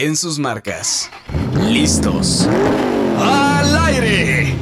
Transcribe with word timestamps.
en 0.00 0.16
sus 0.16 0.38
marcas. 0.38 1.10
¿Listos? 1.68 2.48
¡Al 3.18 3.76
aire! 3.84 4.54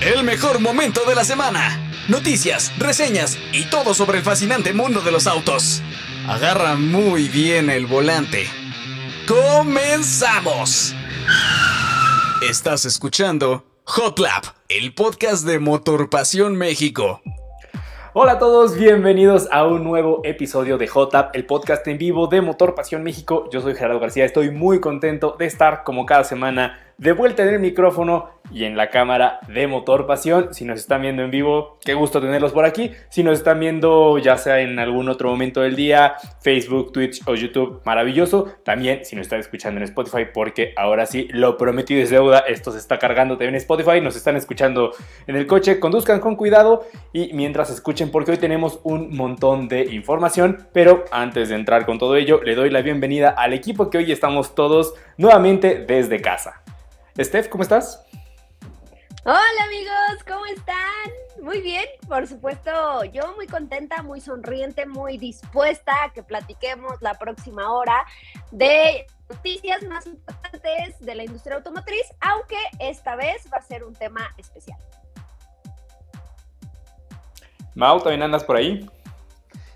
El 0.00 0.24
mejor 0.24 0.58
momento 0.58 1.02
de 1.06 1.14
la 1.14 1.22
semana. 1.24 1.92
Noticias, 2.08 2.72
reseñas 2.78 3.38
y 3.52 3.66
todo 3.66 3.94
sobre 3.94 4.18
el 4.18 4.24
fascinante 4.24 4.72
mundo 4.72 5.00
de 5.00 5.12
los 5.12 5.28
autos. 5.28 5.82
Agarra 6.26 6.74
muy 6.74 7.28
bien 7.28 7.70
el 7.70 7.86
volante. 7.86 8.48
¡Comenzamos! 9.28 10.96
Estás 12.42 12.84
escuchando 12.84 13.64
Hot 13.84 14.18
Lap, 14.18 14.46
el 14.68 14.94
podcast 14.94 15.46
de 15.46 15.60
Motor 15.60 16.10
Pasión 16.10 16.56
México. 16.56 17.22
Hola 18.14 18.32
a 18.32 18.38
todos, 18.38 18.76
bienvenidos 18.76 19.48
a 19.50 19.66
un 19.66 19.84
nuevo 19.84 20.20
episodio 20.22 20.76
de 20.76 20.86
Hot 20.86 21.14
Lap, 21.14 21.34
el 21.34 21.46
podcast 21.46 21.88
en 21.88 21.96
vivo 21.96 22.26
de 22.26 22.42
Motor 22.42 22.74
Pasión 22.74 23.02
México. 23.02 23.48
Yo 23.50 23.62
soy 23.62 23.74
Gerardo 23.74 24.00
García, 24.00 24.26
estoy 24.26 24.50
muy 24.50 24.80
contento 24.80 25.34
de 25.38 25.46
estar 25.46 25.82
como 25.82 26.04
cada 26.04 26.22
semana 26.22 26.91
de 27.02 27.10
vuelta 27.10 27.42
en 27.42 27.48
el 27.48 27.58
micrófono 27.58 28.30
y 28.52 28.62
en 28.62 28.76
la 28.76 28.88
cámara 28.88 29.40
de 29.48 29.66
Motor 29.66 30.06
Pasión. 30.06 30.54
Si 30.54 30.64
nos 30.64 30.78
están 30.78 31.02
viendo 31.02 31.24
en 31.24 31.32
vivo, 31.32 31.78
qué 31.84 31.94
gusto 31.94 32.20
tenerlos 32.20 32.52
por 32.52 32.64
aquí. 32.64 32.92
Si 33.08 33.24
nos 33.24 33.38
están 33.38 33.58
viendo 33.58 34.18
ya 34.18 34.38
sea 34.38 34.60
en 34.60 34.78
algún 34.78 35.08
otro 35.08 35.28
momento 35.28 35.62
del 35.62 35.74
día, 35.74 36.14
Facebook, 36.42 36.92
Twitch 36.92 37.22
o 37.26 37.34
YouTube, 37.34 37.80
maravilloso. 37.84 38.54
También 38.62 39.04
si 39.04 39.16
nos 39.16 39.22
están 39.22 39.40
escuchando 39.40 39.78
en 39.78 39.84
Spotify, 39.84 40.26
porque 40.32 40.74
ahora 40.76 41.06
sí, 41.06 41.26
lo 41.32 41.56
prometido 41.56 42.00
es 42.00 42.10
deuda. 42.10 42.38
Esto 42.38 42.70
se 42.70 42.78
está 42.78 43.00
cargando 43.00 43.34
también 43.34 43.54
en 43.54 43.60
Spotify. 43.60 44.00
Nos 44.00 44.14
están 44.14 44.36
escuchando 44.36 44.92
en 45.26 45.34
el 45.34 45.48
coche. 45.48 45.80
Conduzcan 45.80 46.20
con 46.20 46.36
cuidado 46.36 46.86
y 47.12 47.32
mientras 47.32 47.68
escuchen, 47.70 48.12
porque 48.12 48.30
hoy 48.30 48.38
tenemos 48.38 48.78
un 48.84 49.16
montón 49.16 49.66
de 49.66 49.86
información. 49.92 50.68
Pero 50.72 51.04
antes 51.10 51.48
de 51.48 51.56
entrar 51.56 51.84
con 51.84 51.98
todo 51.98 52.14
ello, 52.14 52.40
le 52.44 52.54
doy 52.54 52.70
la 52.70 52.80
bienvenida 52.80 53.30
al 53.30 53.54
equipo 53.54 53.90
que 53.90 53.98
hoy 53.98 54.12
estamos 54.12 54.54
todos 54.54 54.94
nuevamente 55.16 55.84
desde 55.84 56.20
casa. 56.20 56.61
Steph, 57.18 57.48
¿cómo 57.48 57.62
estás? 57.62 58.04
Hola 59.24 59.64
amigos, 59.66 60.24
¿cómo 60.26 60.46
están? 60.46 61.42
Muy 61.42 61.60
bien, 61.60 61.84
por 62.08 62.26
supuesto, 62.26 63.04
yo 63.04 63.34
muy 63.36 63.46
contenta, 63.46 64.02
muy 64.02 64.20
sonriente, 64.20 64.86
muy 64.86 65.18
dispuesta 65.18 65.92
a 66.04 66.12
que 66.12 66.22
platiquemos 66.22 67.00
la 67.02 67.14
próxima 67.14 67.70
hora 67.70 68.06
de 68.50 69.06
noticias 69.28 69.82
más 69.84 70.06
importantes 70.06 70.98
de 71.00 71.14
la 71.14 71.24
industria 71.24 71.56
automotriz, 71.56 72.06
aunque 72.20 72.56
esta 72.78 73.14
vez 73.14 73.46
va 73.52 73.58
a 73.58 73.62
ser 73.62 73.84
un 73.84 73.94
tema 73.94 74.32
especial. 74.38 74.78
Mau, 77.74 78.00
¿también 78.00 78.22
andas 78.22 78.42
por 78.42 78.56
ahí? 78.56 78.88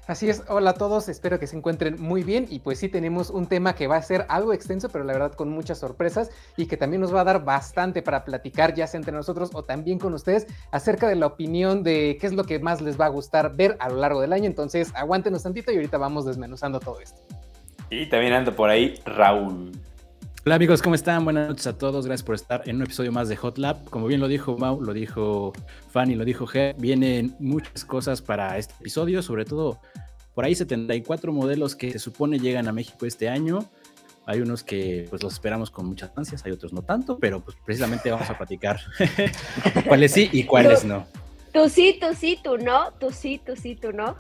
Así 0.07 0.31
es, 0.31 0.45
hola 0.47 0.71
a 0.71 0.75
todos, 0.75 1.09
espero 1.09 1.41
que 1.41 1.49
se 1.49 1.57
encuentren 1.57 2.01
muy 2.01 2.23
bien 2.23 2.47
y 2.49 2.61
pues 2.61 2.79
sí 2.79 2.89
tenemos 2.89 3.29
un 3.29 3.49
tema 3.49 3.75
que 3.75 3.89
va 3.89 3.97
a 3.97 4.03
ser 4.03 4.25
algo 4.29 4.53
extenso, 4.53 4.89
pero 4.89 5.03
la 5.03 5.13
verdad 5.13 5.33
con 5.33 5.49
muchas 5.49 5.79
sorpresas 5.79 6.31
y 6.57 6.67
que 6.67 6.77
también 6.77 7.01
nos 7.01 7.13
va 7.13 7.23
a 7.23 7.25
dar 7.25 7.45
bastante 7.45 8.03
para 8.03 8.25
platicar 8.25 8.73
ya 8.73 8.87
sea 8.87 8.99
entre 8.99 9.13
nosotros 9.13 9.51
o 9.53 9.65
también 9.65 9.99
con 9.99 10.15
ustedes 10.15 10.47
acerca 10.71 11.09
de 11.09 11.17
la 11.17 11.27
opinión 11.27 11.83
de 11.83 12.19
qué 12.21 12.29
es 12.29 12.35
lo 12.35 12.45
que 12.45 12.61
más 12.61 12.81
les 12.83 13.01
va 13.01 13.07
a 13.07 13.09
gustar 13.09 13.57
ver 13.57 13.77
a 13.81 13.89
lo 13.89 13.97
largo 13.97 14.21
del 14.21 14.33
año, 14.33 14.47
entonces 14.47 14.93
aguántenos 14.95 15.43
tantito 15.43 15.73
y 15.73 15.75
ahorita 15.75 15.99
vamos 15.99 16.25
desmenuzando 16.25 16.79
todo 16.79 17.01
esto. 17.01 17.21
Y 17.91 18.09
también 18.09 18.33
anda 18.33 18.53
por 18.53 18.71
ahí 18.71 18.95
Raúl. 19.05 19.73
Hola 20.47 20.55
amigos, 20.55 20.81
¿cómo 20.81 20.95
están? 20.95 21.25
Buenas 21.25 21.49
noches 21.49 21.67
a 21.67 21.77
todos. 21.77 22.07
Gracias 22.07 22.25
por 22.25 22.37
estar 22.37 22.63
en 22.69 22.77
un 22.77 22.83
episodio 22.83 23.11
más 23.11 23.29
de 23.29 23.35
Hot 23.35 23.59
Lab. 23.59 23.83
Como 23.91 24.07
bien 24.07 24.21
lo 24.21 24.29
dijo 24.29 24.57
Mau, 24.57 24.81
lo 24.81 24.93
dijo 24.93 25.53
Fanny, 25.91 26.15
lo 26.15 26.25
dijo 26.25 26.47
G, 26.47 26.77
vienen 26.79 27.35
muchas 27.41 27.85
cosas 27.85 28.23
para 28.23 28.57
este 28.57 28.73
episodio, 28.79 29.23
sobre 29.23 29.45
todo 29.45 29.81
por 30.35 30.45
ahí 30.45 30.55
74 30.55 31.33
modelos 31.33 31.75
que 31.75 31.91
se 31.91 31.99
supone 31.99 32.39
llegan 32.39 32.69
a 32.69 32.73
México 32.73 33.07
este 33.07 33.29
año. 33.29 33.69
Hay 34.25 34.41
unos 34.41 34.63
que 34.63 35.09
pues 35.11 35.21
los 35.21 35.33
esperamos 35.33 35.73
con 35.73 35.85
muchas 35.85 36.13
ansias, 36.15 36.47
hay 36.47 36.53
otros 36.53 36.73
no 36.73 36.83
tanto, 36.83 37.19
pero 37.19 37.41
pues 37.41 37.57
precisamente 37.65 38.13
vamos 38.13 38.31
a 38.31 38.39
platicar 38.39 38.79
cuáles 39.89 40.13
sí 40.13 40.31
y 40.31 40.45
cuáles 40.45 40.85
no. 40.85 41.09
Tú 41.53 41.69
sí, 41.69 41.99
tú 42.01 42.15
sí, 42.17 42.39
tú 42.41 42.57
no, 42.57 42.93
tú 43.01 43.11
sí, 43.11 43.41
tú 43.45 43.57
sí, 43.57 43.75
tú 43.75 43.91
no. 43.91 44.17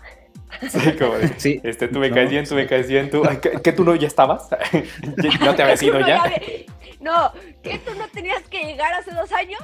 Sí, 0.68 0.92
como 0.98 1.14
de, 1.14 1.38
sí, 1.38 1.60
este, 1.64 1.88
tú 1.88 1.98
me 1.98 2.10
caes 2.10 2.30
bien, 2.30 2.46
tú 2.46 2.54
me 2.54 2.66
caes 2.66 2.88
bien, 2.88 3.10
tú, 3.10 3.22
¿qué, 3.62 3.72
tú 3.72 3.84
no 3.84 3.94
ya 3.94 4.06
estabas? 4.06 4.48
¿No 5.40 5.54
te 5.54 5.62
habías 5.62 5.82
ido 5.82 6.00
ya? 6.06 6.22
No, 7.00 7.32
¿qué 7.62 7.78
tú 7.78 7.94
no 7.96 8.08
tenías 8.08 8.42
que 8.48 8.64
llegar 8.64 8.92
hace 8.94 9.12
dos 9.12 9.30
años? 9.32 9.60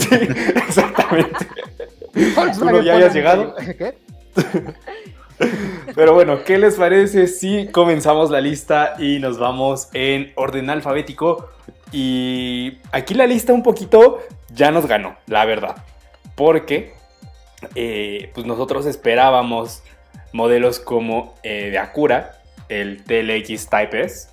sí, 0.00 0.28
exactamente. 0.56 1.46
¿Tú 2.58 2.64
no 2.64 2.82
ya 2.82 2.94
habías 2.94 3.14
llegado? 3.14 3.54
¿Qué? 3.56 3.94
Pero 5.94 6.14
bueno, 6.14 6.42
¿qué 6.44 6.58
les 6.58 6.74
parece 6.74 7.26
si 7.28 7.68
comenzamos 7.68 8.30
la 8.30 8.40
lista 8.40 8.94
y 8.98 9.20
nos 9.20 9.38
vamos 9.38 9.88
en 9.92 10.32
orden 10.34 10.68
alfabético? 10.68 11.48
Y 11.92 12.78
aquí 12.92 13.14
la 13.14 13.26
lista 13.26 13.52
un 13.52 13.62
poquito 13.62 14.18
ya 14.52 14.70
nos 14.70 14.86
ganó, 14.86 15.16
la 15.26 15.44
verdad. 15.44 15.76
Porque 16.34 16.92
eh, 17.74 18.30
pues 18.34 18.46
nosotros 18.46 18.86
esperábamos 18.86 19.82
modelos 20.32 20.78
como 20.78 21.34
eh, 21.42 21.70
de 21.70 21.78
Acura, 21.78 22.42
el 22.68 23.02
TLX 23.04 23.68
Type 23.68 24.02
S, 24.02 24.28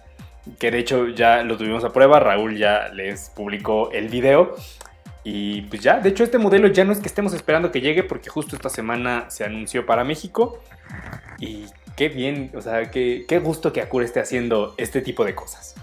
que 0.59 0.71
de 0.71 0.79
hecho 0.79 1.09
ya 1.09 1.43
lo 1.43 1.57
tuvimos 1.57 1.83
a 1.83 1.91
prueba, 1.91 2.19
Raúl 2.19 2.57
ya 2.57 2.89
les 2.89 3.29
publicó 3.29 3.91
el 3.91 4.09
video. 4.09 4.55
Y 5.23 5.63
pues 5.63 5.81
ya, 5.81 5.99
de 5.99 6.09
hecho 6.09 6.23
este 6.23 6.37
modelo 6.37 6.67
ya 6.67 6.83
no 6.83 6.91
es 6.91 6.99
que 6.99 7.07
estemos 7.07 7.33
esperando 7.33 7.71
que 7.71 7.81
llegue 7.81 8.03
porque 8.03 8.29
justo 8.29 8.55
esta 8.55 8.69
semana 8.69 9.25
se 9.29 9.43
anunció 9.43 9.85
para 9.85 10.03
México. 10.03 10.61
Y 11.39 11.65
qué 11.95 12.09
bien, 12.09 12.51
o 12.55 12.61
sea, 12.61 12.91
qué, 12.91 13.25
qué 13.27 13.39
gusto 13.39 13.73
que 13.73 13.81
Acura 13.81 14.05
esté 14.05 14.19
haciendo 14.19 14.75
este 14.77 15.01
tipo 15.01 15.25
de 15.25 15.33
cosas. 15.33 15.75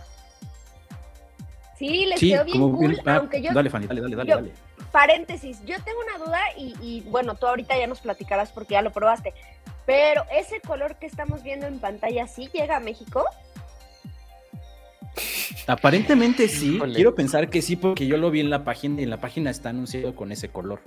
Sí, 1.76 2.06
les 2.06 2.20
quedó 2.20 2.44
bien 2.44 2.58
cool, 2.60 3.00
ah, 3.04 3.16
aunque 3.16 3.42
yo... 3.42 3.52
Dale, 3.52 3.68
Fanny, 3.68 3.88
dale, 3.88 4.00
dale, 4.02 4.14
dale, 4.14 4.52
Paréntesis, 4.92 5.58
yo 5.64 5.74
tengo 5.82 5.98
una 5.98 6.24
duda 6.24 6.38
y, 6.56 6.76
y 6.80 7.00
bueno, 7.08 7.34
tú 7.34 7.46
ahorita 7.46 7.76
ya 7.76 7.88
nos 7.88 8.00
platicarás 8.00 8.52
porque 8.52 8.74
ya 8.74 8.82
lo 8.82 8.92
probaste, 8.92 9.34
pero 9.86 10.24
ese 10.30 10.60
color 10.60 10.96
que 10.96 11.06
estamos 11.06 11.42
viendo 11.42 11.66
en 11.66 11.78
pantalla, 11.78 12.26
¿sí 12.26 12.48
llega 12.52 12.76
a 12.76 12.80
México? 12.80 13.24
Aparentemente 15.66 16.48
sí, 16.48 16.80
quiero 16.94 17.14
pensar 17.14 17.50
que 17.50 17.62
sí 17.62 17.76
porque 17.76 18.06
yo 18.06 18.16
lo 18.16 18.30
vi 18.30 18.40
en 18.40 18.50
la 18.50 18.64
página 18.64 19.00
y 19.00 19.04
en 19.04 19.10
la 19.10 19.20
página 19.20 19.50
está 19.50 19.68
anunciado 19.68 20.14
con 20.14 20.32
ese 20.32 20.48
color, 20.48 20.80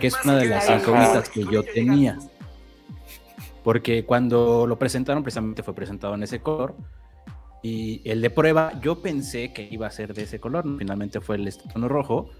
que 0.00 0.06
es 0.06 0.14
una 0.24 0.36
de 0.36 0.46
las 0.46 0.68
incógnitas 0.70 1.28
que 1.28 1.44
yo 1.50 1.62
tenía. 1.62 2.18
Porque 3.62 4.04
cuando 4.04 4.66
lo 4.66 4.78
presentaron, 4.78 5.24
precisamente 5.24 5.64
fue 5.64 5.74
presentado 5.74 6.14
en 6.14 6.22
ese 6.22 6.40
color. 6.40 6.76
Y 7.62 8.00
el 8.08 8.22
de 8.22 8.30
prueba, 8.30 8.72
yo 8.80 9.02
pensé 9.02 9.52
que 9.52 9.66
iba 9.68 9.88
a 9.88 9.90
ser 9.90 10.14
de 10.14 10.22
ese 10.22 10.38
color, 10.38 10.64
finalmente 10.78 11.20
fue 11.20 11.34
el 11.34 11.52
tono 11.72 11.88
rojo. 11.88 12.30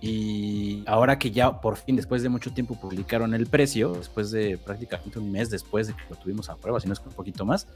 Y 0.00 0.82
ahora 0.86 1.18
que 1.18 1.30
ya 1.30 1.60
por 1.60 1.76
fin, 1.76 1.96
después 1.96 2.22
de 2.22 2.30
mucho 2.30 2.52
tiempo, 2.52 2.74
publicaron 2.74 3.34
el 3.34 3.46
precio, 3.46 3.92
después 3.92 4.30
de 4.30 4.56
prácticamente 4.56 5.18
un 5.18 5.30
mes 5.30 5.50
después 5.50 5.88
de 5.88 5.94
que 5.94 6.02
lo 6.08 6.16
tuvimos 6.16 6.48
a 6.48 6.56
prueba, 6.56 6.80
si 6.80 6.86
no 6.86 6.94
es 6.94 7.00
que 7.00 7.08
un 7.08 7.14
poquito 7.14 7.44
más, 7.44 7.66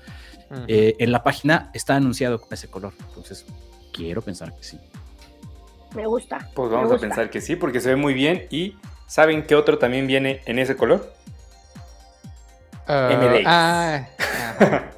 eh, 0.67 0.95
en 0.99 1.13
la 1.13 1.23
página 1.23 1.71
está 1.75 1.97
anunciado 1.97 2.41
con 2.41 2.53
ese 2.53 2.69
color. 2.69 2.95
Entonces, 3.09 3.45
quiero 3.93 4.23
pensar 4.23 4.55
que 4.57 4.65
sí. 4.65 4.79
Me 5.95 6.07
gusta. 6.07 6.49
Pues 6.55 6.71
vamos 6.71 6.93
a 6.93 6.99
pensar 6.99 7.31
que 7.31 7.41
sí, 7.41 7.57
porque 7.57 7.81
se 7.81 7.91
ve 7.91 7.97
muy 7.97 8.15
bien. 8.15 8.47
¿Y 8.51 8.77
saben 9.07 9.47
qué 9.47 9.55
otro 9.55 9.79
también 9.79 10.07
viene 10.07 10.41
en 10.47 10.59
ese 10.59 10.77
color? 10.77 11.13
Uh, 12.89 13.17
MDX. 13.17 13.45
Ah, 13.47 14.09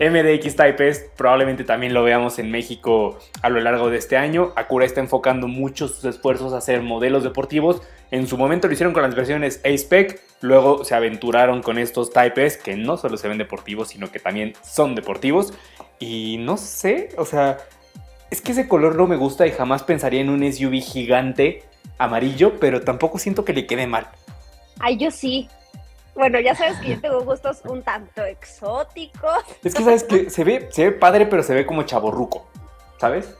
MDX 0.00 0.56
Type 0.56 0.88
S 0.88 1.10
probablemente 1.16 1.64
también 1.64 1.94
lo 1.94 2.02
veamos 2.02 2.38
en 2.38 2.50
México 2.50 3.18
a 3.42 3.48
lo 3.48 3.60
largo 3.60 3.90
de 3.90 3.98
este 3.98 4.16
año. 4.16 4.52
Acura 4.56 4.86
está 4.86 5.00
enfocando 5.00 5.46
mucho 5.46 5.88
sus 5.88 6.04
esfuerzos 6.04 6.52
a 6.52 6.58
hacer 6.58 6.82
modelos 6.82 7.22
deportivos. 7.22 7.82
En 8.10 8.26
su 8.26 8.36
momento 8.36 8.66
lo 8.68 8.74
hicieron 8.74 8.92
con 8.92 9.02
las 9.02 9.14
versiones 9.14 9.60
A-Spec, 9.64 10.20
luego 10.40 10.84
se 10.84 10.94
aventuraron 10.94 11.62
con 11.62 11.78
estos 11.78 12.10
Type 12.10 12.44
S 12.44 12.60
que 12.62 12.76
no 12.76 12.96
solo 12.96 13.16
se 13.16 13.28
ven 13.28 13.38
deportivos, 13.38 13.88
sino 13.88 14.10
que 14.10 14.18
también 14.18 14.54
son 14.62 14.94
deportivos. 14.94 15.54
Y 15.98 16.36
no 16.38 16.56
sé, 16.56 17.10
o 17.16 17.24
sea, 17.24 17.58
es 18.30 18.40
que 18.40 18.52
ese 18.52 18.68
color 18.68 18.96
no 18.96 19.06
me 19.06 19.16
gusta 19.16 19.46
y 19.46 19.52
jamás 19.52 19.82
pensaría 19.84 20.20
en 20.20 20.28
un 20.28 20.40
SUV 20.52 20.80
gigante 20.80 21.62
amarillo, 21.98 22.58
pero 22.58 22.82
tampoco 22.82 23.18
siento 23.18 23.44
que 23.44 23.52
le 23.52 23.66
quede 23.66 23.86
mal. 23.86 24.08
Ay, 24.80 24.96
yo 24.96 25.10
sí. 25.10 25.48
Bueno, 26.14 26.38
ya 26.40 26.54
sabes 26.54 26.78
que 26.78 26.90
yo 26.90 27.00
tengo 27.00 27.22
gustos 27.22 27.60
un 27.64 27.82
tanto 27.82 28.24
exóticos. 28.24 29.44
Es 29.62 29.74
que 29.74 29.82
sabes 29.82 30.04
que 30.04 30.30
se 30.30 30.44
ve, 30.44 30.68
se 30.70 30.84
ve 30.84 30.92
padre, 30.92 31.26
pero 31.26 31.42
se 31.42 31.54
ve 31.54 31.66
como 31.66 31.82
chaborruco, 31.82 32.46
¿sabes? 32.98 33.34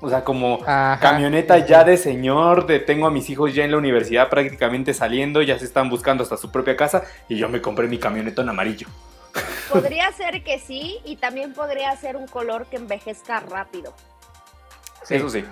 O 0.00 0.08
sea, 0.08 0.22
como 0.22 0.58
camioneta 0.60 1.58
ya 1.58 1.82
de 1.82 1.96
señor, 1.96 2.66
de 2.66 2.78
tengo 2.78 3.06
a 3.06 3.10
mis 3.10 3.30
hijos 3.30 3.54
ya 3.54 3.64
en 3.64 3.70
la 3.70 3.78
universidad 3.78 4.28
prácticamente 4.28 4.92
saliendo, 4.92 5.40
ya 5.40 5.58
se 5.58 5.64
están 5.64 5.88
buscando 5.88 6.22
hasta 6.22 6.36
su 6.36 6.50
propia 6.50 6.76
casa 6.76 7.04
y 7.28 7.36
yo 7.36 7.48
me 7.48 7.62
compré 7.62 7.88
mi 7.88 7.98
camioneta 7.98 8.42
en 8.42 8.50
amarillo. 8.50 8.86
Podría 9.72 10.12
ser 10.12 10.42
que 10.42 10.58
sí 10.58 10.98
y 11.04 11.16
también 11.16 11.54
podría 11.54 11.96
ser 11.96 12.16
un 12.16 12.26
color 12.26 12.66
que 12.66 12.76
envejezca 12.76 13.40
rápido. 13.40 13.94
Eso 15.08 15.28
sí. 15.28 15.44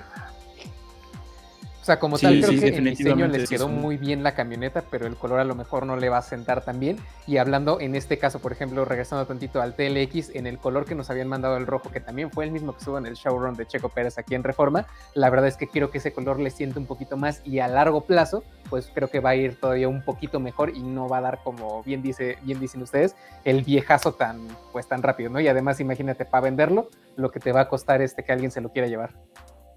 O 1.83 1.85
sea, 1.85 1.99
como 1.99 2.17
tal, 2.17 2.41
creo 2.41 2.61
que 2.61 2.77
en 2.77 2.85
diseño 2.85 3.27
les 3.27 3.51
quedó 3.51 3.67
muy 3.67 3.97
bien 3.97 4.23
la 4.23 4.37
camioneta, 4.37 4.85
pero 4.89 5.09
el 5.09 5.17
color 5.17 5.41
a 5.41 5.45
lo 5.45 5.57
mejor 5.57 5.85
no 5.85 5.97
le 5.97 6.09
va 6.11 6.19
a 6.19 6.23
sentar 6.23 6.65
tan 6.65 6.79
bien. 6.79 6.97
Y 7.27 7.39
hablando 7.39 7.81
en 7.81 7.97
este 7.97 8.19
caso, 8.19 8.39
por 8.39 8.53
ejemplo, 8.53 8.85
regresando 8.85 9.27
tantito 9.27 9.61
al 9.61 9.75
TLX, 9.75 10.31
en 10.37 10.47
el 10.47 10.59
color 10.59 10.85
que 10.85 10.95
nos 10.95 11.11
habían 11.11 11.27
mandado 11.27 11.57
el 11.57 11.67
rojo, 11.67 11.91
que 11.91 11.99
también 11.99 12.31
fue 12.31 12.45
el 12.45 12.53
mismo 12.53 12.71
que 12.71 12.79
estuvo 12.79 12.99
en 12.99 13.07
el 13.07 13.15
showroom 13.15 13.57
de 13.57 13.67
Checo 13.67 13.89
Pérez 13.89 14.17
aquí 14.17 14.37
en 14.37 14.45
Reforma, 14.45 14.87
la 15.15 15.29
verdad 15.29 15.49
es 15.49 15.57
que 15.57 15.67
quiero 15.67 15.91
que 15.91 15.99
ese 15.99 16.13
color 16.13 16.39
le 16.39 16.51
siente 16.51 16.79
un 16.79 16.87
poquito 16.87 17.17
más 17.17 17.43
y 17.45 17.59
a 17.59 17.67
largo 17.67 18.03
plazo, 18.03 18.45
pues 18.71 18.89
creo 18.95 19.11
que 19.11 19.19
va 19.19 19.31
a 19.31 19.35
ir 19.35 19.59
todavía 19.59 19.89
un 19.89 20.05
poquito 20.05 20.39
mejor 20.39 20.71
y 20.77 20.85
no 20.85 21.09
va 21.09 21.19
a 21.19 21.23
dar, 21.23 21.41
como 21.43 21.83
bien, 21.83 22.01
dice, 22.01 22.39
bien 22.43 22.61
dicen 22.61 22.81
ustedes, 22.83 23.17
el 23.45 23.65
viejazo 23.65 24.13
tan, 24.15 24.47
pues, 24.71 24.87
tan 24.87 25.03
rápido, 25.03 25.31
¿no? 25.31 25.41
Y 25.41 25.49
además, 25.49 25.81
imagínate, 25.81 26.27
para 26.27 26.43
venderlo, 26.43 26.91
lo 27.17 27.33
que 27.33 27.41
te 27.41 27.51
va 27.51 27.63
a 27.63 27.69
costar 27.69 28.03
este 28.03 28.23
que 28.23 28.31
alguien 28.31 28.53
se 28.53 28.61
lo 28.61 28.71
quiera 28.71 28.87
llevar. 28.87 29.11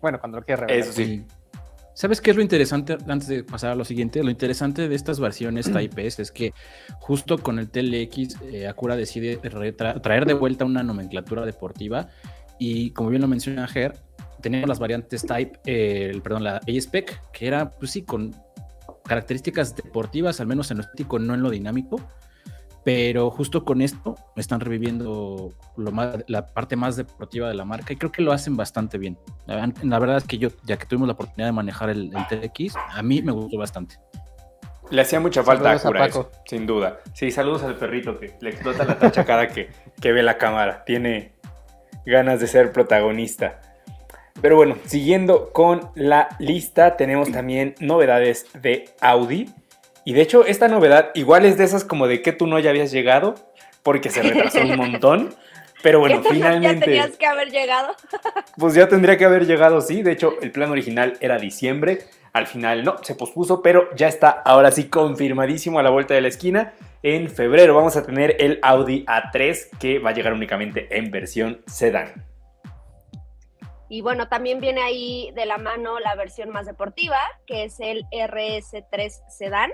Bueno, 0.02 0.20
cuando 0.20 0.38
lo 0.40 0.46
quiera 0.46 0.68
revender. 0.68 0.88
Eso 0.88 0.94
sí. 0.94 1.26
¿Sabes 1.96 2.20
qué 2.20 2.32
es 2.32 2.36
lo 2.36 2.42
interesante, 2.42 2.98
antes 3.08 3.30
de 3.30 3.46
pasar 3.46 3.72
a 3.72 3.76
lo 3.76 3.86
siguiente? 3.86 4.22
Lo 4.22 4.30
interesante 4.30 4.90
de 4.90 4.96
estas 4.96 5.18
versiones 5.18 5.72
Type 5.72 6.06
S 6.08 6.22
es 6.22 6.30
que 6.30 6.54
justo 7.00 7.38
con 7.38 7.58
el 7.58 7.70
TLX, 7.70 8.42
eh, 8.52 8.68
Acura 8.68 8.98
decide 8.98 9.38
traer 9.38 10.26
de 10.26 10.34
vuelta 10.34 10.66
una 10.66 10.84
nomenclatura 10.84 11.46
deportiva 11.46 12.10
y 12.60 12.92
como 12.92 13.12
bien 13.12 13.22
lo 13.22 13.30
menciona 13.30 13.66
Ger, 13.66 13.94
teníamos 14.42 14.68
las 14.68 14.80
variantes 14.80 15.26
Type, 15.26 15.58
eh, 15.66 16.20
perdón, 16.22 16.44
la 16.44 16.58
A-Spec, 16.58 17.32
que 17.32 17.48
era, 17.48 17.70
pues 17.72 17.92
sí, 17.92 18.02
con 18.02 18.36
características 19.06 19.74
deportivas, 19.78 20.42
al 20.42 20.48
menos 20.48 20.72
en 20.72 20.78
lo 20.78 20.84
estético, 20.84 21.18
no 21.18 21.34
en 21.34 21.44
lo 21.44 21.50
dinámico, 21.50 22.02
pero 22.86 23.32
justo 23.32 23.66
con 23.66 23.82
esto 23.82 24.16
están 24.36 24.60
reviviendo 24.60 25.50
lo 25.76 25.92
más, 25.92 26.18
la 26.28 26.46
parte 26.46 26.76
más 26.76 26.96
deportiva 26.96 27.48
de 27.48 27.56
la 27.56 27.66
marca 27.66 27.92
y 27.92 27.96
creo 27.96 28.12
que 28.12 28.22
lo 28.22 28.32
hacen 28.32 28.56
bastante 28.56 29.00
bien. 29.00 29.18
La, 29.48 30.00
verdad 30.00 30.18
es 30.18 30.24
que 30.26 30.38
yo, 30.38 30.50
ya 30.66 30.78
que 30.78 30.86
tuvimos 30.86 31.08
la 31.08 31.14
oportunidad 31.14 31.48
de 31.48 31.52
manejar 31.52 31.90
el, 31.90 32.12
TX, 32.12 32.76
a 32.76 33.02
mí 33.02 33.24
me 33.24 33.32
gustó 33.32 33.58
bastante. 33.58 33.96
Le 34.92 35.02
hacía 35.02 35.20
mucha 35.20 35.42
falta 35.42 35.72
a 35.72 35.80
Cura 35.80 36.08
sin 36.46 36.68
duda. 36.68 37.00
Sí, 37.14 37.32
saludos 37.32 37.64
al 37.64 37.76
perrito 37.76 38.20
que 38.20 38.36
le 38.40 38.52
explota 38.52 38.86
la 38.86 39.00
tacha 39.00 39.26
cada 39.26 39.48
que, 39.48 39.72
que 40.00 40.12
ve 40.12 40.22
la 40.22 40.38
cámara. 40.38 40.84
Tiene 40.86 41.34
ganas 42.06 42.40
de 42.40 42.46
ser 42.46 42.72
protagonista. 42.72 43.62
Pero 44.44 44.58
bueno, 44.58 44.76
siguiendo 44.86 45.52
con 45.54 45.90
la 45.96 46.30
lista, 46.38 46.98
tenemos 46.98 47.32
también 47.32 47.74
novedades 47.80 48.46
de 48.62 48.86
Audi. 49.02 49.50
Y 50.06 50.14
de 50.14 50.22
hecho, 50.22 50.46
esta 50.46 50.68
novedad 50.68 51.10
igual 51.16 51.46
es 51.46 51.58
de 51.58 51.64
esas 51.64 51.84
como 51.84 52.08
de 52.08 52.22
que 52.22 52.32
tú 52.32 52.46
no 52.46 52.60
ya 52.60 52.70
habías 52.70 52.92
llegado, 52.92 53.36
porque 53.82 54.12
se 54.12 54.22
retrasó 54.22 54.62
un 54.62 54.78
montón. 54.78 55.36
Pero 55.82 56.00
bueno, 56.00 56.22
finalmente. 56.30 56.80
Ya 56.80 56.86
tenías 56.86 57.18
que 57.18 57.26
haber 57.26 57.52
llegado. 57.52 57.96
Pues 58.58 58.74
ya 58.74 58.88
tendría 58.88 59.18
que 59.18 59.26
haber 59.26 59.46
llegado, 59.46 59.82
sí. 59.82 60.02
De 60.02 60.14
hecho, 60.14 60.36
el 60.42 60.52
plan 60.52 60.72
original 60.72 61.18
era 61.20 61.38
diciembre. 61.38 62.00
Al 62.32 62.48
final 62.48 62.86
no, 62.86 63.04
se 63.04 63.16
pospuso, 63.16 63.62
pero 63.62 63.94
ya 63.96 64.08
está 64.08 64.30
ahora 64.30 64.72
sí 64.72 64.86
confirmadísimo 64.86 65.78
a 65.78 65.84
la 65.84 65.90
vuelta 65.90 66.14
de 66.14 66.22
la 66.22 66.30
esquina. 66.30 66.74
En 67.04 67.30
febrero 67.30 67.76
vamos 67.76 67.98
a 67.98 68.06
tener 68.06 68.38
el 68.40 68.60
Audi 68.62 69.04
A3 69.06 69.78
que 69.78 70.00
va 70.00 70.12
a 70.12 70.14
llegar 70.14 70.34
únicamente 70.34 70.88
en 70.98 71.12
versión 71.12 71.62
sedán. 71.68 72.26
Y 73.90 74.02
bueno, 74.02 74.28
también 74.28 74.60
viene 74.60 74.82
ahí 74.82 75.32
de 75.36 75.46
la 75.46 75.58
mano 75.58 76.00
la 76.00 76.16
versión 76.16 76.50
más 76.50 76.66
deportiva, 76.66 77.20
que 77.46 77.66
es 77.66 77.80
el 77.80 78.06
RS3 78.12 79.30
Sedan, 79.30 79.72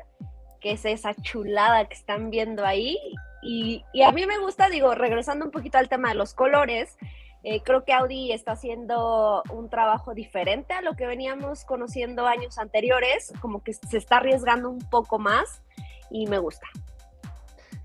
que 0.60 0.72
es 0.72 0.86
esa 0.86 1.14
chulada 1.16 1.86
que 1.86 1.94
están 1.94 2.30
viendo 2.30 2.66
ahí. 2.66 2.98
Y, 3.42 3.84
a 4.04 4.12
mí 4.12 4.26
me 4.26 4.38
gusta, 4.38 4.70
digo, 4.70 4.94
regresando 4.94 5.46
un 5.46 5.52
poquito 5.52 5.78
al 5.78 5.90
tema 5.90 6.10
de 6.10 6.16
los 6.16 6.34
colores, 6.34 6.98
eh, 7.44 7.62
creo 7.64 7.84
que 7.86 7.94
Audi 7.94 8.32
está 8.32 8.52
haciendo 8.52 9.42
un 9.50 9.70
trabajo 9.70 10.14
diferente 10.14 10.74
a 10.74 10.82
lo 10.82 10.96
que 10.96 11.08
veníamos 11.08 11.66
conociendo 11.66 12.28
años 12.28 12.60
anteriores, 12.60 13.34
como 13.42 13.64
que 13.64 13.74
se 13.74 13.98
está 13.98 14.18
arriesgando 14.18 14.70
un 14.70 14.80
poco 14.90 15.18
más 15.18 15.64
y 16.12 16.28
me 16.28 16.38
gusta. 16.38 16.68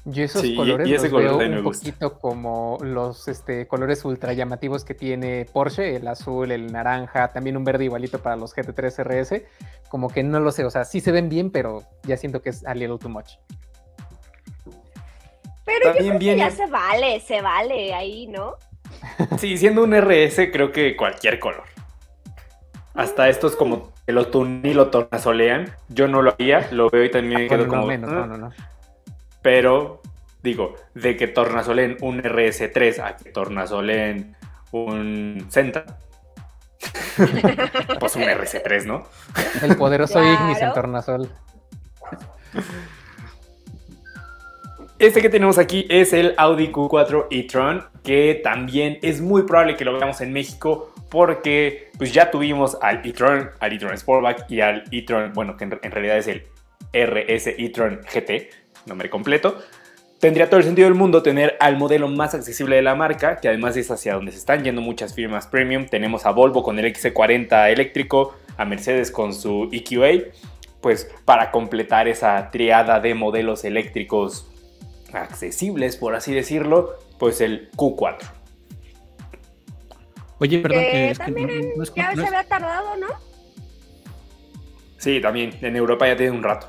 Yo 0.08 0.22
esos 0.22 0.48
colores 0.54 0.88
los 0.88 1.10
veo 1.10 1.36
un 1.36 1.64
poquito 1.64 2.18
como 2.20 2.78
los 2.80 3.26
este, 3.26 3.66
colores 3.66 4.04
ultra 4.04 4.32
llamativos 4.34 4.84
que 4.84 4.94
tiene 4.94 5.46
Porsche, 5.52 5.96
el 5.96 6.06
azul, 6.06 6.52
el 6.52 6.70
naranja, 6.72 7.32
también 7.32 7.56
un 7.56 7.64
verde 7.64 7.86
igualito 7.86 8.20
para 8.20 8.36
los 8.36 8.54
GT3 8.54 9.02
RS. 9.02 9.42
Como 9.88 10.08
que 10.08 10.22
no 10.22 10.38
lo 10.38 10.52
sé, 10.52 10.64
o 10.64 10.70
sea, 10.70 10.84
sí 10.84 11.00
se 11.00 11.10
ven 11.10 11.28
bien, 11.28 11.50
pero 11.50 11.82
ya 12.04 12.16
siento 12.16 12.40
que 12.40 12.50
es 12.50 12.64
a 12.64 12.74
little 12.74 12.98
too 12.98 13.08
much. 13.08 13.32
Pero 15.64 15.92
yo 15.94 16.16
creo 16.16 16.18
que 16.20 16.36
ya 16.36 16.52
se 16.52 16.66
vale, 16.66 17.18
se 17.18 17.42
vale 17.42 17.92
ahí, 17.92 18.28
¿no? 18.28 18.54
Sí, 19.38 19.58
siendo 19.58 19.82
un 19.82 19.92
RS, 19.92 20.52
creo 20.52 20.70
que 20.70 20.94
cualquier 20.94 21.40
color. 21.40 21.64
Hasta 22.94 23.26
mm. 23.26 23.30
estos 23.30 23.56
como 23.56 23.92
el 24.06 24.14
lo 24.14 24.22
lo 24.22 24.90
tornasolean. 24.90 25.74
Yo 25.88 26.06
no 26.06 26.22
lo 26.22 26.30
haría, 26.30 26.68
lo 26.70 26.90
veo 26.90 27.02
y 27.02 27.10
también 27.10 27.42
me 27.42 27.48
quedo 27.48 27.66
como. 27.66 27.86
Menos, 27.86 28.12
no, 28.12 28.22
ah". 28.22 28.26
no, 28.26 28.36
no. 28.36 28.52
Pero, 29.46 30.02
digo, 30.42 30.74
de 30.94 31.16
que 31.16 31.28
tornasolen 31.28 31.98
un 32.00 32.20
RS3 32.20 32.98
a 32.98 33.16
que 33.16 33.30
tornasolen 33.30 34.34
un 34.72 35.46
Senta, 35.50 35.84
pues 38.00 38.16
un 38.16 38.22
RS3, 38.22 38.86
¿no? 38.86 39.04
El 39.62 39.76
poderoso 39.76 40.20
Ignis 40.20 40.60
en 40.60 40.72
tornasol. 40.72 41.30
Este 44.98 45.22
que 45.22 45.28
tenemos 45.28 45.58
aquí 45.58 45.86
es 45.90 46.12
el 46.12 46.34
Audi 46.38 46.72
Q4 46.72 47.28
e-tron, 47.30 47.84
que 48.02 48.40
también 48.42 48.98
es 49.02 49.20
muy 49.20 49.44
probable 49.44 49.76
que 49.76 49.84
lo 49.84 49.92
veamos 49.92 50.20
en 50.22 50.32
México 50.32 50.92
porque 51.08 51.92
pues 51.98 52.12
ya 52.12 52.32
tuvimos 52.32 52.76
al 52.82 53.06
e-tron, 53.06 53.50
al 53.60 53.72
e-tron 53.72 53.96
Sportback 53.96 54.50
y 54.50 54.60
al 54.60 54.82
e-tron, 54.90 55.32
bueno, 55.34 55.56
que 55.56 55.62
en, 55.62 55.78
en 55.80 55.92
realidad 55.92 56.18
es 56.18 56.26
el 56.26 56.48
RS 56.92 57.46
e-tron 57.58 58.00
GT, 58.12 58.65
nombre 58.86 59.10
completo, 59.10 59.58
tendría 60.18 60.48
todo 60.48 60.58
el 60.58 60.64
sentido 60.64 60.88
del 60.88 60.96
mundo 60.96 61.22
tener 61.22 61.56
al 61.60 61.76
modelo 61.76 62.08
más 62.08 62.34
accesible 62.34 62.76
de 62.76 62.82
la 62.82 62.94
marca, 62.94 63.38
que 63.40 63.48
además 63.48 63.76
es 63.76 63.90
hacia 63.90 64.14
donde 64.14 64.32
se 64.32 64.38
están 64.38 64.64
yendo 64.64 64.80
muchas 64.80 65.14
firmas 65.14 65.46
premium. 65.46 65.86
Tenemos 65.86 66.26
a 66.26 66.30
Volvo 66.30 66.62
con 66.62 66.78
el 66.78 66.86
XC40 66.86 67.70
eléctrico, 67.70 68.34
a 68.56 68.64
Mercedes 68.64 69.10
con 69.10 69.34
su 69.34 69.68
EQA, 69.72 70.30
pues 70.80 71.10
para 71.24 71.50
completar 71.50 72.08
esa 72.08 72.50
triada 72.50 73.00
de 73.00 73.14
modelos 73.14 73.64
eléctricos 73.64 74.50
accesibles, 75.12 75.96
por 75.96 76.14
así 76.14 76.32
decirlo, 76.32 76.98
pues 77.18 77.40
el 77.40 77.70
Q4. 77.72 78.18
Oye, 80.38 80.58
perdón, 80.58 80.80
que, 80.80 81.14
también 81.16 81.72
ya 81.96 82.14
se 82.14 82.26
había 82.26 82.44
tardado, 82.44 82.96
¿no? 82.96 83.06
Sí, 84.98 85.20
también. 85.20 85.56
En 85.62 85.76
Europa 85.76 86.06
ya 86.06 86.16
tiene 86.16 86.32
un 86.32 86.42
rato. 86.42 86.68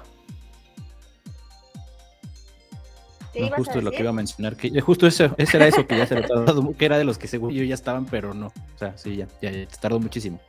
No, 3.40 3.50
justo 3.56 3.82
lo 3.82 3.92
que 3.92 4.02
iba 4.02 4.10
a 4.10 4.14
mencionar, 4.14 4.56
que 4.56 4.80
justo 4.82 5.08
eso, 5.08 5.34
ese 5.38 5.58
era 5.58 5.68
eso 5.68 5.86
que 5.86 5.98
ya 5.98 6.06
se 6.06 6.16
lo 6.16 6.22
tardó, 6.22 6.76
que 6.76 6.86
era 6.86 6.98
de 6.98 7.04
los 7.04 7.18
que 7.18 7.28
según 7.28 7.52
yo 7.52 7.64
ya 7.64 7.76
estaban, 7.76 8.06
pero 8.06 8.34
no. 8.34 8.48
O 8.48 8.78
sea, 8.78 8.98
sí, 8.98 9.18
ya, 9.18 9.28
ya, 9.42 9.52
tardó 9.80 10.00
muchísimo. 10.00 10.40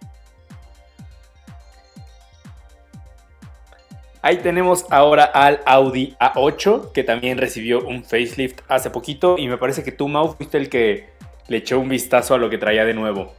Ahí 4.21 4.39
tenemos 4.39 4.85
ahora 4.91 5.25
al 5.25 5.61
Audi 5.65 6.17
A8, 6.19 6.93
que 6.93 7.05
también 7.05 7.39
recibió 7.39 7.87
un 7.87 8.03
facelift 8.03 8.61
hace 8.69 8.91
poquito. 8.91 9.37
Y 9.39 9.49
me 9.49 9.59
parece 9.59 9.85
que 9.85 9.93
tú, 9.93 10.09
Mau, 10.09 10.35
fuiste 10.35 10.59
el 10.59 10.69
que 10.69 11.11
le 11.47 11.59
echó 11.59 11.79
un 11.79 11.89
vistazo 11.89 12.35
a 12.35 12.39
lo 12.39 12.51
que 12.51 12.59
traía 12.59 12.85
de 12.85 12.95
nuevo. 12.95 13.35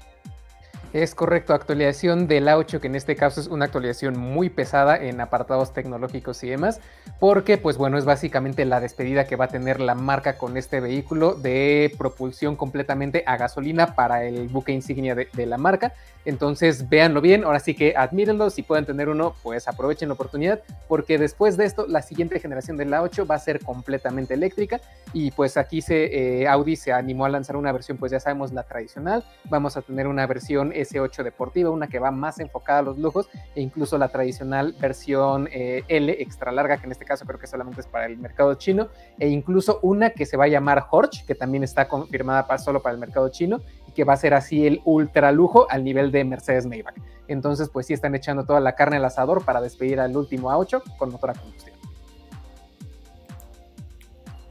Es 0.91 1.13
correcto, 1.13 1.53
actualización 1.53 2.27
del 2.27 2.47
A8, 2.47 2.79
que 2.79 2.87
en 2.87 2.95
este 2.95 3.15
caso 3.15 3.39
es 3.39 3.45
una 3.45 3.65
actualización 3.65 4.17
muy 4.17 4.49
pesada 4.49 4.97
en 4.97 5.21
apartados 5.21 5.71
tecnológicos 5.71 6.43
y 6.43 6.49
demás, 6.49 6.81
porque 7.19 7.59
pues 7.59 7.77
bueno, 7.77 7.99
es 7.99 8.05
básicamente 8.05 8.65
la 8.65 8.79
despedida 8.79 9.27
que 9.27 9.35
va 9.35 9.45
a 9.45 9.49
tener 9.49 9.79
la 9.79 9.93
marca 9.93 10.39
con 10.39 10.57
este 10.57 10.79
vehículo 10.79 11.35
de 11.35 11.93
propulsión 11.95 12.55
completamente 12.55 13.23
a 13.27 13.37
gasolina 13.37 13.93
para 13.93 14.23
el 14.23 14.47
buque 14.47 14.71
insignia 14.71 15.13
de, 15.13 15.45
la 15.45 15.59
marca. 15.59 15.93
Entonces, 16.25 16.89
véanlo 16.89 17.21
bien, 17.21 17.43
ahora 17.43 17.59
sí 17.59 17.75
que 17.75 17.95
admírenlo, 17.95 18.49
si 18.49 18.63
pueden 18.63 18.85
tener 18.85 19.09
uno, 19.09 19.35
pues 19.43 19.67
aprovechen 19.67 20.09
la 20.09 20.15
oportunidad, 20.15 20.61
porque 20.87 21.19
después 21.19 21.55
de 21.55 21.65
esto, 21.65 21.85
la 21.87 22.01
siguiente 22.01 22.39
generación 22.39 22.77
del 22.77 22.91
A8 22.91 23.29
va 23.29 23.35
a 23.35 23.39
ser 23.39 23.59
completamente 23.63 24.33
eléctrica 24.33 24.81
y 25.13 25.29
pues 25.31 25.55
aquí 25.55 25.81
se, 25.81 26.41
eh, 26.41 26.47
Audi 26.47 26.75
se 26.75 26.91
animó 26.91 27.25
a 27.25 27.29
lanzar 27.29 27.55
una 27.55 27.71
versión, 27.71 27.97
pues 27.97 28.11
ya 28.11 28.19
sabemos, 28.19 28.51
la 28.53 28.63
tradicional, 28.63 29.23
vamos 29.45 29.77
a 29.77 29.81
tener 29.81 30.07
una 30.07 30.25
versión 30.25 30.73
S8 30.81 31.23
deportiva, 31.23 31.69
una 31.69 31.87
que 31.87 31.99
va 31.99 32.11
más 32.11 32.39
enfocada 32.39 32.79
a 32.79 32.81
los 32.83 32.97
lujos 32.97 33.29
e 33.55 33.61
incluso 33.61 33.97
la 33.97 34.09
tradicional 34.09 34.75
versión 34.79 35.47
eh, 35.51 35.83
L 35.87 36.11
extra 36.19 36.51
larga, 36.51 36.77
que 36.77 36.85
en 36.85 36.91
este 36.91 37.05
caso 37.05 37.25
creo 37.25 37.39
que 37.39 37.47
solamente 37.47 37.81
es 37.81 37.87
para 37.87 38.05
el 38.05 38.17
mercado 38.17 38.53
chino, 38.55 38.89
e 39.17 39.27
incluso 39.27 39.79
una 39.81 40.11
que 40.11 40.25
se 40.25 40.37
va 40.37 40.45
a 40.45 40.47
llamar 40.47 40.85
Horch, 40.89 41.25
que 41.25 41.35
también 41.35 41.63
está 41.63 41.87
confirmada 41.87 42.47
para, 42.47 42.59
solo 42.59 42.81
para 42.81 42.93
el 42.93 42.99
mercado 42.99 43.29
chino 43.29 43.61
y 43.87 43.91
que 43.91 44.03
va 44.03 44.13
a 44.13 44.17
ser 44.17 44.33
así 44.33 44.65
el 44.65 44.81
ultra 44.85 45.31
lujo 45.31 45.67
al 45.69 45.83
nivel 45.83 46.11
de 46.11 46.23
Mercedes 46.23 46.65
Maybach. 46.65 46.95
Entonces, 47.27 47.69
pues 47.69 47.85
sí 47.85 47.93
están 47.93 48.15
echando 48.15 48.43
toda 48.43 48.59
la 48.59 48.73
carne 48.75 48.97
al 48.97 49.05
asador 49.05 49.45
para 49.45 49.61
despedir 49.61 49.99
al 49.99 50.15
último 50.15 50.51
A8 50.51 50.97
con 50.97 51.11
motor 51.11 51.31
a 51.31 51.33
combustión. 51.33 51.79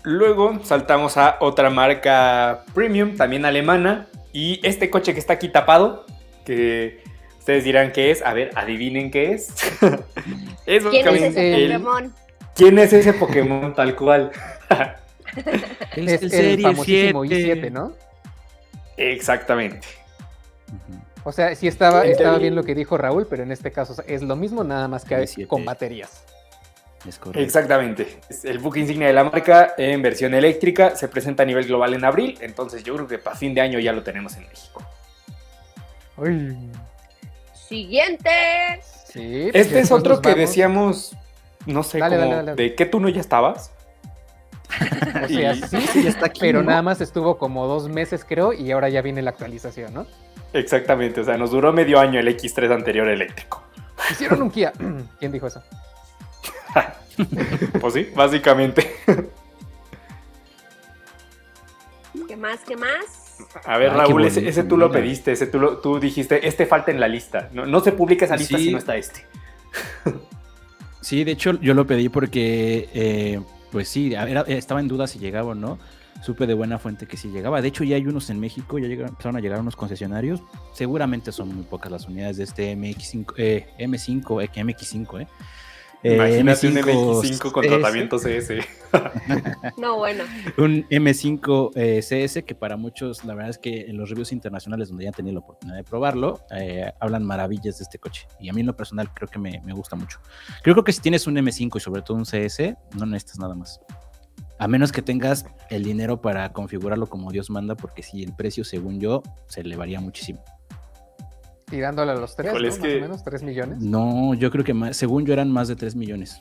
Luego 0.05 0.61
saltamos 0.63 1.17
a 1.17 1.37
otra 1.41 1.71
marca 1.71 2.65
premium, 2.73 3.17
también 3.17 3.45
alemana. 3.45 4.07
Y 4.33 4.61
este 4.67 4.91
coche 4.91 5.13
que 5.13 5.21
está 5.21 5.35
aquí 5.35 5.49
tapado 5.49 6.07
que 6.49 7.03
Ustedes 7.49 7.65
dirán 7.65 7.93
qué 7.93 8.11
es. 8.11 8.21
A 8.21 8.35
ver, 8.35 8.51
adivinen 8.57 9.11
qué 9.11 9.33
es. 9.33 9.49
es 10.67 10.85
¿Quién 10.85 11.09
es 11.09 11.23
ese 11.23 11.79
Pokémon? 11.79 12.15
¿Quién 12.55 12.79
es 12.79 12.93
ese 12.93 13.13
Pokémon 13.15 13.75
tal 13.75 13.97
cual? 13.97 14.31
es, 15.97 16.23
el, 16.23 16.61
famosísimo 16.61 17.25
I7, 17.25 17.71
¿no? 17.71 17.95
Exactamente. 18.99 19.89
O 21.25 21.33
sea, 21.33 21.55
sí 21.55 21.67
estaba, 21.67 22.05
estaba 22.05 22.37
bien 22.37 22.55
lo 22.55 22.65
que 22.65 22.75
dijo 22.75 22.99
Raúl, 22.99 23.27
pero 23.27 23.45
en 23.45 23.51
este 23.51 23.73
caso 23.73 23.97
es 24.07 24.21
lo 24.21 24.37
mismo, 24.37 24.63
nada 24.63 24.87
más 24.87 25.07
que 25.07 25.47
con 25.47 25.65
baterías. 25.65 26.27
Exactamente. 27.33 28.19
Es 28.29 28.45
el 28.45 28.59
buque 28.59 28.81
insignia 28.81 29.07
de 29.07 29.15
la 29.15 29.25
marca 29.25 29.73
en 29.79 30.03
versión 30.03 30.35
eléctrica. 30.35 30.95
Se 30.97 31.09
presenta 31.09 31.45
a 31.45 31.47
nivel 31.47 31.65
global 31.65 31.95
en 31.95 32.05
abril. 32.05 32.37
Entonces 32.43 32.85
yo 32.85 32.95
creo 32.95 33.09
que 33.09 33.17
para 33.17 33.37
fin 33.37 33.55
de 33.55 33.63
año 33.63 33.79
ya 33.79 33.95
lo 33.95 34.03
tenemos 34.03 34.37
en 34.37 34.47
México. 34.47 34.83
Siguiente. 37.69 38.31
Sí, 39.07 39.51
este 39.53 39.81
es 39.81 39.91
otro 39.91 40.21
que 40.21 40.35
decíamos, 40.35 41.17
no 41.67 41.83
sé, 41.83 41.99
de 41.99 42.75
qué 42.75 42.87
tú 42.87 43.01
no 43.01 43.09
ya 43.09 43.21
estabas. 43.21 43.73
O 45.25 45.27
sea, 45.27 45.55
sí, 45.55 45.81
sí, 45.93 46.07
está 46.07 46.27
aquí, 46.27 46.41
pero 46.41 46.63
nada 46.63 46.83
más 46.83 47.01
estuvo 47.01 47.39
como 47.39 47.67
dos 47.67 47.89
meses, 47.89 48.25
creo, 48.27 48.53
y 48.53 48.71
ahora 48.71 48.89
ya 48.89 49.03
viene 49.03 49.21
la 49.23 49.31
actualización, 49.31 49.93
¿no? 49.93 50.07
Exactamente, 50.53 51.23
o 51.23 51.25
sea, 51.25 51.37
nos 51.37 51.51
duró 51.51 51.73
medio 51.73 51.99
año 51.99 52.21
el 52.21 52.29
X3 52.29 52.73
anterior 52.73 53.09
eléctrico. 53.09 53.63
Hicieron 54.11 54.43
un 54.43 54.51
Kia. 54.51 54.73
¿Quién 55.19 55.33
dijo 55.33 55.47
eso? 55.47 55.63
pues 57.81 57.95
sí, 57.95 58.11
básicamente. 58.15 58.95
¿Qué 62.29 62.37
más? 62.37 62.61
¿Qué 62.61 62.77
más? 62.77 63.28
A 63.65 63.79
ver, 63.79 63.93
Raúl, 63.93 64.25
ese, 64.25 64.65
tú 64.65 64.77
lo 64.77 64.91
pediste, 64.91 65.33
ese 65.33 65.47
tú, 65.47 65.81
tú 65.83 66.01
dijiste, 66.01 66.47
este 66.47 66.67
falta 66.67 66.91
en 66.91 67.01
la 67.01 67.09
lista. 67.09 67.51
No, 67.53 67.81
se 67.81 67.93
publica 67.93 68.25
esa 68.25 68.37
lista 68.37 68.59
si 68.59 68.73
no 68.73 68.79
está 68.79 68.97
este. 68.97 69.25
sí, 71.01 71.25
de 71.25 71.33
hecho 71.33 71.61
yo 71.61 71.75
lo 71.75 71.87
pedí 71.87 72.09
porque, 72.09 72.89
eh, 72.95 73.41
pues 73.71 73.89
sí, 73.89 74.15
estaba 74.47 74.81
en 74.81 74.89
duda 74.89 75.07
si 75.07 75.19
llegaba 75.19 75.51
o 75.51 75.55
no. 75.55 75.79
Supe 76.23 76.49
de 76.49 76.55
buena 76.55 76.81
fuente 76.81 77.07
que 77.07 77.17
sí 77.17 77.29
llegaba. 77.29 77.63
De 77.63 77.69
hecho, 77.69 77.85
ya 77.85 77.95
hay 77.95 78.05
unos 78.05 78.29
en 78.29 78.41
México, 78.41 78.79
ya 78.79 78.89
empezaron 78.89 79.37
a 79.37 79.41
llegar 79.41 79.61
unos 79.61 79.77
concesionarios. 79.77 80.43
Seguramente 80.73 81.31
son 81.31 81.55
muy 81.55 81.65
pocas 81.65 81.93
las 81.93 82.09
unidades 82.09 82.39
de 82.39 82.45
este 82.45 82.77
MX5, 82.77 83.35
eh, 83.37 83.69
M5, 83.79 84.51
MX5, 84.51 85.21
eh. 85.23 85.29
Eh, 86.03 86.15
Imagínate 86.15 86.69
un 86.69 86.75
M5 86.77 87.53
con 87.53 87.67
tratamiento 87.67 88.19
CS. 88.19 88.53
no, 89.77 89.97
bueno. 89.97 90.25
Un 90.57 90.87
M5 90.89 91.73
eh, 91.75 92.01
CS 92.01 92.45
que 92.45 92.55
para 92.55 92.77
muchos, 92.77 93.25
la 93.25 93.35
verdad 93.35 93.51
es 93.51 93.59
que 93.59 93.87
en 93.87 93.97
los 93.97 94.09
reviews 94.09 94.33
internacionales 94.33 94.89
donde 94.89 95.05
ya 95.05 95.11
han 95.11 95.15
tenido 95.15 95.35
la 95.35 95.41
oportunidad 95.41 95.77
de 95.77 95.85
probarlo, 95.85 96.41
eh, 96.53 96.93
hablan 97.01 97.25
maravillas 97.25 97.79
de 97.79 97.83
este 97.83 97.99
coche. 97.99 98.29
Y 98.39 98.49
a 98.49 98.53
mí 98.53 98.61
en 98.61 98.67
lo 98.67 98.77
personal 98.77 99.13
creo 99.13 99.29
que 99.29 99.39
me, 99.39 99.61
me, 99.65 99.73
gusta 99.73 99.97
mucho. 99.97 100.21
Creo 100.63 100.85
que 100.85 100.93
si 100.93 101.01
tienes 101.01 101.27
un 101.27 101.35
M5 101.35 101.77
y 101.77 101.81
sobre 101.81 102.03
todo 102.03 102.17
un 102.17 102.25
CS, 102.25 102.77
no 102.97 103.05
necesitas 103.07 103.41
nada 103.41 103.55
más. 103.55 103.81
A 104.61 104.69
menos 104.69 104.93
que 104.93 105.03
tengas 105.03 105.47
el 105.71 105.85
dinero 105.85 106.21
para 106.21 106.53
configurarlo 106.53 107.07
como 107.07 107.31
Dios 107.31 107.51
manda, 107.51 107.75
porque 107.75 108.03
si 108.03 108.23
el 108.23 108.35
precio, 108.35 108.65
según 108.65 109.01
yo, 109.01 109.23
se 109.47 109.61
elevaría 109.61 110.01
muchísimo. 110.01 110.43
Tirándole 111.71 112.13
a 112.13 112.15
los 112.15 112.35
tres, 112.35 112.53
¿no? 112.53 112.61
Más 112.61 112.79
o 112.79 112.83
menos, 112.83 113.25
tres 113.25 113.43
millones. 113.43 113.79
No, 113.81 114.35
yo 114.35 114.51
creo 114.51 114.65
que 114.65 114.75
más, 114.75 114.97
según 114.97 115.27
yo 115.27 115.33
eran 115.33 115.51
más 115.51 115.69
de 115.69 115.77
tres 115.77 115.95
millones. 115.95 116.41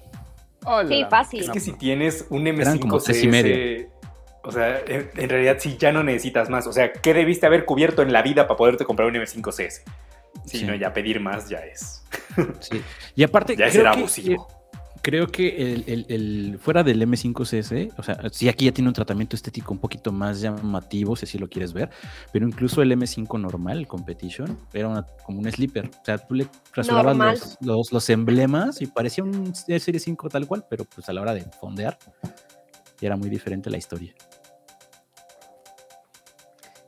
sí, 0.87 1.05
fácil. 1.09 1.41
Es 1.41 1.49
que 1.49 1.59
si 1.59 1.73
tienes 1.73 2.25
un 2.29 2.45
M5 2.45 3.01
CS, 3.01 3.23
y 3.23 3.27
medio. 3.27 3.87
O 4.43 4.51
sea, 4.51 4.79
en, 4.87 5.29
realidad 5.29 5.57
sí 5.59 5.75
ya 5.77 5.91
no 5.91 6.03
necesitas 6.03 6.49
más. 6.49 6.67
O 6.67 6.71
sea, 6.71 6.93
¿qué 6.93 7.13
debiste 7.13 7.45
haber 7.45 7.65
cubierto 7.65 8.01
en 8.01 8.13
la 8.13 8.21
vida 8.21 8.47
para 8.47 8.57
poderte 8.57 8.85
comprar 8.85 9.09
un 9.09 9.15
M5 9.15 9.51
CS? 9.51 9.83
Si 10.45 10.63
no, 10.63 10.73
ya 10.75 10.93
pedir 10.93 11.19
más 11.19 11.49
ya 11.49 11.57
es. 11.57 12.03
Sí. 12.59 12.81
Y 13.15 13.23
aparte, 13.23 13.55
ya 13.55 13.69
será 13.69 13.91
abusivo 13.91 14.47
creo 15.01 15.27
que 15.27 15.83
el, 16.07 16.57
fuera 16.59 16.83
del 16.83 17.01
M5CS, 17.01 17.93
o 17.97 18.03
sea, 18.03 18.19
sí 18.31 18.49
aquí 18.49 18.65
ya 18.65 18.71
tiene 18.71 18.89
un 18.89 18.93
tratamiento 18.93 19.35
estético 19.35 19.73
un 19.73 19.79
poquito 19.79 20.11
más 20.11 20.41
llamativo, 20.41 21.15
si 21.15 21.25
así 21.25 21.37
lo 21.37 21.47
quieres 21.47 21.73
ver, 21.73 21.89
pero 22.31 22.47
incluso 22.47 22.81
el 22.81 22.91
M5 22.91 23.39
normal, 23.39 23.79
el 23.79 23.87
Competition, 23.87 24.57
era 24.73 25.05
como 25.25 25.39
un 25.39 25.51
sleeper. 25.51 25.87
O 25.87 26.05
sea, 26.05 26.17
tú 26.17 26.35
le 26.35 26.47
rasurabas 26.73 27.57
los, 27.61 27.91
los, 27.91 28.09
emblemas 28.09 28.81
y 28.81 28.87
parecía 28.87 29.23
un 29.23 29.53
Serie 29.55 29.99
5 29.99 30.29
tal 30.29 30.47
cual, 30.47 30.65
pero 30.69 30.85
pues 30.85 31.07
a 31.09 31.13
la 31.13 31.21
hora 31.21 31.33
de 31.33 31.41
fondear, 31.41 31.97
era 33.01 33.15
muy 33.15 33.29
diferente 33.29 33.69
la 33.69 33.77
historia. 33.77 34.13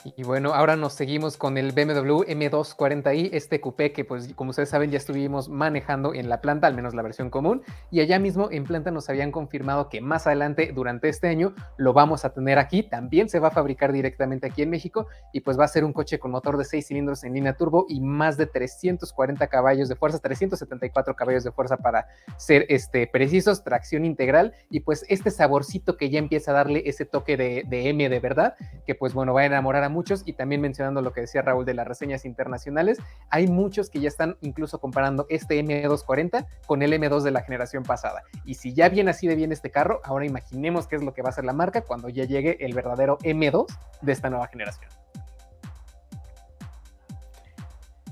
Y 0.03 0.24
bueno, 0.24 0.53
ahora 0.53 0.77
nos 0.77 0.94
seguimos 0.94 1.36
con 1.36 1.58
el 1.58 1.74
BMW 1.74 2.24
M240i, 2.24 3.32
este 3.34 3.60
coupé 3.60 3.91
que 3.91 4.06
pues 4.06 4.34
como 4.34 4.51
ustedes 4.51 4.70
saben 4.70 4.91
ya 4.91 4.98
estuvimos 4.98 5.50
manejando 5.50 6.13
en 6.13 6.29
la 6.29 6.39
planta, 6.39 6.68
al 6.68 6.74
menos 6.74 6.94
la 6.94 7.01
versión 7.01 7.29
común, 7.29 7.63
y 7.91 8.00
allá 8.00 8.18
mismo 8.18 8.48
en 8.50 8.63
planta 8.63 8.91
nos 8.91 9.10
habían 9.10 9.32
confirmado 9.32 9.89
que 9.89 10.00
más 10.00 10.25
adelante 10.25 10.72
durante 10.74 11.10
este 11.10 11.27
año 11.27 11.53
lo 11.75 11.91
vamos 11.91 12.24
a 12.24 12.34
tener 12.34 12.60
aquí, 12.60 12.82
también 12.82 13.27
se 13.27 13.39
va 13.39 13.50
a 13.50 13.51
fabricar 13.51 13.91
directamente 13.91 14.48
aquí 14.48 14.62
en 14.62 14.70
México 14.70 15.08
y 15.34 15.41
pues 15.41 15.60
va 15.60 15.65
a 15.65 15.68
ser 15.68 15.84
un 15.84 15.91
coche 15.91 16.18
con 16.18 16.32
motor 16.32 16.58
de 16.58 16.63
6 16.63 16.88
cilindros 16.88 17.25
en 17.25 17.34
línea 17.34 17.58
turbo 17.58 17.86
y 17.89 18.00
más 18.00 18.38
de 18.38 18.46
340 18.46 19.48
caballos 19.48 19.89
de 19.89 19.96
fuerza, 19.98 20.20
374 20.20 21.15
caballos 21.15 21.44
de 21.44 21.51
fuerza 21.51 21.75
para 21.75 22.08
ser 22.38 22.65
este, 22.70 23.06
precisos, 23.08 23.65
tracción 23.65 24.06
integral. 24.06 24.53
Y 24.70 24.79
pues 24.79 25.06
este 25.10 25.29
saborcito 25.29 25.98
que 25.98 26.10
ya 26.10 26.20
empieza 26.20 26.51
a 26.51 26.53
darle 26.53 26.84
ese 26.86 27.03
toque 27.06 27.36
de, 27.36 27.65
de 27.68 27.89
M 27.89 28.08
de 28.08 28.20
verdad, 28.20 28.56
que 28.86 28.96
pues 28.96 29.13
bueno 29.13 29.34
va 29.34 29.41
a 29.41 29.46
enamorar 29.46 29.84
a 29.84 29.88
muchos 29.89 30.24
y 30.25 30.34
también 30.34 30.62
mencionando 30.62 31.01
lo 31.01 31.12
que 31.12 31.22
decía 31.22 31.41
Raúl 31.41 31.65
de 31.65 31.74
las 31.74 31.88
reseñas 31.88 32.25
internacionales, 32.25 32.98
hay 33.29 33.48
muchos 33.48 33.89
que 33.89 34.00
ya 34.00 34.08
están 34.08 34.38
incluso 34.41 34.79
comparando 34.79 35.25
este 35.29 35.60
M240 35.63 36.46
con 36.65 36.81
el 36.81 36.93
M2 36.93 37.22
de 37.22 37.31
la 37.31 37.41
generación 37.41 37.84
pasada. 37.84 38.24
Y 38.46 38.55
si 38.55 38.74
ya 38.74 38.89
viene 38.89 39.12
así 39.12 39.27
de 39.27 39.36
bien 39.36 39.51
este 39.51 39.72
carro, 39.72 40.01
ahora 40.03 40.25
imaginemos 40.25 40.88
qué 40.88 40.96
es 40.96 41.03
lo 41.03 41.13
que 41.13 41.22
va 41.22 41.29
a 41.29 41.31
hacer 41.31 41.46
la 41.46 41.53
marca 41.53 41.81
cuando 41.81 42.10
ya 42.10 42.25
llegue 42.25 42.58
el 42.63 42.74
verdadero 42.74 43.17
M2 43.19 43.65
de 44.01 44.12
esta 44.12 44.29
nueva 44.29 44.48
generación. 44.48 44.89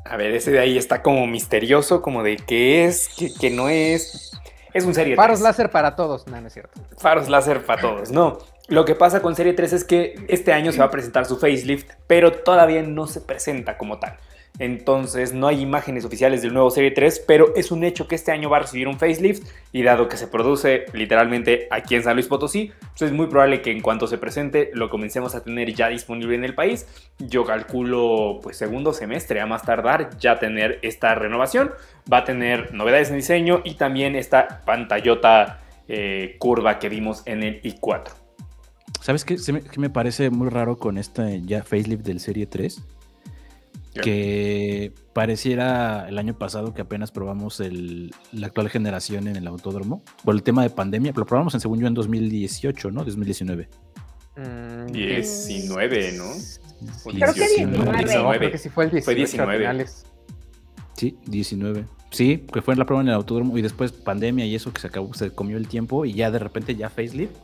A 0.10 0.16
ver, 0.16 0.34
ese 0.34 0.52
de 0.52 0.60
ahí 0.60 0.78
está 0.78 1.02
como 1.02 1.28
misterioso, 1.28 2.02
como 2.02 2.24
de 2.24 2.38
qué 2.38 2.86
es, 2.86 3.10
qué, 3.40 3.50
no 3.50 3.68
es. 3.68 4.32
Es 4.74 4.86
un 4.86 4.94
serie 4.94 5.16
Faros 5.16 5.42
láser 5.42 5.70
para 5.70 5.96
todos, 5.96 6.28
no, 6.28 6.40
no 6.40 6.48
es 6.48 6.54
cierto. 6.54 6.80
Faros 6.98 7.28
láser 7.28 7.66
para 7.66 7.82
todos, 7.82 8.12
no. 8.12 8.38
Lo 8.70 8.84
que 8.84 8.96
pasa 8.96 9.22
con 9.22 9.34
Serie 9.34 9.54
3 9.54 9.72
es 9.72 9.84
que 9.86 10.16
este 10.28 10.52
año 10.52 10.74
se 10.74 10.80
va 10.80 10.86
a 10.86 10.92
presentar 10.92 11.26
su 11.26 11.38
facelift, 11.38 11.90
pero 12.06 12.34
todavía 12.34 12.84
no 12.84 13.08
se 13.08 13.22
presenta 13.22 13.78
como 13.78 13.98
tal. 13.98 14.18
Entonces 14.60 15.34
no 15.34 15.48
hay 15.48 15.62
imágenes 15.62 16.04
oficiales 16.04 16.42
del 16.42 16.52
nuevo 16.52 16.70
Serie 16.70 16.92
3, 16.92 17.24
pero 17.26 17.56
es 17.56 17.72
un 17.72 17.86
hecho 17.86 18.10
que 18.10 18.16
este 18.16 18.34
año 18.34 18.50
va 18.50 18.58
a 18.58 18.60
recibir 18.62 18.90
un 18.90 19.00
facelift 19.00 19.48
y 19.72 19.84
dado 19.84 20.10
que 20.10 20.18
se 20.18 20.28
produce 20.28 20.86
literalmente 20.92 21.70
aquí 21.72 21.96
en 21.96 22.04
San 22.04 22.16
Luis 22.16 22.28
Potosí, 22.28 22.74
pues 22.90 23.04
es 23.04 23.14
muy 23.14 23.28
probable 23.28 23.62
que 23.62 23.72
en 23.72 23.80
cuanto 23.80 24.06
se 24.06 24.18
presente 24.18 24.70
lo 24.74 24.90
comencemos 24.90 25.34
a 25.34 25.46
tener 25.46 25.74
ya 25.74 25.88
disponible 25.88 26.36
en 26.36 26.44
el 26.44 26.54
país. 26.54 26.88
Yo 27.20 27.46
calculo 27.46 28.42
pues 28.44 28.58
segundo 28.58 28.92
semestre 28.92 29.40
a 29.40 29.46
más 29.46 29.62
tardar 29.62 30.18
ya 30.18 30.40
tener 30.40 30.80
esta 30.82 31.16
renovación. 31.16 31.72
Va 32.12 32.18
a 32.18 32.24
tener 32.26 32.74
novedades 32.74 33.12
en 33.12 33.16
diseño 33.16 33.62
y 33.64 33.76
también 33.76 34.18
esta 34.18 34.62
pantallota 34.66 35.62
eh, 35.88 36.36
curva 36.38 36.80
que 36.80 36.90
vimos 36.90 37.22
en 37.26 37.44
el 37.44 37.62
i4. 37.62 38.27
¿Sabes 39.02 39.24
qué, 39.26 39.38
me, 39.78 39.90
parece 39.90 40.30
muy 40.30 40.50
raro 40.50 40.78
con 40.78 40.98
este 40.98 41.42
ya 41.44 41.64
facelift 41.64 42.06
del 42.06 42.20
Serie 42.20 42.46
3? 42.46 42.82
Que 44.04 44.94
pareciera 45.14 46.08
el 46.08 46.20
año 46.20 46.38
pasado 46.38 46.74
que 46.74 46.82
apenas 46.82 47.12
probamos 47.12 47.60
la 47.60 48.48
actual 48.48 48.70
generación 48.70 49.28
en 49.28 49.36
el 49.36 49.48
autódromo 49.48 50.04
por 50.24 50.36
el 50.36 50.44
tema 50.44 50.62
de 50.62 50.70
pandemia. 50.70 51.14
Lo 51.16 51.26
probamos 51.26 51.56
en 51.56 51.62
según 51.62 51.80
yo 51.80 51.88
en 51.88 51.96
2018, 51.96 52.92
¿no? 52.92 53.04
2019. 53.04 53.70
19, 54.92 56.12
¿no? 56.12 56.26
Creo 57.06 57.34
que 57.34 57.40
19. 57.40 58.38
creo 58.38 58.52
que 58.52 58.58
sí 58.60 58.70
fue 58.70 58.84
el 58.86 58.92
18 58.92 59.06
fue 59.06 59.16
19. 59.16 59.86
Sí, 60.96 61.18
19. 61.26 61.86
Sí, 62.12 62.46
que 62.54 62.62
fue 62.62 62.74
en 62.74 62.80
la 62.80 62.86
prueba 62.86 63.02
en 63.02 63.10
el 63.10 63.16
autódromo 63.16 63.58
y 63.58 63.62
después 63.62 63.92
pandemia 63.92 64.46
y 64.46 64.56
eso 64.56 64.72
que 64.72 64.80
se 64.80 64.88
acabó, 64.88 65.14
se 65.14 65.32
comió 65.32 65.58
el 65.58 65.68
tiempo 65.68 66.06
y 66.06 66.14
ya 66.14 66.30
de 66.30 66.40
repente 66.40 66.76
ya 66.76 66.90
facelift 66.90 67.36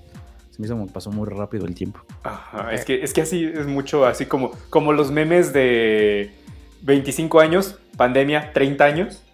se 0.53 0.61
me 0.61 0.67
hizo 0.67 0.93
pasó 0.93 1.11
muy 1.11 1.27
rápido 1.27 1.65
el 1.65 1.73
tiempo. 1.73 2.01
Ajá, 2.21 2.71
es 2.71 2.85
que, 2.85 3.03
es 3.03 3.11
que 3.11 3.23
así 3.23 3.43
es 3.43 3.65
mucho, 3.65 4.05
así 4.05 4.27
como, 4.27 4.51
como 4.69 4.93
los 4.93 5.09
memes 5.09 5.51
de 5.51 6.31
25 6.83 7.39
años, 7.39 7.79
pandemia, 7.97 8.53
30 8.53 8.83
años. 8.85 9.23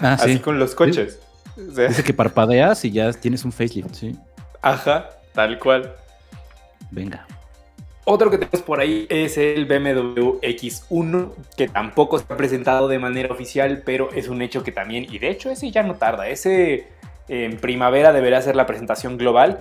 Ah, 0.00 0.14
así 0.14 0.38
con 0.38 0.58
los 0.58 0.74
coches. 0.74 1.20
Dice 1.54 2.02
que 2.02 2.14
parpadeas 2.14 2.82
y 2.86 2.92
ya 2.92 3.12
tienes 3.12 3.44
un 3.44 3.52
facelift, 3.52 3.94
sí. 3.94 4.16
Ajá, 4.62 5.10
tal 5.34 5.58
cual. 5.58 5.94
Venga. 6.90 7.26
Otro 8.06 8.30
que 8.30 8.38
tenemos 8.38 8.62
por 8.62 8.80
ahí 8.80 9.06
es 9.10 9.36
el 9.36 9.66
BMW 9.66 10.38
X1, 10.40 11.30
que 11.58 11.68
tampoco 11.68 12.18
se 12.18 12.24
ha 12.24 12.38
presentado 12.38 12.88
de 12.88 12.98
manera 12.98 13.30
oficial, 13.34 13.82
pero 13.84 14.10
es 14.14 14.28
un 14.28 14.40
hecho 14.40 14.62
que 14.62 14.72
también, 14.72 15.06
y 15.10 15.18
de 15.18 15.28
hecho 15.28 15.50
ese 15.50 15.70
ya 15.70 15.82
no 15.82 15.96
tarda, 15.96 16.26
ese 16.26 16.88
en 17.28 17.58
primavera 17.58 18.14
deberá 18.14 18.40
ser 18.40 18.56
la 18.56 18.64
presentación 18.64 19.18
global 19.18 19.60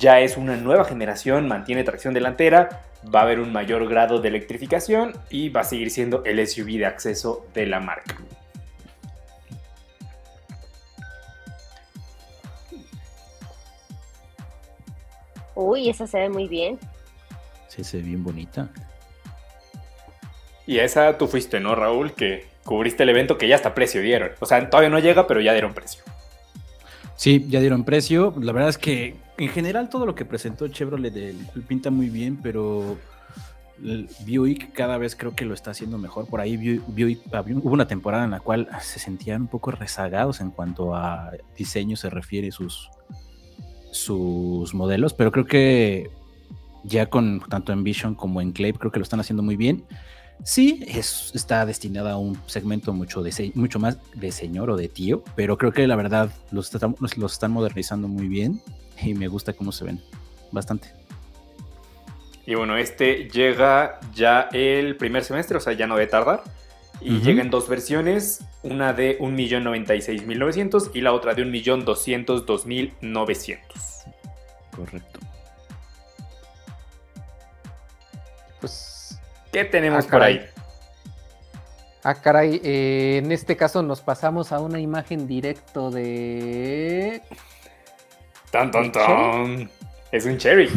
ya 0.00 0.20
es 0.20 0.38
una 0.38 0.56
nueva 0.56 0.84
generación, 0.84 1.46
mantiene 1.46 1.84
tracción 1.84 2.14
delantera, 2.14 2.86
va 3.14 3.20
a 3.20 3.22
haber 3.24 3.38
un 3.38 3.52
mayor 3.52 3.86
grado 3.86 4.18
de 4.20 4.28
electrificación 4.28 5.12
y 5.28 5.50
va 5.50 5.60
a 5.60 5.64
seguir 5.64 5.90
siendo 5.90 6.24
el 6.24 6.44
SUV 6.44 6.78
de 6.78 6.86
acceso 6.86 7.46
de 7.54 7.66
la 7.66 7.80
marca. 7.80 8.16
Uy, 15.54 15.90
esa 15.90 16.06
se 16.06 16.18
ve 16.18 16.28
muy 16.30 16.48
bien. 16.48 16.78
Sí, 17.68 17.84
se 17.84 17.98
ve 17.98 18.04
bien 18.04 18.24
bonita. 18.24 18.70
Y 20.66 20.78
esa 20.78 21.18
tú 21.18 21.26
fuiste, 21.26 21.60
¿no, 21.60 21.74
Raúl? 21.74 22.14
Que 22.14 22.46
cubriste 22.64 23.02
el 23.02 23.10
evento 23.10 23.36
que 23.36 23.48
ya 23.48 23.56
hasta 23.56 23.74
precio 23.74 24.00
dieron. 24.00 24.30
O 24.40 24.46
sea, 24.46 24.70
todavía 24.70 24.88
no 24.88 24.98
llega, 24.98 25.26
pero 25.26 25.42
ya 25.42 25.52
dieron 25.52 25.74
precio. 25.74 26.02
Sí, 27.16 27.44
ya 27.50 27.60
dieron 27.60 27.84
precio. 27.84 28.32
La 28.40 28.52
verdad 28.52 28.70
es 28.70 28.78
que 28.78 29.16
en 29.40 29.48
general 29.48 29.88
todo 29.88 30.04
lo 30.04 30.14
que 30.14 30.26
presentó 30.26 30.68
Chevrolet 30.68 31.34
pinta 31.66 31.90
muy 31.90 32.10
bien, 32.10 32.38
pero 32.42 32.98
Buick 34.26 34.72
cada 34.72 34.98
vez 34.98 35.16
creo 35.16 35.34
que 35.34 35.46
lo 35.46 35.54
está 35.54 35.70
haciendo 35.70 35.96
mejor. 35.96 36.26
Por 36.26 36.40
ahí 36.40 36.58
Buick, 36.58 37.22
hubo 37.64 37.72
una 37.72 37.88
temporada 37.88 38.24
en 38.24 38.32
la 38.32 38.40
cual 38.40 38.68
se 38.82 38.98
sentían 38.98 39.42
un 39.42 39.48
poco 39.48 39.70
rezagados 39.70 40.42
en 40.42 40.50
cuanto 40.50 40.94
a 40.94 41.32
diseño 41.56 41.96
se 41.96 42.10
refiere 42.10 42.50
sus, 42.50 42.90
sus 43.92 44.74
modelos, 44.74 45.14
pero 45.14 45.32
creo 45.32 45.46
que 45.46 46.10
ya 46.84 47.06
con 47.06 47.40
tanto 47.40 47.72
en 47.72 47.82
Vision 47.82 48.14
como 48.14 48.42
en 48.42 48.52
Clave 48.52 48.74
creo 48.74 48.92
que 48.92 48.98
lo 48.98 49.04
están 49.04 49.20
haciendo 49.20 49.42
muy 49.42 49.56
bien. 49.56 49.84
Sí, 50.44 50.84
es, 50.86 51.32
está 51.34 51.64
destinada 51.64 52.12
a 52.12 52.16
un 52.18 52.38
segmento 52.44 52.92
mucho, 52.92 53.22
de, 53.22 53.52
mucho 53.54 53.78
más 53.78 53.96
de 54.14 54.32
señor 54.32 54.68
o 54.68 54.76
de 54.76 54.88
tío, 54.88 55.24
pero 55.34 55.56
creo 55.56 55.72
que 55.72 55.86
la 55.86 55.96
verdad 55.96 56.30
los, 56.50 56.70
los 57.18 57.32
están 57.32 57.52
modernizando 57.52 58.06
muy 58.06 58.28
bien 58.28 58.60
y 59.04 59.14
me 59.14 59.28
gusta 59.28 59.52
cómo 59.52 59.70
se 59.72 59.84
ven. 59.84 60.00
Bastante. 60.52 60.92
Y 62.46 62.54
bueno, 62.54 62.76
este 62.76 63.28
llega 63.28 64.00
ya 64.14 64.48
el 64.52 64.96
primer 64.96 65.24
semestre, 65.24 65.56
o 65.56 65.60
sea, 65.60 65.72
ya 65.74 65.86
no 65.86 65.96
debe 65.96 66.10
tardar. 66.10 66.42
Y 67.02 67.20
llega 67.20 67.40
en 67.40 67.48
dos 67.48 67.66
versiones, 67.66 68.44
una 68.62 68.92
de 68.92 69.18
1.096.900 69.20 70.90
y 70.92 71.00
la 71.00 71.14
otra 71.14 71.32
de 71.32 71.46
1.202.900. 71.46 73.58
Correcto. 74.76 75.18
Pues, 78.60 79.18
¿qué 79.50 79.64
tenemos 79.64 80.04
ah, 80.04 80.08
por 80.10 80.22
ahí? 80.22 80.42
Ah, 82.02 82.14
caray, 82.14 82.60
eh, 82.62 83.22
en 83.24 83.32
este 83.32 83.56
caso 83.56 83.82
nos 83.82 84.02
pasamos 84.02 84.52
a 84.52 84.60
una 84.60 84.78
imagen 84.78 85.26
directo 85.26 85.90
de... 85.90 87.22
Tan, 88.50 88.70
tan, 88.70 88.92
tan. 88.92 89.70
Es 90.12 90.24
un 90.24 90.38
cherry 90.38 90.68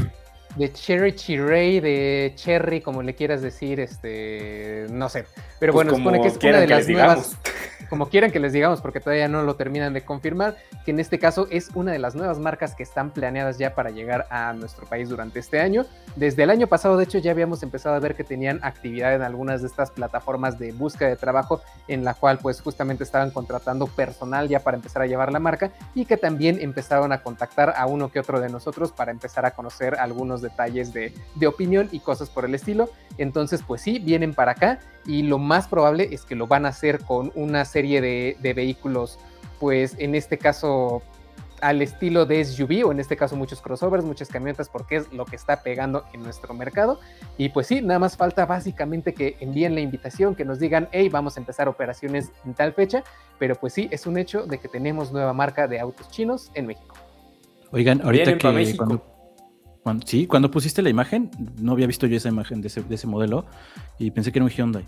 de 0.56 0.72
Cherry 0.72 1.16
Chirey, 1.16 1.80
de 1.80 2.34
Cherry, 2.36 2.82
como 2.82 3.02
le 3.02 3.16
quieras 3.16 3.42
decir, 3.42 3.80
este, 3.80 4.86
no 4.90 5.10
sé. 5.10 5.26
Pero 5.60 5.74
pues 5.74 5.86
bueno, 5.88 5.98
supone 5.98 6.22
que 6.22 6.28
es 6.28 6.38
una 6.38 6.60
de 6.60 6.68
las 6.68 6.88
nuevas, 6.88 7.38
como 7.94 8.10
quieran 8.10 8.32
que 8.32 8.40
les 8.40 8.54
digamos, 8.54 8.82
porque 8.82 9.00
todavía 9.00 9.28
no 9.28 9.44
lo 9.44 9.56
terminan 9.56 9.94
de 9.94 10.04
confirmar, 10.04 10.58
que 10.84 10.90
en 10.90 11.00
este 11.00 11.20
caso 11.20 11.46
es 11.52 11.70
una 11.76 11.92
de 11.92 12.00
las 12.00 12.16
nuevas 12.16 12.40
marcas 12.40 12.74
que 12.74 12.82
están 12.82 13.12
planeadas 13.12 13.60
ya 13.60 13.76
para 13.76 13.92
llegar 13.92 14.26
a 14.32 14.52
nuestro 14.54 14.88
país 14.88 15.10
durante 15.10 15.38
este 15.38 15.60
año. 15.60 15.86
Desde 16.16 16.42
el 16.42 16.50
año 16.50 16.66
pasado, 16.66 16.98
de 16.98 17.04
hecho, 17.04 17.20
ya 17.20 17.30
habíamos 17.30 17.62
empezado 17.62 17.94
a 17.94 18.00
ver 18.00 18.16
que 18.16 18.24
tenían 18.24 18.60
actividad 18.64 19.14
en 19.14 19.22
algunas 19.22 19.62
de 19.62 19.68
estas 19.68 19.92
plataformas 19.92 20.58
de 20.58 20.72
búsqueda 20.72 21.10
de 21.10 21.18
trabajo, 21.18 21.62
en 21.88 22.04
la 22.04 22.16
cual 22.16 22.40
pues 22.40 22.62
justamente 22.62 23.04
estaban 23.04 23.30
contratando 23.30 23.86
personal 23.86 24.50
ya 24.50 24.62
para 24.62 24.76
empezar 24.76 25.04
a 25.04 25.06
llevar 25.06 25.32
la 25.32 25.38
marca 25.38 25.70
y 25.94 26.06
que 26.06 26.18
también 26.18 26.58
empezaron 26.62 27.12
a 27.12 27.22
contactar 27.22 27.76
a 27.78 27.86
uno 27.86 28.12
que 28.12 28.20
otro 28.20 28.40
de 28.40 28.50
nosotros 28.50 28.92
para 28.92 29.12
empezar 29.12 29.46
a 29.46 29.52
conocer 29.52 30.00
algunos 30.00 30.42
detalles 30.42 30.94
de, 30.94 31.14
de 31.36 31.46
opinión 31.46 31.90
y 31.92 32.00
cosas 32.00 32.32
por 32.32 32.44
el 32.44 32.56
estilo. 32.56 32.90
Entonces, 33.20 33.62
pues 33.62 33.84
sí, 33.84 34.00
vienen 34.00 34.34
para 34.34 34.54
acá 34.54 34.80
y 35.06 35.24
lo 35.24 35.38
más 35.38 35.68
probable 35.68 36.10
es 36.12 36.24
que 36.26 36.36
lo 36.36 36.48
van 36.48 36.66
a 36.66 36.70
hacer 36.70 37.00
con 37.00 37.32
una 37.36 37.66
serie 37.66 38.02
de, 38.02 38.54
vehículos, 38.54 39.20
pues 39.60 39.96
en 40.00 40.16
este 40.16 40.38
caso 40.38 41.02
al 41.62 41.82
estilo 41.82 42.26
de 42.26 42.44
SUV 42.44 42.86
o 42.86 42.92
en 42.92 43.00
este 43.00 43.16
caso 43.16 43.38
muchos 43.38 43.62
crossovers, 43.62 44.04
muchas 44.04 44.28
camionetas 44.28 44.68
porque 44.68 44.98
es 44.98 45.14
lo 45.14 45.24
que 45.24 45.38
está 45.38 45.64
pegando 45.64 46.04
en 46.14 46.22
nuestro 46.22 46.54
mercado. 46.54 47.00
Y 47.38 47.50
pues 47.50 47.68
sí, 47.68 47.82
nada 47.82 48.00
más 48.00 48.18
falta 48.18 48.46
básicamente 48.46 49.14
que 49.14 49.38
envíen 49.40 49.74
la 49.74 49.80
invitación, 49.80 50.36
que 50.36 50.44
nos 50.44 50.60
digan, 50.60 50.90
hey, 50.92 51.08
vamos 51.08 51.38
a 51.38 51.40
empezar 51.40 51.70
operaciones 51.70 52.32
en 52.46 52.54
tal 52.54 52.74
fecha, 52.74 53.04
pero 53.40 53.56
pues 53.56 53.72
sí, 53.72 53.88
es 53.92 54.06
un 54.06 54.18
hecho 54.18 54.46
de 54.46 54.58
que 54.58 54.68
tenemos 54.68 55.14
nueva 55.14 55.32
marca 55.32 55.68
de 55.68 55.80
autos 55.80 56.10
chinos 56.10 56.52
en 56.54 56.68
México. 56.68 56.96
Oigan, 57.72 58.02
ahorita 58.02 58.38
que 58.38 58.76
cuando, 58.76 59.02
sí, 60.06 60.28
cuando 60.28 60.52
pusiste 60.52 60.82
la 60.82 60.90
imagen, 60.90 61.32
no 61.60 61.74
había 61.74 61.88
visto 61.88 62.08
yo 62.08 62.18
esa 62.18 62.30
imagen 62.30 62.62
de 62.62 62.68
ese, 62.68 63.08
modelo 63.08 63.46
y 64.00 64.12
pensé 64.12 64.32
que 64.32 64.40
era 64.40 64.46
un 64.46 64.52
Hyundai. 64.52 64.88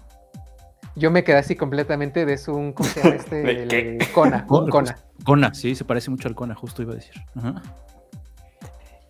Yo 0.96 1.12
me 1.12 1.24
quedé 1.24 1.38
así 1.38 1.56
completamente 1.56 2.26
de 2.26 2.38
su, 2.38 2.54
¿cómo 2.74 2.90
se 2.90 3.02
llama 3.02 3.16
este? 3.16 3.98
Kona, 4.14 4.46
Kona. 4.48 4.98
Kona, 5.26 5.54
sí, 5.54 5.76
se 5.76 5.84
parece 5.84 6.10
mucho 6.10 6.28
al 6.28 6.36
Kona, 6.36 6.56
justo 6.56 6.82
iba 6.82 6.94
a 6.94 6.96
decir. 6.96 7.16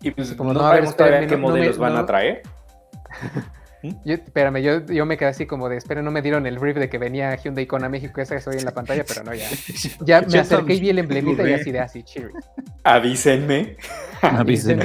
Y 0.02 0.10
pues 0.10 0.34
como 0.34 0.52
no, 0.52 0.60
sabemos 0.60 0.96
todavía 0.96 1.26
qué 1.26 1.36
modelos 1.36 1.78
van 1.78 1.96
a 1.96 2.06
traer. 2.06 2.42
Yo, 4.04 4.14
espérame, 4.14 4.62
yo, 4.62 4.86
yo, 4.86 5.06
me 5.06 5.16
quedé 5.16 5.28
así 5.28 5.46
como 5.46 5.68
de, 5.68 5.76
espera, 5.76 6.02
no 6.02 6.10
me 6.10 6.22
dieron 6.22 6.46
el 6.46 6.58
brief 6.58 6.76
de 6.76 6.88
que 6.88 6.98
venía 6.98 7.34
Hyundai 7.36 7.66
Kona 7.66 7.88
México, 7.88 8.20
esa 8.20 8.34
que 8.34 8.38
estoy 8.38 8.56
en 8.56 8.64
la 8.64 8.72
pantalla, 8.72 9.04
pero 9.06 9.24
no, 9.24 9.34
ya. 9.34 9.48
Ya 10.04 10.20
me 10.22 10.38
acerqué 10.38 10.74
y 10.74 10.80
vi 10.80 10.90
el 10.90 10.98
emblemita 10.98 11.48
y 11.48 11.52
así 11.52 11.72
de 11.72 11.80
así, 11.80 12.02
cheers. 12.02 12.32
Avísenme. 12.84 13.76
Avísenme. 14.22 14.84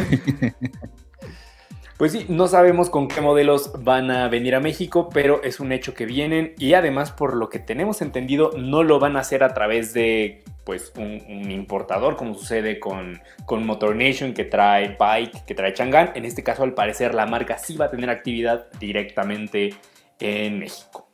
Pues 2.02 2.14
sí, 2.14 2.26
no 2.30 2.48
sabemos 2.48 2.90
con 2.90 3.08
qué 3.08 3.22
modelos 3.22 3.74
van 3.84 4.10
a 4.10 4.28
venir 4.28 4.56
a 4.56 4.60
México, 4.60 5.10
pero 5.14 5.44
es 5.44 5.60
un 5.60 5.72
hecho 5.72 5.94
que 5.94 6.08
vienen 6.08 6.56
y 6.58 6.74
además 6.74 7.12
por 7.12 7.36
lo 7.36 7.48
que 7.50 7.60
tenemos 7.60 8.02
entendido 8.02 8.50
no 8.58 8.82
lo 8.82 8.98
van 8.98 9.18
a 9.18 9.20
hacer 9.20 9.44
a 9.44 9.54
través 9.54 9.94
de 9.94 10.44
pues 10.64 10.92
un, 10.98 11.52
importador 11.52 12.16
como 12.16 12.34
sucede 12.34 12.80
con, 12.80 13.22
con 13.46 13.68
Motor 13.68 13.96
Nation 13.96 14.34
que 14.34 14.46
trae 14.46 14.98
Bike, 15.00 15.46
que 15.46 15.54
trae 15.54 15.76
Chang'an. 15.76 16.14
En 16.16 16.26
este 16.26 16.44
caso 16.44 16.64
al 16.64 16.74
parecer 16.74 17.14
la 17.14 17.28
marca 17.28 17.60
sí 17.60 17.78
va 17.78 17.86
a 17.86 17.92
tener 17.92 18.10
actividad 18.10 18.66
directamente 18.80 19.76
en 20.20 20.58
México. 20.58 21.08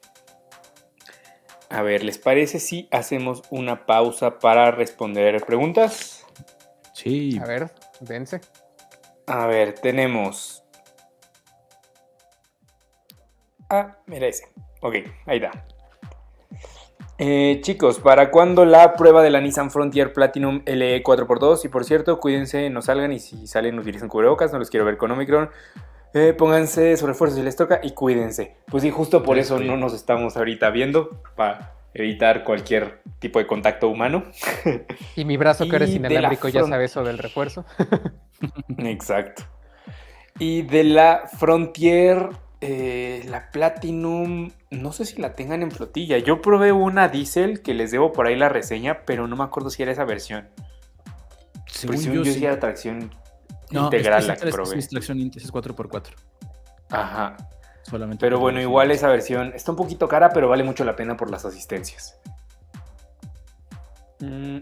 A 1.69 1.81
ver, 1.81 2.05
¿les 2.05 2.17
parece 2.17 2.59
si 2.61 2.87
hacemos 2.91 3.43
una 3.49 3.85
pausa 3.85 4.39
para 4.39 4.71
responder 4.71 5.43
preguntas? 5.45 6.25
Sí. 6.93 7.37
A 7.43 7.45
ver, 7.45 7.71
vence. 7.99 8.39
A 9.25 9.47
ver, 9.47 9.73
tenemos 9.73 10.56
Ah, 13.69 13.97
mira 14.05 14.27
ese. 14.27 14.45
Ok, 14.81 14.95
ahí 15.25 15.39
da. 15.39 15.51
Eh, 17.19 17.59
chicos, 17.61 17.99
¿para 17.99 18.29
cuándo 18.29 18.63
la 18.63 18.93
prueba 18.93 19.23
de 19.23 19.31
la 19.31 19.41
Nissan 19.41 19.71
Frontier 19.71 20.13
Platinum 20.13 20.61
LE 20.65 21.03
4x2? 21.03 21.65
Y 21.65 21.67
por 21.69 21.83
cierto, 21.83 22.19
cuídense, 22.19 22.69
no 22.69 22.81
salgan 22.81 23.11
y 23.11 23.19
si 23.19 23.47
salen 23.47 23.79
utilicen 23.79 24.07
cubrebocas, 24.07 24.53
no 24.53 24.59
los 24.59 24.69
quiero 24.69 24.85
ver 24.85 24.97
con 24.97 25.11
Omicron. 25.11 25.49
Eh, 26.13 26.33
pónganse 26.37 26.95
su 26.95 27.07
refuerzo 27.07 27.35
si 27.35 27.41
les 27.41 27.55
toca 27.55 27.79
y 27.83 27.91
cuídense. 27.91 28.55
Pues 28.67 28.83
sí, 28.83 28.91
justo 28.91 29.23
por 29.23 29.39
eso 29.39 29.59
no 29.59 29.77
nos 29.77 29.93
estamos 29.93 30.37
ahorita 30.37 30.69
viendo, 30.69 31.21
para 31.35 31.73
evitar 31.93 32.43
cualquier 32.43 33.01
tipo 33.19 33.39
de 33.39 33.47
contacto 33.47 33.89
humano. 33.89 34.23
Y 35.15 35.25
mi 35.25 35.37
brazo 35.37 35.67
que 35.67 35.75
eres 35.75 35.89
inalámbrico 35.89 36.49
ya 36.49 36.63
sabe 36.65 36.85
eso 36.85 37.03
del 37.03 37.17
refuerzo. 37.17 37.65
Exacto. 38.77 39.43
Y 40.37 40.61
de 40.61 40.83
la 40.83 41.23
Frontier 41.39 42.29
eh, 42.59 43.23
la 43.29 43.51
Platinum, 43.51 44.51
no 44.71 44.91
sé 44.91 45.05
si 45.05 45.21
la 45.21 45.33
tengan 45.33 45.61
en 45.61 45.71
flotilla. 45.71 46.17
Yo 46.17 46.41
probé 46.41 46.71
una 46.71 47.07
Diesel 47.07 47.61
que 47.61 47.73
les 47.73 47.91
debo 47.91 48.13
por 48.13 48.27
ahí 48.27 48.35
la 48.35 48.49
reseña, 48.49 49.05
pero 49.05 49.27
no 49.27 49.35
me 49.35 49.43
acuerdo 49.43 49.69
si 49.69 49.83
era 49.83 49.91
esa 49.91 50.05
versión. 50.05 50.47
Según 51.67 51.97
yo, 51.97 52.23
yo 52.23 52.33
sí 52.33 52.43
era 52.43 52.59
tracción 52.59 53.11
integral 53.69 54.27
la 54.27 54.37
que 54.37 54.47
probé. 54.47 54.79
Es 54.79 54.89
tracción 54.89 55.19
es 55.35 55.53
4x4. 55.53 56.13
Ajá. 56.89 57.37
Solamente 57.83 58.19
pero 58.25 58.39
bueno, 58.39 58.59
igual 58.59 58.91
esa 58.91 59.07
versión 59.07 59.53
está 59.53 59.71
un 59.71 59.77
poquito 59.77 60.07
cara, 60.07 60.29
pero 60.29 60.49
vale 60.49 60.63
mucho 60.63 60.83
la 60.83 60.95
pena 60.95 61.15
por 61.15 61.31
las 61.31 61.45
asistencias. 61.45 62.19
Mm, 64.19 64.57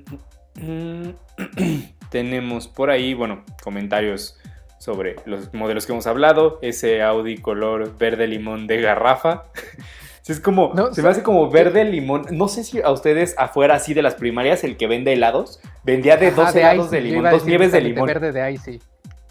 mm, 0.61 1.13
mm. 1.57 1.83
Tenemos 2.09 2.67
por 2.67 2.89
ahí, 2.89 3.13
bueno, 3.13 3.43
comentarios 3.63 4.37
sobre 4.85 5.15
los 5.25 5.51
modelos 5.51 5.87
que 5.87 5.93
hemos 5.93 6.05
hablado, 6.05 6.59
ese 6.61 7.01
Audi 7.01 7.39
color 7.39 7.97
verde 7.97 8.27
limón 8.27 8.67
de 8.67 8.79
garrafa. 8.79 9.45
es 10.27 10.39
como, 10.39 10.73
se 10.93 11.01
me 11.01 11.09
hace 11.09 11.23
como 11.23 11.49
verde 11.49 11.83
limón. 11.85 12.27
No 12.29 12.47
sé 12.47 12.63
si 12.63 12.81
a 12.81 12.91
ustedes 12.91 13.33
afuera 13.39 13.75
así 13.75 13.95
de 13.95 14.03
las 14.03 14.13
primarias, 14.13 14.63
el 14.63 14.77
que 14.77 14.85
vende 14.85 15.11
helados, 15.11 15.59
vendía 15.83 16.17
de 16.17 16.29
dos 16.29 16.55
helados 16.55 16.91
de 16.91 17.01
limón, 17.01 17.31
dos 17.31 17.45
nieves 17.45 17.71
de 17.71 17.81
limón. 17.81 18.05
verde 18.05 18.31
de 18.31 18.41
ahí, 18.41 18.57
sí. 18.57 18.79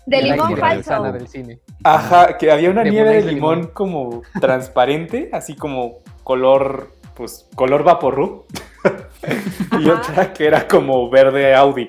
De 0.06 0.22
limón 0.22 0.56
falso. 0.56 1.12
Del 1.12 1.28
cine. 1.28 1.60
Ajá, 1.84 2.36
que 2.36 2.50
había 2.50 2.70
una 2.70 2.82
nieve 2.82 3.22
de 3.22 3.32
limón, 3.32 3.68
como 3.68 4.22
transparente, 4.40 5.30
así 5.32 5.54
como 5.54 6.00
color, 6.24 6.90
pues, 7.14 7.48
color 7.54 7.84
vaporru. 7.84 8.44
y 9.80 9.88
otra 9.88 10.32
que 10.32 10.46
era 10.46 10.66
como 10.66 11.08
verde 11.08 11.54
Audi. 11.54 11.88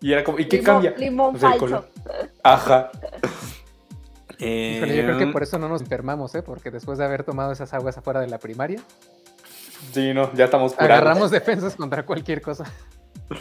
Y 0.00 0.12
era 0.12 0.22
como, 0.22 0.38
¿y 0.38 0.46
qué 0.46 0.62
cambia? 0.62 0.94
Limón 0.96 1.32
pues 1.32 1.42
falso. 1.42 1.86
Ajá. 2.42 2.90
yo 4.38 4.38
creo 4.38 5.18
que 5.18 5.26
por 5.26 5.42
eso 5.42 5.58
no 5.58 5.68
nos 5.68 5.82
enfermamos, 5.82 6.34
¿eh? 6.34 6.42
Porque 6.42 6.70
después 6.70 6.98
de 6.98 7.04
haber 7.04 7.24
tomado 7.24 7.52
esas 7.52 7.74
aguas 7.74 7.98
afuera 7.98 8.20
de 8.20 8.28
la 8.28 8.38
primaria. 8.38 8.80
Sí, 9.92 10.12
no, 10.14 10.32
ya 10.34 10.46
estamos 10.46 10.74
curados. 10.74 10.90
Agarramos 10.90 11.30
defensas 11.30 11.74
contra 11.76 12.04
cualquier 12.04 12.40
cosa. 12.40 12.64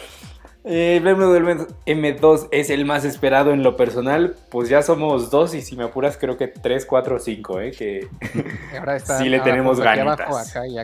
Eh, 0.69 0.99
BMW 1.01 1.65
M2 1.85 2.49
es 2.51 2.69
el 2.69 2.83
más 2.83 3.05
esperado 3.05 3.51
en 3.51 3.63
lo 3.63 3.77
personal. 3.77 4.35
Pues 4.51 4.67
ya 4.67 4.81
somos 4.81 5.31
dos 5.31 5.55
y 5.55 5.61
si 5.61 5.77
me 5.77 5.85
apuras 5.85 6.17
creo 6.17 6.35
que 6.35 6.49
tres, 6.49 6.85
cuatro, 6.85 7.19
cinco, 7.19 7.61
¿eh? 7.61 7.71
Que 7.71 8.05
ahora 8.77 8.97
está, 8.97 9.17
sí 9.17 9.29
le 9.29 9.39
tenemos 9.39 9.79
ganas. 9.79 10.19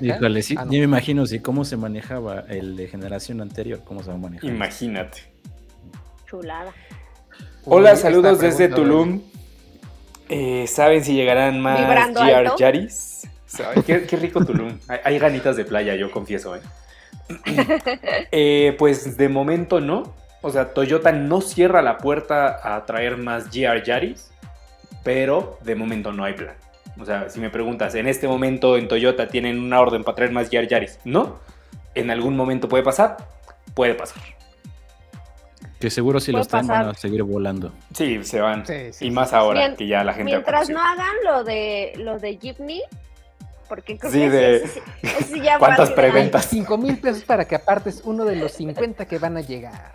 Híjole, 0.02 0.42
sí, 0.42 0.56
ah, 0.58 0.64
me 0.64 0.78
imagino 0.78 1.26
sí, 1.26 1.42
cómo 1.42 1.66
se 1.66 1.76
manejaba 1.76 2.46
el 2.48 2.78
de 2.78 2.88
generación 2.88 3.42
anterior, 3.42 3.82
cómo 3.84 4.02
se 4.04 4.10
va 4.12 4.16
a 4.16 4.20
manejar. 4.20 4.50
Imagínate. 4.50 5.33
Chulada. 6.34 6.74
Hola, 7.64 7.96
saludos 7.96 8.40
desde 8.40 8.68
Tulum. 8.68 9.22
Eh, 10.30 10.66
¿Saben 10.68 11.04
si 11.04 11.14
llegarán 11.14 11.62
más 11.62 11.80
GR 12.12 12.56
Yaris? 12.58 13.30
Qué, 13.86 14.08
qué, 14.08 14.18
rico 14.18 14.44
Tulum. 14.44 14.80
Hay, 14.88 15.00
hay 15.04 15.20
ganitas 15.20 15.58
de 15.58 15.64
playa, 15.64 15.94
yo 15.94 16.10
confieso, 16.10 16.56
¿eh? 16.56 16.62
Eh, 18.32 18.76
pues 18.80 19.16
de 19.16 19.30
momento 19.30 19.80
no. 19.80 20.16
O 20.42 20.50
sea, 20.50 20.74
Toyota 20.74 21.12
no 21.12 21.40
cierra 21.40 21.84
la 21.84 22.00
puerta 22.00 22.76
a 22.76 22.84
traer 22.88 23.18
más 23.18 23.52
GR 23.52 23.84
Yaris, 23.84 24.32
pero 25.04 25.60
de 25.62 25.76
momento 25.76 26.14
no 26.14 26.24
hay 26.24 26.34
plan. 26.34 26.56
O 27.00 27.06
sea, 27.06 27.30
si 27.30 27.42
me 27.42 27.52
preguntas, 27.52 27.94
en 27.94 28.08
este 28.08 28.28
momento 28.28 28.76
en 28.76 28.88
Toyota 28.88 29.28
tienen 29.28 29.60
una 29.60 29.80
orden 29.80 30.04
para 30.04 30.16
traer 30.16 30.32
más 30.32 30.50
GR 30.50 30.68
Yaris, 30.68 30.98
¿no? 31.06 31.38
En 31.94 32.10
algún 32.10 32.36
momento 32.36 32.68
puede 32.68 32.82
pasar, 32.82 33.18
puede 33.76 33.94
pasar. 33.94 34.24
Que 35.84 35.90
seguro 35.90 36.22
si 36.22 36.32
lo 36.32 36.40
están 36.40 36.66
van 36.66 36.88
a 36.88 36.94
seguir 36.94 37.24
volando. 37.24 37.74
Sí, 37.94 38.24
se 38.24 38.40
van. 38.40 38.64
y 39.02 39.12
más 39.12 39.34
ahora 39.34 39.76
que 39.76 39.86
ya 39.86 40.02
la 40.06 40.14
gente. 40.14 40.32
Mientras 40.32 40.70
no 40.70 40.80
hagan 40.80 41.14
lo 41.26 41.44
de 41.44 41.92
lo 41.98 42.20
de 42.20 42.38
Jeepney, 42.38 42.82
porque 43.68 43.98
creo 43.98 44.10
sí, 44.10 44.30
de... 44.30 44.64
¿Cuántas 45.60 45.92
preventas? 45.92 46.46
5 46.46 46.78
mil 46.78 46.98
pesos 47.00 47.24
para 47.26 47.44
que 47.44 47.56
apartes 47.56 48.02
uno 48.06 48.24
de 48.24 48.38
los 48.38 48.54
50 48.54 49.06
que 49.08 49.18
van 49.18 49.36
a 49.36 49.42
llegar. 49.42 49.94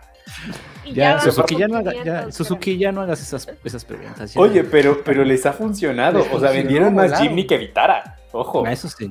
Ya, 0.92 1.20
Suzuki, 1.20 1.56
ya 1.56 1.68
no, 1.68 1.78
haga, 1.78 2.32
Suzuki, 2.32 2.76
ya 2.76 2.92
no 2.92 3.00
hagas 3.00 3.22
esas, 3.22 3.48
esas 3.64 3.82
preventas. 3.86 4.36
Oye, 4.36 4.64
pero, 4.64 5.02
pero 5.02 5.24
les 5.24 5.46
ha 5.46 5.54
funcionado. 5.54 6.22
o 6.30 6.38
sea, 6.38 6.50
vendieron 6.50 6.94
más 6.94 7.18
Jimny 7.18 7.46
que 7.46 7.56
Vitara. 7.56 8.18
Ojo. 8.32 8.66
Eso 8.66 8.90
sí. 8.90 9.10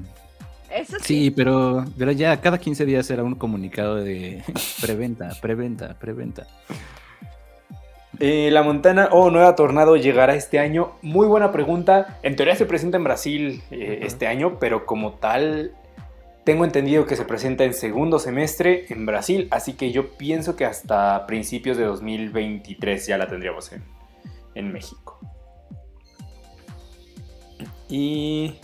Eso 0.77 0.97
sí. 0.99 1.05
sí, 1.05 1.31
pero, 1.31 1.85
pero 1.97 2.11
ya 2.11 2.39
cada 2.39 2.57
15 2.57 2.85
días 2.85 3.09
era 3.09 3.23
un 3.23 3.35
comunicado 3.35 3.95
de 3.95 4.43
preventa, 4.81 5.29
preventa, 5.41 5.97
preventa. 5.99 6.47
Eh, 8.19 8.49
la 8.51 8.63
Montana 8.63 9.09
o 9.11 9.29
Nueva 9.29 9.55
Tornado 9.55 9.95
llegará 9.95 10.33
este 10.35 10.59
año. 10.59 10.93
Muy 11.01 11.27
buena 11.27 11.51
pregunta. 11.51 12.19
En 12.23 12.35
teoría 12.35 12.55
se 12.55 12.65
presenta 12.65 12.97
en 12.97 13.03
Brasil 13.03 13.61
eh, 13.69 13.99
este 14.03 14.27
año, 14.27 14.57
pero 14.59 14.85
como 14.85 15.13
tal, 15.13 15.73
tengo 16.43 16.65
entendido 16.65 17.05
que 17.05 17.15
se 17.15 17.25
presenta 17.25 17.63
en 17.63 17.73
segundo 17.73 18.19
semestre 18.19 18.85
en 18.89 19.05
Brasil, 19.05 19.47
así 19.51 19.73
que 19.73 19.91
yo 19.91 20.17
pienso 20.17 20.55
que 20.55 20.65
hasta 20.65 21.25
principios 21.27 21.77
de 21.77 21.83
2023 21.83 23.05
ya 23.05 23.17
la 23.17 23.27
tendríamos 23.27 23.71
en, 23.71 23.83
en 24.55 24.71
México. 24.71 25.19
Y... 27.89 28.55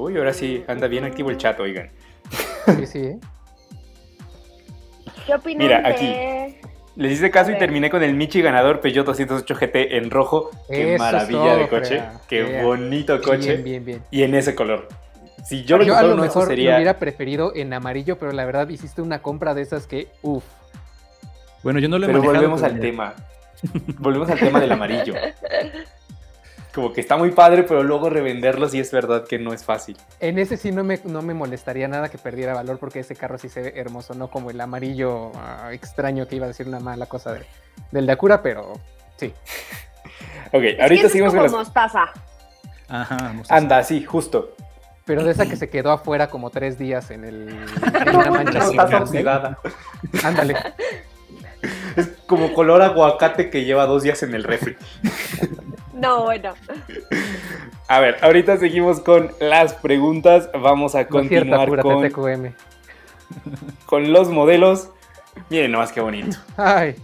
Uy, 0.00 0.16
ahora 0.16 0.32
sí, 0.32 0.64
anda 0.66 0.88
bien 0.88 1.04
activo 1.04 1.30
el 1.30 1.36
chat, 1.36 1.60
oigan. 1.60 1.90
Sí, 2.76 2.86
sí. 2.86 2.98
¿eh? 3.00 3.18
¿Qué 5.26 5.34
opinan 5.34 5.58
Mira, 5.58 5.82
aquí. 5.86 6.56
Les 6.96 7.12
hice 7.12 7.30
caso 7.30 7.50
y 7.50 7.58
terminé 7.58 7.90
con 7.90 8.02
el 8.02 8.14
Michi 8.14 8.40
ganador 8.40 8.80
Peugeot 8.80 9.06
208 9.06 9.54
GT 9.54 9.96
en 9.96 10.10
rojo. 10.10 10.50
Qué 10.68 10.96
maravilla 10.98 11.56
de 11.56 11.68
coche. 11.68 12.02
Qué 12.28 12.62
bonito 12.62 13.20
coche. 13.20 13.56
Bien, 13.56 13.64
bien, 13.64 13.84
bien. 13.84 14.02
Y 14.10 14.22
en 14.22 14.34
ese 14.34 14.54
color. 14.54 14.88
Si 15.44 15.64
yo, 15.64 15.80
yo 15.82 15.96
a 15.96 16.02
lo 16.02 16.16
mejor 16.16 16.48
sería... 16.48 16.70
lo 16.70 16.76
hubiera 16.76 16.98
preferido 16.98 17.54
en 17.54 17.72
amarillo, 17.72 18.18
pero 18.18 18.32
la 18.32 18.44
verdad 18.44 18.68
hiciste 18.68 19.02
una 19.02 19.20
compra 19.22 19.54
de 19.54 19.62
esas 19.62 19.86
que, 19.86 20.08
uff. 20.22 20.44
Bueno, 21.62 21.78
yo 21.78 21.88
no 21.88 21.98
lo 21.98 22.06
he 22.06 22.08
Pero 22.08 22.22
volvemos 22.22 22.62
al 22.62 22.80
tema. 22.80 23.14
volvemos 23.98 24.30
al 24.30 24.38
tema 24.38 24.60
del 24.60 24.72
amarillo. 24.72 25.14
como 26.74 26.92
que 26.92 27.00
está 27.00 27.16
muy 27.16 27.30
padre, 27.30 27.64
pero 27.64 27.82
luego 27.82 28.10
revenderlos 28.10 28.74
y 28.74 28.80
es 28.80 28.90
verdad 28.92 29.26
que 29.26 29.38
no 29.38 29.52
es 29.52 29.64
fácil. 29.64 29.96
En 30.20 30.38
ese 30.38 30.56
sí 30.56 30.72
no 30.72 30.84
me, 30.84 31.00
no 31.04 31.22
me 31.22 31.34
molestaría 31.34 31.88
nada 31.88 32.08
que 32.08 32.18
perdiera 32.18 32.54
valor 32.54 32.78
porque 32.78 33.00
ese 33.00 33.16
carro 33.16 33.38
sí 33.38 33.48
se 33.48 33.62
ve 33.62 33.72
hermoso, 33.76 34.14
no 34.14 34.30
como 34.30 34.50
el 34.50 34.60
amarillo 34.60 35.32
ah, 35.34 35.70
extraño 35.72 36.28
que 36.28 36.36
iba 36.36 36.44
a 36.44 36.48
decir 36.48 36.68
una 36.68 36.80
mala 36.80 37.06
cosa 37.06 37.32
de, 37.32 37.44
del 37.90 38.06
Dakura, 38.06 38.42
pero 38.42 38.74
sí. 39.16 39.32
ok, 40.52 40.62
ahorita 40.80 41.08
seguimos 41.08 41.34
con 41.34 41.50
mostaza. 41.50 42.12
Ajá, 42.88 43.32
mostaza. 43.32 43.56
Anda, 43.56 43.82
sí, 43.82 44.04
justo. 44.04 44.54
Pero 45.04 45.24
de 45.24 45.32
esa 45.32 45.46
que 45.46 45.56
se 45.56 45.68
quedó 45.68 45.90
afuera 45.90 46.30
como 46.30 46.50
tres 46.50 46.78
días 46.78 47.10
en 47.10 47.24
el. 47.24 47.48
En 47.48 48.16
una 48.16 48.30
mancha 48.30 48.98
oxidada. 48.98 49.58
Ándale. 50.22 50.54
Es 51.96 52.08
como 52.26 52.54
color 52.54 52.80
aguacate 52.80 53.50
que 53.50 53.64
lleva 53.64 53.84
dos 53.84 54.02
días 54.02 54.22
en 54.22 54.34
el 54.34 54.44
refri. 54.44 54.76
No, 56.00 56.24
bueno. 56.24 56.54
A 57.88 58.00
ver, 58.00 58.16
ahorita 58.22 58.56
seguimos 58.56 59.00
con 59.00 59.32
las 59.40 59.74
preguntas. 59.74 60.48
Vamos 60.54 60.94
a 60.94 61.06
continuar 61.08 61.68
con, 61.80 62.10
con 63.84 64.12
los 64.12 64.30
modelos. 64.30 64.90
Miren 65.50 65.72
nomás 65.72 65.92
qué 65.92 66.00
bonito. 66.00 66.36
Ay, 66.56 66.94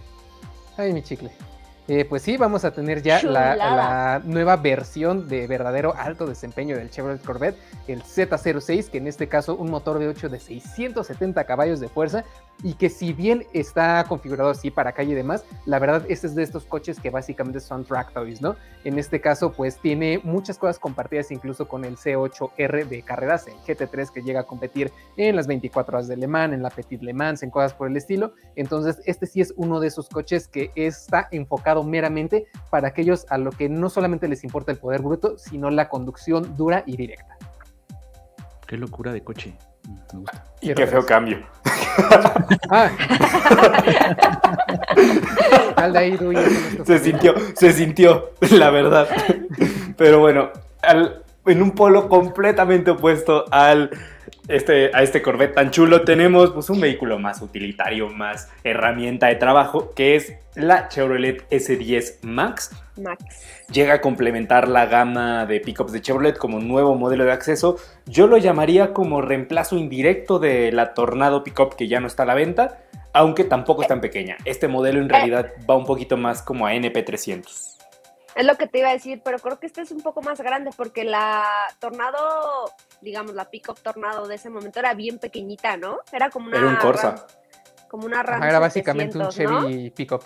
ay, 0.77 0.93
mi 0.93 1.03
chicle. 1.03 1.31
Eh, 1.87 2.03
pues 2.03 2.21
sí, 2.21 2.35
vamos 2.35 2.65
a 2.65 2.71
tener 2.71 3.01
ya 3.01 3.21
la, 3.23 4.21
nueva 4.25 4.57
versión 4.57 5.29
de 5.29 5.47
verdadero 5.47 5.95
alto 5.95 6.25
desempeño 6.25 6.75
del 6.75 6.89
Chevrolet 6.89 7.23
Corvette, 7.23 7.57
el 7.87 8.03
Z06, 8.03 8.89
que 8.89 8.97
en 8.97 9.07
este 9.07 9.27
caso 9.29 9.55
un 9.55 9.71
motor 9.71 9.97
de 9.97 10.09
8 10.09 10.27
de 10.27 10.39
670 10.39 11.45
caballos 11.45 11.79
de 11.79 11.87
fuerza 11.87 12.25
y 12.61 12.73
que 12.73 12.89
si 12.89 13.13
bien 13.13 13.45
está 13.53 14.03
configurado 14.07 14.49
así 14.49 14.69
para 14.69 14.91
calle 14.91 15.11
y 15.11 15.15
demás, 15.15 15.45
la 15.65 15.79
verdad 15.79 16.03
este 16.09 16.27
es 16.27 16.35
de 16.35 16.43
estos 16.43 16.65
coches 16.65 16.99
que 16.99 17.09
básicamente 17.09 17.61
son 17.61 17.85
track 17.85 18.11
toys, 18.11 18.41
¿no? 18.41 18.57
En 18.83 18.99
este 18.99 19.21
caso 19.21 19.53
pues 19.53 19.77
tiene 19.77 20.19
muchas 20.23 20.57
cosas 20.57 20.79
compartidas 20.79 21.31
incluso 21.31 21.69
con 21.69 21.85
el 21.85 21.95
C8R 21.95 22.85
de 22.87 23.01
carreras, 23.03 23.47
el 23.47 23.55
GT3 23.59 24.11
que 24.11 24.23
llega 24.23 24.41
a 24.41 24.43
competir 24.43 24.91
en 25.15 25.37
las 25.37 25.47
24 25.47 25.97
horas 25.97 26.07
de 26.09 26.17
Le 26.17 26.27
Mans, 26.27 26.53
en 26.53 26.63
la 26.63 26.69
Petit 26.69 27.01
Le 27.01 27.13
Mans, 27.13 27.43
en 27.43 27.49
cosas 27.49 27.73
por 27.73 27.87
el 27.87 27.95
estilo. 27.95 28.33
Entonces 28.57 29.01
este 29.05 29.25
sí 29.25 29.39
es 29.39 29.53
uno 29.55 29.79
de 29.79 29.87
esos 29.87 30.09
coches 30.09 30.49
que 30.49 30.71
está 30.75 31.29
enfocado 31.31 31.76
meramente 31.83 32.47
para 32.69 32.89
aquellos 32.89 33.25
a 33.29 33.37
lo 33.37 33.51
que 33.51 33.69
no 33.69 33.89
solamente 33.89 34.27
les 34.27 34.43
importa 34.43 34.71
el 34.71 34.77
poder 34.77 35.01
bruto, 35.01 35.37
sino 35.37 35.69
la 35.69 35.89
conducción 35.89 36.55
dura 36.55 36.83
y 36.85 36.97
directa. 36.97 37.37
Qué 38.65 38.77
locura 38.77 39.13
de 39.13 39.23
coche. 39.23 39.55
Y 40.61 40.73
qué 40.73 40.87
feo 40.87 41.05
cambio. 41.05 41.39
Ah. 42.69 42.91
se 46.85 46.99
sintió, 46.99 47.33
se 47.55 47.71
sintió, 47.71 48.31
la 48.51 48.69
verdad. 48.69 49.07
Pero 49.95 50.19
bueno, 50.19 50.49
en 51.45 51.61
un 51.61 51.71
polo 51.71 52.09
completamente 52.09 52.91
opuesto 52.91 53.45
al 53.51 53.89
este, 54.47 54.91
a 54.93 55.03
este 55.03 55.21
Corvette 55.21 55.55
tan 55.55 55.71
chulo 55.71 56.01
tenemos 56.01 56.51
pues, 56.51 56.69
un 56.69 56.79
vehículo 56.79 57.19
más 57.19 57.41
utilitario, 57.41 58.09
más 58.09 58.49
herramienta 58.63 59.27
de 59.27 59.35
trabajo, 59.35 59.93
que 59.95 60.15
es 60.15 60.33
la 60.55 60.87
Chevrolet 60.87 61.47
S10 61.49 62.19
Max. 62.23 62.71
Max. 62.95 63.23
Llega 63.71 63.95
a 63.95 64.01
complementar 64.01 64.67
la 64.67 64.85
gama 64.85 65.45
de 65.45 65.59
pickups 65.59 65.91
de 65.91 66.01
Chevrolet 66.01 66.37
como 66.37 66.59
nuevo 66.59 66.95
modelo 66.95 67.25
de 67.25 67.31
acceso. 67.31 67.77
Yo 68.05 68.27
lo 68.27 68.37
llamaría 68.37 68.93
como 68.93 69.21
reemplazo 69.21 69.77
indirecto 69.77 70.39
de 70.39 70.71
la 70.71 70.93
Tornado 70.93 71.43
Pickup 71.43 71.75
que 71.75 71.87
ya 71.87 71.99
no 71.99 72.07
está 72.07 72.23
a 72.23 72.27
la 72.27 72.33
venta, 72.33 72.79
aunque 73.13 73.43
tampoco 73.43 73.81
es 73.81 73.87
tan 73.87 74.01
pequeña. 74.01 74.37
Este 74.45 74.67
modelo 74.67 74.99
en 74.99 75.09
realidad 75.09 75.51
va 75.69 75.75
un 75.75 75.85
poquito 75.85 76.17
más 76.17 76.41
como 76.41 76.65
a 76.65 76.73
NP300. 76.73 77.76
Es 78.37 78.45
lo 78.45 78.55
que 78.55 78.67
te 78.67 78.79
iba 78.79 78.89
a 78.89 78.93
decir, 78.93 79.21
pero 79.23 79.39
creo 79.39 79.59
que 79.59 79.65
este 79.65 79.81
es 79.81 79.91
un 79.91 80.01
poco 80.01 80.21
más 80.21 80.39
grande 80.39 80.69
porque 80.75 81.03
la 81.03 81.43
Tornado, 81.79 82.71
digamos, 83.01 83.33
la 83.33 83.49
Pickup 83.49 83.79
Tornado 83.81 84.27
de 84.27 84.35
ese 84.35 84.49
momento 84.49 84.79
era 84.79 84.93
bien 84.93 85.17
pequeñita, 85.17 85.75
¿no? 85.75 85.99
Era 86.11 86.29
como 86.29 86.47
una. 86.47 86.57
Era 86.57 86.67
un 86.67 86.75
Corsa. 86.75 87.25
como 87.87 88.05
una 88.05 88.21
Ram. 88.21 88.43
era 88.43 88.59
básicamente 88.59 89.17
un 89.17 89.29
Chevy 89.29 89.89
Pickup. 89.89 90.23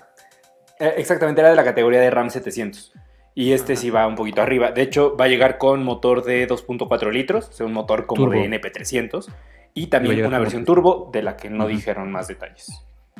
Eh, 0.79 0.95
exactamente, 0.97 1.41
era 1.41 1.51
de 1.51 1.55
la 1.55 1.63
categoría 1.63 2.01
de 2.01 2.09
Ram 2.09 2.29
700. 2.29 2.93
Y 3.33 3.53
este 3.53 3.77
sí 3.77 3.89
va 3.89 4.05
un 4.07 4.15
poquito 4.15 4.41
arriba. 4.41 4.71
De 4.71 4.81
hecho, 4.81 5.15
va 5.15 5.25
a 5.25 5.27
llegar 5.29 5.57
con 5.57 5.83
motor 5.83 6.23
de 6.23 6.47
2.4 6.47 7.11
litros, 7.11 7.47
o 7.47 7.53
sea, 7.53 7.65
un 7.65 7.71
motor 7.71 8.05
como 8.05 8.29
de 8.29 8.49
NP300. 8.49 9.31
Y 9.73 9.87
también 9.87 10.25
una 10.25 10.37
versión 10.37 10.65
turbo 10.65 11.09
de 11.13 11.23
la 11.23 11.37
que 11.37 11.49
no 11.49 11.67
dijeron 11.67 12.11
más 12.11 12.27
detalles. 12.27 12.67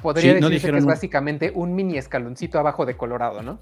Podría 0.01 0.34
decirse 0.34 0.71
que 0.71 0.77
es 0.77 0.86
básicamente 0.86 1.51
un 1.56 1.75
mini 1.75 1.97
escaloncito 1.97 2.60
abajo 2.60 2.86
de 2.86 2.97
Colorado, 2.97 3.41
¿no? 3.41 3.62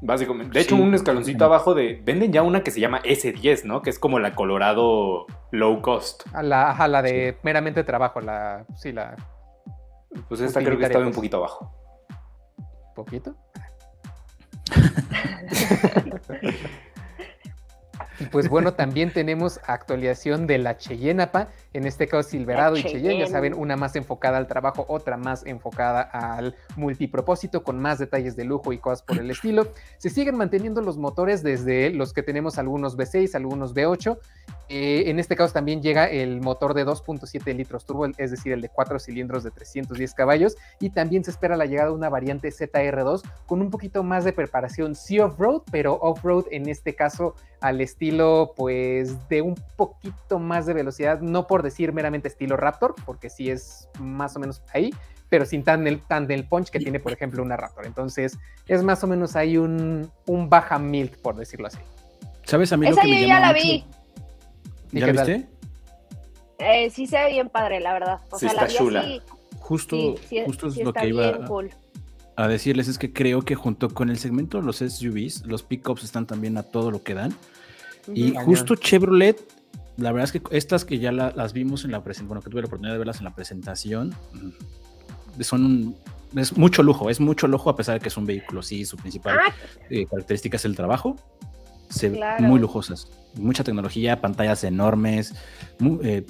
Básicamente. 0.00 0.54
De 0.54 0.60
hecho, 0.60 0.76
un 0.76 0.94
escaloncito 0.94 1.44
abajo 1.44 1.74
de. 1.74 2.00
Venden 2.02 2.32
ya 2.32 2.42
una 2.42 2.62
que 2.62 2.70
se 2.70 2.80
llama 2.80 3.02
S10, 3.02 3.64
¿no? 3.64 3.82
Que 3.82 3.90
es 3.90 3.98
como 3.98 4.18
la 4.18 4.34
Colorado 4.34 5.26
low 5.50 5.82
cost. 5.82 6.22
A 6.32 6.42
la, 6.42 6.88
la 6.88 7.02
de 7.02 7.36
meramente 7.42 7.84
trabajo, 7.84 8.20
la. 8.20 8.64
Sí, 8.76 8.92
la. 8.92 9.16
Pues 10.28 10.40
esta 10.40 10.62
creo 10.62 10.78
que 10.78 10.84
está 10.84 10.98
un 10.98 11.12
poquito 11.12 11.38
abajo. 11.38 11.72
¿Poquito? 12.94 13.34
pues 18.30 18.48
bueno, 18.48 18.74
también 18.74 19.12
tenemos 19.12 19.60
actualización 19.66 20.46
de 20.46 20.58
la 20.58 20.76
Cheyenne 20.76 21.22
APA, 21.22 21.48
en 21.72 21.86
este 21.86 22.06
caso 22.06 22.28
Silverado 22.28 22.76
y 22.76 22.82
Cheyenne, 22.82 23.18
ya 23.18 23.26
saben, 23.26 23.54
una 23.54 23.76
más 23.76 23.96
enfocada 23.96 24.38
al 24.38 24.46
trabajo, 24.46 24.84
otra 24.88 25.16
más 25.16 25.44
enfocada 25.46 26.02
al 26.02 26.54
multipropósito, 26.76 27.62
con 27.62 27.78
más 27.78 27.98
detalles 27.98 28.36
de 28.36 28.44
lujo 28.44 28.72
y 28.72 28.78
cosas 28.78 29.02
por 29.02 29.18
el 29.18 29.30
estilo. 29.30 29.68
Se 29.98 30.10
siguen 30.10 30.36
manteniendo 30.36 30.82
los 30.82 30.98
motores 30.98 31.42
desde 31.42 31.90
los 31.90 32.12
que 32.12 32.22
tenemos 32.22 32.58
algunos 32.58 32.96
V6, 32.96 33.34
algunos 33.34 33.74
V8. 33.74 34.18
Eh, 34.68 35.10
en 35.10 35.18
este 35.18 35.36
caso 35.36 35.52
también 35.52 35.82
llega 35.82 36.08
el 36.08 36.40
motor 36.40 36.72
de 36.72 36.86
2.7 36.86 37.54
litros 37.54 37.84
turbo, 37.84 38.06
es 38.16 38.30
decir, 38.30 38.52
el 38.52 38.62
de 38.62 38.70
4 38.70 38.98
cilindros 38.98 39.44
de 39.44 39.50
310 39.50 40.14
caballos, 40.14 40.56
y 40.80 40.90
también 40.90 41.24
se 41.24 41.30
espera 41.30 41.56
la 41.56 41.66
llegada 41.66 41.88
de 41.88 41.94
una 41.94 42.08
variante 42.08 42.48
ZR2 42.48 43.22
con 43.44 43.60
un 43.60 43.70
poquito 43.70 44.02
más 44.02 44.24
de 44.24 44.32
preparación, 44.32 44.94
sí 44.94 45.20
off-road, 45.20 45.62
pero 45.70 45.98
off-road 46.00 46.46
en 46.50 46.70
este 46.70 46.94
caso 46.94 47.34
al 47.60 47.80
estilo 47.80 48.11
pues 48.56 49.28
de 49.28 49.42
un 49.42 49.54
poquito 49.76 50.38
más 50.38 50.66
de 50.66 50.74
velocidad, 50.74 51.20
no 51.20 51.46
por 51.46 51.62
decir 51.62 51.92
meramente 51.92 52.28
estilo 52.28 52.56
Raptor, 52.56 52.94
porque 53.04 53.30
sí 53.30 53.50
es 53.50 53.88
más 53.98 54.36
o 54.36 54.40
menos 54.40 54.62
ahí, 54.72 54.92
pero 55.28 55.46
sin 55.46 55.62
tan 55.64 55.86
el, 55.86 56.00
tan 56.00 56.26
del 56.26 56.46
punch 56.46 56.70
que 56.70 56.78
tiene 56.78 57.00
por 57.00 57.12
ejemplo 57.12 57.42
una 57.42 57.56
Raptor. 57.56 57.86
Entonces 57.86 58.38
es 58.68 58.82
más 58.82 59.02
o 59.04 59.06
menos 59.06 59.36
ahí 59.36 59.56
un, 59.56 60.10
un 60.26 60.48
baja 60.48 60.78
milk, 60.78 61.18
por 61.18 61.36
decirlo 61.36 61.66
así. 61.66 61.78
¿Sabes 62.44 62.72
a 62.72 62.76
mí 62.76 62.88
lo 62.88 62.96
que 62.96 63.08
yo 63.08 63.14
me 63.14 63.26
ya 63.26 63.40
la 63.40 63.52
vi. 63.52 63.84
¿Ya 64.92 65.06
la 65.06 65.24
viste? 65.24 65.48
Eh, 66.58 66.90
sí 66.90 67.06
se 67.06 67.18
ve 67.18 67.30
bien 67.30 67.48
padre, 67.48 67.80
la 67.80 67.92
verdad. 67.92 68.20
O 68.30 68.38
sí, 68.38 68.48
sea, 68.48 68.50
está 68.50 68.62
la 68.62 68.68
chula. 68.68 69.04
justo, 69.58 70.14
justo 70.46 70.68
es 70.68 70.76
lo 70.76 70.92
que 70.92 71.08
iba 71.08 71.38
a 72.36 72.48
decirles 72.48 72.88
es 72.88 72.98
que 72.98 73.12
creo 73.12 73.42
que 73.42 73.54
junto 73.54 73.90
con 73.90 74.10
el 74.10 74.18
segmento 74.18 74.58
de 74.58 74.64
los 74.64 74.78
SUVs, 74.78 75.46
los 75.46 75.62
pickups 75.62 76.04
están 76.04 76.26
también 76.26 76.56
a 76.56 76.62
todo 76.62 76.90
lo 76.90 77.02
que 77.02 77.14
dan. 77.14 77.34
Y 78.12 78.34
justo 78.34 78.74
Chevrolet, 78.74 79.40
la 79.96 80.12
verdad 80.12 80.24
es 80.34 80.40
que 80.40 80.56
estas 80.56 80.84
que 80.84 80.98
ya 80.98 81.12
las 81.12 81.52
vimos 81.52 81.84
en 81.84 81.92
la 81.92 82.02
presentación, 82.02 82.28
bueno, 82.28 82.42
que 82.42 82.50
tuve 82.50 82.62
la 82.62 82.66
oportunidad 82.66 82.94
de 82.94 82.98
verlas 82.98 83.18
en 83.18 83.24
la 83.24 83.34
presentación, 83.34 84.14
mm, 84.32 85.42
son 85.42 85.96
es 86.36 86.56
mucho 86.56 86.82
lujo, 86.82 87.10
es 87.10 87.20
mucho 87.20 87.46
lujo 87.46 87.70
a 87.70 87.76
pesar 87.76 87.94
de 87.94 88.00
que 88.00 88.08
es 88.08 88.16
un 88.16 88.26
vehículo, 88.26 88.62
sí, 88.62 88.84
su 88.84 88.96
principal 88.96 89.38
ah. 89.38 89.54
eh, 89.90 90.06
característica 90.06 90.56
es 90.56 90.64
el 90.64 90.76
trabajo. 90.76 91.16
Se, 91.90 92.08
Muy 92.38 92.58
lujosas, 92.58 93.10
mucha 93.34 93.64
tecnología, 93.64 94.18
pantallas 94.22 94.64
enormes, 94.64 95.34
eh, 96.02 96.24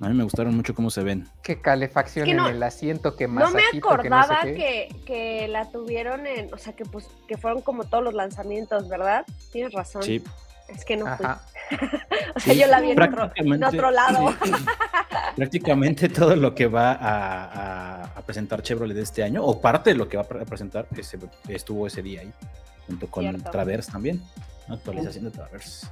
a 0.00 0.08
mí 0.08 0.14
me 0.14 0.22
gustaron 0.22 0.56
mucho 0.56 0.76
cómo 0.76 0.90
se 0.90 1.02
ven. 1.02 1.28
Qué 1.42 1.60
calefacción 1.60 2.28
en 2.28 2.38
el 2.38 2.62
asiento, 2.62 3.16
que 3.16 3.26
más 3.26 3.50
No 3.50 3.56
me 3.56 3.62
acordaba 3.78 4.42
que, 4.42 4.88
que, 5.04 5.48
la 5.48 5.70
tuvieron 5.70 6.26
en, 6.26 6.54
o 6.54 6.56
sea, 6.56 6.74
que 6.74 6.84
pues 6.84 7.08
que 7.26 7.36
fueron 7.36 7.62
como 7.62 7.84
todos 7.84 8.04
los 8.04 8.14
lanzamientos, 8.14 8.88
¿verdad? 8.88 9.26
Tienes 9.52 9.72
razón. 9.72 10.04
Sí. 10.04 10.22
Es 10.74 10.84
que 10.84 10.96
no 10.96 11.16
fui. 11.16 11.26
o 12.34 12.40
sea, 12.40 12.54
yo 12.54 12.66
la 12.66 12.80
vi 12.80 12.90
en 12.90 13.62
otro, 13.64 13.90
lado. 13.90 14.34
prácticamente 15.36 16.08
todo 16.08 16.36
lo 16.36 16.54
que 16.54 16.66
va 16.66 16.96
a, 17.00 18.22
presentar 18.26 18.62
Chevrolet 18.62 18.94
de 18.94 19.02
este 19.02 19.22
año, 19.22 19.44
o 19.44 19.60
parte 19.60 19.90
de 19.90 19.96
lo 19.96 20.08
que 20.08 20.16
va 20.16 20.22
a 20.22 20.44
presentar, 20.44 20.86
estuvo 21.48 21.86
ese 21.86 22.02
día 22.02 22.20
ahí, 22.20 22.32
junto 22.86 23.08
con 23.08 23.42
Traverse 23.42 23.90
también, 23.90 24.22
actualización 24.68 25.24
de 25.24 25.30
Traverse. 25.30 25.86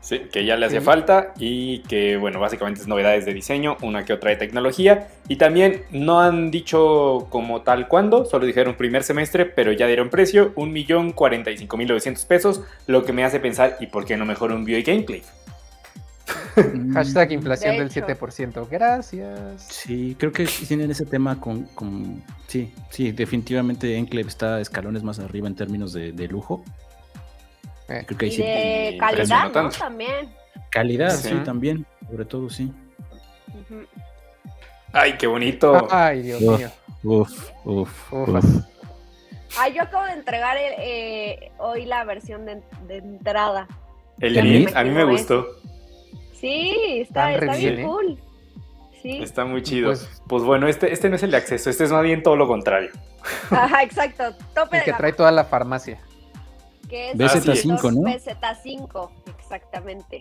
Sí, 0.00 0.20
que 0.32 0.46
ya 0.46 0.56
le 0.56 0.64
hace 0.64 0.80
falta 0.80 1.34
y 1.38 1.80
que, 1.80 2.16
bueno, 2.16 2.40
básicamente 2.40 2.80
es 2.80 2.86
novedades 2.86 3.26
de 3.26 3.34
diseño, 3.34 3.76
una 3.82 4.06
que 4.06 4.14
otra 4.14 4.30
de 4.30 4.36
tecnología. 4.36 5.08
Y 5.28 5.36
también 5.36 5.82
no 5.90 6.20
han 6.20 6.50
dicho 6.50 7.26
como 7.28 7.60
tal 7.60 7.86
cuándo, 7.86 8.24
solo 8.24 8.46
dijeron 8.46 8.76
primer 8.76 9.02
semestre, 9.02 9.44
pero 9.44 9.72
ya 9.72 9.86
dieron 9.86 10.08
precio, 10.08 10.54
1.045.900 10.54 12.26
pesos, 12.26 12.62
lo 12.86 13.04
que 13.04 13.12
me 13.12 13.24
hace 13.24 13.40
pensar, 13.40 13.76
¿y 13.78 13.88
por 13.88 14.06
qué 14.06 14.16
no 14.16 14.24
mejor 14.24 14.52
un 14.52 14.64
Buick 14.64 14.88
Enclave? 14.88 15.24
Hashtag 16.94 17.32
inflación 17.32 17.76
del 17.76 17.90
7%. 17.90 18.68
Gracias. 18.70 19.62
Sí, 19.62 20.16
creo 20.18 20.32
que 20.32 20.46
tienen 20.46 20.90
ese 20.90 21.04
tema 21.04 21.38
con, 21.38 22.22
Sí, 22.46 22.72
sí, 22.88 23.12
definitivamente 23.12 23.96
Enclave 23.96 24.28
está 24.28 24.60
escalones 24.60 25.02
más 25.02 25.18
arriba 25.18 25.46
en 25.46 25.56
términos 25.56 25.92
de 25.92 26.28
lujo. 26.28 26.64
Eh, 27.90 28.04
creo 28.06 28.18
que 28.18 28.26
y 28.26 28.36
de 28.36 28.96
calidad, 29.00 29.52
¿no? 29.52 29.68
También. 29.70 30.32
Calidad, 30.70 31.10
sí. 31.10 31.34
también, 31.44 31.84
sobre 32.08 32.24
todo, 32.24 32.48
sí. 32.48 32.72
Ay, 34.92 35.14
qué 35.18 35.26
bonito. 35.26 35.88
Ay, 35.90 36.22
Dios 36.22 36.40
mío. 36.40 36.70
Uf, 37.02 37.50
uf, 37.64 38.12
uf. 38.12 38.44
Ay, 39.58 39.74
yo 39.74 39.82
acabo 39.82 40.04
de 40.04 40.12
entregar 40.12 40.56
eh, 40.60 41.50
hoy 41.58 41.84
la 41.84 42.04
versión 42.04 42.46
de, 42.46 42.62
entrada. 42.88 43.66
El 44.20 44.38
a 44.38 44.42
mí, 44.42 44.66
a 44.72 44.84
mí 44.84 44.90
me 44.90 45.04
gustó. 45.04 45.48
Sí, 46.34 47.00
está, 47.00 47.34
está 47.34 47.56
bien, 47.56 47.82
cool. 47.82 48.20
Sí. 49.02 49.20
Está 49.20 49.44
muy 49.44 49.62
chido. 49.62 49.88
Pues, 49.88 50.22
pues, 50.28 50.42
bueno, 50.44 50.68
este, 50.68 50.92
este 50.92 51.08
no 51.08 51.16
es 51.16 51.24
el 51.24 51.32
de 51.32 51.38
acceso, 51.38 51.70
este 51.70 51.84
es 51.84 51.90
más 51.90 52.04
bien 52.04 52.22
todo 52.22 52.36
lo 52.36 52.46
contrario. 52.46 52.90
Ajá, 53.50 53.82
exacto. 53.82 54.32
Tope 54.54 54.78
el 54.78 54.84
que 54.84 54.92
trae 54.92 55.12
toda 55.12 55.32
la 55.32 55.44
farmacia 55.44 55.98
que 56.90 57.12
es 57.12 57.16
BZ5, 57.16 57.94
¿no? 57.94 58.00
BZ5, 58.00 59.10
exactamente. 59.38 60.20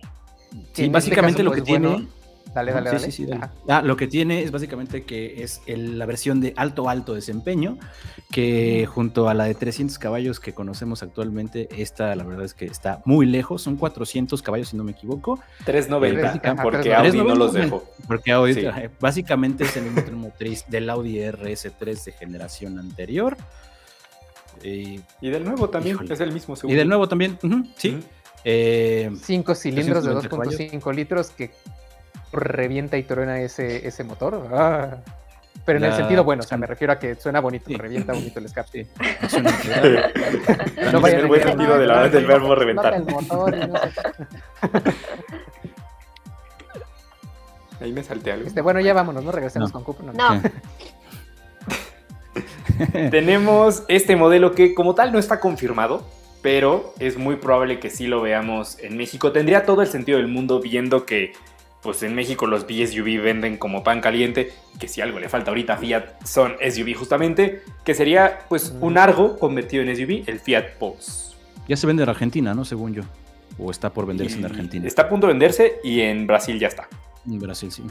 Sí, 0.74 0.88
básicamente 0.88 1.44
lo 1.44 1.52
que 1.52 1.62
tiene. 1.62 2.08
Dale, 2.54 2.72
dale, 2.72 2.90
dale. 2.90 3.00
Sí, 3.00 3.12
sí, 3.12 3.26
dale. 3.26 3.48
Ah, 3.68 3.84
lo 3.84 3.96
que 3.96 4.08
tiene 4.08 4.42
es 4.42 4.50
básicamente 4.50 5.04
que 5.04 5.44
es 5.44 5.62
la 5.68 6.08
versión 6.08 6.42
de 6.42 6.54
alto, 6.58 6.90
alto 6.90 7.14
desempeño, 7.14 7.78
que 8.32 8.88
junto 8.92 9.30
a 9.30 9.36
la 9.36 9.44
de 9.44 9.54
300 9.54 10.00
caballos 10.00 10.40
que 10.40 10.54
conocemos 10.54 11.04
actualmente, 11.04 11.70
esta 11.78 12.16
la 12.16 12.24
verdad 12.24 12.46
es 12.46 12.56
que 12.56 12.66
está 12.66 13.04
muy 13.06 13.28
lejos, 13.28 13.62
son 13.62 13.76
400 13.76 14.42
caballos 14.42 14.70
si 14.70 14.78
no 14.78 14.84
me 14.84 14.94
equivoco. 14.94 15.40
390, 15.66 16.36
eh, 16.36 16.56
porque 16.64 16.96
Audi 16.96 17.18
no 17.20 17.36
los 17.36 17.54
dejó. 17.54 17.84
Porque 18.08 18.32
Audi, 18.32 18.68
básicamente 19.00 19.66
es 19.66 19.78
el 19.78 19.92
mismo 19.92 20.18
motriz 20.18 20.66
del 20.68 20.90
Audi 20.90 21.20
RS3 21.20 22.04
de 22.04 22.12
generación 22.14 22.80
anterior. 22.80 23.38
Y, 24.64 25.02
del 25.22 25.44
nuevo 25.44 25.70
también, 25.70 25.98
es 26.10 26.20
el 26.20 26.32
mismo. 26.32 26.56
Y 26.64 26.74
del 26.74 26.88
nuevo 26.88 27.08
también, 27.08 27.38
sí. 27.78 28.00
Eh, 28.46 29.12
Cinco 29.22 29.54
cilindros 29.54 30.06
de 30.06 30.14
2.5 30.14 30.94
litros 30.96 31.32
que 31.32 31.52
revienta 32.32 32.98
y 32.98 33.04
truena 33.04 33.42
ese, 33.42 33.88
ese 33.88 34.04
motor. 34.04 34.48
Ah. 34.52 34.98
Pero 35.66 35.80
en 35.80 35.86
el 35.86 35.94
sentido 35.94 36.24
bueno, 36.24 36.42
o 36.42 36.46
sea, 36.46 36.58
me 36.58 36.66
refiero 36.66 36.94
a 36.94 37.00
que 37.00 37.16
suena 37.16 37.42
bonito, 37.42 37.70
revienta 37.78 38.14
bonito 38.14 38.40
el 38.40 38.46
escape. 38.46 38.88
Sí. 39.28 39.38
no 40.92 41.02
vaya 41.02 41.20
el 41.20 41.28
buen 41.28 41.44
sentido 41.44 41.78
de 41.78 41.86
la, 41.86 42.10
del 42.10 42.26
verbo 42.26 42.56
reventar. 42.56 42.94
El 42.94 43.06
motor 43.06 43.56
Ahí 47.82 47.92
me 47.94 48.04
salté 48.04 48.32
algo. 48.32 48.48
Este, 48.48 48.62
bueno, 48.62 48.80
ya 48.80 48.94
vámonos, 48.94 49.24
¿no? 49.24 49.32
Regresemos 49.32 49.72
con 49.72 49.84
Coop. 49.84 50.02
no. 50.02 50.14
no. 50.14 50.42
Tenemos 53.12 53.84
este 53.88 54.16
modelo 54.16 54.54
que 54.54 54.74
como 54.74 54.96
tal 54.96 55.12
no 55.12 55.20
está 55.20 55.40
confirmado, 55.40 56.06
pero 56.42 56.94
es 57.00 57.18
muy 57.18 57.36
probable 57.36 57.80
que 57.80 57.90
sí 57.90 58.08
lo 58.08 58.22
veamos 58.22 58.78
en 58.80 58.98
México. 58.98 59.32
Tendría 59.32 59.66
todo 59.66 59.82
el 59.82 59.88
sentido 59.88 60.18
del 60.18 60.28
mundo 60.28 60.62
viendo 60.62 61.06
que 61.06 61.34
pues 61.82 62.04
en 62.04 62.14
México 62.14 62.46
los 62.46 62.66
BSUV 62.66 63.22
venden 63.22 63.58
como 63.58 63.84
pan 63.84 64.02
caliente, 64.02 64.52
que 64.80 64.88
si 64.88 65.02
algo 65.02 65.20
le 65.20 65.30
falta 65.30 65.52
ahorita 65.52 65.74
a 65.74 65.78
Fiat 65.78 66.26
son 66.26 66.56
SUV 66.60 66.94
justamente, 66.94 67.62
que 67.86 67.94
sería 67.94 68.40
pues 68.50 68.76
un 68.82 68.98
Argo 68.98 69.38
convertido 69.38 69.84
en 69.84 69.96
SUV, 69.96 70.24
el 70.28 70.40
Fiat 70.40 70.78
Pulse. 70.78 71.36
Ya 71.68 71.78
se 71.78 71.88
vende 71.88 72.04
en 72.04 72.10
Argentina, 72.10 72.54
¿no? 72.54 72.66
Según 72.66 72.94
yo. 72.94 73.04
O 73.58 73.72
está 73.72 73.92
por 73.92 74.06
venderse 74.06 74.38
en 74.38 74.46
Argentina. 74.46 74.88
Está 74.88 75.04
a 75.04 75.10
punto 75.10 75.28
de 75.28 75.34
venderse 75.34 75.76
y 75.84 76.02
en 76.02 76.26
Brasil 76.28 76.58
ya 76.60 76.68
está. 76.68 76.88
En 77.26 77.40
Brasil, 77.40 77.72
sí. 77.72 77.84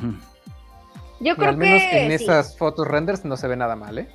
Yo 1.20 1.36
creo 1.36 1.50
al 1.50 1.56
menos 1.56 1.82
que 1.82 2.04
en 2.04 2.12
esas 2.12 2.56
fotos 2.56 2.86
renders 2.86 3.24
no 3.24 3.36
se 3.36 3.48
ve 3.48 3.56
nada 3.56 3.76
mal, 3.76 3.98
¿eh? 3.98 4.08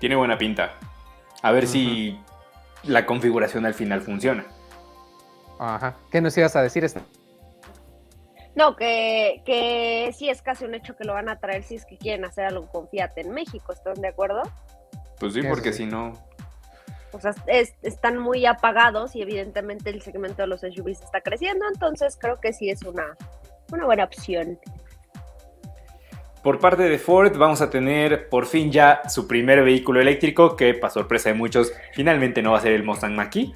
Tiene 0.00 0.16
buena 0.16 0.38
pinta. 0.38 0.74
A 1.42 1.52
ver 1.52 1.66
si 1.66 2.18
la 2.82 3.06
configuración 3.06 3.66
al 3.66 3.74
final 3.74 4.00
funciona. 4.00 4.44
Ajá. 5.58 5.96
¿Qué 6.10 6.20
nos 6.20 6.36
ibas 6.36 6.54
a 6.56 6.62
decir 6.62 6.84
esto? 6.84 7.00
No, 8.54 8.74
que, 8.74 9.42
que 9.44 10.12
sí 10.16 10.28
es 10.28 10.42
casi 10.42 10.64
un 10.64 10.74
hecho 10.74 10.96
que 10.96 11.04
lo 11.04 11.14
van 11.14 11.28
a 11.28 11.38
traer 11.38 11.62
si 11.62 11.76
es 11.76 11.84
que 11.84 11.96
quieren 11.96 12.24
hacer 12.24 12.44
algo 12.44 12.66
con 12.66 12.88
Fiat 12.88 13.16
en 13.16 13.30
México, 13.30 13.72
¿están 13.72 13.94
de 13.94 14.08
acuerdo? 14.08 14.42
Pues 15.20 15.34
sí, 15.34 15.42
porque 15.48 15.72
si 15.72 15.86
no... 15.86 16.12
O 17.12 17.20
sea, 17.20 17.32
están 17.82 18.18
muy 18.18 18.44
apagados 18.46 19.16
y 19.16 19.22
evidentemente 19.22 19.90
el 19.90 20.02
segmento 20.02 20.42
de 20.42 20.48
los 20.48 20.60
SUVs 20.60 21.02
está 21.02 21.20
creciendo, 21.20 21.64
entonces 21.72 22.18
creo 22.20 22.38
que 22.40 22.52
sí 22.52 22.68
es 22.68 22.82
una, 22.82 23.16
una 23.72 23.86
buena 23.86 24.04
opción. 24.04 24.58
Por 26.48 26.60
parte 26.60 26.84
de 26.84 26.98
Ford 26.98 27.36
vamos 27.36 27.60
a 27.60 27.68
tener 27.68 28.30
por 28.30 28.46
fin 28.46 28.72
ya 28.72 29.02
su 29.06 29.28
primer 29.28 29.62
vehículo 29.62 30.00
eléctrico 30.00 30.56
que 30.56 30.72
para 30.72 30.90
sorpresa 30.90 31.28
de 31.28 31.34
muchos 31.34 31.74
finalmente 31.92 32.40
no 32.40 32.52
va 32.52 32.56
a 32.56 32.62
ser 32.62 32.72
el 32.72 32.84
Mustang 32.84 33.14
Mach-E. 33.14 33.52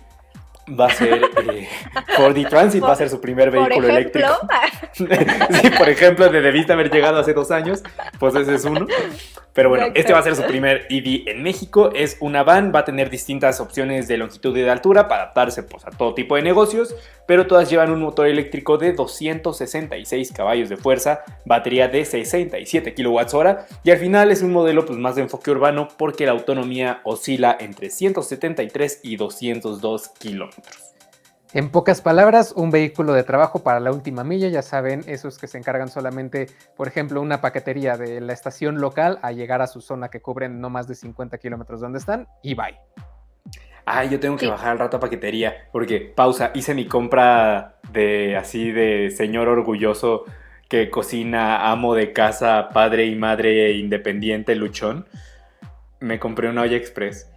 va 0.79 0.89
a 0.89 0.91
ser 0.91 1.23
eh, 1.51 1.67
Ford 2.19 2.37
Transit, 2.51 2.85
va 2.85 2.93
a 2.93 2.97
ser 2.97 3.09
su 3.09 3.19
primer 3.19 3.51
vehículo 3.51 3.89
eléctrico. 3.89 4.29
sí, 4.93 5.07
por 5.79 5.89
ejemplo, 5.89 6.29
de 6.29 6.43
debiste 6.43 6.75
haber 6.75 6.91
llegado 6.91 7.19
hace 7.19 7.33
dos 7.33 7.51
años, 7.51 7.83
pues 8.19 8.35
ese 8.35 8.57
es 8.57 8.65
uno. 8.67 8.87
Pero 9.53 9.69
bueno, 9.69 9.87
este 9.95 10.13
va 10.13 10.21
a 10.21 10.23
ser 10.23 10.35
su 10.35 10.43
primer 10.45 10.87
EV 10.89 11.29
en 11.29 11.43
México. 11.43 11.91
Es 11.95 12.17
una 12.21 12.43
van, 12.43 12.73
va 12.75 12.81
a 12.81 12.85
tener 12.85 13.11
distintas 13.11 13.61
opciones 13.61 14.09
de 14.09 14.17
longitud 14.17 14.57
y 14.57 14.63
de 14.63 14.71
altura 14.71 15.09
para 15.09 15.25
adaptarse 15.25 15.63
pues, 15.63 15.87
a 15.87 15.91
todo 15.91 16.15
tipo 16.15 16.37
de 16.37 16.43
negocios, 16.43 16.95
pero 17.27 17.47
todas 17.47 17.69
llevan 17.69 17.91
un 17.91 18.01
motor 18.01 18.27
eléctrico 18.27 18.79
de 18.79 18.93
266 18.93 20.33
caballos 20.33 20.69
de 20.69 20.77
fuerza, 20.77 21.23
batería 21.45 21.89
de 21.89 22.05
67 22.05 22.95
kWh 22.95 23.49
y 23.85 23.91
al 23.91 23.99
final 23.99 24.31
es 24.31 24.43
un 24.43 24.53
modelo 24.53 24.87
pues, 24.87 24.99
más 24.99 25.17
de 25.17 25.23
enfoque 25.23 25.51
urbano 25.51 25.89
porque 25.99 26.25
la 26.25 26.33
autonomía 26.33 27.01
oscila 27.05 27.57
entre 27.61 27.91
173 27.91 29.01
y 29.03 29.17
202 29.17 30.09
kilómetros. 30.19 30.92
En 31.55 31.69
pocas 31.69 32.01
palabras, 32.01 32.55
un 32.57 32.71
vehículo 32.71 33.13
de 33.13 33.25
trabajo 33.25 33.63
para 33.63 33.79
la 33.79 33.93
última 33.93 34.25
milla, 34.25 34.49
ya 34.49 34.63
saben, 34.63 35.05
esos 35.07 35.37
que 35.37 35.47
se 35.47 35.59
encargan 35.59 35.89
solamente, 35.89 36.47
por 36.79 36.89
ejemplo, 36.89 37.21
una 37.21 37.43
paquetería 37.43 37.99
de 37.99 38.23
la 38.23 38.33
estación 38.33 38.81
local 38.81 39.19
a 39.21 39.33
llegar 39.33 39.61
a 39.61 39.67
su 39.67 39.83
zona 39.83 40.09
que 40.09 40.23
cubren 40.23 40.63
no 40.63 40.71
más 40.71 40.89
de 40.89 40.95
50 40.95 41.37
kilómetros 41.37 41.83
donde 41.83 41.99
están 41.99 42.27
y 42.43 42.55
bye. 42.55 42.79
Ay, 43.85 44.09
yo 44.09 44.19
tengo 44.19 44.37
que 44.37 44.47
bajar 44.47 44.71
al 44.71 44.79
rato 44.79 44.97
a 44.97 45.01
paquetería, 45.01 45.69
porque, 45.73 46.01
pausa, 46.01 46.53
hice 46.55 46.75
mi 46.75 46.87
compra 46.87 47.77
de 47.93 48.35
así 48.37 48.71
de 48.71 49.11
señor 49.11 49.49
orgulloso 49.49 50.25
que 50.71 50.89
cocina, 50.89 51.71
amo 51.71 51.95
de 51.95 52.15
casa, 52.15 52.71
padre 52.73 53.05
y 53.05 53.15
madre 53.15 53.73
independiente, 53.73 54.55
luchón. 54.55 55.07
Me 56.01 56.19
compré 56.19 56.49
una 56.49 56.63
olla 56.63 56.79
express, 56.79 57.31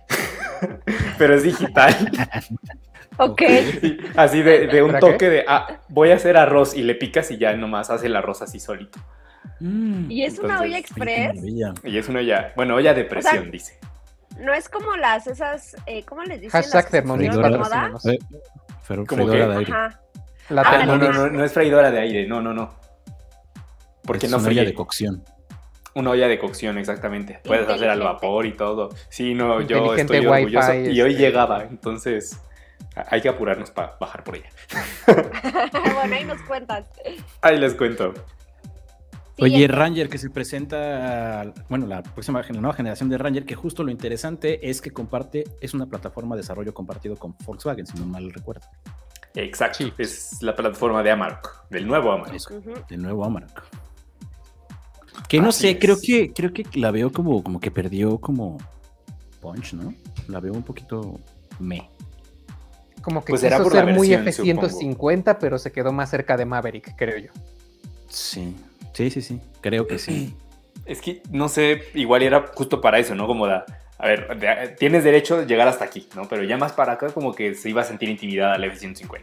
pero 1.18 1.36
es 1.36 1.44
digital. 1.44 1.94
Ok. 3.18 3.42
Así 4.16 4.42
de, 4.42 4.84
un 4.84 5.00
toque 5.00 5.30
de, 5.30 5.46
ah, 5.48 5.80
voy 5.90 6.12
a 6.12 6.16
hacer 6.16 6.38
arroz 6.38 6.76
y 6.76 6.84
le 6.84 6.96
picas 6.96 7.32
y 7.32 7.38
ya 7.38 7.54
nomás 7.56 7.90
hace 7.90 8.08
el 8.08 8.16
arroz 8.16 8.42
así 8.42 8.60
solito. 8.60 9.00
Mm. 9.60 10.12
¿Y 10.12 10.24
es 10.24 10.40
una 10.40 10.62
olla 10.62 10.78
express? 10.78 11.38
Y 11.84 11.98
es 11.98 12.10
una 12.10 12.20
olla, 12.20 12.54
bueno, 12.56 12.76
olla 12.76 12.94
de 12.94 13.06
presión, 13.06 13.52
dice. 13.52 13.80
No 14.40 14.54
es 14.54 14.68
como 14.68 14.96
las, 14.98 15.28
esas, 15.28 15.78
eh, 15.86 16.04
¿cómo 16.04 16.24
les 16.24 16.42
dicen? 16.42 16.62
Hashtag 16.62 16.90
freidora 19.06 19.48
de 19.48 19.58
aire. 19.58 19.74
La 20.50 20.62
ah, 20.62 20.86
no, 20.86 20.98
no, 20.98 21.12
no, 21.12 21.30
no 21.30 21.44
es 21.44 21.54
freidora 21.54 21.90
de 21.90 22.00
aire, 22.00 22.28
no, 22.28 22.42
no, 22.42 22.54
no. 22.54 22.76
Porque 24.04 24.28
es 24.28 24.32
no 24.32 24.38
una 24.38 24.50
olla 24.50 24.66
de 24.66 24.74
cocción. 24.74 25.24
Una 25.96 26.12
olla 26.12 26.28
de 26.28 26.38
cocción, 26.38 26.78
exactamente. 26.78 27.40
Puedes 27.44 27.68
hacer 27.68 27.90
al 27.90 28.02
vapor 28.02 28.46
y 28.46 28.52
todo. 28.52 28.90
Sí, 29.10 29.34
no, 29.34 29.62
yo 29.62 29.96
estoy 29.96 30.26
orgulloso. 30.26 30.74
Y 30.74 31.02
hoy 31.02 31.12
este. 31.12 31.24
llegaba, 31.24 31.64
entonces 31.64 32.40
hay 32.96 33.22
que 33.22 33.30
apurarnos 33.30 33.72
para 33.72 33.98
bajar 34.00 34.24
por 34.24 34.36
ella. 34.36 34.50
bueno, 35.94 36.16
ahí 36.16 36.24
nos 36.24 36.42
cuentas. 36.44 36.88
Ahí 37.42 37.60
les 37.60 37.74
cuento. 37.74 38.14
Oye, 39.40 39.68
Ranger 39.68 40.08
que 40.08 40.18
se 40.18 40.30
presenta, 40.30 41.54
bueno, 41.68 41.88
la 41.88 42.02
próxima 42.04 42.42
la 42.42 42.62
nueva 42.62 42.74
generación 42.74 43.10
de 43.10 43.18
Ranger, 43.18 43.46
que 43.46 43.56
justo 43.56 43.84
lo 43.84 43.92
interesante 43.92 44.70
es 44.70 44.82
que 44.82 44.92
comparte, 44.92 45.44
es 45.60 45.74
una 45.74 45.88
plataforma 45.88 46.36
de 46.36 46.42
desarrollo 46.42 46.74
compartido 46.74 47.18
con 47.18 47.36
Volkswagen, 47.46 47.86
si 47.86 47.98
no 48.00 48.06
mal 48.06 48.32
recuerdo. 48.32 48.66
Exacto, 49.34 49.84
es 49.98 50.42
la 50.42 50.56
plataforma 50.56 51.04
de 51.04 51.12
Amarok, 51.12 51.68
del 51.70 51.86
nuevo 51.86 52.14
Amarok. 52.14 52.50
Del 52.88 53.02
nuevo 53.02 53.26
Amarok. 53.26 53.64
Que 55.28 55.42
no 55.42 55.52
sé, 55.52 55.80
creo 55.80 55.98
que, 56.02 56.32
creo 56.32 56.54
que 56.54 56.66
la 56.76 56.92
veo 56.92 57.12
como, 57.12 57.44
como 57.44 57.60
que 57.60 57.72
perdió 57.72 58.18
como 58.20 58.58
punch, 59.42 59.74
¿no? 59.74 59.94
La 60.28 60.40
veo 60.40 60.54
un 60.54 60.64
poquito 60.64 61.20
me. 61.60 61.90
Como 63.06 63.24
que 63.24 63.34
pues 63.34 63.44
quiso 63.44 63.70
ser 63.70 63.86
muy 63.94 64.12
F-150, 64.12 65.38
pero 65.40 65.60
se 65.60 65.72
quedó 65.72 65.94
más 65.94 66.10
cerca 66.10 66.36
de 66.38 66.46
Maverick, 66.46 66.96
creo 66.96 67.20
yo. 67.20 67.32
Sí, 68.10 68.56
sí, 68.94 69.12
sí, 69.12 69.22
sí, 69.22 69.40
creo 69.62 69.86
que 69.86 70.00
sí. 70.00 70.36
Es 70.86 71.02
que, 71.02 71.24
no 71.32 71.50
sé, 71.50 71.84
igual 71.96 72.22
era 72.22 72.52
justo 72.54 72.80
para 72.80 73.00
eso, 73.00 73.16
¿no? 73.16 73.26
Como 73.26 73.48
da, 73.48 73.66
a 73.98 74.08
ver, 74.08 74.76
tienes 74.78 75.04
derecho 75.04 75.38
a 75.38 75.44
llegar 75.44 75.68
hasta 75.68 75.86
aquí, 75.86 76.08
¿no? 76.16 76.28
Pero 76.28 76.44
ya 76.44 76.58
más 76.58 76.74
para 76.74 76.94
acá 76.94 77.10
como 77.10 77.34
que 77.34 77.56
se 77.56 77.70
iba 77.70 77.82
a 77.82 77.86
sentir 77.86 78.10
intimidada 78.10 78.58
la 78.58 78.68
F-150. 78.68 79.22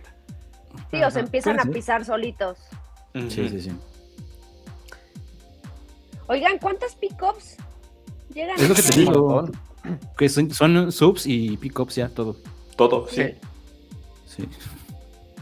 Sí, 0.91 1.03
o 1.03 1.11
se 1.11 1.21
empiezan 1.21 1.61
a 1.61 1.65
pisar 1.65 2.05
solitos. 2.05 2.59
Sí, 3.15 3.49
sí, 3.49 3.61
sí. 3.61 3.73
Oigan, 6.27 6.59
¿cuántas 6.59 6.97
pickups 6.97 7.57
llegan? 8.33 8.59
Es 8.59 8.69
lo 8.69 8.75
que 8.75 8.83
te 8.83 9.01
digo. 9.01 9.49
Que 10.17 10.29
son, 10.29 10.51
son 10.53 10.91
subs 10.91 11.27
y 11.27 11.57
pickups 11.59 11.97
ya, 11.97 12.09
todo. 12.09 12.37
Todo, 12.77 13.07
sí. 13.09 13.23
Sí. 13.23 13.35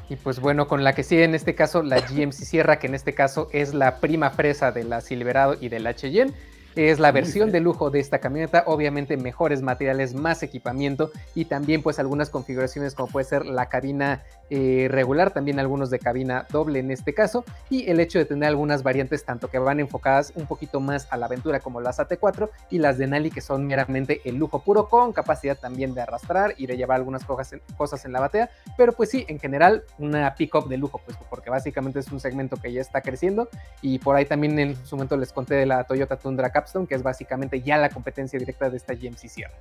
Y 0.09 0.17
pues 0.17 0.41
bueno, 0.41 0.67
con 0.67 0.83
la 0.83 0.93
que 0.93 1.05
sigue 1.05 1.25
en 1.25 1.35
este 1.37 1.55
caso 1.55 1.83
la 1.83 2.01
GMC 2.01 2.33
Sierra, 2.33 2.79
que 2.81 2.89
en 2.89 2.95
este 2.95 3.15
caso 3.15 3.49
es 3.53 3.75
la 3.75 4.01
prima 4.01 4.31
fresa 4.31 4.73
de 4.73 4.85
la 4.85 5.01
Silverado 5.01 5.57
y 5.61 5.69
del 5.69 5.95
Cheyenne. 5.95 6.35
Es 6.77 7.01
la 7.01 7.11
versión 7.11 7.51
de 7.51 7.59
lujo 7.59 7.91
de 7.91 7.99
esta 7.99 8.21
camioneta, 8.21 8.63
obviamente 8.67 9.17
mejores 9.17 9.61
materiales, 9.61 10.15
más 10.15 10.43
equipamiento 10.45 11.11
y 11.35 11.47
también 11.47 11.83
pues 11.83 11.99
algunas 11.99 12.31
configuraciones 12.31 12.95
como 12.95 13.09
puede 13.09 13.25
ser 13.25 13.45
la 13.45 13.67
cabina 13.67 14.23
eh, 14.51 14.87
regular, 14.89 15.33
también 15.33 15.59
algunos 15.59 15.91
de 15.91 15.99
cabina 15.99 16.47
doble 16.51 16.79
en 16.79 16.93
este 16.93 17.13
caso 17.13 17.45
y 17.71 17.91
el 17.91 17.99
hecho 17.99 18.19
de 18.19 18.25
tener 18.25 18.49
algunas 18.49 18.85
variantes 18.85 19.25
tanto 19.25 19.49
que 19.49 19.59
van 19.59 19.81
enfocadas 19.81 20.33
un 20.37 20.47
poquito 20.47 20.81
más 20.81 21.09
a 21.11 21.17
la 21.17 21.27
aventura 21.27 21.59
como 21.59 21.81
las 21.81 21.99
AT4 21.99 22.51
y 22.71 22.79
las 22.79 22.99
de 22.99 23.07
Nali 23.09 23.31
que 23.31 23.41
son 23.41 23.67
meramente 23.67 24.21
el 24.25 24.37
lujo 24.37 24.63
puro 24.63 24.89
con 24.89 25.13
capacidad 25.13 25.59
también 25.59 25.95
de 25.95 26.03
arrastrar 26.03 26.55
y 26.57 26.67
de 26.67 26.77
llevar 26.77 26.97
algunas 26.99 27.25
cosas 27.25 28.05
en 28.05 28.13
la 28.13 28.21
batea, 28.21 28.51
pero 28.77 28.93
pues 28.93 29.11
sí, 29.11 29.25
en 29.29 29.41
general 29.41 29.83
una 29.99 30.35
pickup 30.35 30.69
de 30.69 30.77
lujo, 30.77 31.01
pues 31.05 31.17
porque 31.29 31.51
básicamente 31.51 31.99
es 31.99 32.11
un 32.13 32.21
segmento 32.21 32.57
que 32.57 32.73
ya 32.73 32.81
está 32.81 33.01
creciendo 33.01 33.49
y 33.83 33.99
por 33.99 34.17
ahí 34.17 34.25
también 34.25 34.59
en 34.59 34.77
su 34.87 34.97
momento 34.97 35.17
les 35.17 35.33
conté 35.33 35.55
de 35.55 35.67
la 35.67 35.85
Toyota 35.85 36.17
Tundra 36.17 36.51
Capstone, 36.61 36.87
que 36.87 36.95
es 36.95 37.03
básicamente 37.03 37.63
ya 37.63 37.79
la 37.79 37.89
competencia 37.89 38.39
directa 38.39 38.69
de 38.69 38.77
esta 38.77 38.95
GMC 38.95 39.29
Sierra. 39.29 39.55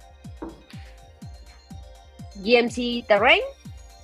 GMC 2.36 3.06
Terrain 3.08 3.42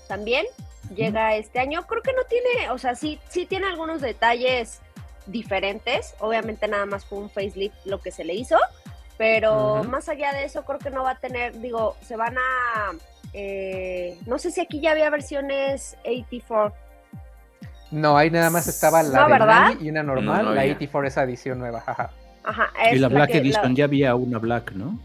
también 0.08 0.45
llega 0.93 1.36
este 1.36 1.60
año. 1.60 1.86
Creo 1.88 2.01
que 2.01 2.13
no 2.13 2.23
tiene, 2.23 2.69
o 2.71 2.77
sea, 2.77 2.95
sí, 2.95 3.19
sí 3.29 3.45
tiene 3.45 3.67
algunos 3.67 4.01
detalles 4.01 4.81
diferentes. 5.25 6.15
Obviamente 6.19 6.67
nada 6.67 6.86
más 6.86 7.05
fue 7.05 7.19
un 7.19 7.29
facelift 7.29 7.75
lo 7.86 7.99
que 7.99 8.12
se 8.12 8.23
le 8.23 8.34
hizo, 8.34 8.58
pero 9.17 9.84
más 9.84 10.10
allá 10.10 10.34
de 10.34 10.45
eso 10.45 10.63
creo 10.63 10.79
que 10.79 10.89
no 10.89 11.03
va 11.03 11.12
a 11.12 11.19
tener, 11.19 11.60
digo, 11.60 11.95
se 12.01 12.15
van 12.15 12.38
a, 12.38 12.91
eh, 13.34 14.17
no 14.25 14.38
sé 14.39 14.51
si 14.51 14.62
aquí 14.62 14.79
ya 14.79 14.91
había 14.91 15.10
versiones 15.10 15.97
84. 16.05 16.75
No, 17.91 18.17
ahí 18.17 18.29
nada 18.29 18.49
más 18.49 18.67
estaba 18.67 19.03
la 19.03 19.69
de 19.69 19.84
y 19.84 19.89
una 19.89 20.03
normal, 20.03 20.55
la 20.55 20.62
84 20.62 21.08
esa 21.08 21.23
edición 21.23 21.60
nueva, 21.60 21.81
jaja. 21.81 22.12
Ajá, 22.45 22.71
y 22.93 22.97
la 22.99 23.08
Black 23.08 23.36
Edition 23.36 23.75
ya 23.75 23.86
había 23.86 24.15
una 24.15 24.38
Black, 24.38 24.71
¿no? 24.73 24.99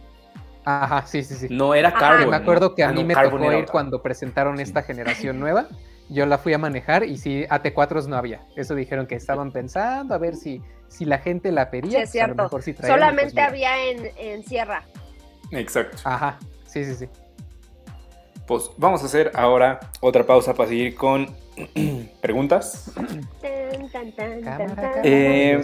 Ajá, 0.65 1.07
sí, 1.07 1.23
sí, 1.23 1.35
sí. 1.35 1.47
No 1.51 1.75
era 1.75 1.93
Carbon. 1.93 2.31
Me 2.31 2.37
acuerdo 2.37 2.75
que 2.75 2.85
a 2.85 2.93
mí 2.93 3.03
me 3.05 3.15
tocó 3.15 3.53
ir 3.53 3.67
cuando 3.67 4.03
presentaron 4.03 4.61
esta 4.61 4.83
generación 4.83 5.41
nueva. 5.41 5.67
Yo 6.11 6.27
la 6.27 6.39
fui 6.39 6.53
a 6.53 6.59
manejar 6.59 7.05
y 7.05 7.17
sí, 7.17 7.45
AT4s 7.49 8.07
no 8.07 8.17
había. 8.17 8.41
Eso 8.57 8.75
dijeron 8.75 9.07
que 9.07 9.15
estaban 9.15 9.53
pensando 9.53 10.13
a 10.13 10.19
ver 10.19 10.35
si, 10.35 10.61
si 10.89 11.05
la 11.05 11.19
gente 11.19 11.53
la 11.53 11.71
pedía. 11.71 11.99
Sí, 11.99 12.03
es 12.03 12.11
cierto. 12.11 12.51
Solamente 12.85 13.41
había 13.41 13.91
en, 13.91 14.11
en 14.19 14.45
Sierra. 14.45 14.83
Exacto. 15.53 15.99
Ajá, 16.05 16.39
sí, 16.67 16.85
sí, 16.85 16.95
sí. 16.95 17.09
Pues 18.47 18.71
vamos 18.77 19.03
a 19.05 19.07
hacer 19.07 19.31
ahora 19.35 19.79
otra 20.01 20.27
pausa 20.27 20.53
para 20.55 20.69
seguir 20.69 20.97
con 20.97 21.29
preguntas. 22.21 22.91
eh, 25.05 25.63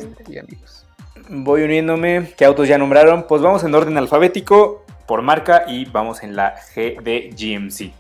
voy 1.29 1.63
uniéndome. 1.63 2.33
¿Qué 2.37 2.45
autos 2.45 2.69
ya 2.69 2.79
nombraron? 2.79 3.27
Pues 3.27 3.43
vamos 3.43 3.65
en 3.65 3.75
orden 3.75 3.97
alfabético 3.99 4.85
por 5.07 5.23
marca 5.23 5.65
y 5.67 5.85
vamos 5.87 6.23
en 6.23 6.37
la 6.37 6.57
G 6.57 7.01
de 7.03 7.31
GMC. 7.31 7.93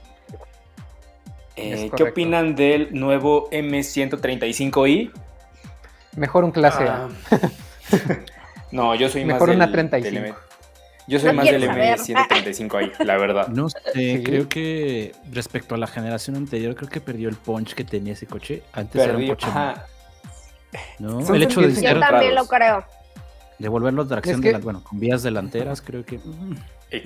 Eh, 1.57 1.91
¿Qué 1.97 2.03
opinan 2.03 2.55
del 2.55 2.89
nuevo 2.93 3.49
M135i? 3.51 5.11
Mejor 6.17 6.45
un 6.45 6.51
clase 6.51 6.85
A. 6.85 7.09
Ah. 7.31 7.37
no, 8.73 8.95
yo 8.95 9.09
soy 9.09 9.25
Mejor 9.25 9.49
más 9.49 9.57
una 9.57 9.73
35. 9.73 10.37
yo 11.07 11.19
soy 11.19 11.33
más 11.33 11.47
del 11.47 11.63
M135i, 11.63 13.05
la 13.05 13.17
verdad. 13.17 13.49
No 13.49 13.71
sé, 13.71 14.23
creo 14.23 14.49
que 14.49 15.13
respecto 15.31 15.75
a 15.75 15.79
la 15.79 15.87
generación 15.87 16.37
anterior, 16.37 16.75
creo 16.75 16.91
que 16.91 17.01
perdió 17.01 17.29
el 17.29 17.37
punch 17.37 17.75
que 17.75 17.85
tenía 17.85 18.13
ese 18.13 18.27
coche. 18.27 18.63
Antes 18.73 19.03
era 19.03 19.17
un 19.17 19.27
coche. 19.29 19.49
¿no? 20.99 21.35
El 21.35 21.43
hecho 21.43 21.61
de 21.61 21.81
Yo 21.81 21.99
también 22.01 22.35
lo 22.35 22.47
creo. 22.47 22.85
Devolverlo 23.59 24.07
tracción 24.07 24.40
de 24.40 24.57
bueno, 24.59 24.83
con 24.85 25.01
vías 25.01 25.23
delanteras, 25.23 25.81
creo 25.81 26.05
que. 26.05 26.19
Mm, 26.19 26.57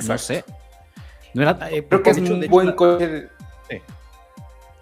no 0.06 0.18
sé. 0.18 0.44
No 1.34 1.42
era, 1.42 1.70
eh, 1.70 1.84
creo 1.88 2.02
que 2.02 2.10
es 2.10 2.18
un 2.18 2.46
buen 2.48 2.72
coche. 2.72 3.28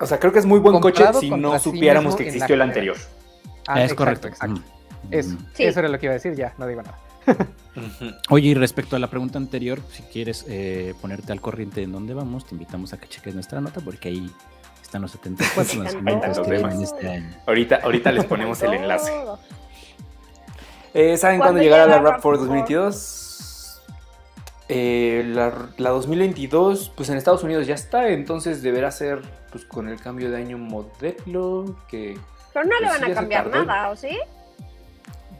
O 0.01 0.07
sea, 0.07 0.18
creo 0.18 0.32
que 0.32 0.38
es 0.38 0.47
muy 0.47 0.61
buen 0.61 0.80
coche 0.80 1.05
si 1.18 1.30
no 1.30 1.59
supiéramos 1.59 2.16
que 2.16 2.28
existió 2.28 2.55
el 2.55 2.62
anterior. 2.62 2.97
Ah, 3.66 3.82
es 3.82 3.95
correcto. 3.95 4.28
Exacto. 4.28 4.62
Eso, 5.11 5.36
eso 5.59 5.78
era 5.80 5.88
lo 5.88 5.99
que 5.99 6.07
iba 6.07 6.12
a 6.12 6.14
decir, 6.14 6.34
ya, 6.34 6.55
no 6.59 6.66
digo 6.66 6.82
nada. 6.82 6.99
Oye, 8.30 8.49
y 8.49 8.55
respecto 8.55 8.97
a 8.97 8.99
la 8.99 9.09
pregunta 9.09 9.38
anterior, 9.38 9.80
si 9.90 10.03
quieres 10.05 10.45
eh, 10.49 10.95
ponerte 11.01 11.32
al 11.32 11.40
corriente 11.40 11.82
en 11.82 11.93
dónde 11.93 12.14
vamos, 12.14 12.47
te 12.47 12.55
invitamos 12.55 12.93
a 12.93 12.99
que 12.99 13.09
cheques 13.09 13.34
nuestra 13.34 13.61
nota 13.61 13.80
porque 13.80 14.09
ahí 14.09 14.30
están 14.82 15.03
los 15.03 15.11
74 15.12 15.82
lanzamientos 15.82 16.38
que 16.40 16.55
en 16.57 16.82
este 16.82 17.09
año. 17.09 17.36
Ahorita, 17.47 17.80
ahorita 17.82 18.12
les 18.12 18.24
ponemos 18.24 18.62
el 18.62 18.74
enlace. 18.74 19.12
Eh, 20.95 21.16
¿Saben 21.16 21.39
cuándo 21.39 21.61
llegará 21.61 21.86
la 21.86 21.99
Rap 21.99 22.20
for 22.20 22.39
2022? 22.39 23.80
Eh, 24.70 25.24
la, 25.26 25.70
la, 25.78 25.91
2022, 25.91 26.93
pues 26.95 27.09
en 27.09 27.16
Estados 27.16 27.43
Unidos 27.43 27.66
ya 27.66 27.74
está, 27.74 28.09
entonces 28.09 28.62
deberá 28.62 28.91
ser 28.91 29.22
pues 29.51 29.64
con 29.64 29.89
el 29.89 29.99
cambio 29.99 30.30
de 30.30 30.36
año 30.36 30.59
modelo 30.59 31.76
que... 31.89 32.18
Pero 32.53 32.66
no 32.66 32.78
le 32.78 32.86
pues, 32.86 33.01
van 33.01 33.11
a 33.11 33.14
cambiar 33.14 33.49
nada, 33.49 33.91
¿o 33.91 33.97
sí? 33.97 34.18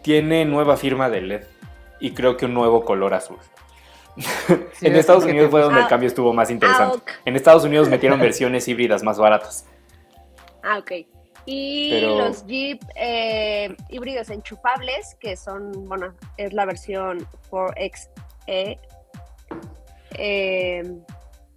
Tiene 0.03 0.47
nueva 0.47 0.79
firma 0.79 1.11
de 1.11 1.21
LED 1.21 1.45
y 2.01 2.13
creo 2.13 2.37
que 2.37 2.47
un 2.47 2.55
nuevo 2.55 2.85
color 2.85 3.13
azul. 3.13 3.39
en 4.81 4.97
Estados 4.97 5.25
Unidos 5.25 5.51
fue 5.51 5.61
donde 5.61 5.81
el 5.81 5.89
cambio 5.89 6.09
estuvo 6.09 6.33
más 6.33 6.51
interesante. 6.51 7.03
Ah, 7.07 7.21
en 7.25 7.37
Estados 7.37 7.65
Unidos 7.65 7.89
metieron 7.89 8.19
versiones 8.19 8.67
híbridas 8.67 9.03
más 9.03 9.19
baratas. 9.19 9.67
Ah, 10.63 10.79
ok. 10.79 10.93
Y 11.47 12.01
los 12.01 12.47
Jeep 12.47 12.83
eh, 12.95 13.75
híbridos 13.89 14.31
enchufables, 14.31 15.17
que 15.21 15.37
son, 15.37 15.89
bueno, 15.89 16.15
es 16.37 16.53
la 16.53 16.67
versión 16.67 17.27
4XE. 17.51 18.79
Eh, 20.13 20.99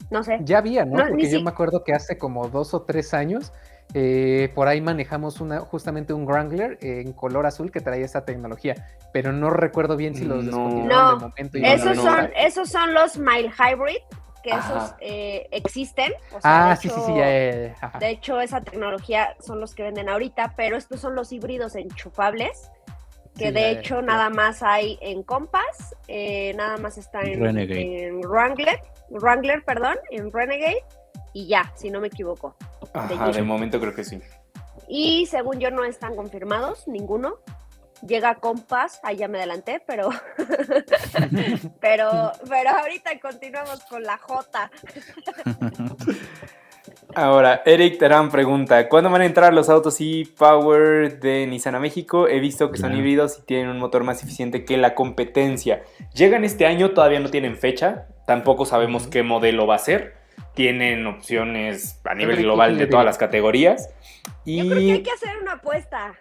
no 0.10 0.24
sé. 0.24 0.40
Ya 0.44 0.60
había, 0.60 0.86
¿no? 0.86 1.08
Porque 1.08 1.30
yo 1.30 1.42
me 1.42 1.50
acuerdo 1.50 1.84
que 1.84 1.94
hace 1.94 2.18
como 2.18 2.48
dos 2.48 2.74
o 2.74 2.84
tres 2.84 3.14
años 3.14 3.52
eh, 3.94 4.52
por 4.56 4.68
ahí 4.68 4.80
manejamos 4.80 5.42
una, 5.42 5.60
justamente 5.60 6.14
un 6.14 6.26
Wrangler 6.26 6.78
en 6.82 7.12
color 7.12 7.46
azul 7.46 7.72
que 7.72 7.82
traía 7.82 8.06
esa 8.06 8.24
tecnología, 8.24 8.88
pero 9.12 9.34
no 9.34 9.50
recuerdo 9.50 9.98
bien 9.98 10.16
si 10.16 10.24
los 10.24 10.46
no. 10.46 10.70
de 10.70 11.20
momento. 11.20 11.58
esos, 11.58 11.98
son, 11.98 12.30
esos 12.36 12.70
son 12.70 12.94
los 12.94 13.18
Mile 13.18 13.52
Hybrid, 13.52 13.98
que 14.44 14.50
esos 14.50 14.96
eh, 15.00 15.48
existen. 15.52 16.14
ah, 16.44 16.76
sí, 16.80 16.90
sí, 16.90 17.02
sí, 17.06 17.14
De 17.14 18.10
hecho, 18.10 18.40
esa 18.40 18.62
tecnología 18.62 19.36
son 19.40 19.60
los 19.60 19.76
que 19.76 19.84
venden 19.84 20.10
ahorita, 20.10 20.54
pero 20.56 20.78
estos 20.78 21.00
son 21.00 21.16
los 21.16 21.32
híbridos 21.32 21.76
enchufables, 21.76 22.72
que 23.38 23.52
de 23.52 23.72
hecho 23.72 24.02
nada 24.02 24.30
más 24.30 24.62
hay 24.62 24.98
en 25.02 25.24
Compass, 25.24 25.96
eh, 26.08 26.54
nada 26.56 26.78
más 26.78 26.98
está 26.98 27.22
en, 27.22 27.46
en 27.58 28.20
Wrangler, 28.22 28.80
Wrangler, 29.10 29.64
perdón, 29.64 29.98
en 30.12 30.32
Renegade 30.32 30.84
y 31.34 31.48
ya, 31.48 31.72
si 31.76 31.90
no 31.90 32.02
me 32.02 32.08
equivoco. 32.08 32.56
Ajá, 32.94 33.32
de, 33.32 33.42
momento 33.42 33.80
creo 33.80 33.94
que 33.94 34.04
sí. 34.04 34.22
Y 34.88 35.26
según 35.28 35.60
yo 35.60 35.72
no 35.72 35.84
están 35.86 36.16
confirmados, 36.16 36.88
ninguno. 36.88 37.38
Llega 38.08 38.36
Compass, 38.36 39.00
ahí 39.04 39.18
ya 39.18 39.28
me 39.28 39.38
adelanté, 39.38 39.82
pero 39.86 40.10
pero 41.80 42.32
pero 42.50 42.70
ahorita 42.70 43.20
continuamos 43.20 43.84
con 43.90 44.04
la 44.04 44.18
J. 44.18 44.72
Ahora, 47.14 47.62
Eric 47.66 48.00
Terán 48.00 48.32
pregunta, 48.32 48.88
¿cuándo 48.90 49.10
van 49.10 49.22
a 49.22 49.26
entrar 49.26 49.54
los 49.54 49.70
autos 49.70 49.98
e-Power 50.00 51.20
de 51.20 51.46
Nissan 51.46 51.76
a 51.76 51.80
México? 51.80 52.28
He 52.28 52.40
visto 52.40 52.72
que 52.72 52.78
son 52.78 52.96
híbridos 52.96 53.40
y 53.40 53.42
tienen 53.44 53.70
un 53.70 53.80
motor 53.80 54.04
más 54.04 54.24
eficiente 54.24 54.66
que 54.66 54.78
la 54.78 54.96
competencia. 54.96 55.84
¿Llegan 56.14 56.44
este 56.44 56.66
año? 56.66 56.92
Todavía 56.92 57.20
no 57.20 57.30
tienen 57.30 57.58
fecha, 57.58 58.08
tampoco 58.26 58.66
sabemos 58.66 59.08
qué 59.08 59.24
modelo 59.24 59.68
va 59.68 59.76
a 59.76 59.80
ser 59.80 60.22
tienen 60.54 61.08
opciones 61.08 62.00
a 62.04 62.14
nivel 62.14 62.38
global 62.44 62.78
de 62.78 62.88
todas 62.88 63.06
las 63.06 63.18
categorías. 63.18 63.90
Y... 64.46 64.58
Yo 64.58 64.70
creo 64.70 64.80
que 64.80 64.92
hay 64.92 65.04
que 65.04 65.12
hacer 65.12 65.38
una 65.42 65.54
apuesta. 65.54 66.14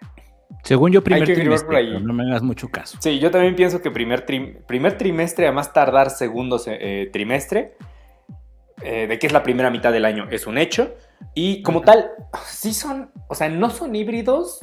Según 0.63 0.91
yo, 0.91 1.03
primer 1.03 1.25
trimestre, 1.25 1.99
no 1.99 2.13
me 2.13 2.23
hagas 2.23 2.43
mucho 2.43 2.69
caso. 2.69 2.97
Sí, 3.01 3.19
yo 3.19 3.31
también 3.31 3.55
pienso 3.55 3.81
que 3.81 3.91
primer, 3.91 4.25
primer 4.25 4.97
trimestre, 4.97 5.47
a 5.47 5.51
más 5.51 5.73
tardar 5.73 6.09
segundo 6.09 6.61
eh, 6.67 7.09
trimestre, 7.11 7.75
eh, 8.83 9.07
de 9.07 9.19
que 9.19 9.27
es 9.27 9.33
la 9.33 9.43
primera 9.43 9.69
mitad 9.69 9.91
del 9.91 10.05
año, 10.05 10.27
es 10.29 10.47
un 10.47 10.57
hecho. 10.57 10.95
Y 11.33 11.61
como 11.63 11.81
tal, 11.81 12.11
sí 12.45 12.73
son, 12.73 13.11
o 13.27 13.35
sea, 13.35 13.49
no 13.49 13.69
son 13.69 13.95
híbridos. 13.95 14.59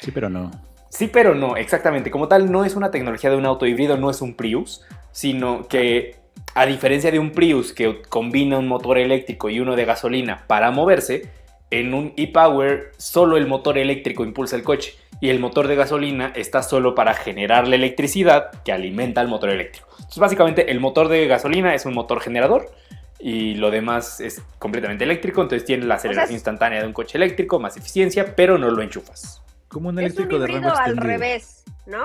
Sí, 0.00 0.10
pero 0.10 0.28
no. 0.28 0.50
Sí, 0.90 1.08
pero 1.08 1.34
no, 1.34 1.56
exactamente. 1.56 2.10
Como 2.10 2.28
tal, 2.28 2.50
no 2.50 2.64
es 2.64 2.74
una 2.74 2.90
tecnología 2.90 3.30
de 3.30 3.36
un 3.36 3.46
auto 3.46 3.66
híbrido, 3.66 3.96
no 3.96 4.10
es 4.10 4.22
un 4.22 4.34
Prius, 4.34 4.82
sino 5.12 5.68
que 5.68 6.16
a 6.54 6.66
diferencia 6.66 7.10
de 7.10 7.18
un 7.18 7.32
Prius 7.32 7.72
que 7.72 8.02
combina 8.08 8.58
un 8.58 8.68
motor 8.68 8.98
eléctrico 8.98 9.50
y 9.50 9.60
uno 9.60 9.76
de 9.76 9.84
gasolina 9.84 10.44
para 10.46 10.70
moverse, 10.70 11.28
en 11.70 11.94
un 11.94 12.12
e-Power 12.16 12.92
solo 12.96 13.36
el 13.36 13.46
motor 13.46 13.78
eléctrico 13.78 14.24
impulsa 14.24 14.56
el 14.56 14.62
coche 14.62 14.94
y 15.20 15.30
el 15.30 15.40
motor 15.40 15.66
de 15.66 15.76
gasolina 15.76 16.32
está 16.34 16.62
solo 16.62 16.94
para 16.94 17.14
generar 17.14 17.66
la 17.66 17.76
electricidad 17.76 18.50
que 18.62 18.72
alimenta 18.72 19.20
al 19.20 19.28
motor 19.28 19.50
eléctrico. 19.50 19.88
Entonces 19.92 20.18
básicamente 20.18 20.70
el 20.70 20.80
motor 20.80 21.08
de 21.08 21.26
gasolina 21.26 21.74
es 21.74 21.86
un 21.86 21.94
motor 21.94 22.20
generador 22.20 22.70
y 23.18 23.54
lo 23.54 23.70
demás 23.70 24.20
es 24.20 24.42
completamente 24.58 25.04
eléctrico, 25.04 25.42
entonces 25.42 25.64
tiene 25.64 25.86
la 25.86 25.94
aceleración 25.94 26.34
instantánea 26.34 26.80
de 26.80 26.86
un 26.86 26.92
coche 26.92 27.16
eléctrico, 27.16 27.58
más 27.58 27.76
eficiencia, 27.76 28.36
pero 28.36 28.58
no 28.58 28.70
lo 28.70 28.82
enchufas. 28.82 29.42
Como 29.68 29.88
un 29.88 29.98
eléctrico 29.98 30.38
de 30.38 30.46
rango 30.46 30.70
al 30.70 30.96
revés, 30.96 31.64
¿no? 31.86 32.04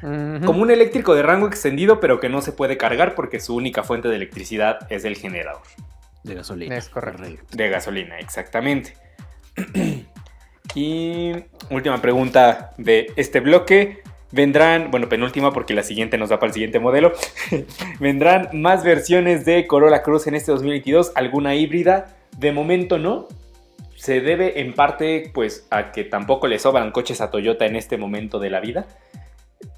Como 0.00 0.62
un 0.62 0.70
eléctrico 0.70 1.14
de 1.14 1.22
rango 1.22 1.46
extendido, 1.46 2.00
pero 2.00 2.20
que 2.20 2.28
no 2.28 2.42
se 2.42 2.52
puede 2.52 2.76
cargar 2.76 3.14
porque 3.14 3.40
su 3.40 3.54
única 3.54 3.82
fuente 3.82 4.08
de 4.08 4.16
electricidad 4.16 4.90
es 4.90 5.04
el 5.04 5.16
generador. 5.16 5.62
De 6.26 6.34
gasolina. 6.34 6.76
Es 6.76 6.88
correcto. 6.88 7.56
De 7.56 7.68
gasolina, 7.68 8.18
exactamente. 8.18 8.94
y 10.74 11.32
última 11.70 12.02
pregunta 12.02 12.72
de 12.78 13.12
este 13.14 13.38
bloque. 13.38 14.02
Vendrán, 14.32 14.90
bueno, 14.90 15.08
penúltima 15.08 15.52
porque 15.52 15.72
la 15.72 15.84
siguiente 15.84 16.18
nos 16.18 16.30
da 16.30 16.40
para 16.40 16.48
el 16.48 16.54
siguiente 16.54 16.80
modelo. 16.80 17.12
Vendrán 18.00 18.48
más 18.52 18.82
versiones 18.82 19.44
de 19.44 19.68
Corolla 19.68 20.02
Cruz 20.02 20.26
en 20.26 20.34
este 20.34 20.50
2022, 20.50 21.12
alguna 21.14 21.54
híbrida. 21.54 22.16
De 22.36 22.50
momento 22.50 22.98
no. 22.98 23.28
Se 23.94 24.20
debe 24.20 24.60
en 24.60 24.74
parte 24.74 25.30
pues 25.32 25.66
a 25.70 25.92
que 25.92 26.02
tampoco 26.02 26.48
le 26.48 26.58
sobran 26.58 26.90
coches 26.90 27.20
a 27.20 27.30
Toyota 27.30 27.66
en 27.66 27.76
este 27.76 27.96
momento 27.96 28.40
de 28.40 28.50
la 28.50 28.60
vida 28.60 28.86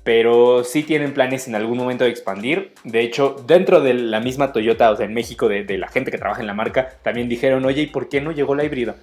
pero 0.05 0.65
sí 0.65 0.83
tienen 0.83 1.13
planes 1.13 1.49
en 1.49 1.55
algún 1.55 1.79
momento 1.79 2.05
de 2.05 2.11
expandir. 2.11 2.73
De 2.85 3.01
hecho, 3.01 3.37
dentro 3.47 3.81
de 3.81 3.95
la 3.95 4.21
misma 4.21 4.53
Toyota, 4.53 4.91
o 4.91 4.97
sea, 4.97 5.07
en 5.07 5.15
México, 5.15 5.49
de, 5.49 5.79
la 5.79 5.89
gente 5.89 6.11
que 6.11 6.19
trabaja 6.19 6.41
en 6.41 6.47
la 6.47 6.55
marca, 6.55 6.89
también 7.03 7.29
dijeron, 7.29 7.65
oye, 7.65 7.83
¿y 7.83 7.87
por 7.87 8.09
qué 8.09 8.21
no 8.21 8.33
llegó 8.33 8.55
la 8.55 8.65
híbrida? 8.65 8.97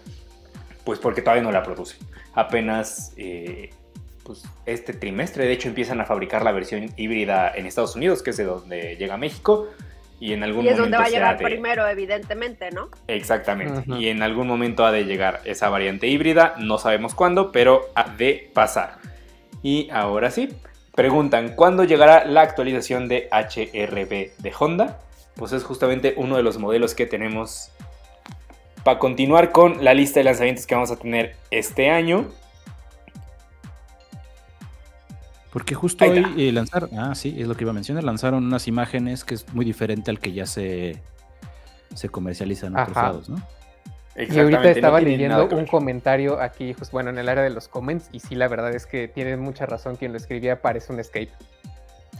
Pues 0.83 0.99
porque 0.99 1.21
todavía 1.21 1.43
no 1.43 1.51
la 1.51 1.63
producen. 1.63 1.99
Apenas 2.33 3.13
eh, 3.17 3.69
pues, 4.23 4.43
este 4.65 4.93
trimestre, 4.93 5.45
de 5.45 5.53
hecho, 5.53 5.67
empiezan 5.67 6.01
a 6.01 6.05
fabricar 6.05 6.43
la 6.43 6.51
versión 6.51 6.89
híbrida 6.97 7.51
en 7.53 7.67
Estados 7.67 7.95
Unidos, 7.95 8.23
que 8.23 8.31
es 8.31 8.37
de 8.37 8.45
donde 8.45 8.95
llega 8.97 9.13
a 9.13 9.17
México. 9.17 9.69
Y 10.19 10.33
en 10.33 10.43
algún 10.43 10.65
y 10.65 10.69
es 10.69 10.77
donde 10.77 10.97
va 10.97 11.03
a 11.03 11.09
llegar 11.09 11.37
primero, 11.37 11.87
evidentemente, 11.87 12.71
¿no? 12.71 12.89
Exactamente. 13.07 13.83
Y 13.99 14.07
en 14.07 14.23
algún 14.23 14.47
momento 14.47 14.85
ha 14.85 14.91
de 14.91 15.03
llegar 15.03 15.41
esa 15.45 15.69
variante 15.69 16.07
híbrida. 16.07 16.55
No 16.57 16.77
sabemos 16.77 17.13
cuándo, 17.13 17.51
pero 17.51 17.89
ha 17.95 18.09
de 18.09 18.49
pasar. 18.53 18.97
Y 19.61 19.89
ahora 19.91 20.31
sí, 20.31 20.49
Preguntan, 20.95 21.55
¿cuándo 21.55 21.83
llegará 21.83 22.25
la 22.25 22.41
actualización 22.41 23.09
de 23.09 23.27
HRB 23.29 24.41
de 24.41 24.53
Honda? 24.57 24.99
Pues 25.35 25.51
es 25.51 25.65
justamente 25.65 26.13
uno 26.15 26.37
de 26.37 26.43
los 26.43 26.57
modelos 26.57 26.95
que 26.95 27.05
tenemos 27.05 27.69
para 28.85 28.97
continuar 28.97 29.51
con 29.51 29.83
la 29.83 29.93
lista 29.93 30.21
de 30.21 30.23
lanzamientos 30.23 30.65
que 30.65 30.73
vamos 30.73 30.91
a 30.91 30.95
tener 30.95 31.35
este 31.51 31.89
año. 31.89 32.27
Porque 35.51 35.75
justo 35.75 36.05
hoy 36.05 36.25
eh, 36.37 36.51
lanzaron, 36.53 36.97
ah, 36.97 37.13
sí, 37.13 37.35
es 37.37 37.47
lo 37.47 37.55
que 37.55 37.65
iba 37.65 37.71
a 37.71 37.73
mencionar, 37.73 38.03
lanzaron 38.05 38.45
unas 38.45 38.67
imágenes 38.69 39.25
que 39.25 39.35
es 39.35 39.53
muy 39.53 39.65
diferente 39.65 40.11
al 40.11 40.19
que 40.19 40.31
ya 40.31 40.45
se, 40.45 41.01
se 41.93 42.07
comercializa 42.07 42.67
en 42.67 42.77
otros 42.77 42.95
lados, 42.95 43.29
¿no? 43.29 43.41
Y 44.15 44.39
ahorita 44.39 44.71
estaba 44.71 45.01
leyendo 45.01 45.47
un 45.47 45.65
comentario 45.65 46.39
aquí, 46.39 46.73
pues 46.73 46.89
bueno, 46.91 47.09
en 47.09 47.17
el 47.17 47.27
área 47.27 47.43
de 47.43 47.49
los 47.49 47.67
comments, 47.67 48.09
y 48.13 48.21
sí, 48.21 48.35
la 48.35 48.47
verdad 48.47 48.73
es 48.73 48.85
que 48.85 49.07
tiene 49.09 49.35
mucha 49.35 49.65
razón 49.65 49.97
quien 49.97 50.13
lo 50.13 50.17
escribía, 50.17 50.61
parece 50.61 50.93
un 50.93 50.99
escape. 50.99 51.31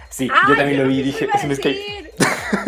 Sí, 0.10 0.30
yo 0.48 0.56
también 0.56 0.82
lo 0.82 0.88
vi 0.88 1.00
y 1.00 1.04
dije, 1.04 1.28
es 1.34 1.43
un 1.43 1.52
escape. 1.52 2.12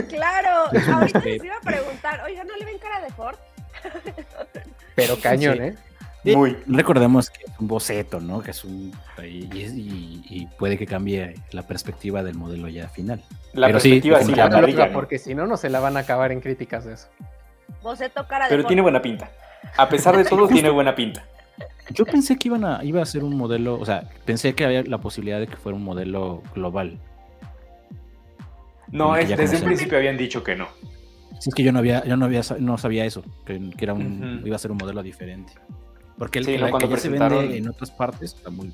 Claro, 0.09 0.49
ahorita 0.93 1.19
les 1.19 1.43
iba 1.43 1.57
a 1.57 1.61
preguntar, 1.61 2.21
oiga, 2.25 2.43
¿no 2.45 2.55
le 2.55 2.65
ven 2.65 2.77
cara 2.77 3.01
de 3.01 3.09
Ford? 3.11 3.37
Pero 4.95 5.17
cañón, 5.19 5.61
¿eh? 5.61 5.75
Muy. 6.23 6.57
Recordemos 6.65 7.29
que 7.29 7.43
es 7.43 7.59
un 7.59 7.67
boceto, 7.67 8.19
¿no? 8.19 8.41
Que 8.41 8.51
es 8.51 8.65
un. 8.65 8.91
Y, 9.23 10.47
puede 10.57 10.77
que 10.77 10.85
cambie 10.85 11.35
la 11.51 11.63
perspectiva 11.63 12.23
del 12.23 12.35
modelo 12.35 12.67
ya 12.67 12.89
final. 12.89 13.23
La 13.53 13.67
perspectiva 13.67 14.21
sí, 14.21 14.33
la 14.33 14.91
Porque 14.91 15.19
si 15.19 15.35
no, 15.35 15.47
no 15.47 15.57
se 15.57 15.69
la 15.69 15.79
van 15.79 15.95
a 15.95 16.01
acabar 16.01 16.31
en 16.31 16.41
críticas 16.41 16.85
de 16.85 16.95
eso. 16.95 17.07
Boceto 17.81 18.27
cara 18.27 18.45
de 18.45 18.49
Pero 18.49 18.65
tiene 18.65 18.81
buena 18.81 19.01
pinta. 19.01 19.31
A 19.77 19.89
pesar 19.89 20.17
de 20.17 20.25
todo, 20.25 20.47
tiene 20.49 20.69
buena 20.69 20.95
pinta. 20.95 21.25
Yo 21.91 22.05
pensé 22.05 22.35
que 22.37 22.49
iban 22.49 22.65
a, 22.65 22.83
iba 22.83 23.01
a 23.01 23.05
ser 23.05 23.23
un 23.23 23.37
modelo, 23.37 23.79
o 23.79 23.85
sea, 23.85 24.09
pensé 24.25 24.53
que 24.53 24.65
había 24.65 24.83
la 24.83 24.97
posibilidad 24.97 25.39
de 25.39 25.47
que 25.47 25.55
fuera 25.55 25.75
un 25.75 25.83
modelo 25.83 26.43
global. 26.53 26.99
No, 28.91 29.13
desde 29.15 29.57
un 29.57 29.63
principio 29.63 29.97
habían 29.97 30.17
dicho 30.17 30.43
que 30.43 30.55
no. 30.55 30.67
Sí, 31.39 31.49
es 31.49 31.55
que 31.55 31.63
yo 31.63 31.71
no 31.71 31.79
había, 31.79 32.03
yo 32.05 32.17
no 32.17 32.25
había, 32.25 32.41
no 32.59 32.77
sabía 32.77 33.05
eso, 33.05 33.23
que, 33.45 33.59
era 33.79 33.93
un, 33.93 34.41
iba 34.45 34.55
a 34.55 34.59
ser 34.59 34.71
un 34.71 34.77
modelo 34.77 35.03
diferente. 35.03 35.53
Porque 36.17 36.39
el 36.39 36.45
que, 36.45 36.57
ya 36.57 36.97
se 36.97 37.09
vende 37.09 37.57
en 37.57 37.69
otras 37.69 37.91
partes 37.91 38.33
está 38.33 38.49
muy, 38.49 38.73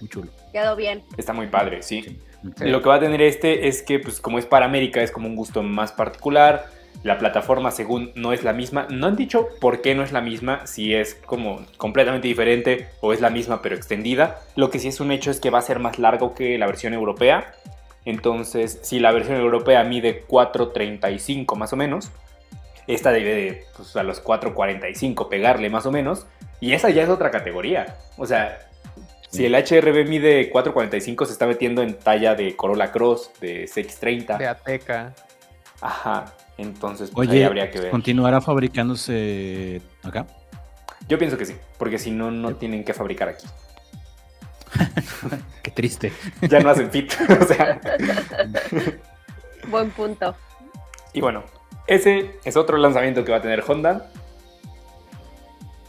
muy, 0.00 0.08
chulo. 0.08 0.30
Quedó 0.52 0.74
bien. 0.74 1.02
Está 1.18 1.34
muy 1.34 1.48
padre, 1.48 1.82
sí. 1.82 2.18
Lo 2.60 2.80
que 2.80 2.88
va 2.88 2.94
a 2.94 3.00
tener 3.00 3.20
este 3.20 3.68
es 3.68 3.82
que, 3.82 3.98
pues 3.98 4.20
como 4.20 4.38
es 4.38 4.46
para 4.46 4.64
América, 4.64 5.02
es 5.02 5.10
como 5.10 5.28
un 5.28 5.36
gusto 5.36 5.62
más 5.62 5.92
particular. 5.92 6.64
La 7.02 7.18
plataforma, 7.18 7.70
según, 7.70 8.12
no 8.14 8.32
es 8.32 8.44
la 8.44 8.52
misma. 8.52 8.86
No 8.88 9.08
han 9.08 9.16
dicho 9.16 9.48
por 9.60 9.80
qué 9.80 9.94
no 9.94 10.04
es 10.04 10.12
la 10.12 10.20
misma, 10.20 10.66
si 10.66 10.94
es 10.94 11.14
como 11.14 11.66
completamente 11.76 12.28
diferente 12.28 12.88
o 13.00 13.12
es 13.12 13.20
la 13.20 13.30
misma 13.30 13.60
pero 13.60 13.74
extendida. 13.74 14.40
Lo 14.54 14.70
que 14.70 14.78
sí 14.78 14.88
es 14.88 15.00
un 15.00 15.10
hecho 15.10 15.30
es 15.30 15.40
que 15.40 15.50
va 15.50 15.58
a 15.58 15.62
ser 15.62 15.80
más 15.80 15.98
largo 15.98 16.34
que 16.34 16.58
la 16.58 16.66
versión 16.66 16.94
europea. 16.94 17.54
Entonces, 18.04 18.80
si 18.82 18.98
la 19.00 19.12
versión 19.12 19.38
europea 19.38 19.82
mide 19.84 20.24
4.35 20.26 21.56
más 21.56 21.72
o 21.72 21.76
menos, 21.76 22.10
esta 22.86 23.10
debe 23.10 23.34
de 23.34 23.64
pues, 23.76 23.96
a 23.96 24.02
los 24.02 24.22
4.45 24.22 25.28
pegarle 25.28 25.70
más 25.70 25.86
o 25.86 25.92
menos. 25.92 26.26
Y 26.60 26.72
esa 26.72 26.90
ya 26.90 27.02
es 27.02 27.08
otra 27.08 27.30
categoría. 27.30 27.96
O 28.16 28.26
sea, 28.26 28.58
si 29.28 29.46
el 29.46 29.54
HRB 29.54 30.06
mide 30.06 30.50
445, 30.50 31.26
se 31.26 31.32
está 31.32 31.46
metiendo 31.46 31.82
en 31.82 31.98
talla 31.98 32.34
de 32.34 32.54
Corolla 32.54 32.92
Cross, 32.92 33.32
de 33.40 33.64
CX30. 33.64 34.38
De 34.38 34.46
Ateca. 34.46 35.14
Ajá. 35.80 36.26
Entonces, 36.62 37.10
pues 37.10 37.28
ahí 37.28 37.42
habría 37.42 37.70
que 37.70 37.80
ver. 37.80 37.90
¿Continuará 37.90 38.40
fabricándose 38.40 39.82
acá? 40.02 40.26
Yo 41.08 41.18
pienso 41.18 41.36
que 41.36 41.44
sí, 41.44 41.56
porque 41.78 41.98
si 41.98 42.10
no, 42.10 42.30
no 42.30 42.54
tienen 42.54 42.84
que 42.84 42.94
fabricar 42.94 43.28
aquí. 43.28 43.46
Qué 45.62 45.70
triste. 45.70 46.12
ya 46.40 46.60
no 46.60 46.70
hacen 46.70 46.90
fit. 46.90 47.12
o 47.40 47.44
sea. 47.44 47.80
Buen 49.68 49.90
punto. 49.90 50.34
Y 51.12 51.20
bueno, 51.20 51.44
ese 51.86 52.36
es 52.44 52.56
otro 52.56 52.78
lanzamiento 52.78 53.24
que 53.24 53.32
va 53.32 53.38
a 53.38 53.42
tener 53.42 53.62
Honda 53.66 54.10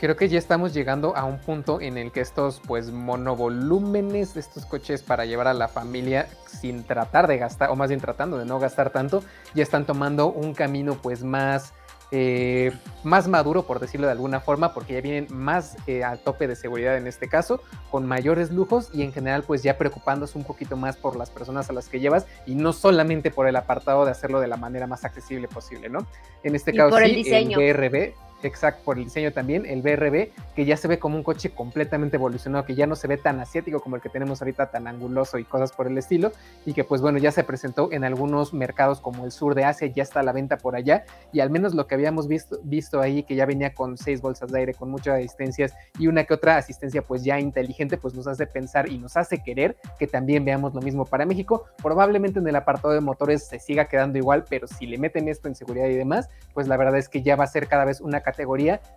creo 0.04 0.18
que 0.18 0.28
ya 0.28 0.38
estamos 0.38 0.74
llegando 0.74 1.16
a 1.16 1.24
un 1.24 1.40
punto 1.40 1.80
en 1.80 1.98
el 1.98 2.12
que 2.12 2.20
estos 2.20 2.62
pues 2.68 2.92
monovolúmenes, 2.92 4.36
estos 4.36 4.66
coches 4.66 5.02
para 5.02 5.24
llevar 5.24 5.48
a 5.48 5.54
la 5.54 5.70
familia 5.70 6.28
sin 6.46 6.84
tratar 6.84 7.26
de 7.26 7.38
gastar, 7.38 7.70
o 7.70 7.78
más 7.78 7.88
bien 7.88 8.02
tratando 8.02 8.38
de 8.38 8.44
no 8.44 8.60
gastar 8.60 8.90
tanto, 8.90 9.24
ya 9.54 9.64
están 9.64 9.86
tomando 9.86 10.28
un 10.28 10.56
camino 10.56 10.96
pues 11.02 11.24
más, 11.24 11.74
eh, 12.12 12.74
más 13.06 13.30
maduro, 13.30 13.64
por 13.64 13.80
decirlo 13.80 14.08
de 14.08 14.12
alguna 14.12 14.42
forma, 14.42 14.74
porque 14.74 14.96
ya 14.96 15.00
vienen 15.00 15.28
más 15.30 15.78
eh, 15.88 16.04
al 16.04 16.20
tope 16.20 16.50
de 16.50 16.58
seguridad 16.58 16.98
en 16.98 17.08
este 17.08 17.30
caso, 17.30 17.62
con 17.90 18.06
mayores 18.06 18.52
lujos 18.52 18.90
y 18.92 19.04
en 19.04 19.14
general 19.14 19.44
pues 19.44 19.64
ya 19.64 19.78
preocupándose 19.78 20.38
un 20.38 20.44
poquito 20.44 20.76
más 20.76 20.98
por 20.98 21.16
las 21.16 21.30
personas 21.30 21.70
a 21.70 21.74
las 21.74 21.88
que 21.88 22.02
llevas 22.02 22.26
y 22.46 22.56
no 22.56 22.74
solamente 22.74 23.32
por 23.32 23.48
el 23.48 23.56
apartado 23.56 24.04
de 24.04 24.12
hacerlo 24.12 24.42
de 24.42 24.48
la 24.48 24.58
manera 24.58 24.86
más 24.86 25.06
accesible 25.06 25.48
posible, 25.48 25.88
¿no? 25.88 26.06
En 26.44 26.56
este 26.56 26.74
caso 26.74 26.90
por 26.90 27.04
el 27.04 27.16
diseño. 27.16 27.58
el 27.58 27.74
BRB 27.74 28.33
exacto, 28.48 28.82
por 28.84 28.98
el 28.98 29.06
diseño 29.06 29.32
también, 29.32 29.66
el 29.66 29.82
BRB, 29.82 30.30
que 30.56 30.66
ya 30.66 30.78
se 30.78 30.88
ve 30.88 31.00
como 31.00 31.18
un 31.18 31.24
coche 31.24 31.50
completamente 31.52 32.18
evolucionado, 32.18 32.66
que 32.66 32.76
ya 32.76 32.88
no 32.88 32.96
se 32.96 33.08
ve 33.08 33.18
tan 33.18 33.40
asiático 33.40 33.80
como 33.80 33.96
el 33.96 34.02
que 34.02 34.10
tenemos 34.10 34.42
ahorita, 34.42 34.72
tan 34.72 34.88
anguloso 34.88 35.38
y 35.38 35.44
cosas 35.44 35.72
por 35.72 35.88
el 35.88 35.98
estilo, 35.98 36.32
y 36.66 36.74
que 36.74 36.84
pues 36.84 37.02
bueno, 37.02 37.18
ya 37.18 37.32
se 37.32 37.44
presentó 37.44 37.92
en 37.92 38.04
algunos 38.04 38.54
mercados 38.54 39.00
como 39.00 39.26
el 39.26 39.32
sur 39.32 39.56
de 39.56 39.66
Asia, 39.66 39.88
ya 39.88 40.04
está 40.04 40.20
a 40.20 40.24
la 40.24 40.32
venta 40.32 40.58
por 40.58 40.76
allá, 40.76 41.06
y 41.32 41.40
al 41.40 41.50
menos 41.50 41.74
lo 41.74 41.88
que 41.88 41.96
habíamos 41.96 42.28
visto, 42.28 42.60
visto 42.64 43.02
ahí, 43.02 43.24
que 43.24 43.36
ya 43.36 43.46
venía 43.46 43.74
con 43.74 43.98
seis 43.98 44.22
bolsas 44.22 44.52
de 44.52 44.60
aire, 44.60 44.74
con 44.74 44.90
muchas 44.90 45.18
asistencias 45.18 45.74
y 45.98 46.08
una 46.08 46.24
que 46.24 46.34
otra 46.34 46.58
asistencia 46.58 47.02
pues 47.02 47.24
ya 47.24 47.40
inteligente, 47.40 47.98
pues 47.98 48.14
nos 48.14 48.28
hace 48.28 48.48
pensar 48.48 48.90
y 48.90 48.98
nos 48.98 49.18
hace 49.18 49.42
querer 49.42 49.78
que 49.98 50.08
también 50.08 50.46
veamos 50.46 50.74
lo 50.74 50.82
mismo 50.82 51.06
para 51.06 51.26
México. 51.26 51.66
Probablemente 51.82 52.40
en 52.40 52.48
el 52.48 52.56
apartado 52.56 52.94
de 52.94 53.02
motores 53.02 53.48
se 53.48 53.60
siga 53.60 53.86
quedando 53.86 54.18
igual, 54.18 54.46
pero 54.50 54.68
si 54.68 54.86
le 54.86 54.98
meten 54.98 55.28
esto 55.28 55.48
en 55.48 55.56
seguridad 55.56 55.88
y 55.88 55.96
demás, 55.96 56.30
pues 56.54 56.68
la 56.68 56.78
verdad 56.78 56.98
es 56.98 57.10
que 57.10 57.22
ya 57.22 57.36
va 57.36 57.44
a 57.44 57.48
ser 57.48 57.68
cada 57.68 57.86
vez 57.86 58.02
una 58.02 58.22
categoría 58.22 58.33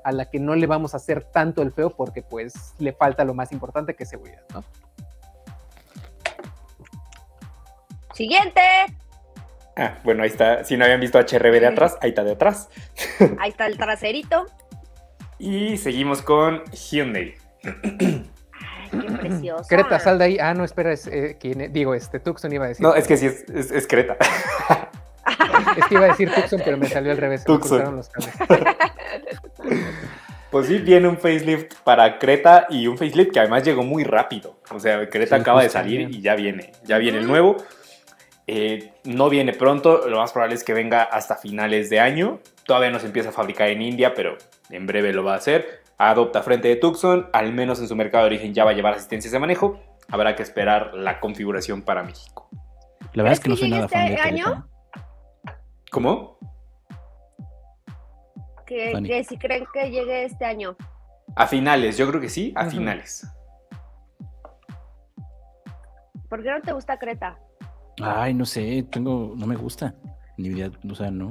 a 0.04 0.12
la 0.12 0.30
que 0.30 0.38
no 0.38 0.54
le 0.54 0.66
vamos 0.66 0.94
a 0.94 0.98
hacer 0.98 1.24
tanto 1.24 1.62
el 1.62 1.72
feo 1.72 1.90
porque 1.90 2.22
pues 2.22 2.74
le 2.78 2.92
falta 2.92 3.24
lo 3.24 3.34
más 3.34 3.52
importante 3.52 3.94
que 3.94 4.04
es 4.04 4.10
seguridad, 4.10 4.42
¿no? 4.52 4.64
Siguiente. 8.14 8.60
Ah, 9.76 9.98
bueno, 10.02 10.22
ahí 10.22 10.30
está. 10.30 10.64
Si 10.64 10.76
no 10.76 10.84
habían 10.84 11.00
visto 11.00 11.18
HRB 11.18 11.60
de 11.60 11.66
atrás, 11.66 11.98
ahí 12.00 12.10
está 12.10 12.24
de 12.24 12.32
atrás. 12.32 12.70
Ahí 13.38 13.50
está 13.50 13.66
el 13.66 13.76
traserito. 13.76 14.46
y 15.38 15.76
seguimos 15.76 16.22
con 16.22 16.64
Hyundai. 16.72 17.34
Ay, 17.62 18.30
qué 18.90 19.18
precioso. 19.18 19.64
Creta, 19.68 19.98
sal 19.98 20.18
de 20.18 20.24
ahí. 20.24 20.38
Ah, 20.40 20.54
no, 20.54 20.64
espera, 20.64 20.92
es, 20.92 21.06
eh, 21.08 21.36
digo, 21.70 21.94
este 21.94 22.20
Tucson 22.20 22.52
iba 22.54 22.64
a 22.64 22.68
decir. 22.68 22.82
No, 22.82 22.94
es 22.94 23.06
que 23.06 23.18
sí, 23.18 23.26
es, 23.26 23.70
es 23.70 23.86
Creta. 23.86 24.16
Es 25.76 25.86
que 25.86 25.94
iba 25.94 26.04
a 26.04 26.08
decir 26.08 26.30
Tucson, 26.32 26.60
pero 26.64 26.76
me 26.76 26.88
salió 26.88 27.12
al 27.12 27.18
revés. 27.18 27.44
Tucson. 27.44 27.96
Los 27.96 28.10
pues 30.50 30.66
sí, 30.66 30.78
viene 30.78 31.08
un 31.08 31.18
facelift 31.18 31.74
para 31.84 32.18
Creta 32.18 32.66
y 32.70 32.86
un 32.86 32.96
facelift 32.96 33.32
que 33.32 33.40
además 33.40 33.64
llegó 33.64 33.82
muy 33.82 34.04
rápido. 34.04 34.60
O 34.70 34.80
sea, 34.80 35.08
Creta 35.08 35.36
acaba 35.36 35.62
de 35.62 35.68
salir 35.68 36.08
y 36.10 36.20
ya 36.20 36.34
viene, 36.34 36.72
ya 36.84 36.98
viene 36.98 37.18
el 37.18 37.26
nuevo. 37.26 37.56
Eh, 38.46 38.92
no 39.04 39.28
viene 39.28 39.52
pronto, 39.52 40.08
lo 40.08 40.18
más 40.18 40.32
probable 40.32 40.54
es 40.54 40.62
que 40.62 40.72
venga 40.72 41.02
hasta 41.02 41.36
finales 41.36 41.90
de 41.90 42.00
año. 42.00 42.40
Todavía 42.64 42.90
no 42.90 43.00
se 43.00 43.06
empieza 43.06 43.30
a 43.30 43.32
fabricar 43.32 43.68
en 43.68 43.82
India, 43.82 44.14
pero 44.14 44.36
en 44.70 44.86
breve 44.86 45.12
lo 45.12 45.24
va 45.24 45.34
a 45.34 45.36
hacer. 45.36 45.82
Adopta 45.98 46.42
frente 46.42 46.68
de 46.68 46.76
Tucson, 46.76 47.28
al 47.32 47.52
menos 47.52 47.80
en 47.80 47.88
su 47.88 47.96
mercado 47.96 48.24
de 48.24 48.28
origen 48.28 48.54
ya 48.54 48.64
va 48.64 48.70
a 48.70 48.74
llevar 48.74 48.94
asistencias 48.94 49.32
de 49.32 49.38
manejo. 49.38 49.80
Habrá 50.08 50.36
que 50.36 50.42
esperar 50.42 50.94
la 50.94 51.18
configuración 51.18 51.82
para 51.82 52.02
México. 52.02 52.48
La 53.14 53.22
verdad 53.22 53.32
es 53.32 53.40
que 53.40 53.48
no 53.48 53.56
soy 53.56 53.70
nada 53.70 53.88
fan 53.88 54.06
de 54.06 54.14
este 54.14 54.28
año? 54.28 54.68
¿Cómo? 55.96 56.36
Que, 58.66 59.24
si 59.26 59.38
creen 59.38 59.64
que 59.72 59.90
llegue 59.90 60.26
este 60.26 60.44
año. 60.44 60.76
A 61.34 61.46
finales, 61.46 61.96
yo 61.96 62.06
creo 62.06 62.20
que 62.20 62.28
sí, 62.28 62.52
a 62.54 62.66
finales. 62.66 63.26
¿Por 66.28 66.42
qué 66.42 66.50
no 66.50 66.60
te 66.60 66.72
gusta 66.74 66.98
Creta? 66.98 67.38
Ay, 68.02 68.34
no 68.34 68.44
sé, 68.44 68.86
tengo, 68.92 69.32
no 69.38 69.46
me 69.46 69.56
gusta. 69.56 69.94
Ni 70.36 70.48
idea, 70.48 70.70
o 70.86 70.94
sea, 70.94 71.10
no. 71.10 71.28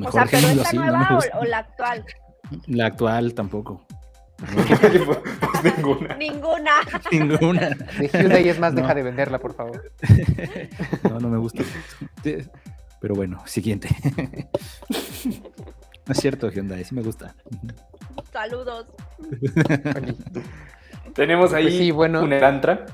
o 0.00 0.12
sea, 0.12 0.26
pero 0.30 0.46
esta 0.46 0.72
nueva 0.74 1.18
o, 1.40 1.44
la 1.44 1.58
actual. 1.58 2.04
La 2.68 2.86
actual 2.86 3.34
tampoco. 3.34 3.84
pues 4.54 5.76
ninguna. 5.76 6.14
Ninguna. 6.14 6.72
Ninguna. 7.10 7.70
De 7.98 8.08
Hyundai 8.12 8.48
es 8.48 8.60
más, 8.60 8.76
deja 8.76 8.94
de 8.94 9.02
venderla, 9.02 9.40
por 9.40 9.54
favor. 9.54 9.90
no, 11.10 11.18
no 11.18 11.28
me 11.28 11.38
gusta. 11.38 11.64
Pero 13.00 13.14
bueno, 13.14 13.42
siguiente. 13.46 13.88
no 16.06 16.12
es 16.12 16.18
cierto, 16.18 16.50
Hyundai, 16.50 16.84
sí 16.84 16.94
me 16.94 17.02
gusta. 17.02 17.34
Saludos. 18.32 18.86
Tenemos 21.14 21.52
ahí 21.52 21.64
pues 21.64 21.76
sí, 21.76 21.90
bueno, 21.90 22.22
un 22.22 22.32
Elantra. 22.32 22.86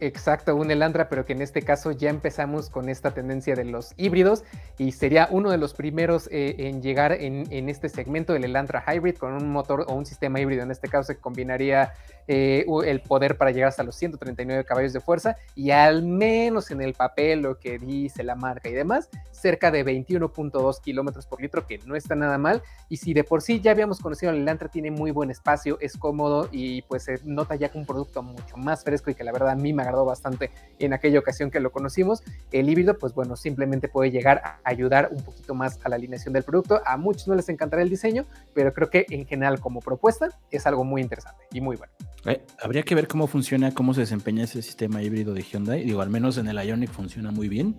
Exacto, 0.00 0.54
un 0.54 0.70
Elantra, 0.70 1.08
pero 1.08 1.26
que 1.26 1.32
en 1.32 1.42
este 1.42 1.62
caso 1.62 1.90
ya 1.90 2.08
empezamos 2.08 2.70
con 2.70 2.88
esta 2.88 3.10
tendencia 3.10 3.56
de 3.56 3.64
los 3.64 3.94
híbridos 3.96 4.44
y 4.78 4.92
sería 4.92 5.26
uno 5.30 5.50
de 5.50 5.58
los 5.58 5.74
primeros 5.74 6.28
eh, 6.30 6.54
en 6.58 6.82
llegar 6.82 7.12
en, 7.12 7.68
este 7.68 7.88
segmento 7.88 8.32
del 8.32 8.44
Elantra 8.44 8.84
Hybrid 8.86 9.16
con 9.16 9.32
un 9.32 9.50
motor 9.50 9.86
o 9.88 9.94
un 9.94 10.06
sistema 10.06 10.38
híbrido. 10.38 10.62
En 10.62 10.70
este 10.70 10.88
caso 10.88 11.12
se 11.12 11.18
combinaría 11.18 11.94
eh, 12.28 12.64
el 12.84 13.00
poder 13.00 13.36
para 13.36 13.50
llegar 13.50 13.70
hasta 13.70 13.82
los 13.82 13.96
139 13.96 14.64
caballos 14.64 14.92
de 14.92 15.00
fuerza 15.00 15.36
y 15.56 15.72
al 15.72 16.04
menos 16.04 16.70
en 16.70 16.80
el 16.80 16.94
papel 16.94 17.40
lo 17.40 17.58
que 17.58 17.78
dice 17.78 18.22
la 18.22 18.36
marca 18.36 18.68
y 18.68 18.74
demás, 18.74 19.08
cerca 19.32 19.72
de 19.72 19.84
21.2 19.84 20.80
kilómetros 20.80 21.26
por 21.26 21.40
litro, 21.40 21.66
que 21.66 21.78
no 21.86 21.96
está 21.96 22.14
nada 22.14 22.38
mal. 22.38 22.62
Y 22.88 22.98
si 22.98 23.14
de 23.14 23.24
por 23.24 23.42
sí 23.42 23.60
ya 23.60 23.72
habíamos 23.72 23.98
conocido 23.98 24.30
el 24.30 24.38
Elantra, 24.42 24.68
tiene 24.68 24.92
muy 24.92 25.10
buen 25.10 25.32
espacio, 25.32 25.76
es 25.80 25.96
cómodo 25.96 26.48
y 26.52 26.82
pues 26.82 27.02
se 27.04 27.18
nota 27.24 27.56
ya 27.56 27.68
que 27.68 27.78
un 27.78 27.86
producto 27.86 28.22
mucho 28.22 28.56
más 28.56 28.84
fresco 28.84 29.10
y 29.10 29.14
que 29.16 29.24
la 29.24 29.32
verdad 29.32 29.50
a 29.50 29.56
mí 29.56 29.72
agradó 29.88 30.04
bastante 30.04 30.50
en 30.78 30.92
aquella 30.92 31.18
ocasión 31.18 31.50
que 31.50 31.60
lo 31.60 31.72
conocimos. 31.72 32.22
El 32.52 32.68
híbrido, 32.68 32.98
pues 32.98 33.14
bueno, 33.14 33.36
simplemente 33.36 33.88
puede 33.88 34.10
llegar 34.10 34.40
a 34.44 34.60
ayudar 34.64 35.10
un 35.12 35.22
poquito 35.22 35.54
más 35.54 35.78
a 35.84 35.88
la 35.88 35.96
alineación 35.96 36.32
del 36.32 36.42
producto. 36.42 36.80
A 36.84 36.96
muchos 36.96 37.28
no 37.28 37.34
les 37.34 37.48
encantará 37.48 37.82
el 37.82 37.90
diseño, 37.90 38.26
pero 38.54 38.72
creo 38.72 38.90
que 38.90 39.06
en 39.10 39.26
general 39.26 39.60
como 39.60 39.80
propuesta 39.80 40.28
es 40.50 40.66
algo 40.66 40.84
muy 40.84 41.02
interesante 41.02 41.44
y 41.52 41.60
muy 41.60 41.76
bueno. 41.76 41.92
Eh, 42.26 42.42
habría 42.62 42.82
que 42.82 42.94
ver 42.94 43.08
cómo 43.08 43.26
funciona, 43.26 43.72
cómo 43.72 43.94
se 43.94 44.00
desempeña 44.00 44.44
ese 44.44 44.62
sistema 44.62 45.02
híbrido 45.02 45.34
de 45.34 45.42
Hyundai. 45.42 45.84
Digo, 45.84 46.02
al 46.02 46.10
menos 46.10 46.38
en 46.38 46.48
el 46.48 46.58
Ionic 46.58 46.90
funciona 46.90 47.30
muy 47.30 47.48
bien. 47.48 47.76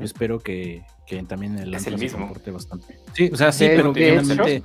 espero 0.00 0.38
que, 0.38 0.84
también 1.28 1.58
el 1.58 1.74
es 1.74 1.86
el 1.86 1.98
mismo. 1.98 2.32
bastante. 2.52 2.98
Sí, 3.14 3.30
o 3.32 3.36
sea, 3.36 3.52
sí, 3.52 3.66
pero 3.66 3.92
finalmente. 3.94 4.62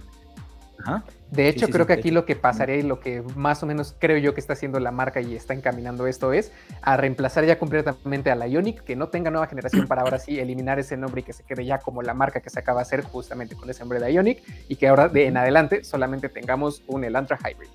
De 1.31 1.49
hecho, 1.49 1.67
creo 1.67 1.85
que 1.85 1.93
aquí 1.93 2.09
lo 2.09 2.25
que 2.25 2.35
pasaría 2.35 2.77
y 2.77 2.83
lo 2.83 3.01
que 3.01 3.21
más 3.35 3.61
o 3.61 3.65
menos 3.65 3.93
creo 3.99 4.17
yo 4.17 4.33
que 4.33 4.39
está 4.39 4.53
haciendo 4.53 4.79
la 4.79 4.91
marca 4.91 5.19
y 5.19 5.35
está 5.35 5.53
encaminando 5.53 6.07
esto 6.07 6.31
es 6.31 6.53
a 6.81 6.95
reemplazar 6.95 7.45
ya 7.45 7.59
completamente 7.59 8.31
a 8.31 8.35
la 8.35 8.47
Ionic, 8.47 8.83
que 8.83 8.95
no 8.95 9.09
tenga 9.09 9.29
nueva 9.29 9.47
generación 9.47 9.87
para 9.87 10.03
ahora 10.03 10.19
sí 10.19 10.39
eliminar 10.39 10.79
ese 10.79 10.95
nombre 10.95 11.21
y 11.21 11.23
que 11.23 11.33
se 11.33 11.43
quede 11.43 11.65
ya 11.65 11.79
como 11.79 12.01
la 12.01 12.13
marca 12.13 12.39
que 12.39 12.49
se 12.49 12.59
acaba 12.59 12.79
de 12.79 12.83
hacer 12.83 13.01
justamente 13.03 13.55
con 13.55 13.69
ese 13.69 13.81
nombre 13.81 13.99
de 13.99 14.13
Ionic 14.13 14.41
y 14.69 14.77
que 14.77 14.87
ahora 14.87 15.09
de 15.09 15.27
en 15.27 15.35
adelante 15.35 15.83
solamente 15.83 16.29
tengamos 16.29 16.83
un 16.87 17.03
Elantra 17.03 17.37
Hybrid. 17.37 17.69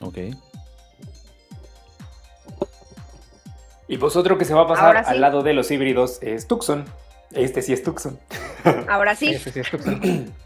Ok. 0.00 0.18
Y 3.88 3.98
pues 3.98 4.16
otro 4.16 4.38
que 4.38 4.44
se 4.44 4.54
va 4.54 4.62
a 4.62 4.66
pasar 4.68 4.96
al 5.06 5.20
lado 5.20 5.42
de 5.42 5.52
los 5.52 5.70
híbridos 5.70 6.18
es 6.22 6.46
Tucson. 6.46 6.84
Este 7.32 7.60
sí 7.60 7.72
es 7.72 7.82
Tucson. 7.82 8.18
Ahora 8.88 9.14
sí. 9.16 9.30
Este 9.30 9.50
sí 9.50 9.60
es 9.60 9.70
Tucson. 9.70 10.32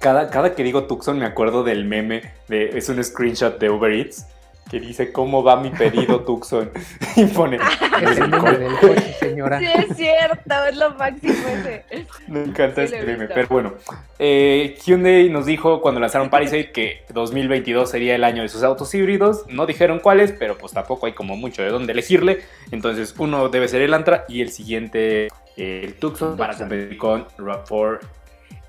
Cada, 0.00 0.30
cada 0.30 0.54
que 0.54 0.64
digo 0.64 0.84
Tucson 0.84 1.18
me 1.18 1.26
acuerdo 1.26 1.62
del 1.62 1.84
meme 1.84 2.22
de 2.48 2.70
es 2.76 2.88
un 2.88 3.04
screenshot 3.04 3.58
de 3.58 3.68
Uber 3.68 3.92
Eats 3.92 4.26
que 4.70 4.80
dice 4.80 5.12
cómo 5.12 5.42
va 5.42 5.60
mi 5.60 5.68
pedido 5.70 6.20
Tucson 6.24 6.70
y 7.16 7.26
pone 7.26 7.58
Es 8.02 8.18
el 8.18 8.30
nombre 8.30 8.56
del 8.56 8.78
coche, 8.78 9.14
señora. 9.18 9.58
Sí, 9.58 9.66
es 9.66 9.96
cierto, 9.96 10.54
es 10.70 10.76
lo 10.76 10.94
máximo 10.94 11.34
ese. 11.48 11.84
me 12.28 12.44
encanta 12.44 12.86
Sí, 12.86 12.94
este 12.94 13.28
pero 13.28 13.48
bueno 13.48 13.74
eh, 14.18 14.78
Hyundai 14.82 15.28
nos 15.28 15.44
dijo 15.44 15.82
cuando 15.82 16.00
lanzaron 16.00 16.30
Palisade 16.30 16.70
que 16.72 17.04
2022 17.12 17.90
sería 17.90 18.14
el 18.14 18.24
año 18.24 18.40
de 18.42 18.48
sus 18.48 18.62
autos 18.62 18.94
híbridos 18.94 19.44
no 19.48 19.66
dijeron 19.66 19.98
cuáles 19.98 20.32
pero 20.32 20.56
pues 20.56 20.72
tampoco 20.72 21.06
hay 21.06 21.12
como 21.12 21.36
mucho 21.36 21.62
de 21.62 21.68
dónde 21.68 21.92
elegirle 21.92 22.40
entonces 22.70 23.14
uno 23.18 23.50
debe 23.50 23.68
ser 23.68 23.82
el 23.82 23.92
Antra 23.92 24.24
y 24.28 24.40
el 24.40 24.50
siguiente 24.50 25.26
eh, 25.56 25.82
el 25.84 25.94
Tucson 25.96 26.38
para 26.38 26.52
Tucson. 26.52 26.68
competir 26.68 26.96
con 26.96 27.26
RAV4 27.36 27.98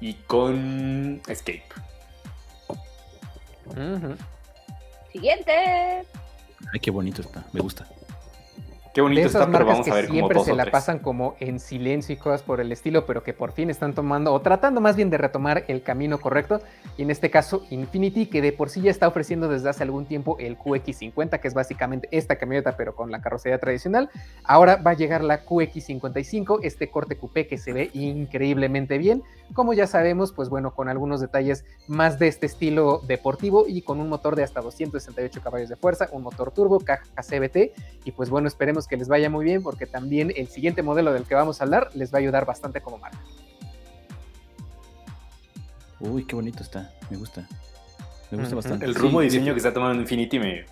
y 0.01 0.15
con 0.15 1.21
Escape. 1.27 1.63
Siguiente. 5.13 5.53
Ay, 6.73 6.79
qué 6.81 6.91
bonito 6.91 7.21
está, 7.21 7.45
me 7.53 7.61
gusta. 7.61 7.87
Qué 8.93 9.01
bonito 9.01 9.21
de 9.21 9.27
esas 9.27 9.41
está 9.41 9.51
pero 9.51 9.65
marcas 9.65 9.73
vamos 9.73 9.85
que 9.85 9.91
a 9.91 9.95
ver 9.95 10.07
como 10.07 10.19
siempre 10.19 10.43
se 10.43 10.55
la 10.55 10.65
pasan 10.65 10.99
como 10.99 11.35
en 11.39 11.59
silencio 11.59 12.13
y 12.13 12.17
cosas 12.17 12.41
por 12.41 12.59
el 12.59 12.71
estilo, 12.71 13.05
pero 13.05 13.23
que 13.23 13.33
por 13.33 13.51
fin 13.51 13.69
están 13.69 13.93
tomando 13.93 14.33
o 14.33 14.41
tratando 14.41 14.81
más 14.81 14.95
bien 14.95 15.09
de 15.09 15.17
retomar 15.17 15.63
el 15.67 15.83
camino 15.83 16.19
correcto. 16.19 16.61
Y 16.97 17.03
en 17.03 17.11
este 17.11 17.29
caso 17.29 17.63
Infinity, 17.69 18.25
que 18.25 18.41
de 18.41 18.51
por 18.51 18.69
sí 18.69 18.81
ya 18.81 18.91
está 18.91 19.07
ofreciendo 19.07 19.47
desde 19.47 19.69
hace 19.69 19.83
algún 19.83 20.05
tiempo 20.05 20.37
el 20.39 20.57
QX50, 20.57 21.39
que 21.39 21.47
es 21.47 21.53
básicamente 21.53 22.07
esta 22.11 22.35
camioneta 22.35 22.75
pero 22.75 22.95
con 22.95 23.11
la 23.11 23.21
carrocería 23.21 23.59
tradicional. 23.59 24.09
Ahora 24.43 24.75
va 24.75 24.91
a 24.91 24.95
llegar 24.95 25.23
la 25.23 25.45
QX55, 25.45 26.59
este 26.63 26.89
corte 26.89 27.17
coupé 27.17 27.47
que 27.47 27.57
se 27.57 27.73
ve 27.73 27.89
increíblemente 27.93 28.97
bien. 28.97 29.23
Como 29.53 29.73
ya 29.73 29.87
sabemos, 29.87 30.31
pues 30.31 30.49
bueno, 30.49 30.71
con 30.71 30.87
algunos 30.87 31.19
detalles 31.19 31.65
más 31.87 32.19
de 32.19 32.27
este 32.27 32.45
estilo 32.45 33.01
deportivo 33.07 33.65
y 33.67 33.81
con 33.81 33.99
un 33.99 34.09
motor 34.09 34.35
de 34.35 34.43
hasta 34.43 34.61
268 34.61 35.41
caballos 35.41 35.69
de 35.69 35.75
fuerza, 35.75 36.07
un 36.11 36.23
motor 36.23 36.51
turbo, 36.51 36.79
caja 36.79 37.03
CBT 37.21 37.73
y 38.05 38.11
pues 38.11 38.29
bueno, 38.29 38.47
esperemos 38.47 38.80
que 38.87 38.97
les 38.97 39.07
vaya 39.07 39.29
muy 39.29 39.43
bien 39.45 39.63
porque 39.63 39.85
también 39.87 40.31
el 40.35 40.47
siguiente 40.47 40.81
modelo 40.83 41.13
del 41.13 41.23
que 41.23 41.35
vamos 41.35 41.61
a 41.61 41.63
hablar 41.63 41.89
les 41.93 42.13
va 42.13 42.17
a 42.17 42.21
ayudar 42.21 42.45
bastante 42.45 42.81
como 42.81 42.97
marca. 42.97 43.19
Uy, 45.99 46.25
qué 46.25 46.35
bonito 46.35 46.63
está, 46.63 46.91
me 47.09 47.17
gusta. 47.17 47.47
Me 48.31 48.37
gusta 48.39 48.55
bastante. 48.55 48.85
el 48.85 48.93
Sí, 48.95 48.99
rumbo 48.99 49.19
de 49.19 49.25
diseño 49.25 49.47
de- 49.47 49.51
que 49.53 49.57
está 49.57 49.73
tomando 49.73 50.01
Infinity 50.01 50.39
me, 50.39 50.65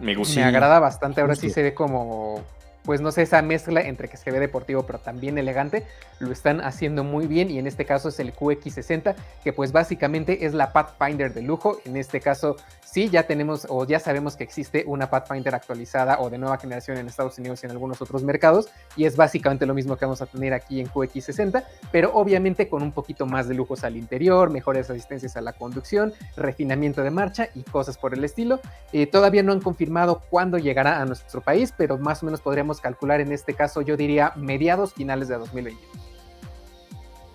me 0.00 0.14
gusta. 0.14 0.36
Me 0.40 0.44
agrada 0.44 0.78
bastante, 0.78 1.20
ahora 1.20 1.34
sí 1.34 1.50
se 1.50 1.62
ve 1.62 1.74
como, 1.74 2.42
pues 2.84 3.00
no 3.00 3.10
sé, 3.10 3.22
esa 3.22 3.42
mezcla 3.42 3.80
entre 3.80 4.08
que 4.08 4.16
se 4.16 4.30
ve 4.30 4.38
deportivo 4.40 4.84
pero 4.84 4.98
también 4.98 5.38
elegante, 5.38 5.84
lo 6.18 6.30
están 6.30 6.60
haciendo 6.60 7.02
muy 7.02 7.26
bien 7.26 7.50
y 7.50 7.58
en 7.58 7.66
este 7.66 7.84
caso 7.84 8.10
es 8.10 8.20
el 8.20 8.34
QX60, 8.34 9.14
que 9.42 9.52
pues 9.52 9.72
básicamente 9.72 10.46
es 10.46 10.54
la 10.54 10.72
Pathfinder 10.72 11.32
de 11.32 11.42
lujo, 11.42 11.78
en 11.84 11.96
este 11.96 12.20
caso 12.20 12.56
sí, 12.84 13.08
ya 13.08 13.24
tenemos 13.24 13.66
o 13.68 13.84
ya 13.86 13.98
sabemos 13.98 14.36
que 14.36 14.44
existe 14.44 14.84
una 14.86 15.10
Pathfinder 15.10 15.54
actualizada 15.54 16.20
o 16.20 16.30
de 16.30 16.38
nueva 16.38 16.58
generación 16.58 16.98
en 16.98 17.08
Estados 17.08 17.38
Unidos 17.38 17.62
y 17.62 17.66
en 17.66 17.72
algunos 17.72 18.00
otros 18.00 18.22
mercados 18.22 18.68
y 18.96 19.04
es 19.04 19.16
básicamente 19.16 19.66
lo 19.66 19.74
mismo 19.74 19.96
que 19.96 20.04
vamos 20.04 20.22
a 20.22 20.26
tener 20.26 20.52
aquí 20.52 20.80
en 20.80 20.88
QX60, 20.88 21.64
pero 21.90 22.12
obviamente 22.14 22.68
con 22.68 22.82
un 22.82 22.92
poquito 22.92 23.26
más 23.26 23.48
de 23.48 23.54
lujos 23.54 23.82
al 23.84 23.96
interior, 23.96 24.50
mejores 24.50 24.90
asistencias 24.90 25.36
a 25.36 25.40
la 25.40 25.54
conducción, 25.54 26.12
refinamiento 26.36 27.02
de 27.02 27.10
marcha 27.10 27.48
y 27.54 27.62
cosas 27.62 27.98
por 27.98 28.14
el 28.14 28.24
estilo. 28.24 28.60
Eh, 28.92 29.06
todavía 29.06 29.42
no 29.42 29.52
han 29.52 29.60
confirmado 29.60 30.22
cuándo 30.30 30.58
llegará 30.58 31.00
a 31.00 31.04
nuestro 31.04 31.40
país, 31.40 31.72
pero 31.76 31.98
más 31.98 32.22
o 32.22 32.26
menos 32.26 32.40
podríamos 32.40 32.73
calcular 32.80 33.20
en 33.20 33.32
este 33.32 33.54
caso, 33.54 33.82
yo 33.82 33.96
diría 33.96 34.32
mediados 34.36 34.94
finales 34.94 35.28
de 35.28 35.36
2021. 35.38 36.04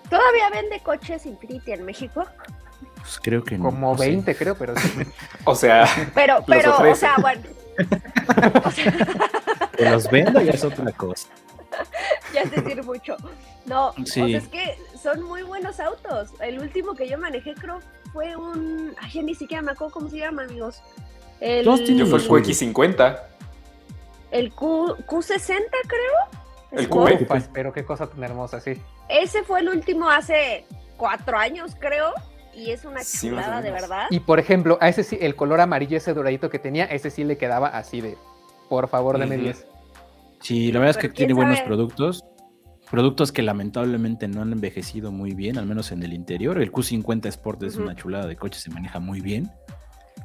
¿Todavía 0.09 0.49
vende 0.49 0.79
coches 0.81 1.25
Infinity 1.25 1.71
en 1.71 1.85
México? 1.85 2.25
Pues 2.95 3.19
creo 3.21 3.43
que 3.43 3.57
no. 3.57 3.65
Como 3.65 3.91
no 3.91 3.97
sé. 3.97 4.07
20 4.09 4.35
creo, 4.35 4.55
pero 4.55 4.75
sí. 4.77 4.91
O 5.45 5.55
sea, 5.55 5.85
Pero, 6.15 6.43
pero, 6.47 6.77
o 6.77 6.95
sea, 6.95 7.15
bueno. 7.21 7.41
O 8.65 8.71
sea, 8.71 8.91
Que 9.77 9.89
los 9.89 10.09
venda 10.11 10.41
ya 10.43 10.51
es 10.51 10.63
otra 10.63 10.91
cosa. 10.91 11.27
ya 12.33 12.41
es 12.41 12.51
decir 12.51 12.83
mucho. 12.83 13.15
No, 13.65 13.93
Sí. 14.05 14.21
o 14.21 14.27
sea, 14.27 14.37
es 14.37 14.47
que 14.49 14.77
son 15.01 15.23
muy 15.23 15.43
buenos 15.43 15.79
autos. 15.79 16.29
El 16.41 16.59
último 16.59 16.93
que 16.95 17.07
yo 17.07 17.17
manejé 17.17 17.53
creo 17.53 17.79
fue 18.11 18.35
un... 18.35 18.93
Ay, 18.99 19.11
ya 19.13 19.21
ni 19.21 19.35
siquiera 19.35 19.61
me 19.61 19.71
acuerdo 19.71 19.93
cómo 19.93 20.09
se 20.09 20.17
llama, 20.17 20.43
amigos. 20.43 20.81
El, 21.39 21.63
yo 21.63 22.05
fue 22.05 22.19
el 22.19 22.27
QX50. 22.27 23.19
El 24.32 24.51
Q, 24.53 24.95
Q60 25.07 25.63
creo. 25.88 26.41
El 26.71 26.80
Sport. 26.82 27.09
Coupé. 27.09 27.23
Ufas, 27.23 27.49
pero 27.53 27.73
qué 27.73 27.84
cosa 27.84 28.07
tan 28.07 28.23
hermosa, 28.23 28.59
sí. 28.59 28.73
Ese 29.07 29.43
fue 29.43 29.61
el 29.61 29.69
último 29.69 30.09
hace 30.09 30.65
cuatro 30.97 31.38
años, 31.38 31.75
creo. 31.80 32.13
Y 32.53 32.71
es 32.71 32.84
una 32.86 33.01
Sí, 33.03 33.30
chulada, 33.30 33.61
de 33.61 33.71
verdad. 33.71 34.07
Y 34.09 34.19
por 34.19 34.39
ejemplo, 34.39 34.77
a 34.82 34.89
ese 34.89 35.03
sí, 35.03 35.17
el 35.21 35.36
color 35.36 35.61
amarillo, 35.61 35.97
ese 35.97 36.13
doradito 36.13 36.49
que 36.49 36.59
tenía, 36.59 36.86
ese 36.86 37.09
sí 37.09 37.23
le 37.23 37.38
quedaba 37.38 37.67
así 37.69 38.01
de, 38.01 38.17
por 38.67 38.88
favor, 38.89 39.17
dame 39.17 39.36
Ujú. 39.36 39.45
10. 39.45 39.67
Sí, 40.41 40.71
la 40.71 40.80
verdad 40.80 40.97
es 40.97 41.01
que 41.01 41.09
tiene 41.09 41.34
buenos 41.34 41.61
productos. 41.61 42.23
Productos 42.91 43.32
que 43.32 43.43
lamentablemente 43.43 44.27
no 44.27 44.41
han 44.41 44.51
envejecido 44.51 45.11
muy 45.11 45.34
bien, 45.36 45.57
al 45.59 45.67
menos 45.67 45.91
en 45.91 46.01
el 46.01 46.11
interior. 46.11 46.59
El 46.59 46.71
Q50 46.71 47.27
Sport 47.27 47.63
es 47.63 47.75
una 47.77 47.95
chulada 47.95 48.25
de 48.25 48.36
coche, 48.36 48.59
se 48.59 48.71
maneja 48.71 48.99
muy 48.99 49.21
bien, 49.21 49.49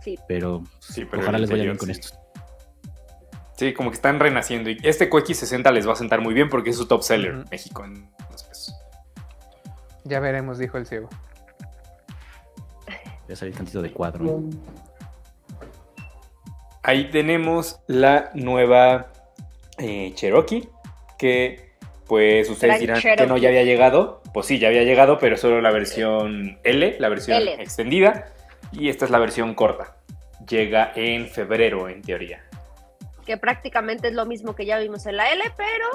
Sí. 0.03 0.19
pero, 0.27 0.63
Sí, 0.81 1.05
pero 1.05 1.23
ojalá 1.23 1.37
el 1.37 1.43
les 1.43 1.51
vaya 1.51 1.65
bien 1.65 1.77
con 1.77 1.91
estos. 1.91 2.19
Sí, 3.57 3.73
como 3.73 3.91
que 3.91 3.95
están 3.97 4.19
renaciendo. 4.19 4.69
Y 4.71 4.79
este 4.83 5.09
QX60 5.09 5.71
les 5.73 5.87
va 5.89 5.93
a 5.93 5.97
sentar 5.97 6.21
muy 6.21 6.35
bien 6.35 6.49
porque 6.49 6.71
es 6.71 6.77
su 6.77 6.87
top 6.87 7.03
seller 7.03 7.33
Ujú. 7.33 7.41
en 7.43 7.49
México. 7.51 7.85
Entonces, 7.85 8.75
Ya 10.05 10.21
veremos, 10.21 10.59
dijo 10.59 10.77
el 10.79 10.87
ciego. 10.87 11.09
Voy 13.27 13.33
a 13.33 13.37
salir 13.37 13.55
tantito 13.55 13.81
de 13.81 13.91
cuadro. 13.93 14.43
ahí 16.83 17.11
tenemos 17.11 17.81
la 17.87 18.31
nueva 18.35 19.13
eh, 19.79 20.13
Cherokee. 20.15 20.69
Que 21.17 21.73
pues 22.07 22.51
ustedes 22.51 22.81
dirán 22.81 23.01
que 23.01 23.27
no 23.27 23.37
ya 23.39 23.49
había 23.49 23.63
llegado. 23.63 24.21
Pues 24.35 24.47
sí, 24.47 24.59
ya 24.59 24.69
había 24.69 24.83
llegado, 24.83 25.19
pero 25.19 25.37
solo 25.37 25.61
la 25.63 25.71
versión 25.71 26.59
L, 26.65 26.97
la 26.99 27.09
versión 27.09 27.37
L. 27.41 27.63
extendida. 27.63 28.27
Y 28.73 28.89
esta 28.89 29.05
es 29.05 29.11
la 29.13 29.19
versión 29.19 29.55
corta. 29.55 29.97
Llega 30.47 30.93
en 30.97 31.29
febrero, 31.29 31.89
en 31.89 32.03
teoría. 32.03 32.45
Que 33.25 33.37
prácticamente 33.37 34.09
es 34.09 34.15
lo 34.15 34.27
mismo 34.27 34.55
que 34.55 34.67
ya 34.67 34.79
vimos 34.79 35.07
en 35.07 35.17
la 35.17 35.33
L, 35.33 35.43
pero 35.57 35.89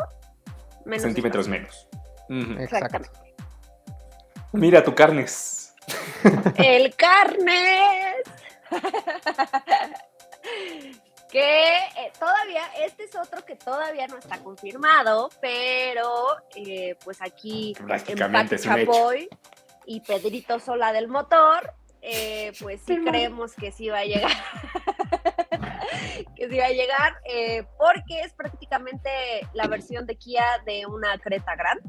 menos 0.85 1.03
centímetros 1.03 1.47
menos. 1.47 1.87
Exactamente. 2.29 3.19
Mira 4.53 4.83
tu 4.83 4.95
carnes. 4.95 5.75
El 6.55 6.95
carnes. 6.95 8.15
que 11.31 11.77
eh, 11.77 12.11
todavía, 12.19 12.63
este 12.83 13.03
es 13.03 13.15
otro 13.15 13.45
que 13.45 13.55
todavía 13.55 14.07
no 14.07 14.17
está 14.17 14.39
confirmado, 14.39 15.29
pero 15.41 16.37
eh, 16.55 16.95
pues 17.03 17.21
aquí 17.21 17.75
Prácticamente 17.85 18.55
Empate 18.55 18.55
es 18.55 18.65
un 18.65 18.79
hecho. 18.79 18.91
Chapoy 18.91 19.29
y 19.85 20.01
Pedrito 20.01 20.59
Sola 20.59 20.91
del 20.91 21.07
motor, 21.07 21.73
eh, 22.01 22.51
pues 22.59 22.81
sí 22.85 22.97
creemos 23.03 23.53
que 23.53 23.71
sí 23.71 23.89
va 23.89 23.99
a 23.99 24.05
llegar. 24.05 24.31
que 26.35 26.49
sí 26.49 26.57
va 26.57 26.65
a 26.65 26.69
llegar, 26.69 27.13
eh, 27.25 27.63
porque 27.77 28.21
es 28.21 28.33
prácticamente 28.33 29.09
la 29.53 29.67
versión 29.67 30.05
de 30.05 30.15
Kia 30.15 30.43
de 30.65 30.85
una 30.85 31.17
Creta 31.17 31.55
Grand. 31.55 31.81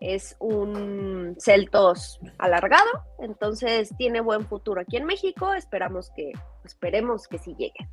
Es 0.00 0.36
un 0.38 1.34
Celtos 1.40 2.20
alargado, 2.38 2.88
entonces 3.18 3.92
tiene 3.98 4.20
buen 4.20 4.46
futuro 4.46 4.80
aquí 4.80 4.96
en 4.96 5.04
México. 5.04 5.54
Esperamos 5.54 6.10
que, 6.14 6.32
esperemos 6.64 7.26
que 7.26 7.38
sí 7.38 7.54
llegue. 7.58 7.88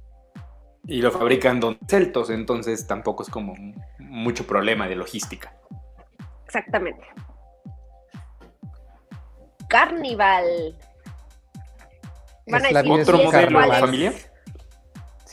Y 0.87 1.01
lo 1.01 1.11
fabrican 1.11 1.59
Don 1.59 1.79
Celtos, 1.87 2.29
entonces 2.29 2.85
tampoco 2.85 3.23
es 3.23 3.29
como 3.29 3.55
mucho 3.97 4.45
problema 4.45 4.87
de 4.87 4.95
logística. 4.95 5.55
Exactamente. 6.45 7.03
Carnival. 9.67 10.77
Van 12.47 12.65
a 12.65 12.67
decir, 12.69 12.91
¿Otro 12.91 13.17
¿sí 13.17 13.23
es 13.23 13.31
modelo 13.31 13.57
cuál 13.57 13.69
de 13.69 13.75
es? 13.75 13.81
familia? 13.81 14.13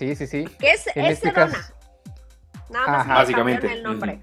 Sí, 0.02 0.16
sí, 0.16 0.26
sí. 0.26 0.44
Que 0.58 0.72
es, 0.72 0.86
En 0.96 1.04
es 1.06 1.12
este 1.12 1.28
Sedona. 1.30 1.52
caso- 1.52 1.72
Nada 2.70 2.86
más 2.88 3.00
Ajá. 3.02 3.14
Básicamente, 3.14 3.60
cambiaron 3.68 3.76
el 3.78 3.82
nombre. 3.84 4.20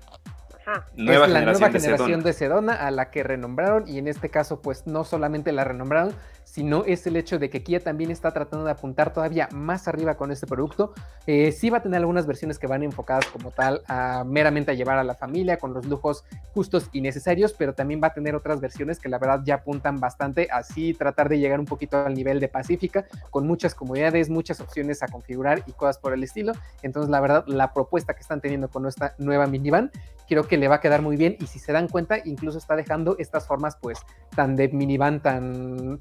Ajá. 0.65 0.86
Nueva 0.95 1.25
es 1.25 1.32
la 1.32 1.39
generación 1.39 1.61
nueva 1.61 1.73
de 1.73 1.80
generación 1.80 2.07
Sedona. 2.09 2.23
de 2.23 2.34
Sedona 2.34 2.73
a 2.73 2.91
la 2.91 3.09
que 3.11 3.23
renombraron 3.23 3.88
y 3.88 3.97
en 3.97 4.07
este 4.07 4.30
caso 4.30 4.61
pues 4.61 4.86
no 4.88 5.03
solamente 5.05 5.51
la 5.53 5.63
renombraron, 5.63 6.13
sino 6.52 6.84
es 6.86 7.06
el 7.06 7.16
hecho 7.16 7.38
de 7.38 7.50
que 7.50 7.62
Kia 7.62 7.80
también 7.80 8.10
está 8.10 8.32
tratando 8.32 8.66
de 8.66 8.72
apuntar 8.72 9.14
todavía 9.14 9.47
más 9.54 9.88
arriba 9.88 10.18
con 10.18 10.32
este 10.32 10.47
producto. 10.47 10.93
Eh, 11.28 11.52
sí 11.52 11.70
va 11.70 11.78
a 11.78 11.84
tener 11.84 12.00
algunas 12.00 12.26
versiones 12.26 12.58
que 12.58 12.66
van 12.66 12.82
enfocadas 12.82 13.28
como 13.28 13.52
tal 13.52 13.84
a 13.88 14.24
meramente 14.26 14.72
a 14.72 14.74
llevar 14.74 14.97
a 14.97 15.04
la 15.04 15.14
familia 15.14 15.58
con 15.58 15.74
los 15.74 15.86
lujos 15.86 16.24
justos 16.54 16.89
y 16.91 17.02
necesarios, 17.02 17.54
pero 17.54 17.74
también 17.74 18.02
va 18.04 18.08
a 18.08 18.14
tener 18.14 18.36
otras 18.36 18.60
versiones 18.62 19.00
que 19.00 19.10
la 19.10 19.20
verdad 19.20 19.41
ya 19.45 19.56
apuntan 19.56 20.00
bastante 20.00 20.47
así 20.52 20.93
tratar 20.93 21.30
de 21.30 21.38
llegar 21.38 21.60
un 21.60 21.66
poquito 21.66 22.04
al 22.04 22.16
nivel 22.16 22.39
de 22.39 22.47
Pacífica 22.47 23.06
con 23.30 23.45
muchas 23.45 23.76
comodidades, 23.76 24.30
muchas 24.30 24.60
opciones 24.60 25.04
a 25.04 25.08
configurar 25.08 25.64
y 25.68 25.74
cosas 25.74 26.00
por 26.00 26.14
el 26.14 26.24
estilo. 26.24 26.54
Entonces 26.82 27.12
la 27.12 27.22
verdad 27.22 27.43
la 27.45 27.74
propuesta 27.74 28.16
que 28.16 28.22
están 28.22 28.41
teniendo 28.41 28.70
con 28.70 28.88
esta 28.88 29.14
nueva 29.20 29.45
minivan 29.45 29.91
creo 30.30 30.47
que 30.47 30.58
le 30.58 30.68
va 30.68 30.76
a 30.76 30.80
quedar 30.80 31.02
muy 31.02 31.18
bien 31.18 31.36
y 31.39 31.47
si 31.47 31.60
se 31.60 31.74
dan 31.74 31.88
cuenta 31.88 32.20
incluso 32.24 32.58
está 32.58 32.76
dejando 32.76 33.16
estas 33.18 33.47
formas 33.47 33.76
pues 33.82 34.00
tan 34.36 34.56
de 34.56 34.70
minivan 34.70 35.22
tan 35.22 36.00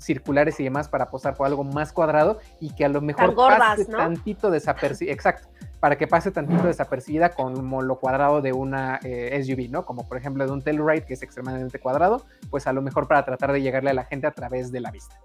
y 0.58 0.64
demás 0.64 0.88
para 0.88 1.06
posar 1.06 1.34
por 1.34 1.46
algo 1.46 1.64
más 1.64 1.92
cuadrado 1.92 2.38
y 2.60 2.74
que 2.74 2.84
a 2.84 2.88
lo 2.88 3.00
mejor 3.00 3.34
pase 3.34 3.86
tantito 3.86 4.50
desapercibido, 4.50 5.12
exacto, 5.12 5.48
para 5.80 5.96
que 5.96 6.06
pase 6.06 6.30
tantito 6.30 6.66
desapercibida 6.66 7.30
como 7.30 7.82
lo 7.82 7.98
cuadrado 7.98 8.40
de 8.40 8.52
una 8.52 9.00
eh, 9.02 9.40
SUV, 9.42 9.70
¿no? 9.70 9.84
Como 9.84 10.06
por 10.06 10.16
ejemplo 10.16 10.46
de 10.46 10.52
un 10.52 10.62
Telluride 10.62 11.04
que 11.04 11.14
es 11.14 11.22
extremadamente 11.22 11.78
cuadrado, 11.78 12.24
pues 12.50 12.66
a 12.66 12.72
lo 12.72 12.82
mejor 12.82 13.08
para 13.08 13.24
tratar 13.24 13.52
de 13.52 13.62
llegarle 13.62 13.90
a 13.90 13.94
la 13.94 14.04
gente 14.04 14.26
a 14.26 14.32
través 14.32 14.70
de 14.72 14.80
la 14.80 14.90
vista. 14.90 15.20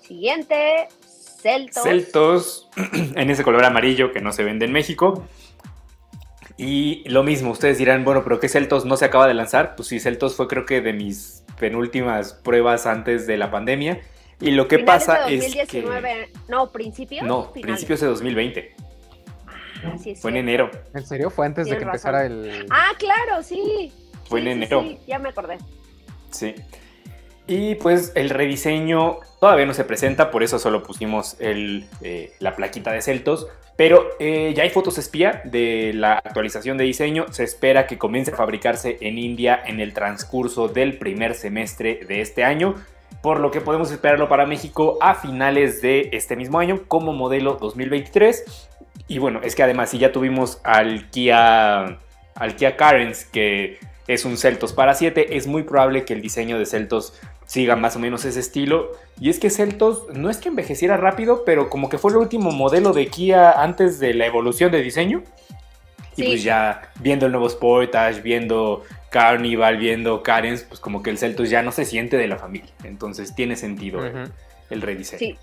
Siguiente, 0.00 0.88
Celtos. 1.40 1.82
Celtos 1.82 2.68
en 2.92 3.30
ese 3.30 3.44
color 3.44 3.64
amarillo 3.64 4.12
que 4.12 4.20
no 4.20 4.32
se 4.32 4.42
vende 4.42 4.64
en 4.64 4.72
México. 4.72 5.24
Y 6.58 7.08
lo 7.08 7.22
mismo, 7.22 7.52
ustedes 7.52 7.78
dirán, 7.78 8.04
bueno, 8.04 8.24
pero 8.24 8.40
¿qué 8.40 8.48
Celtos 8.48 8.84
no 8.84 8.96
se 8.96 9.04
acaba 9.04 9.28
de 9.28 9.34
lanzar? 9.34 9.76
Pues 9.76 9.88
sí, 9.88 10.00
Celtos 10.00 10.34
fue 10.34 10.48
creo 10.48 10.66
que 10.66 10.80
de 10.80 10.92
mis 10.92 11.44
penúltimas 11.58 12.34
pruebas 12.34 12.84
antes 12.84 13.28
de 13.28 13.36
la 13.36 13.52
pandemia. 13.52 14.00
Y 14.40 14.50
lo 14.50 14.66
que 14.66 14.80
pasa 14.80 15.26
de 15.26 15.36
2019, 15.36 16.22
es 16.22 16.30
que... 16.30 16.32
No, 16.48 16.70
principios. 16.70 17.24
No, 17.24 17.52
principios 17.52 18.00
de 18.00 18.08
2020. 18.08 18.74
Ah, 19.84 19.96
sí 20.02 20.16
fue 20.16 20.32
en 20.32 20.38
enero. 20.38 20.70
¿En 20.94 21.06
serio? 21.06 21.30
¿Fue 21.30 21.46
antes 21.46 21.68
de 21.68 21.76
que 21.76 21.84
empezara 21.84 22.26
el...? 22.26 22.66
Ah, 22.70 22.90
claro, 22.98 23.40
sí. 23.44 23.92
Fue 24.24 24.40
en 24.40 24.48
enero. 24.48 24.82
Sí, 24.82 24.98
ya 25.06 25.20
me 25.20 25.28
acordé. 25.28 25.58
Sí. 26.32 26.56
Y 27.48 27.76
pues 27.76 28.12
el 28.14 28.28
rediseño 28.28 29.20
todavía 29.40 29.64
no 29.64 29.72
se 29.72 29.84
presenta, 29.84 30.30
por 30.30 30.42
eso 30.42 30.58
solo 30.58 30.82
pusimos 30.82 31.34
eh, 31.40 32.34
la 32.40 32.54
plaquita 32.54 32.92
de 32.92 33.00
Celtos. 33.00 33.48
Pero 33.74 34.06
eh, 34.18 34.52
ya 34.54 34.64
hay 34.64 34.70
fotos 34.70 34.98
espía 34.98 35.40
de 35.44 35.92
la 35.94 36.14
actualización 36.14 36.76
de 36.76 36.84
diseño. 36.84 37.24
Se 37.30 37.44
espera 37.44 37.86
que 37.86 37.96
comience 37.96 38.32
a 38.32 38.36
fabricarse 38.36 38.98
en 39.00 39.18
India 39.18 39.58
en 39.64 39.80
el 39.80 39.94
transcurso 39.94 40.68
del 40.68 40.98
primer 40.98 41.34
semestre 41.34 42.00
de 42.06 42.20
este 42.20 42.44
año. 42.44 42.74
Por 43.22 43.40
lo 43.40 43.50
que 43.50 43.62
podemos 43.62 43.90
esperarlo 43.90 44.28
para 44.28 44.44
México 44.44 44.98
a 45.00 45.14
finales 45.14 45.80
de 45.80 46.10
este 46.12 46.36
mismo 46.36 46.58
año 46.58 46.82
como 46.86 47.14
modelo 47.14 47.54
2023. 47.54 48.68
Y 49.06 49.18
bueno, 49.18 49.40
es 49.42 49.54
que 49.54 49.62
además 49.62 49.88
si 49.88 49.98
ya 49.98 50.12
tuvimos 50.12 50.60
al 50.64 51.08
Kia, 51.08 51.98
al 52.34 52.56
Kia 52.56 52.76
Carens 52.76 53.24
que 53.24 53.78
es 54.06 54.24
un 54.24 54.36
Celtos 54.36 54.72
para 54.72 54.92
7, 54.94 55.36
es 55.36 55.46
muy 55.46 55.62
probable 55.62 56.04
que 56.04 56.14
el 56.14 56.20
diseño 56.20 56.58
de 56.58 56.66
Celtos 56.66 57.14
siga 57.48 57.76
más 57.76 57.96
o 57.96 57.98
menos 57.98 58.24
ese 58.26 58.38
estilo. 58.38 58.92
Y 59.18 59.30
es 59.30 59.40
que 59.40 59.50
Celtos 59.50 60.06
no 60.12 60.30
es 60.30 60.36
que 60.36 60.50
envejeciera 60.50 60.96
rápido, 60.96 61.44
pero 61.44 61.70
como 61.70 61.88
que 61.88 61.98
fue 61.98 62.12
el 62.12 62.18
último 62.18 62.52
modelo 62.52 62.92
de 62.92 63.06
Kia 63.08 63.62
antes 63.62 63.98
de 63.98 64.14
la 64.14 64.26
evolución 64.26 64.70
de 64.70 64.82
diseño. 64.82 65.24
Y 66.14 66.24
pues 66.24 66.42
ya 66.42 66.92
viendo 67.00 67.26
el 67.26 67.32
nuevo 67.32 67.48
Sportage, 67.48 68.20
viendo 68.20 68.82
Carnival, 69.10 69.78
viendo 69.78 70.22
Carens, 70.22 70.62
pues 70.62 70.78
como 70.78 71.02
que 71.02 71.10
el 71.10 71.18
Celtos 71.18 71.48
ya 71.48 71.62
no 71.62 71.72
se 71.72 71.84
siente 71.84 72.16
de 72.16 72.28
la 72.28 72.36
familia. 72.36 72.70
Entonces 72.84 73.34
tiene 73.34 73.56
sentido 73.56 74.00
el, 74.68 74.82
rediseño. 74.82 75.18
Sí. 75.18 75.38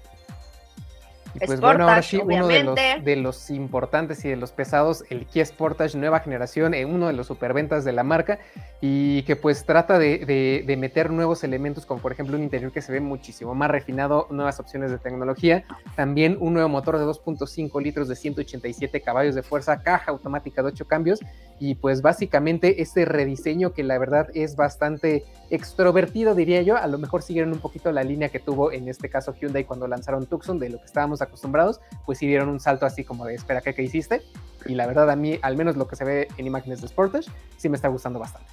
Y 1.36 1.46
pues 1.46 1.60
bueno, 1.60 1.88
ahora 1.88 2.02
sí, 2.02 2.18
uno 2.18 2.48
de 2.48 2.64
los, 2.64 2.76
de 2.76 3.16
los, 3.18 3.50
importantes 3.50 4.24
y 4.24 4.30
de 4.30 4.38
los 4.38 4.54
pesados, 4.54 5.04
el 5.10 5.26
Kia 5.26 5.46
Sportage 5.46 5.98
nueva 5.98 6.22
generación, 6.22 6.74
eh, 6.74 6.86
uno 6.86 7.08
de 7.08 7.14
los 7.14 7.28
superventas 7.28 7.84
de 7.84 7.92
la 7.92 8.04
marca 8.04 8.40
y 8.80 9.24
que 9.24 9.36
pues 9.36 9.66
trata 9.66 10.00
de, 10.00 10.64
de, 10.66 10.78
meter 10.78 11.10
nuevos 11.10 11.44
elementos 11.44 11.86
como 11.86 12.02
por 12.02 12.12
ejemplo 12.12 12.38
un 12.38 12.44
interior 12.44 12.72
que 12.72 12.82
se 12.82 12.92
ve 12.92 13.00
muchísimo 13.00 13.54
más 13.54 13.70
refinado, 13.70 14.28
nuevas 14.30 14.60
opciones 14.60 14.92
de 14.92 14.98
tecnología, 14.98 15.66
también 15.96 16.38
un 16.40 16.54
nuevo 16.54 16.70
motor 16.70 16.98
de 16.98 17.06
2.5 17.06 17.82
litros 17.82 18.08
de 18.08 18.16
187 18.16 19.02
caballos 19.02 19.36
de 19.36 19.44
fuerza, 19.44 19.82
caja 19.82 20.12
automática 20.12 20.62
de 20.62 20.70
8 20.70 20.86
cambios 20.86 21.20
y 21.60 21.76
pues 21.76 22.02
básicamente 22.02 22.82
este 22.82 23.06
rediseño 23.06 23.74
que 23.74 23.84
la 23.84 23.98
verdad 23.98 24.28
es 24.34 24.56
bastante 24.56 25.26
extrovertido 25.50 26.36
diría 26.36 26.62
yo, 26.62 26.78
a 26.78 26.88
lo 26.88 26.98
mejor 26.98 27.22
siguieron 27.22 27.52
un 27.54 27.60
poquito 27.60 27.92
la 27.92 28.04
línea 28.04 28.30
que 28.30 28.40
tuvo 28.40 28.72
en 28.72 28.88
este 28.88 29.10
caso 29.10 29.34
Hyundai 29.34 29.66
cuando 29.66 29.88
lanzaron 29.88 30.26
Tucson 30.26 30.60
de 30.60 30.70
lo 30.70 30.80
que 30.80 30.86
estábamos 30.86 31.22
acostumbrados, 31.26 31.82
pues 32.06 32.18
sí 32.18 32.28
dieron 32.28 32.50
un 32.50 32.60
salto 32.60 32.86
así 32.86 33.04
como 33.04 33.26
de 33.26 33.36
espera, 33.36 33.62
¿qué, 33.62 33.74
qué 33.74 33.84
hiciste? 33.84 34.22
Y 34.66 34.76
la 34.76 34.88
verdad 34.88 35.10
a 35.10 35.16
mí, 35.16 35.38
al 35.42 35.58
menos 35.58 35.76
lo 35.76 35.88
que 35.88 35.96
se 35.96 36.04
ve 36.04 36.28
en 36.38 36.48
imágenes 36.48 36.82
de 36.82 36.88
Sportage, 36.88 37.30
sí 37.58 37.70
me 37.70 37.76
está 37.76 37.88
gustando 37.88 38.20
bastante. 38.20 38.50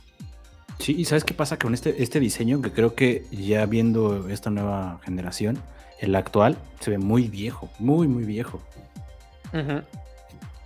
Sí, 0.79 0.95
y 0.99 1.05
¿sabes 1.05 1.25
qué 1.25 1.33
pasa 1.33 1.59
con 1.59 1.75
este, 1.75 2.03
este 2.03 2.19
diseño? 2.19 2.61
Que 2.61 2.73
creo 2.73 2.95
que 2.95 3.25
ya 3.31 3.67
viendo 3.67 4.29
esta 4.29 4.51
nueva 4.51 5.01
generación, 5.05 5.63
el 6.01 6.15
actual 6.17 6.59
se 6.81 6.91
ve 6.91 6.99
muy 6.99 7.29
viejo, 7.29 7.71
muy, 7.79 8.09
muy 8.09 8.25
viejo. 8.25 8.61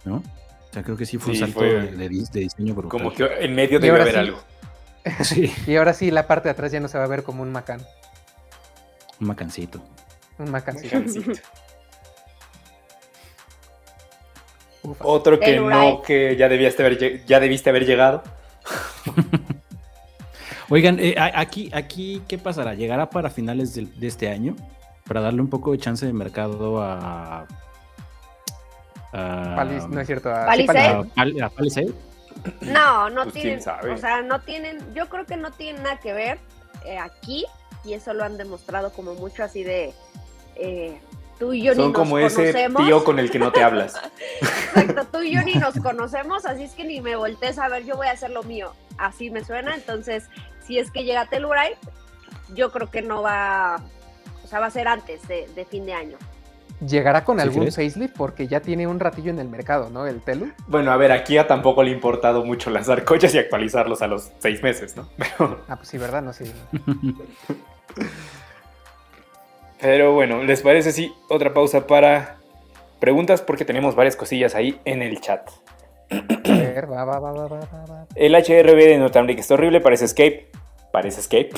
¿No? 0.04 0.16
O 0.16 0.72
sea, 0.72 0.82
creo 0.82 0.96
que 0.96 1.04
sí 1.04 1.18
fue 1.18 1.34
un 1.34 1.38
salto 1.38 1.60
De, 1.60 2.08
diseño 2.08 2.74
brutal. 2.74 2.90
Como 2.90 3.12
que 3.12 3.24
en 3.40 3.54
medio 3.54 3.78
debe 3.78 4.00
haber 4.00 4.18
algo. 4.18 4.38
Sí. 5.22 5.52
y 5.68 5.76
ahora 5.76 5.92
sí, 5.92 6.10
la 6.10 6.26
parte 6.26 6.48
de 6.48 6.52
atrás 6.52 6.72
ya 6.72 6.80
no 6.80 6.88
se 6.88 6.98
va 6.98 7.04
a 7.04 7.06
ver 7.06 7.22
como 7.22 7.42
un 7.42 7.52
macán. 7.52 7.80
Un 9.20 9.28
macancito. 9.28 9.80
Un 10.38 10.50
macancito. 10.50 10.98
Otro 15.00 15.40
que 15.40 15.58
no, 15.58 16.02
que 16.02 16.36
ya 16.36 16.48
debiste 16.48 16.84
haber, 16.84 17.24
ya 17.24 17.40
debiste 17.40 17.70
haber 17.70 17.86
llegado. 17.86 18.22
Oigan, 20.68 20.98
eh, 20.98 21.14
aquí, 21.16 21.70
aquí, 21.72 22.22
¿qué 22.26 22.38
pasará? 22.38 22.74
¿Llegará 22.74 23.08
para 23.08 23.30
finales 23.30 23.74
de, 23.74 24.06
este 24.06 24.28
año? 24.28 24.56
Para 25.06 25.20
darle 25.20 25.40
un 25.40 25.48
poco 25.48 25.72
de 25.72 25.78
chance 25.78 26.04
de 26.04 26.12
mercado 26.12 26.82
a. 26.82 27.46
no 29.12 30.00
es 30.00 30.06
cierto. 30.06 30.30
A 30.30 30.46
Palisade. 30.46 31.92
No, 32.60 33.10
no 33.10 33.22
pues, 33.22 33.34
tienen. 33.34 33.60
O 33.60 33.96
sea, 33.96 34.22
no 34.22 34.40
tienen. 34.40 34.78
Yo 34.94 35.08
creo 35.08 35.24
que 35.24 35.36
no 35.36 35.52
tienen 35.52 35.82
nada 35.82 35.98
que 35.98 36.12
ver 36.12 36.38
eh, 36.84 36.98
aquí. 36.98 37.46
Y 37.84 37.94
eso 37.94 38.12
lo 38.12 38.24
han 38.24 38.36
demostrado 38.36 38.92
como 38.92 39.14
mucho 39.14 39.44
así 39.44 39.62
de. 39.62 39.94
Eh, 40.56 40.98
tú 41.38 41.52
y 41.52 41.62
yo 41.62 41.74
Son 41.74 41.92
como 41.92 42.18
ese 42.18 42.68
tío 42.76 43.04
con 43.04 43.18
el 43.18 43.30
que 43.30 43.38
no 43.38 43.52
te 43.52 43.62
hablas. 43.62 43.94
Exacto, 44.40 45.06
tú 45.12 45.22
y 45.22 45.34
yo 45.34 45.42
ni 45.42 45.54
nos 45.54 45.74
conocemos, 45.76 46.44
así 46.46 46.64
es 46.64 46.72
que 46.72 46.84
ni 46.84 47.00
me 47.00 47.16
voltees 47.16 47.58
a 47.58 47.68
ver, 47.68 47.84
yo 47.84 47.96
voy 47.96 48.08
a 48.08 48.12
hacer 48.12 48.30
lo 48.30 48.42
mío. 48.42 48.72
Así 48.98 49.30
me 49.30 49.44
suena, 49.44 49.74
entonces 49.74 50.24
si 50.66 50.78
es 50.78 50.90
que 50.90 51.04
llega 51.04 51.26
Telluride, 51.26 51.76
yo 52.54 52.72
creo 52.72 52.90
que 52.90 53.02
no 53.02 53.22
va, 53.22 53.80
o 54.44 54.46
sea, 54.46 54.60
va 54.60 54.66
a 54.66 54.70
ser 54.70 54.88
antes 54.88 55.26
de, 55.28 55.66
fin 55.68 55.86
de 55.86 55.94
año. 55.94 56.16
¿Llegará 56.86 57.24
con 57.24 57.40
algún 57.40 57.72
facelift? 57.72 58.14
Porque 58.14 58.48
ya 58.48 58.60
tiene 58.60 58.86
un 58.86 59.00
ratillo 59.00 59.30
en 59.30 59.38
el 59.38 59.48
mercado, 59.48 59.88
¿no? 59.88 60.06
El 60.06 60.20
Telu. 60.20 60.52
Bueno, 60.66 60.92
a 60.92 60.96
ver, 60.98 61.10
aquí 61.10 61.38
a 61.38 61.46
tampoco 61.46 61.82
le 61.82 61.90
ha 61.90 61.94
importado 61.94 62.44
mucho 62.44 62.68
lanzar 62.68 63.04
coches 63.04 63.34
y 63.34 63.38
actualizarlos 63.38 64.02
a 64.02 64.08
los 64.08 64.30
seis 64.38 64.62
meses, 64.62 64.94
¿no? 64.94 65.08
Ah, 65.68 65.76
pues 65.76 65.88
sí, 65.88 65.96
¿verdad? 65.96 66.22
No, 66.22 66.32
sí. 66.32 66.52
Pero 69.80 70.14
bueno, 70.14 70.42
¿les 70.42 70.62
parece 70.62 70.92
si 70.92 71.12
otra 71.28 71.52
pausa 71.52 71.86
para 71.86 72.36
preguntas? 72.98 73.42
Porque 73.42 73.64
tenemos 73.64 73.94
varias 73.94 74.16
cosillas 74.16 74.54
ahí 74.54 74.80
en 74.84 75.02
el 75.02 75.20
chat. 75.20 75.50
El 78.14 78.34
HRB 78.34 78.76
de 78.76 78.98
Norteamérica 78.98 79.40
está 79.40 79.54
horrible, 79.54 79.80
parece 79.80 80.06
Escape. 80.06 80.48
Parece 80.92 81.20
Escape. 81.20 81.50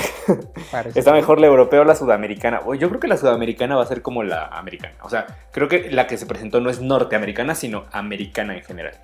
está 0.94 1.12
mejor 1.12 1.40
la 1.40 1.46
europea 1.46 1.82
o 1.82 1.84
la 1.84 1.94
sudamericana. 1.94 2.60
Yo 2.78 2.88
creo 2.88 3.00
que 3.00 3.08
la 3.08 3.16
sudamericana 3.16 3.76
va 3.76 3.82
a 3.82 3.86
ser 3.86 4.02
como 4.02 4.24
la 4.24 4.46
americana. 4.46 4.94
O 5.02 5.10
sea, 5.10 5.26
creo 5.52 5.68
que 5.68 5.90
la 5.90 6.06
que 6.06 6.16
se 6.16 6.26
presentó 6.26 6.60
no 6.60 6.70
es 6.70 6.80
norteamericana, 6.80 7.54
sino 7.54 7.84
americana 7.92 8.56
en 8.56 8.64
general. 8.64 8.94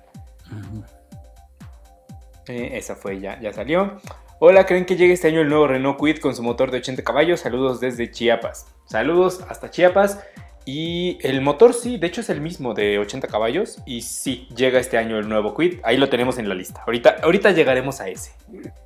Eh, 2.47 2.71
esa 2.73 2.95
fue 2.95 3.19
ya, 3.19 3.39
ya 3.39 3.53
salió. 3.53 3.99
Hola, 4.39 4.65
¿creen 4.65 4.83
que 4.83 4.97
llegue 4.97 5.13
este 5.13 5.29
año 5.29 5.39
el 5.39 5.47
nuevo 5.47 5.65
Renault 5.65 5.97
Quid 5.97 6.17
con 6.17 6.35
su 6.35 6.43
motor 6.43 6.69
de 6.69 6.79
80 6.79 7.03
caballos? 7.03 7.39
Saludos 7.39 7.79
desde 7.79 8.11
Chiapas. 8.11 8.67
Saludos 8.85 9.39
hasta 9.47 9.71
Chiapas. 9.71 10.19
Y 10.65 11.19
el 11.21 11.41
motor 11.41 11.73
sí, 11.73 11.97
de 11.97 12.07
hecho 12.07 12.19
es 12.19 12.29
el 12.29 12.41
mismo 12.41 12.73
de 12.73 12.99
80 12.99 13.27
caballos 13.29 13.79
y 13.85 14.01
sí, 14.01 14.49
llega 14.53 14.79
este 14.79 14.97
año 14.97 15.19
el 15.19 15.29
nuevo 15.29 15.55
Quid, 15.55 15.75
ahí 15.83 15.95
lo 15.95 16.09
tenemos 16.09 16.37
en 16.37 16.49
la 16.49 16.55
lista. 16.55 16.83
Ahorita, 16.85 17.17
ahorita 17.23 17.51
llegaremos 17.51 18.01
a 18.01 18.09
ese. 18.09 18.33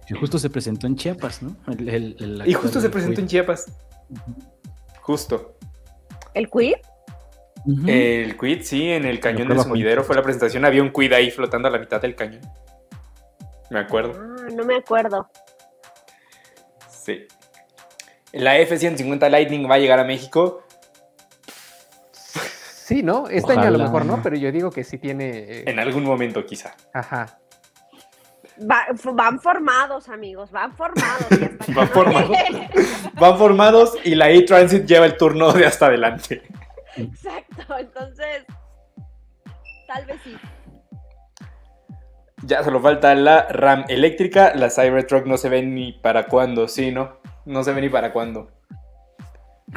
Y 0.07 0.13
justo 0.13 0.37
se 0.37 0.51
presentó 0.51 0.85
en 0.85 0.95
Chiapas, 0.97 1.41
¿no? 1.41 1.55
y 2.45 2.53
justo 2.53 2.79
se 2.79 2.89
presentó 2.89 3.21
en 3.21 3.27
Chiapas. 3.27 3.71
Justo. 5.01 5.55
¿El 6.35 6.49
Quid? 6.49 6.75
El 7.87 8.37
Quid, 8.37 8.61
sí, 8.61 8.89
en 8.89 9.05
el 9.05 9.19
cañón 9.19 9.47
del 9.47 9.61
sumidero 9.61 10.03
fue 10.03 10.15
la 10.15 10.21
presentación, 10.21 10.63
había 10.65 10.83
un 10.83 10.91
Quid 10.91 11.11
ahí 11.13 11.31
flotando 11.31 11.69
a 11.69 11.71
la 11.71 11.79
mitad 11.79 11.99
del 12.01 12.13
cañón. 12.13 12.41
Me 13.69 13.79
acuerdo. 13.79 14.13
Ah, 14.15 14.47
no 14.51 14.63
me 14.65 14.75
acuerdo. 14.77 15.29
Sí. 16.89 17.27
La 18.33 18.57
F-150 18.57 19.29
Lightning 19.29 19.69
va 19.69 19.75
a 19.75 19.79
llegar 19.79 19.99
a 19.99 20.03
México. 20.03 20.63
Sí, 22.11 23.03
¿no? 23.03 23.27
Este 23.27 23.53
año 23.53 23.67
a 23.67 23.71
lo 23.71 23.79
mejor 23.79 24.05
no, 24.05 24.21
pero 24.23 24.35
yo 24.35 24.51
digo 24.51 24.71
que 24.71 24.83
sí 24.83 24.97
tiene. 24.97 25.29
Eh, 25.29 25.63
en 25.67 25.79
algún 25.79 26.03
momento, 26.03 26.43
quizá. 26.45 26.75
Ajá. 26.93 27.39
van 28.57 29.39
formados, 29.39 30.09
amigos, 30.09 30.51
van 30.51 30.75
formados. 30.75 31.27
van 31.75 31.87
formados. 31.89 32.37
van 33.13 33.37
formados 33.37 33.97
y 34.03 34.15
la 34.15 34.29
E-Transit 34.29 34.85
lleva 34.85 35.05
el 35.05 35.17
turno 35.17 35.53
de 35.53 35.67
hasta 35.67 35.85
adelante. 35.85 36.41
Exacto, 36.95 37.77
entonces, 37.77 38.45
tal 39.87 40.05
vez 40.05 40.19
sí. 40.23 40.35
Ya 42.43 42.63
solo 42.63 42.79
falta 42.79 43.13
la 43.15 43.47
RAM 43.49 43.85
eléctrica. 43.89 44.53
La 44.55 44.69
Cybertruck 44.69 45.25
no 45.25 45.37
se 45.37 45.49
ve 45.49 45.61
ni 45.63 45.93
para 45.93 46.27
cuándo, 46.27 46.67
sí, 46.67 46.91
¿no? 46.91 47.17
No 47.45 47.63
se 47.63 47.73
ve 47.73 47.81
ni 47.81 47.89
para 47.89 48.13
cuándo. 48.13 48.51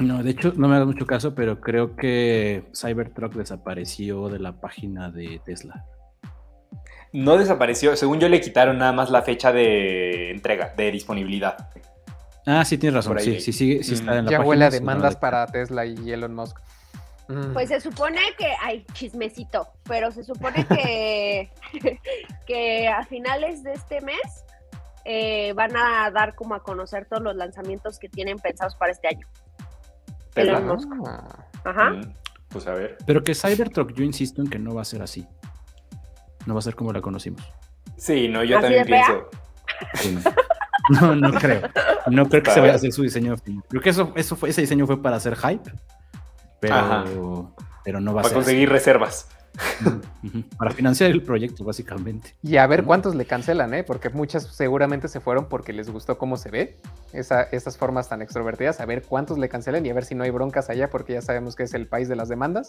No, 0.00 0.22
de 0.22 0.30
hecho, 0.30 0.52
no 0.56 0.68
me 0.68 0.78
da 0.78 0.84
mucho 0.84 1.06
caso, 1.06 1.34
pero 1.34 1.60
creo 1.60 1.96
que 1.96 2.64
Cybertruck 2.74 3.34
desapareció 3.34 4.28
de 4.28 4.38
la 4.38 4.52
página 4.60 5.10
de 5.10 5.40
Tesla. 5.44 5.84
No 7.12 7.36
desapareció, 7.36 7.94
según 7.94 8.20
yo 8.20 8.28
le 8.28 8.40
quitaron 8.40 8.78
nada 8.78 8.92
más 8.92 9.10
la 9.10 9.20
fecha 9.20 9.52
de 9.52 10.30
entrega, 10.30 10.72
de 10.74 10.90
disponibilidad. 10.90 11.68
Ah, 12.46 12.64
sí, 12.64 12.78
tienes 12.78 12.94
razón. 12.94 13.20
Sí, 13.20 13.40
sí, 13.40 13.52
sí, 13.52 13.82
sí, 13.82 13.94
está 13.94 14.18
en 14.18 14.24
la 14.24 14.30
ya 14.30 14.40
huele 14.40 14.64
a 14.64 14.70
demandas 14.70 15.16
para 15.16 15.46
Tesla 15.46 15.84
y 15.84 16.10
Elon 16.10 16.34
Musk. 16.34 16.58
Mm. 17.32 17.52
Pues 17.54 17.68
se 17.70 17.80
supone 17.80 18.20
que 18.36 18.52
hay 18.60 18.84
chismecito, 18.92 19.66
pero 19.84 20.12
se 20.12 20.22
supone 20.22 20.66
que, 20.66 21.50
que 22.46 22.88
a 22.88 23.04
finales 23.04 23.62
de 23.62 23.72
este 23.72 24.02
mes 24.02 24.44
eh, 25.04 25.54
van 25.54 25.74
a 25.76 26.10
dar 26.10 26.34
como 26.34 26.54
a 26.54 26.62
conocer 26.62 27.06
todos 27.06 27.22
los 27.22 27.34
lanzamientos 27.34 27.98
que 27.98 28.08
tienen 28.08 28.38
pensados 28.38 28.76
para 28.76 28.92
este 28.92 29.08
año. 29.08 29.26
Elon 30.34 30.66
Musk. 30.66 30.88
Ah. 31.06 31.46
Ajá. 31.64 32.00
Pues 32.48 32.66
a 32.66 32.74
ver. 32.74 32.98
Pero 33.06 33.24
que 33.24 33.34
Cybertruck, 33.34 33.92
yo 33.94 34.04
insisto 34.04 34.42
en 34.42 34.48
que 34.48 34.58
no 34.58 34.74
va 34.74 34.82
a 34.82 34.84
ser 34.84 35.00
así. 35.00 35.26
No 36.44 36.54
va 36.54 36.60
a 36.60 36.62
ser 36.62 36.74
como 36.74 36.92
la 36.92 37.00
conocimos. 37.00 37.42
Sí, 37.96 38.28
no, 38.28 38.44
yo 38.44 38.60
también 38.60 38.84
pienso. 38.84 39.30
no. 40.90 41.16
no. 41.16 41.32
creo. 41.32 41.62
No 42.08 42.28
creo 42.28 42.42
que 42.42 42.50
se 42.50 42.60
vaya 42.60 42.74
a 42.74 42.76
hacer 42.76 42.92
su 42.92 43.02
diseño. 43.02 43.36
Creo 43.68 43.80
que 43.80 43.90
eso, 43.90 44.12
eso 44.16 44.36
fue, 44.36 44.50
ese 44.50 44.60
diseño 44.60 44.86
fue 44.86 45.00
para 45.00 45.16
hacer 45.16 45.36
hype 45.36 45.72
pero, 46.62 47.54
pero 47.84 48.00
no 48.00 48.14
va 48.14 48.20
a 48.20 48.24
ser. 48.24 48.32
Para 48.32 48.44
conseguir 48.44 48.70
reservas. 48.70 49.28
Para 50.56 50.70
financiar 50.70 51.10
el 51.10 51.22
proyecto, 51.22 51.64
básicamente. 51.64 52.34
Y 52.42 52.56
a 52.56 52.66
ver 52.66 52.84
cuántos 52.84 53.14
le 53.14 53.26
cancelan, 53.26 53.74
¿eh? 53.74 53.84
Porque 53.84 54.08
muchas 54.08 54.44
seguramente 54.44 55.08
se 55.08 55.20
fueron 55.20 55.46
porque 55.46 55.72
les 55.72 55.90
gustó 55.90 56.16
cómo 56.16 56.36
se 56.36 56.50
ve 56.50 56.78
esa, 57.12 57.42
esas 57.42 57.76
formas 57.76 58.08
tan 58.08 58.22
extrovertidas. 58.22 58.80
A 58.80 58.86
ver 58.86 59.02
cuántos 59.02 59.38
le 59.38 59.48
cancelan 59.48 59.84
y 59.84 59.90
a 59.90 59.94
ver 59.94 60.04
si 60.04 60.14
no 60.14 60.24
hay 60.24 60.30
broncas 60.30 60.70
allá, 60.70 60.88
porque 60.88 61.14
ya 61.14 61.20
sabemos 61.20 61.56
que 61.56 61.64
es 61.64 61.74
el 61.74 61.86
país 61.86 62.08
de 62.08 62.16
las 62.16 62.28
demandas. 62.28 62.68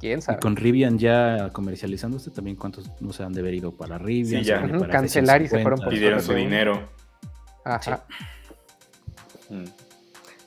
¿Quién 0.00 0.20
sabe? 0.20 0.38
Y 0.38 0.42
con 0.42 0.56
Rivian 0.56 0.98
ya 0.98 1.48
comercializándose, 1.52 2.30
también 2.30 2.56
cuántos 2.56 2.90
no 3.00 3.12
se 3.12 3.22
han 3.22 3.32
de 3.32 3.54
ido 3.54 3.72
para 3.72 3.96
Rivian. 3.96 4.42
Sí, 4.42 4.48
ya. 4.48 4.68
Cancelar 4.90 5.40
y 5.42 5.48
se 5.48 5.62
fueron 5.62 5.78
por 5.78 5.90
Pidieron 5.90 6.20
su 6.20 6.34
dinero. 6.34 6.88
Ajá. 7.64 8.04
Mm. 9.48 9.64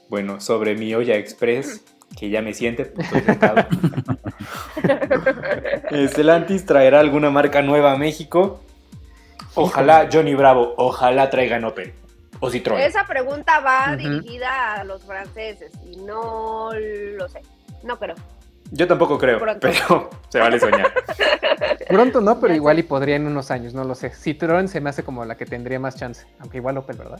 Bueno, 0.10 0.42
sobre 0.42 0.76
mi 0.76 0.94
olla 0.94 1.16
express 1.16 1.82
que 2.18 2.30
ya 2.30 2.42
me 2.42 2.54
siente, 2.54 2.86
pues 2.86 3.08
Estelantis 5.92 6.66
traerá 6.68 7.00
alguna 7.00 7.30
marca 7.30 7.62
nueva 7.62 7.94
a 7.94 7.98
México. 7.98 8.62
Ojalá 9.56 10.08
Johnny 10.12 10.34
Bravo, 10.36 10.74
ojalá 10.78 11.30
traigan 11.30 11.66
Opel 11.66 11.94
o 12.40 12.50
Citroën. 12.50 12.80
Esa 12.80 13.06
pregunta 13.06 13.60
va 13.60 13.96
dirigida 13.96 14.76
a 14.76 14.84
los 14.84 15.04
franceses 15.04 15.72
y 15.86 15.98
no 15.98 16.72
lo 16.74 17.28
sé, 17.30 17.42
no 17.84 17.98
creo. 17.98 18.16
Yo 18.74 18.88
tampoco 18.88 19.18
creo, 19.18 19.40
pero 19.60 20.10
se 20.30 20.40
vale 20.40 20.58
soñar. 20.58 20.94
Pronto 21.90 22.22
no, 22.22 22.40
pero 22.40 22.54
igual 22.54 22.80
y 22.80 22.84
podría 22.84 23.18
en 23.18 23.28
unos 23.28 23.52
años, 23.52 23.74
no 23.74 23.84
lo 23.84 23.96
sé. 23.96 24.12
Citroën 24.12 24.68
se 24.68 24.80
me 24.80 24.90
hace 24.90 25.04
como 25.04 25.26
la 25.26 25.36
que 25.36 25.46
tendría 25.46 25.78
más 25.78 25.98
chance, 25.98 26.26
aunque 26.40 26.58
igual 26.58 26.78
Opel, 26.78 26.98
¿verdad? 26.98 27.20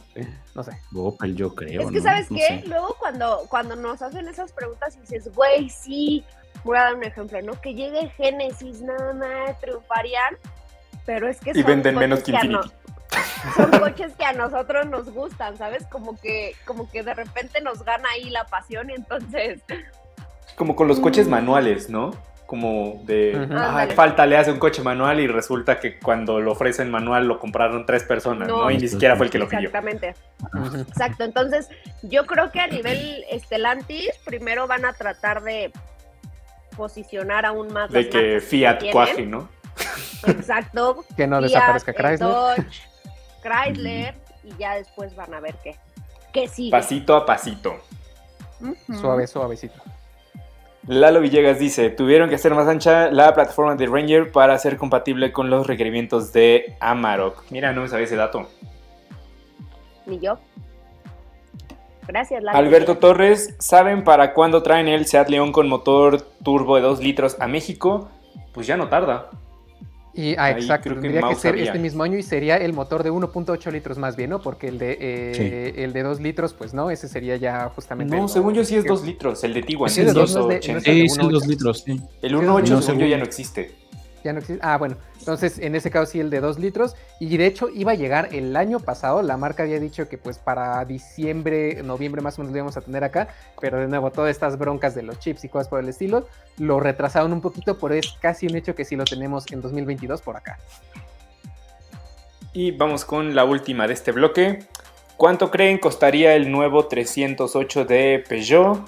No 0.54 0.64
sé. 0.64 0.72
Opel 0.94 1.36
yo 1.36 1.54
creo. 1.54 1.82
Es 1.82 1.90
que, 1.90 2.00
¿sabes 2.00 2.28
qué? 2.28 2.64
Luego 2.66 2.96
cuando, 2.98 3.44
cuando 3.50 3.76
nos 3.76 4.00
hacen 4.00 4.26
esas 4.28 4.50
preguntas 4.52 4.96
y 4.96 5.00
dices, 5.00 5.30
güey, 5.34 5.68
sí, 5.68 6.24
voy 6.64 6.78
a 6.78 6.84
dar 6.84 6.94
un 6.94 7.04
ejemplo, 7.04 7.42
¿no? 7.42 7.60
Que 7.60 7.74
llegue 7.74 8.08
Genesis, 8.16 8.80
nada 8.80 9.12
más, 9.12 9.60
triunfarían, 9.60 10.36
pero 11.04 11.28
es 11.28 11.38
que... 11.38 11.52
Y 11.54 11.62
venden 11.62 11.96
menos 11.96 12.22
que 12.22 12.30
Infinity. 12.30 12.70
son 13.56 13.70
coches 13.78 14.14
que 14.16 14.24
a 14.24 14.32
nosotros 14.32 14.86
nos 14.86 15.10
gustan, 15.10 15.58
¿sabes? 15.58 15.86
Como 15.88 16.18
que, 16.18 16.56
como 16.64 16.90
que 16.90 17.02
de 17.02 17.12
repente 17.12 17.60
nos 17.60 17.84
gana 17.84 18.08
ahí 18.14 18.30
la 18.30 18.46
pasión 18.46 18.88
y 18.88 18.94
entonces 18.94 19.60
como 20.56 20.76
con 20.76 20.88
los 20.88 21.00
coches 21.00 21.26
mm. 21.26 21.30
manuales, 21.30 21.90
¿no? 21.90 22.12
Como 22.46 23.02
de, 23.06 23.48
falta 23.94 24.26
le 24.26 24.36
hace 24.36 24.52
un 24.52 24.58
coche 24.58 24.82
manual 24.82 25.20
y 25.20 25.26
resulta 25.26 25.80
que 25.80 25.98
cuando 25.98 26.38
lo 26.38 26.52
ofrecen 26.52 26.90
manual 26.90 27.26
lo 27.26 27.38
compraron 27.38 27.86
tres 27.86 28.04
personas, 28.04 28.46
¿no? 28.46 28.70
Y 28.70 28.76
ni 28.76 28.88
siquiera 28.88 29.16
fue 29.16 29.26
el 29.26 29.32
que 29.32 29.38
lo 29.38 29.48
pidió. 29.48 29.68
Exactamente. 29.68 30.14
Exacto. 30.86 31.24
Entonces, 31.24 31.70
yo 32.02 32.26
creo 32.26 32.52
que 32.52 32.60
a 32.60 32.66
nivel 32.66 33.24
Estelantis, 33.30 34.10
primero 34.26 34.66
van 34.66 34.84
a 34.84 34.92
tratar 34.92 35.42
de 35.42 35.72
posicionar 36.76 37.46
aún 37.46 37.72
más. 37.72 37.90
De 37.90 38.10
que 38.10 38.40
Fiat 38.40 38.90
cuaje, 38.92 39.24
¿no? 39.24 39.48
Exacto. 40.26 41.04
que 41.16 41.26
no 41.26 41.40
desaparezca 41.40 41.92
Chrysler. 41.92 42.18
Dodge, 42.18 42.82
Chrysler, 43.42 44.14
y 44.44 44.54
ya 44.58 44.74
después 44.74 45.14
van 45.16 45.32
a 45.32 45.40
ver 45.40 45.54
qué, 45.62 45.76
qué 46.32 46.48
sigue. 46.48 46.70
Pasito 46.70 47.16
a 47.16 47.24
pasito. 47.24 47.76
Suave, 49.00 49.26
suavecito. 49.26 49.80
Lalo 50.86 51.20
Villegas 51.20 51.60
dice, 51.60 51.90
tuvieron 51.90 52.28
que 52.28 52.34
hacer 52.34 52.54
más 52.54 52.66
ancha 52.66 53.10
la 53.10 53.32
plataforma 53.34 53.76
de 53.76 53.86
Ranger 53.86 54.32
para 54.32 54.58
ser 54.58 54.76
compatible 54.76 55.30
con 55.30 55.48
los 55.48 55.66
requerimientos 55.66 56.32
de 56.32 56.76
Amarok. 56.80 57.44
Mira, 57.50 57.72
no 57.72 57.82
me 57.82 57.88
sabía 57.88 58.06
ese 58.06 58.16
dato. 58.16 58.48
Ni 60.06 60.18
yo. 60.18 60.38
Gracias, 62.08 62.42
Lalo. 62.42 62.58
Alberto 62.58 62.98
Torres, 62.98 63.54
¿saben 63.60 64.02
para 64.02 64.34
cuándo 64.34 64.64
traen 64.64 64.88
el 64.88 65.06
Seat 65.06 65.28
León 65.28 65.52
con 65.52 65.68
motor 65.68 66.20
turbo 66.42 66.74
de 66.74 66.82
2 66.82 67.00
litros 67.00 67.36
a 67.40 67.46
México? 67.46 68.08
Pues 68.52 68.66
ya 68.66 68.76
no 68.76 68.88
tarda. 68.88 69.30
Y, 70.14 70.34
ah, 70.36 70.50
exacto, 70.50 70.90
tendría 70.90 71.22
que, 71.26 71.34
ser 71.34 71.56
este 71.56 71.78
mismo 71.78 72.02
año 72.02 72.18
y 72.18 72.22
sería 72.22 72.56
el 72.56 72.74
motor 72.74 73.02
de 73.02 73.10
1.8 73.10 73.72
litros 73.72 73.96
más 73.96 74.14
bien, 74.14 74.30
¿no? 74.30 74.42
Porque 74.42 74.68
el 74.68 74.78
de 74.78 74.98
eh, 75.00 75.72
el 75.78 75.92
de 75.94 76.02
2 76.02 76.20
litros, 76.20 76.52
pues 76.52 76.74
no, 76.74 76.90
ese 76.90 77.08
sería 77.08 77.36
ya 77.36 77.70
justamente. 77.74 78.14
No, 78.14 78.28
según 78.28 78.52
yo 78.54 78.64
sí 78.64 78.76
es 78.76 78.84
2 78.84 79.04
litros, 79.04 79.42
el 79.44 79.54
de 79.54 79.62
Tiguan. 79.62 79.90
Sí, 79.90 80.02
es 80.02 80.12
2 80.12 81.46
litros, 81.46 81.82
sí. 81.84 82.00
El 82.20 82.36
1.8 82.36 82.82
según 82.82 83.00
yo 83.00 83.06
ya 83.06 83.16
no 83.16 83.24
existe. 83.24 83.81
Ya 84.24 84.32
no 84.32 84.38
existe. 84.38 84.60
Ah, 84.64 84.76
bueno. 84.78 84.96
Entonces, 85.18 85.58
en 85.58 85.74
ese 85.74 85.90
caso 85.90 86.06
sí 86.06 86.20
el 86.20 86.30
de 86.30 86.40
2 86.40 86.58
litros. 86.58 86.94
Y 87.20 87.36
de 87.36 87.46
hecho 87.46 87.68
iba 87.68 87.92
a 87.92 87.94
llegar 87.94 88.28
el 88.32 88.56
año 88.56 88.80
pasado. 88.80 89.22
La 89.22 89.36
marca 89.36 89.62
había 89.62 89.80
dicho 89.80 90.08
que 90.08 90.18
pues 90.18 90.38
para 90.38 90.84
diciembre, 90.84 91.82
noviembre 91.82 92.22
más 92.22 92.38
o 92.38 92.42
menos 92.42 92.52
lo 92.52 92.58
íbamos 92.58 92.76
a 92.76 92.80
tener 92.80 93.04
acá. 93.04 93.28
Pero 93.60 93.78
de 93.78 93.88
nuevo, 93.88 94.10
todas 94.10 94.30
estas 94.30 94.58
broncas 94.58 94.94
de 94.94 95.02
los 95.02 95.18
chips 95.18 95.44
y 95.44 95.48
cosas 95.48 95.68
por 95.68 95.80
el 95.80 95.88
estilo, 95.88 96.26
lo 96.58 96.80
retrasaron 96.80 97.32
un 97.32 97.40
poquito, 97.40 97.78
pero 97.78 97.94
es 97.94 98.12
casi 98.20 98.46
un 98.46 98.56
hecho 98.56 98.74
que 98.74 98.84
sí 98.84 98.96
lo 98.96 99.04
tenemos 99.04 99.50
en 99.52 99.60
2022 99.60 100.22
por 100.22 100.36
acá. 100.36 100.58
Y 102.52 102.72
vamos 102.72 103.04
con 103.04 103.34
la 103.34 103.44
última 103.44 103.86
de 103.86 103.94
este 103.94 104.12
bloque. 104.12 104.66
¿Cuánto 105.16 105.50
creen 105.50 105.78
costaría 105.78 106.34
el 106.34 106.50
nuevo 106.50 106.86
308 106.86 107.84
de 107.84 108.24
Peugeot? 108.28 108.80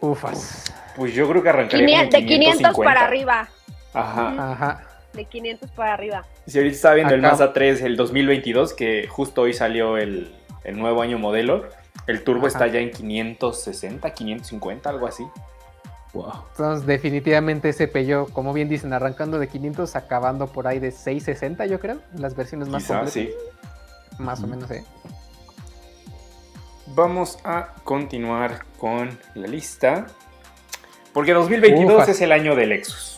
Ufas. 0.00 0.72
Pues 0.96 1.14
yo 1.14 1.28
creo 1.28 1.42
que 1.42 1.48
arrancaría 1.48 2.04
de 2.04 2.26
500 2.26 2.76
para 2.76 3.04
arriba. 3.04 3.48
Ajá. 3.94 4.52
Ajá. 4.52 4.82
De 5.12 5.24
500 5.24 5.70
para 5.70 5.94
arriba. 5.94 6.24
Si 6.46 6.58
ahorita 6.58 6.76
está 6.76 6.94
viendo 6.94 7.14
el 7.14 7.22
Mazda 7.22 7.52
3, 7.52 7.82
el 7.82 7.96
2022, 7.96 8.74
que 8.74 9.06
justo 9.08 9.42
hoy 9.42 9.54
salió 9.54 9.96
el, 9.96 10.34
nuevo 10.74 11.02
año 11.02 11.18
modelo, 11.18 11.64
el 12.06 12.22
turbo 12.24 12.46
está 12.46 12.66
ya 12.66 12.80
en 12.80 12.90
560, 12.90 14.10
550, 14.12 14.90
algo 14.90 15.06
así. 15.06 15.26
Wow. 16.12 16.32
Entonces, 16.50 16.86
definitivamente 16.86 17.70
ese 17.70 17.88
Peugeot, 17.88 18.32
como 18.32 18.52
bien 18.52 18.68
dicen, 18.68 18.92
arrancando 18.92 19.38
de 19.38 19.48
500, 19.48 19.96
acabando 19.96 20.46
por 20.46 20.66
ahí 20.66 20.78
de 20.78 20.90
660, 20.90 21.66
yo 21.66 21.80
creo, 21.80 21.98
las 22.14 22.34
versiones 22.34 22.68
más 22.68 22.82
Quizá, 22.82 23.06
sí. 23.06 23.30
Más 24.18 24.42
o 24.42 24.46
menos, 24.46 24.70
¿eh? 24.70 24.84
Vamos 26.88 27.38
a 27.44 27.74
continuar 27.84 28.64
con 28.78 29.18
la 29.34 29.46
lista. 29.46 30.06
Porque 31.12 31.32
2022 31.32 32.08
es 32.08 32.20
el 32.20 32.32
año 32.32 32.54
del 32.54 32.70
Lexus 32.70 33.17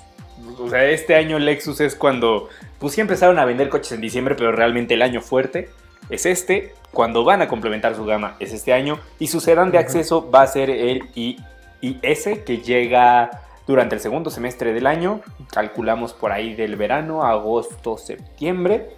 o 0.59 0.69
sea, 0.69 0.85
este 0.85 1.15
año 1.15 1.39
Lexus 1.39 1.81
es 1.81 1.95
cuando, 1.95 2.49
pues 2.79 2.95
sí 2.95 3.01
empezaron 3.01 3.39
a 3.39 3.45
vender 3.45 3.69
coches 3.69 3.93
en 3.93 4.01
diciembre, 4.01 4.35
pero 4.35 4.53
realmente 4.53 4.95
el 4.95 5.03
año 5.03 5.21
fuerte 5.21 5.71
es 6.11 6.27
este. 6.27 6.75
Cuando 6.93 7.25
van 7.25 7.41
a 7.41 7.49
complementar 7.49 7.95
su 7.95 8.05
gama 8.05 8.37
es 8.41 8.53
este 8.53 8.73
año. 8.73 8.99
Y 9.19 9.29
su 9.29 9.41
sedán 9.41 9.71
de 9.71 9.79
acceso 9.79 10.31
va 10.31 10.43
a 10.43 10.47
ser 10.47 10.71
el 10.71 11.09
IS, 11.15 12.29
que 12.45 12.59
llega 12.59 13.31
durante 13.67 13.95
el 13.95 14.01
segundo 14.01 14.31
semestre 14.31 14.73
del 14.73 14.87
año. 14.87 15.21
Calculamos 15.53 16.13
por 16.13 16.33
ahí 16.33 16.55
del 16.55 16.77
verano, 16.77 17.25
agosto, 17.25 17.97
septiembre. 17.97 18.91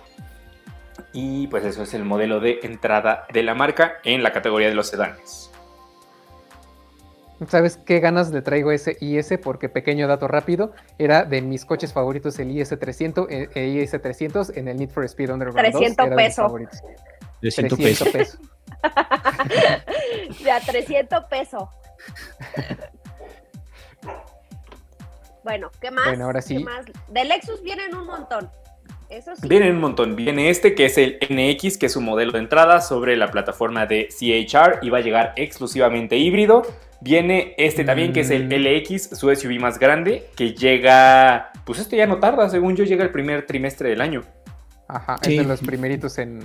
Y 1.13 1.47
pues 1.49 1.65
eso 1.65 1.83
es 1.83 1.93
el 1.95 2.05
modelo 2.05 2.41
de 2.41 2.61
entrada 2.63 3.27
de 3.33 3.43
la 3.43 3.55
marca 3.55 3.99
en 4.05 4.23
la 4.23 4.33
categoría 4.33 4.69
de 4.69 4.75
los 4.75 4.89
sedanes. 4.89 5.52
¿Sabes 7.49 7.77
qué 7.77 8.01
ganas 8.01 8.31
le 8.31 8.43
traigo 8.43 8.73
ese 8.73 8.97
IS? 9.01 9.39
Porque 9.43 9.69
pequeño 9.69 10.07
dato 10.07 10.29
rápido, 10.29 10.73
era 10.99 11.25
de 11.25 11.43
mis 11.43 11.65
coches 11.65 11.93
favoritos 11.93 12.39
el 12.39 12.51
IS300, 12.51 13.27
el 13.55 13.77
IS300 13.77 14.57
en 14.57 14.69
el 14.69 14.77
Need 14.77 14.91
for 14.91 15.05
Speed 15.05 15.31
Underground 15.31 15.73
300 15.73 16.09
pesos. 16.17 16.53
300 17.41 17.79
pesos. 17.79 18.09
pesos. 18.09 18.39
ya, 20.45 20.61
300 20.61 21.25
pesos. 21.25 21.69
bueno, 25.45 25.71
¿qué 25.81 25.91
más? 25.91 26.07
Bueno, 26.07 26.25
ahora 26.27 26.43
sí. 26.43 26.65
De 27.09 27.25
Lexus 27.25 27.63
vienen 27.63 27.95
un 27.95 28.07
montón. 28.07 28.51
Eso 29.13 29.37
sí. 29.37 29.47
Vienen 29.47 29.75
un 29.75 29.81
montón. 29.81 30.17
Viene 30.17 30.49
este 30.49 30.75
que 30.75 30.87
es 30.87 30.97
el 30.97 31.19
NX, 31.21 31.77
que 31.77 31.87
es 31.87 31.97
un 31.97 32.05
modelo 32.05 32.33
de 32.33 32.39
entrada 32.39 32.81
sobre 32.81 33.15
la 33.17 33.31
plataforma 33.31 33.85
de 33.85 34.09
CHR 34.09 34.79
y 34.81 34.89
va 34.89 34.99
a 34.99 35.01
llegar 35.03 35.35
exclusivamente 35.37 36.17
híbrido. 36.17 36.63
Viene 37.03 37.55
este 37.59 37.85
también, 37.85 38.13
que 38.13 38.21
es 38.21 38.31
el 38.31 38.47
mm. 38.47 38.53
LX, 38.53 39.19
su 39.19 39.35
SUV 39.35 39.61
más 39.61 39.79
grande, 39.79 40.29
que 40.35 40.55
llega, 40.55 41.51
pues 41.67 41.79
este 41.79 41.97
ya 41.97 42.07
no 42.07 42.21
tarda, 42.21 42.49
según 42.49 42.75
yo, 42.75 42.85
llega 42.85 43.05
el 43.05 43.11
primer 43.11 43.45
trimestre 43.45 43.91
del 43.91 44.01
año. 44.01 44.23
Ajá, 44.89 45.17
es 45.23 45.29
de 45.29 45.45
los 45.45 45.61
primeritos 45.61 46.17
en... 46.19 46.41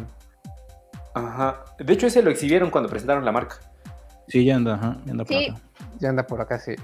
Ajá, 1.14 1.64
de 1.80 1.94
hecho 1.94 2.08
ese 2.08 2.22
lo 2.22 2.32
exhibieron 2.32 2.70
cuando 2.70 2.90
presentaron 2.90 3.24
la 3.24 3.32
marca. 3.32 3.58
Sí, 4.28 4.44
ya 4.44 4.56
anda, 4.56 4.76
ajá, 4.76 4.98
ya 5.06 5.12
anda 5.12 5.26
por 5.26 5.38
acá. 5.38 5.62
Ya 6.00 6.10
anda 6.10 6.28
por 6.28 6.42
acá, 6.42 6.60
sí. 6.60 6.76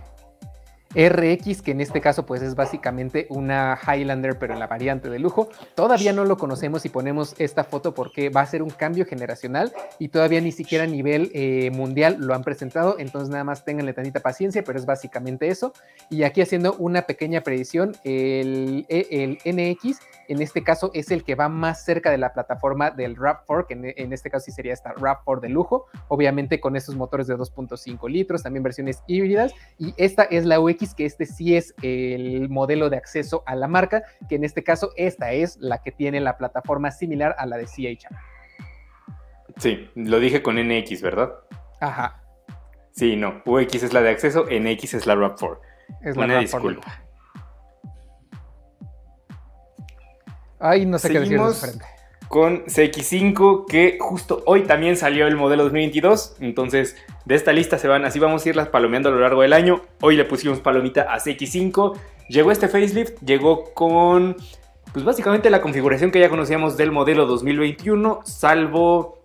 RX, 0.95 1.61
que 1.61 1.71
en 1.71 1.81
este 1.81 2.01
caso 2.01 2.25
pues 2.25 2.41
es 2.41 2.55
básicamente 2.55 3.27
una 3.29 3.79
Highlander, 3.81 4.37
pero 4.37 4.53
en 4.53 4.59
la 4.59 4.67
variante 4.67 5.09
de 5.09 5.19
lujo. 5.19 5.49
Todavía 5.75 6.13
no 6.13 6.25
lo 6.25 6.37
conocemos 6.37 6.85
y 6.85 6.89
ponemos 6.89 7.35
esta 7.37 7.63
foto 7.63 7.93
porque 7.93 8.29
va 8.29 8.41
a 8.41 8.45
ser 8.45 8.61
un 8.61 8.69
cambio 8.69 9.05
generacional 9.05 9.73
y 9.99 10.09
todavía 10.09 10.41
ni 10.41 10.51
siquiera 10.51 10.83
a 10.83 10.87
nivel 10.87 11.31
eh, 11.33 11.71
mundial 11.71 12.17
lo 12.19 12.33
han 12.33 12.43
presentado, 12.43 12.97
entonces 12.99 13.29
nada 13.29 13.43
más 13.43 13.65
tenganle 13.65 13.93
tantita 13.93 14.19
paciencia, 14.19 14.63
pero 14.63 14.79
es 14.79 14.85
básicamente 14.85 15.47
eso. 15.47 15.73
Y 16.09 16.23
aquí 16.23 16.41
haciendo 16.41 16.75
una 16.75 17.03
pequeña 17.03 17.41
predicción, 17.41 17.95
el, 18.03 18.85
el 18.89 19.37
NX 19.45 19.99
en 20.27 20.41
este 20.41 20.63
caso 20.63 20.91
es 20.93 21.11
el 21.11 21.23
que 21.23 21.35
va 21.35 21.49
más 21.49 21.83
cerca 21.83 22.11
de 22.11 22.17
la 22.17 22.33
plataforma 22.33 22.91
del 22.91 23.15
RAV4, 23.15 23.67
que 23.67 23.93
en, 23.97 24.13
este 24.13 24.29
caso 24.29 24.45
sí 24.45 24.51
sería 24.51 24.73
esta 24.73 24.93
RAV4 24.93 25.41
de 25.41 25.49
lujo, 25.49 25.85
obviamente 26.07 26.59
con 26.59 26.75
esos 26.75 26.95
motores 26.95 27.27
de 27.27 27.35
2.5 27.35 28.09
litros, 28.09 28.43
también 28.43 28.63
versiones 28.63 29.03
híbridas, 29.07 29.53
y 29.77 29.93
esta 29.97 30.23
es 30.23 30.45
la 30.45 30.59
UX, 30.59 30.82
que 30.95 31.05
este 31.05 31.25
sí 31.25 31.55
es 31.55 31.73
el 31.81 32.49
modelo 32.49 32.89
de 32.89 32.97
acceso 32.97 33.43
a 33.45 33.55
la 33.55 33.67
marca, 33.67 34.03
que 34.27 34.35
en 34.35 34.43
este 34.43 34.63
caso 34.63 34.91
esta 34.95 35.31
es 35.31 35.57
la 35.57 35.81
que 35.81 35.91
tiene 35.91 36.19
la 36.19 36.37
plataforma 36.37 36.91
similar 36.91 37.35
a 37.37 37.45
la 37.45 37.57
de 37.57 37.65
CHR. 37.65 38.15
Sí, 39.57 39.89
lo 39.95 40.19
dije 40.19 40.41
con 40.41 40.55
NX, 40.55 41.01
¿verdad? 41.01 41.31
Ajá. 41.79 42.23
Sí, 42.91 43.15
no, 43.15 43.41
UX 43.45 43.83
es 43.83 43.93
la 43.93 44.01
de 44.01 44.09
acceso, 44.09 44.45
NX 44.45 44.95
es 44.95 45.05
la 45.05 45.15
RAV4. 45.15 45.59
Es 46.01 46.15
la 46.15 46.25
Una 46.25 46.39
disculpa. 46.39 47.03
Ay, 50.59 50.85
no 50.85 50.97
sé 50.97 51.09
qué 51.09 51.19
decir 51.19 51.39
Con 52.33 52.65
CX5, 52.65 53.67
que 53.67 53.99
justo 53.99 54.41
hoy 54.47 54.63
también 54.63 54.97
salió 54.97 55.27
el 55.27 55.35
modelo 55.35 55.65
2022. 55.65 56.37
Entonces, 56.39 56.95
de 57.25 57.35
esta 57.35 57.53
lista 57.53 57.77
se 57.77 57.87
van, 57.87 58.05
así 58.05 58.17
vamos 58.17 58.43
a 58.43 58.49
irlas 58.49 58.69
palomeando 58.69 59.09
a 59.09 59.11
lo 59.11 59.19
largo 59.19 59.43
del 59.43 59.53
año. 59.53 59.81
Hoy 60.01 60.17
le 60.17 60.25
pusimos 60.25 60.59
palomita 60.59 61.03
a 61.03 61.19
CX5. 61.19 61.95
Llegó 62.29 62.51
este 62.51 62.67
facelift, 62.67 63.21
llegó 63.23 63.71
con, 63.75 64.35
pues 64.93 65.05
básicamente 65.05 65.51
la 65.51 65.61
configuración 65.61 66.09
que 66.09 66.19
ya 66.19 66.29
conocíamos 66.29 66.75
del 66.75 66.91
modelo 66.91 67.27
2021, 67.27 68.21
salvo 68.25 69.21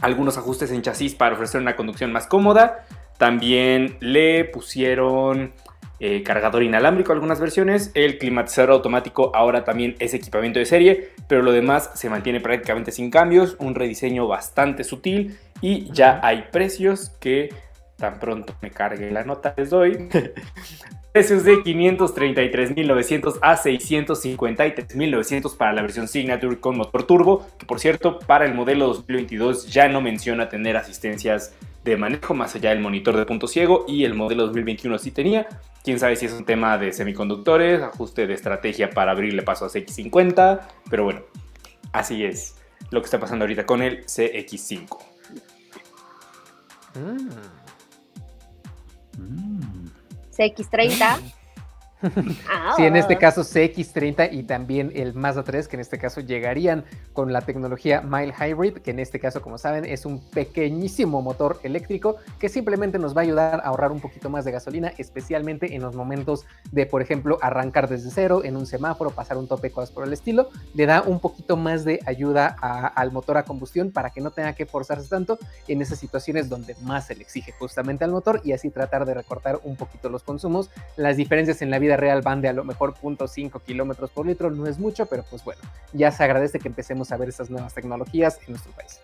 algunos 0.00 0.36
ajustes 0.36 0.72
en 0.72 0.82
chasis 0.82 1.14
para 1.14 1.36
ofrecer 1.36 1.60
una 1.60 1.76
conducción 1.76 2.10
más 2.10 2.26
cómoda. 2.26 2.86
También 3.18 3.98
le 4.00 4.44
pusieron 4.46 5.52
eh, 6.00 6.22
cargador 6.22 6.62
inalámbrico 6.62 7.12
algunas 7.12 7.40
versiones, 7.40 7.90
el 7.94 8.18
climatizador 8.18 8.70
automático 8.70 9.32
ahora 9.34 9.64
también 9.64 9.96
es 9.98 10.14
equipamiento 10.14 10.58
de 10.58 10.66
serie, 10.66 11.10
pero 11.26 11.42
lo 11.42 11.52
demás 11.52 11.90
se 11.94 12.08
mantiene 12.08 12.40
prácticamente 12.40 12.92
sin 12.92 13.10
cambios, 13.10 13.56
un 13.58 13.74
rediseño 13.74 14.26
bastante 14.28 14.84
sutil 14.84 15.38
y 15.60 15.90
ya 15.92 16.20
hay 16.22 16.46
precios 16.52 17.10
que 17.20 17.52
tan 17.96 18.20
pronto 18.20 18.54
me 18.62 18.70
cargue 18.70 19.10
la 19.10 19.24
nota 19.24 19.54
les 19.56 19.70
doy. 19.70 20.08
Precios 21.18 21.42
de 21.42 21.64
533.900 21.64 23.40
a 23.42 23.56
653.900 23.56 25.56
para 25.56 25.72
la 25.72 25.82
versión 25.82 26.06
Signature 26.06 26.60
con 26.60 26.76
motor 26.76 27.08
turbo, 27.08 27.44
que 27.58 27.66
por 27.66 27.80
cierto 27.80 28.20
para 28.20 28.44
el 28.44 28.54
modelo 28.54 28.86
2022 28.86 29.66
ya 29.66 29.88
no 29.88 30.00
menciona 30.00 30.48
tener 30.48 30.76
asistencias 30.76 31.56
de 31.82 31.96
manejo 31.96 32.34
más 32.34 32.54
allá 32.54 32.70
del 32.70 32.78
monitor 32.78 33.16
de 33.16 33.26
punto 33.26 33.48
ciego 33.48 33.84
y 33.88 34.04
el 34.04 34.14
modelo 34.14 34.44
2021 34.44 34.96
sí 35.00 35.10
tenía. 35.10 35.48
Quién 35.82 35.98
sabe 35.98 36.14
si 36.14 36.26
es 36.26 36.32
un 36.32 36.44
tema 36.44 36.78
de 36.78 36.92
semiconductores, 36.92 37.82
ajuste 37.82 38.28
de 38.28 38.34
estrategia 38.34 38.90
para 38.90 39.10
abrirle 39.10 39.42
paso 39.42 39.64
a 39.64 39.70
CX50, 39.70 40.60
pero 40.88 41.02
bueno, 41.02 41.22
así 41.90 42.22
es 42.22 42.54
lo 42.92 43.00
que 43.00 43.06
está 43.06 43.18
pasando 43.18 43.42
ahorita 43.42 43.66
con 43.66 43.82
el 43.82 44.06
CX5. 44.06 44.98
CX30 50.38 51.37
sí, 52.76 52.84
en 52.84 52.96
este 52.96 53.18
caso 53.18 53.42
CX30 53.42 54.32
y 54.32 54.44
también 54.44 54.92
el 54.94 55.14
Mazda 55.14 55.42
3, 55.42 55.68
que 55.68 55.76
en 55.76 55.80
este 55.80 55.98
caso 55.98 56.20
llegarían 56.20 56.84
con 57.12 57.32
la 57.32 57.40
tecnología 57.40 58.00
Mile 58.00 58.32
Hybrid, 58.32 58.78
que 58.78 58.90
en 58.90 59.00
este 59.00 59.18
caso, 59.18 59.42
como 59.42 59.58
saben, 59.58 59.84
es 59.84 60.06
un 60.06 60.20
pequeñísimo 60.30 61.22
motor 61.22 61.58
eléctrico 61.62 62.16
que 62.38 62.48
simplemente 62.48 62.98
nos 62.98 63.16
va 63.16 63.22
a 63.22 63.24
ayudar 63.24 63.60
a 63.60 63.68
ahorrar 63.68 63.90
un 63.90 64.00
poquito 64.00 64.30
más 64.30 64.44
de 64.44 64.52
gasolina, 64.52 64.92
especialmente 64.98 65.74
en 65.74 65.82
los 65.82 65.94
momentos 65.94 66.46
de, 66.70 66.86
por 66.86 67.02
ejemplo, 67.02 67.38
arrancar 67.42 67.88
desde 67.88 68.10
cero 68.10 68.42
en 68.44 68.56
un 68.56 68.66
semáforo, 68.66 69.10
pasar 69.10 69.36
un 69.36 69.48
tope, 69.48 69.70
cosas 69.70 69.90
por 69.90 70.06
el 70.06 70.12
estilo. 70.12 70.50
Le 70.74 70.86
da 70.86 71.02
un 71.02 71.20
poquito 71.20 71.56
más 71.56 71.84
de 71.84 72.00
ayuda 72.06 72.56
al 72.94 73.12
motor 73.12 73.38
a 73.38 73.44
combustión 73.44 73.90
para 73.90 74.10
que 74.10 74.20
no 74.20 74.30
tenga 74.30 74.52
que 74.52 74.66
forzarse 74.66 75.08
tanto 75.08 75.38
en 75.66 75.82
esas 75.82 75.98
situaciones 75.98 76.48
donde 76.48 76.74
más 76.82 77.06
se 77.06 77.14
le 77.14 77.22
exige 77.22 77.52
justamente 77.52 78.04
al 78.04 78.10
motor 78.10 78.40
y 78.44 78.52
así 78.52 78.70
tratar 78.70 79.04
de 79.04 79.14
recortar 79.14 79.60
un 79.64 79.76
poquito 79.76 80.08
los 80.08 80.22
consumos. 80.22 80.70
Las 80.96 81.16
diferencias 81.16 81.62
en 81.62 81.70
la 81.70 81.78
vida 81.78 81.87
real 81.96 82.22
van 82.22 82.40
de 82.40 82.48
a 82.48 82.52
lo 82.52 82.64
mejor 82.64 82.94
0.5 82.94 83.62
kilómetros 83.62 84.10
por 84.10 84.26
litro, 84.26 84.50
no 84.50 84.66
es 84.66 84.78
mucho, 84.78 85.06
pero 85.06 85.24
pues 85.28 85.44
bueno, 85.44 85.60
ya 85.92 86.10
se 86.10 86.24
agradece 86.24 86.58
que 86.58 86.68
empecemos 86.68 87.12
a 87.12 87.16
ver 87.16 87.28
estas 87.28 87.50
nuevas 87.50 87.74
tecnologías 87.74 88.38
en 88.46 88.52
nuestro 88.52 88.72
país. 88.72 89.00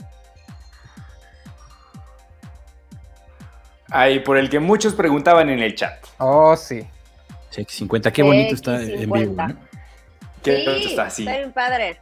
Ahí, 3.91 4.21
por 4.21 4.37
el 4.37 4.51
que 4.51 4.59
muchos 4.59 4.95
preguntaban 4.95 5.49
en 5.51 5.61
el 5.61 5.75
chat. 5.75 6.05
Oh, 6.19 6.57
sí. 6.57 6.85
CX50, 7.53 8.11
qué 8.11 8.23
bonito 8.23 8.55
está 8.55 8.83
en 8.83 9.11
vivo, 9.11 9.37
Qué 10.43 10.65
bonito 10.67 10.89
está, 10.89 11.09
sí. 11.11 11.23
Está 11.23 11.39
bien 11.39 11.53
padre. 11.53 11.99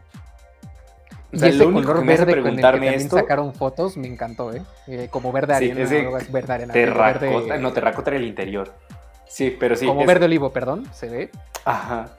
O 1.35 1.39
sea, 1.39 1.49
y 1.49 1.53
ese 1.53 1.65
color 1.65 2.05
verde 2.05 2.33
preguntarme 2.33 2.87
con 2.87 2.89
el 2.89 2.95
que 2.95 3.05
esto, 3.05 3.17
sacaron 3.17 3.55
fotos 3.55 3.97
me 3.97 4.07
encantó, 4.07 4.53
¿eh? 4.53 4.63
eh 4.87 5.09
como 5.11 5.33
verde 5.33 5.55
arena. 5.55 5.87
Sí, 5.87 5.97
es 5.97 6.33
verde 6.33 6.53
arena. 6.53 6.73
Terracota, 6.73 7.57
no, 7.59 7.73
terracota 7.73 8.11
era 8.11 8.19
el 8.19 8.27
interior. 8.27 8.75
Sí, 9.33 9.57
pero 9.59 9.77
sí. 9.77 9.87
Como 9.87 10.05
verde 10.05 10.27
olivo, 10.27 10.53
perdón, 10.53 10.87
se 10.93 11.09
ve. 11.09 11.31
Ajá. 11.65 12.11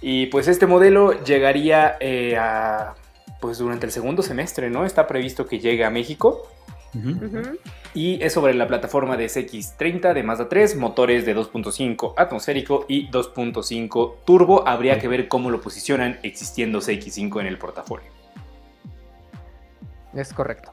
Y 0.00 0.26
pues 0.26 0.46
este 0.46 0.66
modelo 0.66 1.24
llegaría 1.24 1.96
eh, 1.98 2.36
a, 2.36 2.94
pues 3.40 3.58
durante 3.58 3.86
el 3.86 3.92
segundo 3.92 4.22
semestre, 4.22 4.70
¿no? 4.70 4.84
Está 4.84 5.08
previsto 5.08 5.46
que 5.46 5.58
llegue 5.58 5.84
a 5.84 5.90
México. 5.90 6.48
Y 7.94 8.22
es 8.22 8.34
sobre 8.34 8.52
la 8.54 8.68
plataforma 8.68 9.16
de 9.16 9.26
CX30 9.26 10.12
de 10.12 10.22
Mazda 10.22 10.48
3, 10.48 10.76
motores 10.76 11.24
de 11.24 11.34
2.5 11.34 12.14
atmosférico 12.16 12.84
y 12.86 13.10
2.5 13.10 14.16
turbo. 14.24 14.68
Habría 14.68 14.98
que 14.98 15.08
ver 15.08 15.26
cómo 15.26 15.50
lo 15.50 15.60
posicionan 15.60 16.20
existiendo 16.22 16.80
CX5 16.80 17.40
en 17.40 17.46
el 17.46 17.58
portafolio. 17.58 18.10
Es 20.14 20.32
correcto. 20.34 20.72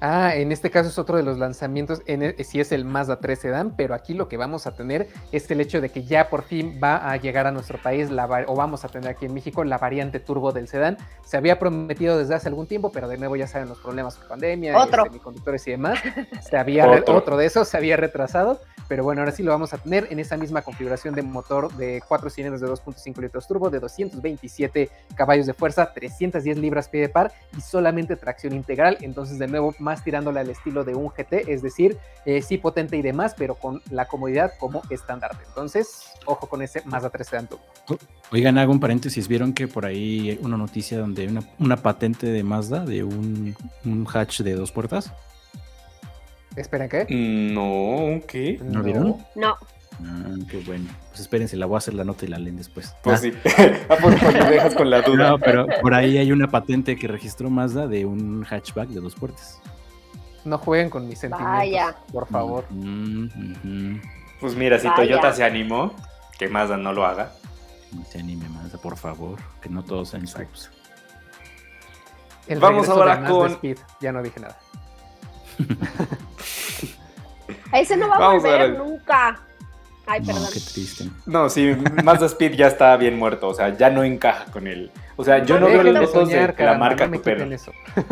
Ah, 0.00 0.34
en 0.34 0.52
este 0.52 0.70
caso 0.70 0.88
es 0.88 0.98
otro 0.98 1.16
de 1.16 1.22
los 1.22 1.38
lanzamientos, 1.38 2.02
en 2.06 2.22
e, 2.22 2.44
si 2.44 2.60
es 2.60 2.70
el 2.72 2.84
Mazda 2.84 3.18
3 3.18 3.38
Sedan, 3.38 3.76
pero 3.76 3.94
aquí 3.94 4.12
lo 4.12 4.28
que 4.28 4.36
vamos 4.36 4.66
a 4.66 4.76
tener 4.76 5.08
es 5.32 5.50
el 5.50 5.60
hecho 5.60 5.80
de 5.80 5.88
que 5.88 6.04
ya 6.04 6.28
por 6.28 6.42
fin 6.42 6.78
va 6.82 7.10
a 7.10 7.16
llegar 7.16 7.46
a 7.46 7.50
nuestro 7.50 7.78
país, 7.78 8.10
la, 8.10 8.26
o 8.46 8.54
vamos 8.54 8.84
a 8.84 8.88
tener 8.88 9.08
aquí 9.08 9.26
en 9.26 9.34
México, 9.34 9.64
la 9.64 9.78
variante 9.78 10.20
turbo 10.20 10.52
del 10.52 10.68
sedán. 10.68 10.98
Se 11.24 11.36
había 11.36 11.58
prometido 11.58 12.18
desde 12.18 12.34
hace 12.34 12.48
algún 12.48 12.66
tiempo, 12.66 12.92
pero 12.92 13.08
de 13.08 13.16
nuevo 13.16 13.36
ya 13.36 13.46
saben 13.46 13.68
los 13.68 13.78
problemas 13.78 14.16
con 14.16 14.28
pandemia, 14.28 14.76
otro. 14.76 15.04
semiconductores 15.04 15.66
y 15.66 15.70
demás. 15.72 15.98
Se 16.42 16.56
había 16.56 16.88
otro 17.06 17.36
de 17.36 17.46
esos, 17.46 17.68
se 17.68 17.76
había 17.76 17.96
retrasado, 17.96 18.60
pero 18.88 19.02
bueno, 19.02 19.22
ahora 19.22 19.32
sí 19.32 19.42
lo 19.42 19.50
vamos 19.50 19.72
a 19.72 19.78
tener 19.78 20.08
en 20.10 20.20
esa 20.20 20.36
misma 20.36 20.62
configuración 20.62 21.14
de 21.14 21.22
motor 21.22 21.72
de 21.74 22.02
4 22.06 22.30
cilindros 22.30 22.60
de 22.60 22.68
2.5 22.68 23.20
litros 23.20 23.48
turbo, 23.48 23.70
de 23.70 23.80
227 23.80 24.90
caballos 25.14 25.46
de 25.46 25.54
fuerza, 25.54 25.92
310 25.92 26.58
libras 26.58 26.88
pie 26.88 27.00
de 27.00 27.08
par 27.08 27.32
y 27.56 27.60
solamente 27.60 28.16
tracción 28.16 28.52
integral. 28.52 28.98
Entonces, 29.00 29.38
de 29.38 29.48
nuevo, 29.48 29.74
más 29.86 30.02
tirándole 30.02 30.40
al 30.40 30.50
estilo 30.50 30.82
de 30.82 30.96
un 30.96 31.10
GT, 31.10 31.48
es 31.48 31.62
decir, 31.62 31.96
eh, 32.24 32.42
sí 32.42 32.58
potente 32.58 32.96
y 32.96 33.02
demás, 33.02 33.36
pero 33.38 33.54
con 33.54 33.80
la 33.88 34.08
comodidad 34.08 34.50
como 34.58 34.82
estandarte. 34.90 35.44
Entonces, 35.46 36.06
ojo 36.24 36.48
con 36.48 36.60
ese 36.60 36.82
Mazda 36.84 37.08
3 37.08 37.26
Sedan 37.28 37.48
Oigan, 38.32 38.58
hago 38.58 38.72
un 38.72 38.80
paréntesis, 38.80 39.28
¿vieron 39.28 39.52
que 39.52 39.68
por 39.68 39.86
ahí 39.86 40.30
hay 40.30 40.40
una 40.42 40.56
noticia 40.56 40.98
donde 40.98 41.22
hay 41.22 41.38
una, 41.60 41.76
patente 41.76 42.26
de 42.26 42.42
Mazda 42.42 42.84
de 42.84 43.04
un, 43.04 43.54
hatch 44.12 44.40
de 44.40 44.54
dos 44.54 44.72
puertas? 44.72 45.12
¿Esperen 46.56 46.88
qué? 46.88 47.06
No, 47.08 48.20
¿qué? 48.26 48.58
¿No, 48.60 48.82
vieron? 48.82 49.18
No. 49.36 49.56
Ah, 50.04 50.34
qué 50.50 50.58
bueno. 50.66 50.90
Pues 51.10 51.20
espérense, 51.20 51.56
la 51.56 51.66
voy 51.66 51.76
a 51.76 51.78
hacer 51.78 51.94
la 51.94 52.04
nota 52.04 52.24
y 52.24 52.28
la 52.28 52.38
leen 52.38 52.56
después. 52.56 52.94
Pues 53.02 53.18
ah. 53.18 53.22
sí. 53.22 53.32
ah, 53.88 53.96
pues 54.00 54.20
dejas 54.20 54.74
con 54.74 54.90
la 54.90 55.02
duda. 55.02 55.30
No, 55.30 55.38
pero 55.38 55.66
por 55.80 55.94
ahí 55.94 56.18
hay 56.18 56.32
una 56.32 56.48
patente 56.48 56.96
que 56.96 57.06
registró 57.06 57.50
Mazda 57.50 57.86
de 57.86 58.04
un 58.04 58.44
hatchback 58.44 58.88
de 58.88 59.00
dos 59.00 59.14
puertas. 59.14 59.60
No 60.46 60.58
jueguen 60.58 60.90
con 60.90 61.08
mis 61.08 61.18
sentimientos, 61.18 61.96
por 62.12 62.28
favor. 62.28 62.64
Pues 64.40 64.54
mira, 64.54 64.78
si 64.78 64.88
Toyota 64.94 65.32
se 65.32 65.42
animó, 65.42 65.92
que 66.38 66.48
Mazda 66.48 66.76
no 66.76 66.92
lo 66.92 67.04
haga. 67.04 67.32
No 67.92 68.04
se 68.04 68.20
anime 68.20 68.48
Mazda, 68.48 68.78
por 68.78 68.96
favor, 68.96 69.40
que 69.60 69.68
no 69.68 69.82
todos 69.82 70.10
sean 70.10 70.24
subs. 70.28 70.70
Vamos 72.60 72.88
ahora 72.88 73.24
con 73.24 73.50
Speed. 73.50 73.78
Ya 74.00 74.12
no 74.12 74.22
dije 74.22 74.38
nada. 74.38 74.56
Ese 77.72 77.96
no 77.96 78.08
va 78.08 78.16
a 78.16 78.34
volver 78.34 78.78
nunca. 78.78 79.40
Ay, 80.06 80.20
perdón. 80.20 80.44
No, 80.44 80.48
qué 80.48 80.60
triste. 80.60 81.04
No, 81.26 81.48
sí, 81.50 81.76
Mazda 82.04 82.26
Speed 82.26 82.54
ya 82.54 82.68
está 82.68 82.96
bien 82.96 83.18
muerto, 83.18 83.48
o 83.48 83.54
sea, 83.54 83.76
ya 83.76 83.90
no 83.90 84.04
encaja 84.04 84.44
con 84.52 84.66
él. 84.68 84.90
O 85.16 85.24
sea, 85.24 85.44
yo 85.44 85.58
no, 85.58 85.66
veo 85.66 85.82
las 85.82 86.10
fotos 86.10 86.28
de 86.28 86.54
la 86.58 86.78
marca, 86.78 87.10
pero 87.24 87.46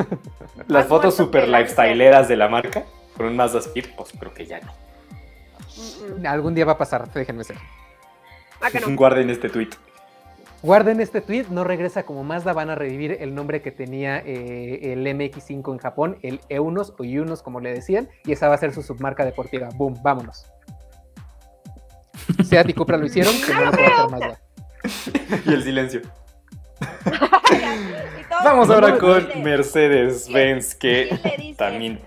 las 0.68 0.86
fotos 0.86 1.14
super 1.14 1.48
lifestyleeras 1.48 2.28
de 2.28 2.36
la 2.36 2.48
marca 2.48 2.84
con 3.16 3.26
un 3.26 3.36
Mazda 3.36 3.60
Speed, 3.60 3.86
pues 3.96 4.10
creo 4.18 4.34
que 4.34 4.46
ya 4.46 4.60
no. 4.60 6.28
Algún 6.28 6.54
día 6.54 6.64
va 6.64 6.72
a 6.72 6.78
pasar, 6.78 7.12
déjenme 7.12 7.44
ser. 7.44 7.56
Ah, 8.60 8.68
Guarden 8.88 9.30
este 9.30 9.48
tweet. 9.48 9.70
Guarden 10.62 11.00
este 11.00 11.20
tweet, 11.20 11.44
no 11.50 11.62
regresa 11.62 12.04
como 12.04 12.24
Mazda, 12.24 12.54
van 12.54 12.70
a 12.70 12.74
revivir 12.74 13.18
el 13.20 13.34
nombre 13.34 13.60
que 13.60 13.70
tenía 13.70 14.18
eh, 14.18 14.94
el 14.94 15.06
MX5 15.06 15.72
en 15.72 15.78
Japón, 15.78 16.16
el 16.22 16.40
Eunos 16.48 16.94
o 16.98 17.04
Yunos 17.04 17.42
como 17.42 17.60
le 17.60 17.72
decían, 17.72 18.08
y 18.24 18.32
esa 18.32 18.48
va 18.48 18.54
a 18.54 18.58
ser 18.58 18.72
su 18.72 18.82
submarca 18.82 19.26
deportiva. 19.26 19.68
Boom, 19.76 20.02
vámonos. 20.02 20.46
Seat 22.44 22.68
y 22.68 22.72
Cupra 22.74 22.96
lo 22.96 23.06
hicieron, 23.06 23.34
que 23.40 23.52
no 23.52 23.64
lo 23.64 23.70
puede 23.70 23.86
hacer 23.86 24.10
Mazda. 24.10 24.40
y 25.46 25.52
el 25.52 25.62
silencio. 25.62 26.02
Vamos 28.44 28.68
ahora 28.70 28.98
con 28.98 29.26
Mercedes-Benz, 29.42 30.74
que 30.74 31.54
también 31.56 32.00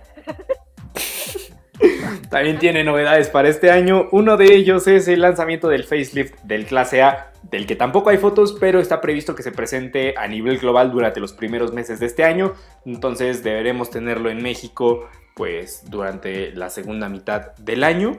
también 2.30 2.60
tiene 2.60 2.84
novedades 2.84 3.30
para 3.30 3.50
este 3.50 3.72
año. 3.72 4.08
Uno 4.12 4.38
de 4.38 4.54
ellos 4.54 4.88
es 4.88 5.08
el 5.08 5.22
lanzamiento 5.22 5.68
del 5.68 5.84
facelift 5.84 6.42
del 6.44 6.66
clase 6.66 7.02
A, 7.02 7.32
del 7.44 7.66
que 7.66 7.76
tampoco 7.76 8.10
hay 8.10 8.18
fotos, 8.18 8.56
pero 8.60 8.80
está 8.80 9.02
previsto 9.02 9.36
que 9.36 9.44
se 9.44 9.52
presente 9.52 10.16
a 10.18 10.28
nivel 10.28 10.58
global 10.60 10.92
durante 10.92 11.20
los 11.20 11.34
primeros 11.34 11.74
meses 11.74 12.00
de 12.00 12.08
este 12.08 12.24
año. 12.24 12.54
Entonces 12.86 13.44
deberemos 13.44 13.90
tenerlo 13.90 14.30
en 14.30 14.42
México 14.42 15.08
pues 15.36 15.84
durante 15.90 16.52
la 16.52 16.70
segunda 16.70 17.10
mitad 17.10 17.56
del 17.58 17.84
año. 17.84 18.18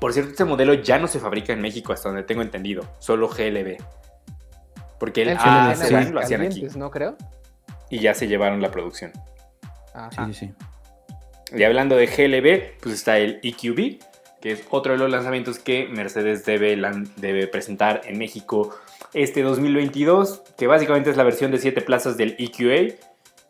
Por 0.00 0.14
cierto, 0.14 0.30
este 0.30 0.44
modelo 0.44 0.74
ya 0.74 0.98
no 0.98 1.06
se 1.06 1.20
fabrica 1.20 1.52
en 1.52 1.60
México 1.60 1.92
hasta 1.92 2.08
donde 2.08 2.24
tengo 2.24 2.42
entendido, 2.42 2.84
solo 2.98 3.28
GLB. 3.28 3.76
Porque 4.98 5.22
el 5.22 5.36
A 5.38 5.74
lo 6.10 6.20
hacían 6.20 6.42
aquí. 6.42 6.66
¿no 6.76 6.90
creo? 6.90 7.16
Y 7.90 7.98
ya 8.00 8.14
se 8.14 8.26
llevaron 8.26 8.62
la 8.62 8.70
producción. 8.70 9.12
Sí, 10.10 10.16
sí, 10.26 10.34
sí. 10.34 10.54
Y 11.52 11.64
hablando 11.64 11.96
de 11.96 12.06
GLB, 12.06 12.80
pues 12.80 12.94
está 12.94 13.18
el 13.18 13.40
EQB, 13.42 13.98
que 14.40 14.52
es 14.52 14.62
otro 14.70 14.92
de 14.92 14.98
los 14.98 15.10
lanzamientos 15.10 15.58
que 15.58 15.88
Mercedes 15.88 16.44
debe, 16.44 16.80
debe 17.16 17.46
presentar 17.48 18.02
en 18.04 18.18
México 18.18 18.74
este 19.12 19.42
2022, 19.42 20.42
que 20.56 20.66
básicamente 20.66 21.10
es 21.10 21.16
la 21.16 21.24
versión 21.24 21.50
de 21.50 21.58
7 21.58 21.80
plazas 21.82 22.16
del 22.16 22.36
EQA. 22.38 22.94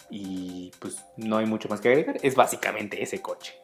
Y 0.09 0.73
pues 0.81 1.05
no 1.17 1.37
hay 1.37 1.47
mucho 1.47 1.69
más 1.69 1.81
que 1.81 1.89
agregar, 1.91 2.17
es 2.23 2.35
básicamente 2.35 3.03
ese 3.03 3.21
coche. 3.21 3.55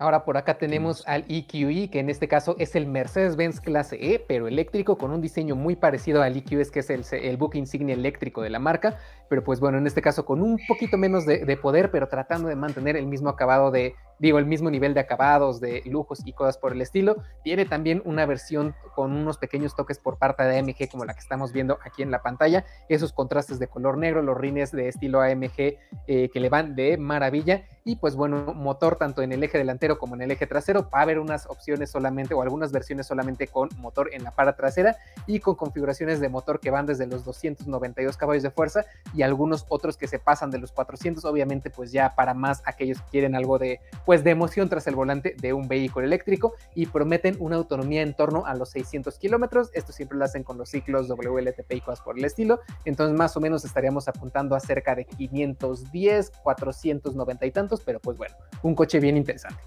Ahora 0.00 0.24
por 0.24 0.38
acá 0.38 0.56
tenemos 0.56 1.06
al 1.06 1.26
EQE, 1.28 1.90
que 1.90 2.00
en 2.00 2.08
este 2.08 2.26
caso 2.26 2.56
es 2.58 2.74
el 2.74 2.86
Mercedes-Benz 2.86 3.60
clase 3.60 3.98
E, 4.00 4.18
pero 4.18 4.48
eléctrico, 4.48 4.96
con 4.96 5.10
un 5.10 5.20
diseño 5.20 5.56
muy 5.56 5.76
parecido 5.76 6.22
al 6.22 6.38
EQS, 6.38 6.70
que 6.70 6.80
es 6.80 6.88
el, 6.88 7.04
el 7.12 7.36
buque 7.36 7.58
insignia 7.58 7.94
eléctrico 7.94 8.40
de 8.40 8.48
la 8.48 8.58
marca, 8.58 8.96
pero 9.30 9.44
pues 9.44 9.60
bueno, 9.60 9.78
en 9.78 9.86
este 9.86 10.02
caso 10.02 10.24
con 10.24 10.42
un 10.42 10.58
poquito 10.66 10.98
menos 10.98 11.24
de, 11.24 11.56
poder, 11.56 11.92
pero 11.92 12.08
tratando 12.08 12.48
de 12.48 12.56
mantener 12.56 12.96
el 12.96 13.06
mismo 13.06 13.28
acabado 13.28 13.70
de, 13.70 13.94
digo, 14.18 14.40
el 14.40 14.44
mismo 14.44 14.70
nivel 14.70 14.92
de 14.92 15.00
acabados, 15.00 15.60
de 15.60 15.82
lujos 15.86 16.26
y 16.26 16.32
cosas 16.32 16.58
por 16.58 16.72
el 16.72 16.80
estilo. 16.80 17.16
Tiene 17.44 17.64
también 17.64 18.02
una 18.04 18.26
versión 18.26 18.74
con 18.96 19.12
unos 19.12 19.38
pequeños 19.38 19.76
toques 19.76 20.00
por 20.00 20.18
parte 20.18 20.42
de 20.42 20.58
AMG, 20.58 20.88
como 20.90 21.04
la 21.04 21.14
que 21.14 21.20
estamos 21.20 21.52
viendo 21.52 21.78
aquí 21.84 22.02
en 22.02 22.10
la 22.10 22.22
pantalla, 22.22 22.64
esos 22.88 23.12
contrastes 23.12 23.60
de 23.60 23.68
color 23.68 23.98
negro, 23.98 24.20
los 24.20 24.36
rines 24.36 24.72
de 24.72 24.88
estilo 24.88 25.20
AMG 25.20 25.78
eh, 26.08 26.30
que 26.32 26.40
le 26.40 26.48
van 26.48 26.74
de 26.74 26.96
maravilla. 26.96 27.64
Y 27.84 27.96
pues 27.96 28.14
bueno, 28.16 28.54
motor 28.54 28.96
tanto 28.96 29.22
en 29.22 29.32
el 29.32 29.42
eje 29.42 29.58
delantero 29.58 29.98
como 29.98 30.14
en 30.14 30.22
el 30.22 30.30
eje 30.30 30.46
trasero. 30.46 30.88
Va 30.92 31.00
a 31.00 31.02
haber 31.02 31.18
unas 31.18 31.46
opciones 31.46 31.90
solamente 31.90 32.34
o 32.34 32.42
algunas 32.42 32.72
versiones 32.72 33.06
solamente 33.06 33.46
con 33.46 33.68
motor 33.78 34.10
en 34.12 34.24
la 34.24 34.30
para 34.30 34.54
trasera 34.54 34.96
y 35.26 35.40
con 35.40 35.54
configuraciones 35.54 36.20
de 36.20 36.28
motor 36.28 36.60
que 36.60 36.70
van 36.70 36.86
desde 36.86 37.06
los 37.06 37.24
292 37.24 38.16
caballos 38.16 38.42
de 38.42 38.50
fuerza 38.50 38.84
y 39.14 39.22
algunos 39.22 39.66
otros 39.68 39.96
que 39.96 40.08
se 40.08 40.18
pasan 40.18 40.50
de 40.50 40.58
los 40.58 40.72
400, 40.72 41.24
obviamente 41.24 41.70
pues 41.70 41.92
ya 41.92 42.14
para 42.14 42.34
más 42.34 42.62
aquellos 42.64 43.00
que 43.02 43.10
quieren 43.10 43.34
algo 43.34 43.58
de 43.58 43.80
pues 44.04 44.24
de 44.24 44.30
emoción 44.30 44.68
tras 44.68 44.86
el 44.86 44.94
volante 44.94 45.34
de 45.40 45.52
un 45.52 45.68
vehículo 45.68 46.06
eléctrico 46.06 46.54
y 46.74 46.86
prometen 46.86 47.36
una 47.40 47.56
autonomía 47.56 48.02
en 48.02 48.14
torno 48.14 48.46
a 48.46 48.54
los 48.54 48.70
600 48.70 49.18
kilómetros, 49.18 49.70
esto 49.72 49.92
siempre 49.92 50.18
lo 50.18 50.24
hacen 50.24 50.42
con 50.42 50.58
los 50.58 50.70
ciclos 50.70 51.08
WLTP 51.08 51.72
y 51.72 51.80
cosas 51.80 52.02
por 52.02 52.18
el 52.18 52.24
estilo, 52.24 52.60
entonces 52.84 53.16
más 53.16 53.36
o 53.36 53.40
menos 53.40 53.64
estaríamos 53.64 54.08
apuntando 54.08 54.54
a 54.54 54.60
cerca 54.60 54.94
de 54.94 55.04
510, 55.04 56.30
490 56.42 57.46
y 57.46 57.50
tantos, 57.50 57.79
pero 57.84 58.00
pues 58.00 58.16
bueno, 58.16 58.34
un 58.62 58.74
coche 58.74 59.00
bien 59.00 59.16
interesante. 59.16 59.60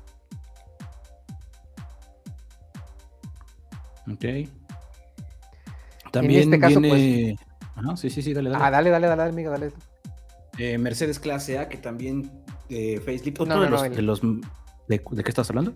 Ok. 4.11 4.49
También 6.11 6.43
en 6.43 6.53
este 6.53 6.59
caso, 6.59 6.79
viene... 6.79 7.37
pues, 7.75 7.99
sí, 7.99 8.09
sí, 8.09 8.21
sí, 8.21 8.33
dale, 8.33 8.49
dale. 8.49 8.63
Ah, 8.63 8.69
dale, 8.71 8.89
dale, 8.89 9.07
dale, 9.07 9.23
amigo, 9.23 9.49
dale. 9.49 9.71
Eh, 10.57 10.77
Mercedes 10.77 11.19
Clase 11.19 11.57
A, 11.57 11.69
que 11.69 11.77
también 11.77 12.29
eh, 12.69 12.99
facelift. 12.99 13.41
Otro 13.41 13.61
de, 13.61 14.01
los, 14.01 14.21
de, 14.87 14.99
qué 14.99 15.29
estás 15.29 15.49
hablando? 15.49 15.73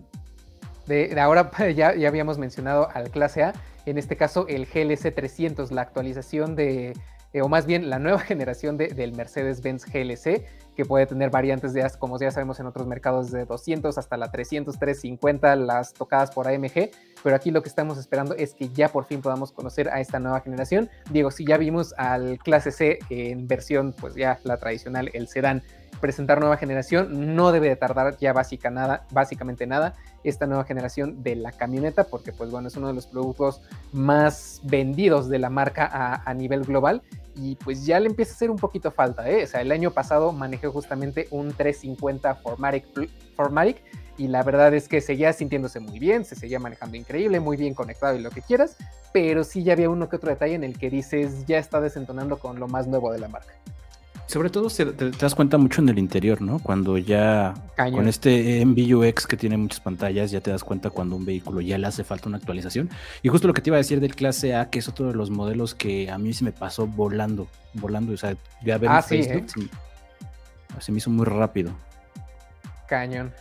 De, 0.86 1.18
ahora 1.20 1.50
ya, 1.74 1.96
ya 1.96 2.08
habíamos 2.08 2.38
mencionado 2.38 2.88
al 2.94 3.10
Clase 3.10 3.42
A, 3.42 3.54
en 3.86 3.98
este 3.98 4.16
caso 4.16 4.46
el 4.48 4.66
GLC 4.66 5.14
300, 5.14 5.72
la 5.72 5.82
actualización 5.82 6.54
de, 6.54 6.94
eh, 7.32 7.42
o 7.42 7.48
más 7.48 7.66
bien 7.66 7.90
la 7.90 7.98
nueva 7.98 8.18
generación 8.20 8.76
del 8.76 9.12
Mercedes-Benz 9.12 9.84
GLC, 9.86 10.44
que 10.78 10.84
puede 10.84 11.06
tener 11.06 11.28
variantes 11.28 11.72
de, 11.72 11.84
como 11.98 12.20
ya 12.20 12.30
sabemos 12.30 12.60
en 12.60 12.66
otros 12.66 12.86
mercados, 12.86 13.32
de 13.32 13.44
200 13.44 13.98
hasta 13.98 14.16
la 14.16 14.30
300, 14.30 14.78
350, 14.78 15.56
las 15.56 15.92
tocadas 15.92 16.30
por 16.30 16.46
AMG, 16.46 16.90
pero 17.24 17.34
aquí 17.34 17.50
lo 17.50 17.64
que 17.64 17.68
estamos 17.68 17.98
esperando 17.98 18.36
es 18.36 18.54
que 18.54 18.68
ya 18.68 18.88
por 18.88 19.04
fin 19.04 19.20
podamos 19.20 19.50
conocer 19.50 19.88
a 19.88 20.00
esta 20.00 20.20
nueva 20.20 20.40
generación. 20.40 20.88
Diego, 21.10 21.32
si 21.32 21.44
ya 21.44 21.56
vimos 21.56 21.94
al 21.98 22.38
clase 22.38 22.70
C 22.70 23.00
en 23.10 23.48
versión, 23.48 23.92
pues 24.00 24.14
ya 24.14 24.38
la 24.44 24.56
tradicional, 24.58 25.10
el 25.14 25.26
sedán, 25.26 25.64
presentar 26.00 26.40
nueva 26.40 26.56
generación, 26.56 27.34
no 27.36 27.52
debe 27.52 27.68
de 27.68 27.76
tardar 27.76 28.16
ya 28.18 28.32
básicamente 28.32 29.66
nada 29.66 29.94
esta 30.24 30.46
nueva 30.46 30.64
generación 30.64 31.22
de 31.22 31.36
la 31.36 31.52
camioneta, 31.52 32.04
porque 32.04 32.32
pues 32.32 32.50
bueno, 32.50 32.68
es 32.68 32.76
uno 32.76 32.88
de 32.88 32.94
los 32.94 33.06
productos 33.06 33.60
más 33.92 34.60
vendidos 34.64 35.28
de 35.28 35.38
la 35.38 35.50
marca 35.50 35.88
a, 35.90 36.28
a 36.28 36.34
nivel 36.34 36.62
global 36.62 37.02
y 37.34 37.54
pues 37.56 37.86
ya 37.86 38.00
le 38.00 38.08
empieza 38.08 38.32
a 38.32 38.34
hacer 38.34 38.50
un 38.50 38.56
poquito 38.56 38.90
falta, 38.90 39.28
¿eh? 39.30 39.44
O 39.44 39.46
sea, 39.46 39.60
el 39.60 39.70
año 39.70 39.92
pasado 39.92 40.32
manejé 40.32 40.66
justamente 40.68 41.28
un 41.30 41.52
350 41.52 42.34
Formatic, 42.36 42.84
Formatic 43.36 43.82
y 44.16 44.26
la 44.26 44.42
verdad 44.42 44.74
es 44.74 44.88
que 44.88 45.00
seguía 45.00 45.32
sintiéndose 45.32 45.78
muy 45.78 45.98
bien, 46.00 46.24
se 46.24 46.34
seguía 46.34 46.58
manejando 46.58 46.96
increíble, 46.96 47.38
muy 47.38 47.56
bien 47.56 47.74
conectado 47.74 48.16
y 48.16 48.20
lo 48.20 48.30
que 48.30 48.42
quieras, 48.42 48.76
pero 49.12 49.44
sí 49.44 49.62
ya 49.62 49.74
había 49.74 49.88
uno 49.88 50.08
que 50.08 50.16
otro 50.16 50.30
detalle 50.30 50.54
en 50.54 50.64
el 50.64 50.76
que 50.76 50.90
dices 50.90 51.46
ya 51.46 51.58
está 51.58 51.80
desentonando 51.80 52.38
con 52.38 52.58
lo 52.58 52.66
más 52.66 52.88
nuevo 52.88 53.12
de 53.12 53.20
la 53.20 53.28
marca. 53.28 53.54
Sobre 54.28 54.50
todo 54.50 54.68
te, 54.68 55.10
das 55.12 55.34
cuenta 55.34 55.56
mucho 55.56 55.80
en 55.80 55.88
el 55.88 55.98
interior, 55.98 56.42
¿no? 56.42 56.58
Cuando 56.58 56.98
ya 56.98 57.54
con 57.76 58.06
este 58.08 58.62
MBUX 58.62 59.26
que 59.26 59.38
tiene 59.38 59.56
muchas 59.56 59.80
pantallas, 59.80 60.30
ya 60.30 60.42
te 60.42 60.50
das 60.50 60.62
cuenta 60.62 60.90
cuando 60.90 61.16
un 61.16 61.24
vehículo 61.24 61.62
ya 61.62 61.78
le 61.78 61.86
hace 61.86 62.04
falta 62.04 62.28
una 62.28 62.36
actualización. 62.36 62.90
Y 63.22 63.30
justo 63.30 63.48
lo 63.48 63.54
que 63.54 63.62
te 63.62 63.70
iba 63.70 63.78
a 63.78 63.78
decir 63.78 64.00
del 64.00 64.14
clase 64.14 64.54
A, 64.54 64.68
que 64.68 64.80
es 64.80 64.88
otro 64.88 65.06
de 65.06 65.14
los 65.14 65.30
modelos 65.30 65.74
que 65.74 66.10
a 66.10 66.18
mí 66.18 66.34
se 66.34 66.44
me 66.44 66.52
pasó 66.52 66.86
volando, 66.86 67.48
volando, 67.72 68.12
o 68.12 68.18
sea, 68.18 68.36
ya 68.62 68.76
ver 68.76 68.90
ah, 68.90 69.02
¿eh? 69.10 69.46
se 70.78 70.92
me 70.92 70.98
hizo 70.98 71.08
muy 71.08 71.24
rápido. 71.24 71.72
Cañón. 72.86 73.32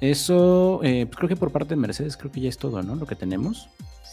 Eso, 0.00 0.80
eh, 0.84 1.04
pues 1.04 1.18
creo 1.18 1.28
que 1.28 1.36
por 1.36 1.52
parte 1.52 1.70
de 1.70 1.76
Mercedes, 1.76 2.16
creo 2.16 2.32
que 2.32 2.40
ya 2.40 2.48
es 2.48 2.56
todo, 2.56 2.82
¿no? 2.82 2.94
Lo 2.94 3.04
que 3.04 3.14
tenemos. 3.14 3.68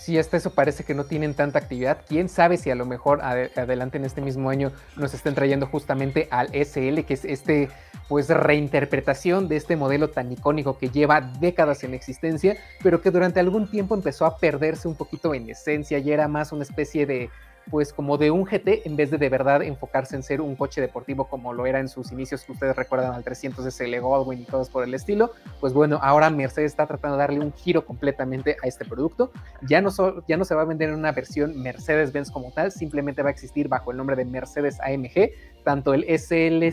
Sí, 0.06 0.20
hasta 0.20 0.38
eso 0.38 0.52
parece 0.52 0.84
que 0.84 0.94
no 0.94 1.06
tienen 1.06 1.34
tanta 1.34 1.58
actividad. 1.58 1.98
Quién 2.08 2.30
sabe 2.30 2.58
si 2.58 2.70
a 2.70 2.76
lo 2.76 2.86
mejor 2.86 3.24
adelante 3.24 3.98
en 3.98 4.06
este 4.06 4.22
mismo 4.22 4.52
año 4.52 4.72
nos 4.96 5.16
estén 5.16 5.34
trayendo 5.34 5.66
justamente 5.66 6.28
al 6.30 6.50
SL, 6.50 7.04
que 7.06 7.16
es 7.16 7.26
este, 7.26 7.70
pues, 8.08 8.30
reinterpretación 8.30 9.48
de 9.48 9.56
este 9.56 9.76
modelo 9.76 10.12
tan 10.12 10.32
icónico 10.32 10.78
que 10.78 10.90
lleva 10.90 11.22
décadas 11.22 11.84
en 11.84 11.96
existencia, 11.96 12.56
pero 12.84 13.02
que 13.02 13.10
durante 13.10 13.40
algún 13.40 13.68
tiempo 13.68 13.96
empezó 13.96 14.28
a 14.28 14.38
perderse 14.38 14.88
un 14.88 14.94
poquito 14.94 15.34
en 15.34 15.50
esencia 15.50 15.98
y 15.98 16.12
era 16.12 16.28
más 16.28 16.52
una 16.52 16.62
especie 16.62 17.08
de 17.08 17.32
pues 17.70 17.94
como 17.94 18.18
de 18.18 18.32
un 18.32 18.46
GT 18.46 18.86
en 18.86 18.96
vez 18.96 19.12
de 19.12 19.18
de 19.18 19.30
verdad 19.30 19.62
enfocarse 19.64 20.16
en 20.16 20.24
ser 20.24 20.42
un 20.42 20.56
coche 20.56 20.82
deportivo 20.82 21.28
como 21.28 21.54
lo 21.54 21.66
era 21.66 21.80
en 21.80 21.88
sus 21.88 22.12
inicios, 22.12 22.44
que 22.44 22.52
ustedes 22.52 22.76
recuerdan 22.76 23.14
al 23.14 23.24
300 23.24 23.66
SL 23.74 24.00
Goldwyn 24.00 24.42
y 24.42 24.46
todos 24.46 24.70
por 24.70 24.84
el 24.84 24.94
estilo, 24.94 25.32
pues 25.60 25.74
bueno, 25.74 26.00
ahora 26.02 26.30
Mercedes 26.30 26.72
está 26.72 26.86
tratando 26.86 27.18
de 27.18 27.22
darle 27.22 27.40
un 27.40 27.54
giro 27.54 27.86
completamente 27.86 28.58
a 28.64 28.68
este 28.68 28.86
producto. 28.86 29.32
Ya 29.62 29.82
no, 29.82 29.90
ya 30.28 30.38
no 30.38 30.46
se 30.46 30.56
va 30.56 30.62
a 30.62 30.66
vender 30.66 30.90
en 30.90 30.96
una 30.96 31.12
versión 31.12 31.62
Mercedes-Benz 31.62 32.32
como 32.32 32.52
tal, 32.52 32.72
simplemente 32.72 33.22
va 33.22 33.30
a 33.30 33.32
existir 33.32 33.68
bajo 33.68 33.92
el 33.92 33.98
nombre 33.98 34.16
de 34.16 34.26
Mercedes 34.26 34.80
AMG, 34.82 35.32
tanto 35.64 35.94
el 35.94 36.06
SL 36.08 36.72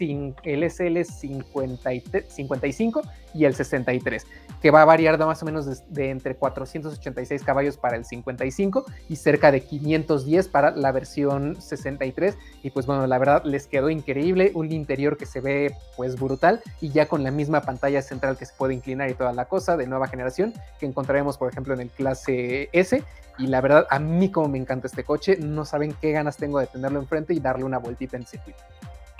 el 0.00 0.70
SL 0.70 1.04
55 1.04 3.02
y 3.34 3.44
el 3.44 3.54
63, 3.54 4.26
que 4.62 4.70
va 4.70 4.82
a 4.82 4.84
variar 4.84 5.18
de 5.18 5.26
más 5.26 5.42
o 5.42 5.46
menos 5.46 5.84
de, 5.92 6.10
entre 6.10 6.36
486 6.36 7.42
caballos 7.42 7.76
para 7.76 7.96
el 7.96 8.04
55 8.04 8.86
y 9.08 9.16
cerca 9.16 9.50
de 9.50 9.60
510 9.60 10.48
para 10.48 10.70
la 10.70 10.92
versión 10.92 11.60
63. 11.60 12.38
Y 12.62 12.70
pues 12.70 12.86
bueno, 12.86 13.06
la 13.06 13.18
verdad 13.18 13.44
les 13.44 13.66
quedó 13.66 13.90
increíble, 13.90 14.52
un 14.54 14.72
interior 14.72 15.16
que 15.16 15.26
se 15.26 15.40
ve 15.40 15.74
pues 15.96 16.18
brutal 16.18 16.62
y 16.80 16.90
ya 16.90 17.06
con 17.06 17.24
la 17.24 17.30
misma 17.30 17.60
pantalla 17.62 18.00
central 18.02 18.38
que 18.38 18.46
se 18.46 18.54
puede 18.54 18.74
inclinar 18.74 19.10
y 19.10 19.14
toda 19.14 19.32
la 19.32 19.46
cosa 19.46 19.76
de 19.76 19.86
nueva 19.86 20.06
generación 20.06 20.54
que 20.78 20.86
encontraremos 20.86 21.36
por 21.36 21.50
ejemplo 21.50 21.74
en 21.74 21.80
el 21.80 21.90
clase 21.90 22.68
S. 22.72 23.02
Y 23.36 23.48
la 23.48 23.60
verdad, 23.60 23.88
a 23.90 23.98
mí 23.98 24.30
como 24.30 24.48
me 24.48 24.58
encanta 24.58 24.86
este 24.86 25.02
coche, 25.02 25.36
no 25.38 25.64
saben 25.64 25.92
qué 26.00 26.12
ganas 26.12 26.36
tengo 26.36 26.60
de 26.60 26.68
tenerlo 26.68 27.00
enfrente 27.00 27.34
y 27.34 27.40
darle 27.40 27.64
una 27.64 27.78
vueltita 27.78 28.16
en 28.16 28.24
circuito 28.24 28.62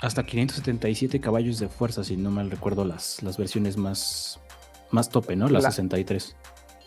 hasta 0.05 0.23
577 0.23 1.19
caballos 1.19 1.57
de 1.57 1.67
fuerza, 1.67 2.03
si 2.03 2.15
no 2.15 2.29
mal 2.29 2.51
recuerdo 2.51 2.85
las, 2.85 3.23
las 3.23 3.37
versiones 3.37 3.75
más, 3.75 4.39
más 4.91 5.09
tope, 5.09 5.35
¿no? 5.35 5.49
La, 5.49 5.61
63. 5.61 6.35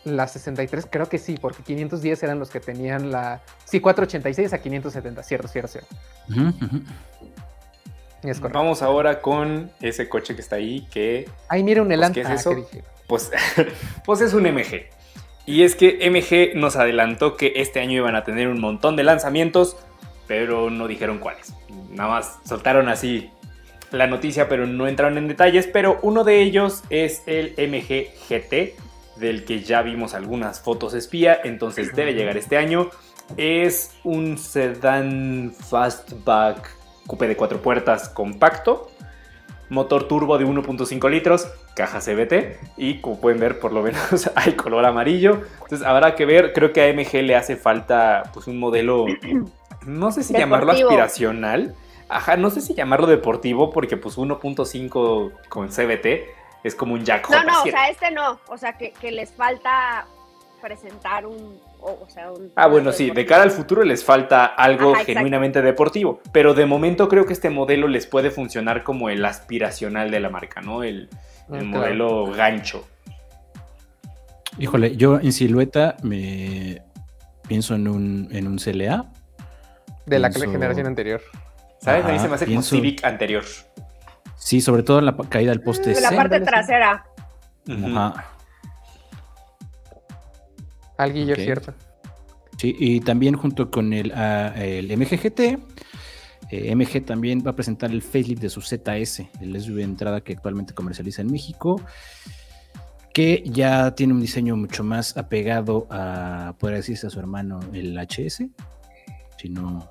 La 0.05 0.25
63 0.25 0.87
creo 0.89 1.09
que 1.09 1.17
sí, 1.17 1.35
porque 1.39 1.61
510 1.63 2.23
eran 2.23 2.39
los 2.39 2.49
que 2.49 2.61
tenían 2.61 3.11
la... 3.11 3.41
Sí, 3.65 3.81
486 3.81 4.53
a 4.53 4.61
570, 4.61 5.23
cierto, 5.23 5.47
cierto, 5.49 5.67
cierto. 5.67 5.95
Vamos 8.53 8.81
ahora 8.81 9.21
con 9.21 9.69
ese 9.81 10.07
coche 10.07 10.35
que 10.35 10.41
está 10.41 10.55
ahí 10.55 10.87
que... 10.89 11.29
Ay, 11.49 11.63
mira 11.63 11.81
un 11.81 11.89
pues, 11.89 11.97
Elantra. 11.97 12.23
¿Qué 12.23 12.33
es 12.33 12.39
eso? 12.39 12.67
Pues, 13.07 13.31
pues 14.05 14.21
es 14.21 14.33
un 14.33 14.43
MG. 14.43 14.85
Y 15.45 15.63
es 15.63 15.75
que 15.75 16.09
MG 16.09 16.57
nos 16.57 16.77
adelantó 16.77 17.35
que 17.35 17.51
este 17.57 17.81
año 17.81 17.97
iban 17.97 18.15
a 18.15 18.23
tener 18.23 18.47
un 18.47 18.61
montón 18.61 18.95
de 18.95 19.03
lanzamientos, 19.03 19.75
pero 20.29 20.69
no 20.69 20.87
dijeron 20.87 21.17
cuáles 21.17 21.53
nada 21.89 22.09
más 22.09 22.39
soltaron 22.45 22.87
así 22.87 23.31
la 23.91 24.07
noticia, 24.07 24.47
pero 24.47 24.67
no 24.67 24.87
entraron 24.87 25.17
en 25.17 25.27
detalles. 25.27 25.67
Pero 25.67 25.99
uno 26.03 26.23
de 26.23 26.41
ellos 26.43 26.83
es 26.91 27.23
el 27.25 27.53
MG 27.57 28.11
GT, 28.29 28.75
del 29.17 29.43
que 29.43 29.61
ya 29.61 29.81
vimos 29.81 30.13
algunas 30.13 30.61
fotos 30.61 30.93
espía, 30.93 31.39
entonces 31.43 31.95
debe 31.95 32.13
llegar 32.13 32.37
este 32.37 32.57
año. 32.57 32.89
Es 33.37 33.95
un 34.03 34.37
sedán 34.37 35.51
fastback 35.57 36.77
coupe 37.07 37.27
de 37.27 37.35
cuatro 37.35 37.61
puertas 37.61 38.09
compacto, 38.09 38.91
motor 39.69 40.07
turbo 40.07 40.37
de 40.37 40.45
1.5 40.45 41.09
litros, 41.09 41.47
caja 41.75 41.99
CVT 41.99 42.59
y 42.77 43.01
como 43.01 43.19
pueden 43.19 43.39
ver 43.39 43.59
por 43.59 43.71
lo 43.71 43.81
menos 43.81 44.29
hay 44.35 44.53
color 44.53 44.85
amarillo. 44.85 45.41
Entonces 45.63 45.83
habrá 45.83 46.15
que 46.15 46.25
ver, 46.25 46.53
creo 46.53 46.73
que 46.73 46.81
a 46.81 46.93
MG 46.93 47.23
le 47.23 47.35
hace 47.35 47.55
falta 47.55 48.23
pues 48.33 48.47
un 48.47 48.59
modelo, 48.59 49.05
no 49.85 50.11
sé 50.11 50.23
si 50.23 50.33
llamarlo 50.33 50.71
aspiracional, 50.71 51.75
Ajá, 52.09 52.37
no 52.37 52.49
sé 52.49 52.61
si 52.61 52.73
llamarlo 52.73 53.05
deportivo 53.05 53.69
porque 53.69 53.95
pues 53.95 54.17
1.5 54.17 55.31
con 55.47 55.69
CBT 55.69 56.27
es 56.63 56.75
como 56.75 56.95
un 56.95 57.05
Jack 57.05 57.29
No, 57.29 57.43
no, 57.43 57.61
o 57.61 57.65
sea, 57.65 57.89
este 57.89 58.09
no. 58.09 58.39
O 58.47 58.57
sea, 58.57 58.73
que, 58.77 58.93
les 59.11 59.31
falta 59.31 60.07
presentar 60.59 61.27
un, 61.27 61.61
o, 61.81 62.07
sea, 62.09 62.31
un 62.31 62.51
ah, 62.55 62.67
bueno, 62.67 62.91
sí, 62.91 63.11
de 63.11 63.25
cara 63.25 63.43
al 63.43 63.51
futuro 63.51 63.83
les 63.83 64.03
falta 64.03 64.45
algo 64.45 64.93
genuinamente 64.95 65.61
deportivo, 65.61 66.21
pero 66.31 66.53
de 66.53 66.65
momento 66.65 67.07
creo 67.07 67.25
que 67.25 67.33
este 67.33 67.49
modelo 67.49 67.87
les 67.87 68.05
puede 68.05 68.31
funcionar 68.31 68.83
como 68.83 69.09
el 69.09 69.23
aspiracional 69.23 70.11
de 70.11 70.19
la 70.19 70.29
marca, 70.29 70.61
¿no? 70.61 70.83
El, 70.83 71.09
ah, 71.49 71.63
modelo 71.63 72.25
gancho. 72.31 72.87
Híjole, 74.57 74.97
yo 74.97 75.19
en 75.19 75.31
silueta 75.31 75.95
me 76.03 76.81
pienso 77.47 77.75
en 77.75 77.87
un, 77.87 78.27
en 78.31 78.47
un 78.47 78.57
CLA. 78.57 79.05
De 80.05 80.19
la 80.19 80.31
generación 80.31 80.87
anterior. 80.87 81.21
¿Sabes? 81.79 82.03
a 82.03 82.11
mí 82.11 82.19
se 82.19 82.27
me 82.27 82.35
hace 82.35 82.45
como 82.45 82.61
Civic 82.61 83.05
anterior. 83.05 83.45
Sí, 84.35 84.59
sobre 84.59 84.83
todo 84.83 84.99
en 84.99 85.05
la 85.05 85.15
caída 85.29 85.51
del 85.51 85.61
poste. 85.61 85.93
De 85.93 86.01
la 86.01 86.11
parte 86.11 86.41
trasera. 86.41 87.05
Ajá. 87.67 88.25
Alguillo, 90.99 91.33
cierto. 91.35 91.73
Sí, 92.57 92.75
y 92.77 92.99
también 92.99 93.35
junto 93.35 93.71
con 93.71 93.93
el, 93.93 94.11
uh, 94.11 94.59
el 94.59 94.97
MGGT, 94.97 95.39
eh, 96.51 96.75
MG 96.75 97.05
también 97.05 97.41
va 97.45 97.51
a 97.51 97.55
presentar 97.55 97.89
el 97.89 98.01
facelift 98.01 98.41
de 98.41 98.49
su 98.49 98.59
ZS, 98.59 99.29
el 99.39 99.61
SUV 99.61 99.75
de 99.75 99.83
entrada 99.83 100.19
que 100.19 100.33
actualmente 100.33 100.73
comercializa 100.73 101.21
en 101.21 101.31
México, 101.31 101.81
que 103.13 103.43
ya 103.45 103.95
tiene 103.95 104.13
un 104.13 104.19
diseño 104.19 104.57
mucho 104.57 104.83
más 104.83 105.15
apegado 105.15 105.87
a, 105.89 106.53
poder 106.59 106.75
decirse 106.75 107.07
a 107.07 107.09
su 107.09 107.17
hermano, 107.17 107.61
el 107.71 107.97
HS. 107.97 108.43
Si 109.37 109.49
no, 109.49 109.87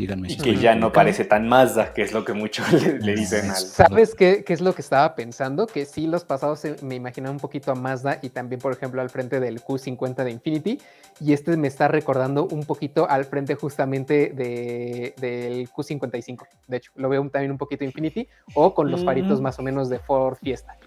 y 0.00 0.36
que 0.36 0.56
ya 0.56 0.74
no 0.74 0.92
parece 0.92 1.24
tan 1.24 1.48
Mazda, 1.48 1.92
que 1.92 2.02
es 2.02 2.12
lo 2.12 2.24
que 2.24 2.32
muchos 2.32 2.70
le, 3.00 3.14
dicen 3.14 3.50
al. 3.50 3.56
¿Sabes 3.56 4.14
qué, 4.14 4.44
qué, 4.44 4.52
es 4.52 4.60
lo 4.60 4.74
que 4.74 4.82
estaba 4.82 5.14
pensando? 5.14 5.66
Que 5.66 5.84
sí, 5.84 6.06
los 6.06 6.24
pasados 6.24 6.62
me 6.82 6.94
imaginaba 6.94 7.32
un 7.32 7.40
poquito 7.40 7.72
a 7.72 7.74
Mazda 7.74 8.18
y 8.22 8.30
también, 8.30 8.60
por 8.60 8.72
ejemplo, 8.72 9.00
al 9.00 9.10
frente 9.10 9.40
del 9.40 9.62
Q50 9.62 10.24
de 10.24 10.30
Infinity. 10.30 10.78
Y 11.20 11.32
este 11.32 11.56
me 11.56 11.68
está 11.68 11.88
recordando 11.88 12.46
un 12.46 12.64
poquito 12.64 13.08
al 13.08 13.24
frente 13.24 13.54
justamente 13.54 14.32
de, 14.34 15.14
del 15.18 15.68
Q55. 15.70 16.46
De 16.66 16.76
hecho, 16.78 16.92
lo 16.94 17.08
veo 17.08 17.28
también 17.28 17.50
un 17.50 17.58
poquito 17.58 17.84
Infinity 17.84 18.28
o 18.54 18.74
con 18.74 18.90
los 18.90 19.04
faritos 19.04 19.40
más 19.40 19.58
o 19.58 19.62
menos 19.62 19.88
de 19.88 19.98
Ford 19.98 20.36
Fiesta. 20.36 20.78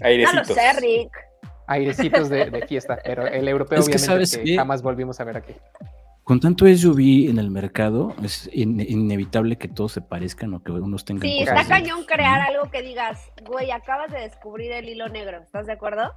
Airecitos. 0.00 0.46
sé, 0.48 0.72
Rick. 0.80 1.10
Airecitos 1.66 2.28
de, 2.28 2.64
fiesta, 2.66 2.98
pero 3.04 3.26
el 3.28 3.46
europeo 3.46 3.80
obviamente 3.80 4.42
que 4.42 4.56
jamás 4.56 4.82
volvimos 4.82 5.20
a 5.20 5.24
ver 5.24 5.36
aquí 5.36 5.54
con 6.30 6.38
tanto 6.38 6.64
SUV 6.64 7.28
en 7.28 7.40
el 7.40 7.50
mercado, 7.50 8.14
es 8.22 8.48
inevitable 8.52 9.58
que 9.58 9.66
todos 9.66 9.90
se 9.90 10.00
parezcan 10.00 10.54
o 10.54 10.62
que 10.62 10.70
unos 10.70 11.04
tengan. 11.04 11.22
Sí, 11.22 11.40
está 11.40 11.66
cañón 11.66 12.04
crear 12.04 12.40
algo 12.42 12.70
que 12.70 12.82
digas, 12.82 13.18
güey, 13.42 13.72
acabas 13.72 14.12
de 14.12 14.20
descubrir 14.20 14.70
el 14.70 14.88
hilo 14.88 15.08
negro. 15.08 15.38
¿Estás 15.42 15.66
de 15.66 15.72
acuerdo? 15.72 16.14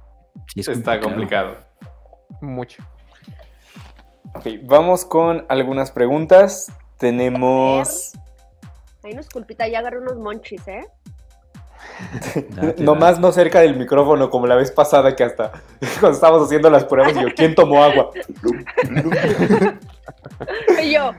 Sí, 0.54 0.60
está 0.70 1.00
complicado. 1.00 1.56
Mucho. 2.40 2.84
Ok, 4.36 4.46
vamos 4.62 5.04
con 5.04 5.46
algunas 5.48 5.90
preguntas. 5.90 6.70
Tenemos. 6.96 8.12
Ahí 9.02 9.14
nos 9.14 9.28
culpita, 9.28 9.66
ya 9.66 9.80
agarré 9.80 9.98
unos 9.98 10.18
monchis, 10.18 10.62
¿eh? 10.68 10.86
Nomás 12.78 13.18
no 13.18 13.32
cerca 13.32 13.58
del 13.58 13.76
micrófono, 13.76 14.30
como 14.30 14.46
la 14.46 14.54
vez 14.54 14.70
pasada 14.70 15.16
que 15.16 15.24
hasta 15.24 15.50
cuando 15.98 16.14
estábamos 16.14 16.46
haciendo 16.46 16.70
las 16.70 16.84
pruebas, 16.84 17.16
y 17.16 17.20
yo, 17.20 17.34
¿quién 17.34 17.56
tomó 17.56 17.82
agua? 17.82 18.10
yo. 20.82 21.14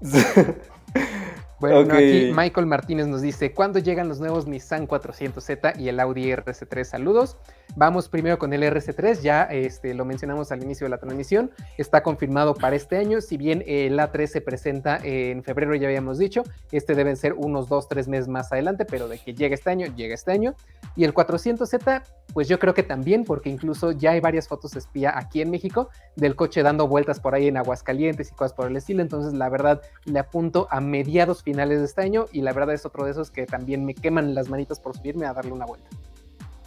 Bueno, 1.60 1.92
aquí 1.92 2.30
Michael 2.32 2.66
Martínez 2.66 3.08
nos 3.08 3.20
dice, 3.20 3.52
¿cuándo 3.52 3.80
llegan 3.80 4.08
los 4.08 4.20
nuevos 4.20 4.46
Nissan 4.46 4.86
400Z 4.86 5.78
y 5.80 5.88
el 5.88 5.98
Audi 5.98 6.30
RC3? 6.30 6.84
Saludos. 6.84 7.36
Vamos 7.76 8.08
primero 8.08 8.38
con 8.38 8.52
el 8.52 8.62
RC3, 8.62 9.20
ya 9.20 9.42
este, 9.42 9.92
lo 9.92 10.04
mencionamos 10.04 10.52
al 10.52 10.62
inicio 10.62 10.86
de 10.86 10.90
la 10.90 10.98
transmisión, 10.98 11.50
está 11.76 12.02
confirmado 12.02 12.54
para 12.54 12.76
este 12.76 12.96
año, 12.96 13.20
si 13.20 13.36
bien 13.36 13.62
el 13.66 13.98
A3 13.98 14.26
se 14.26 14.40
presenta 14.40 14.98
en 15.02 15.42
febrero, 15.44 15.74
ya 15.74 15.86
habíamos 15.86 16.18
dicho, 16.18 16.44
este 16.72 16.94
deben 16.94 17.16
ser 17.16 17.34
unos 17.34 17.68
2, 17.68 17.88
3 17.88 18.08
meses 18.08 18.28
más 18.28 18.50
adelante, 18.52 18.84
pero 18.84 19.06
de 19.06 19.18
que 19.18 19.34
llegue 19.34 19.54
este 19.54 19.70
año, 19.70 19.86
llega 19.94 20.14
este 20.14 20.32
año. 20.32 20.54
Y 20.96 21.04
el 21.04 21.14
400Z, 21.14 22.02
pues 22.32 22.48
yo 22.48 22.58
creo 22.58 22.74
que 22.74 22.82
también, 22.82 23.24
porque 23.24 23.50
incluso 23.50 23.92
ya 23.92 24.12
hay 24.12 24.20
varias 24.20 24.48
fotos 24.48 24.74
espía 24.74 25.16
aquí 25.16 25.42
en 25.42 25.50
México 25.50 25.90
del 26.16 26.34
coche 26.34 26.62
dando 26.62 26.88
vueltas 26.88 27.20
por 27.20 27.34
ahí 27.34 27.48
en 27.48 27.56
Aguascalientes 27.56 28.30
y 28.30 28.34
cosas 28.34 28.54
por 28.54 28.66
el 28.66 28.76
estilo, 28.76 29.02
entonces 29.02 29.34
la 29.34 29.48
verdad 29.48 29.82
le 30.06 30.18
apunto 30.18 30.66
a 30.70 30.80
mediados 30.80 31.42
finales 31.48 31.78
de 31.78 31.86
este 31.86 32.02
año 32.02 32.26
y 32.30 32.42
la 32.42 32.52
verdad 32.52 32.74
es 32.74 32.84
otro 32.84 33.06
de 33.06 33.12
esos 33.12 33.30
que 33.30 33.46
también 33.46 33.82
me 33.82 33.94
queman 33.94 34.34
las 34.34 34.50
manitas 34.50 34.78
por 34.78 34.94
subirme 34.94 35.24
a 35.24 35.32
darle 35.32 35.50
una 35.50 35.64
vuelta. 35.64 35.88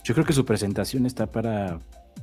Yo 0.03 0.15
creo 0.15 0.25
que 0.25 0.33
su 0.33 0.43
presentación 0.43 1.05
está 1.05 1.27
para 1.27 1.77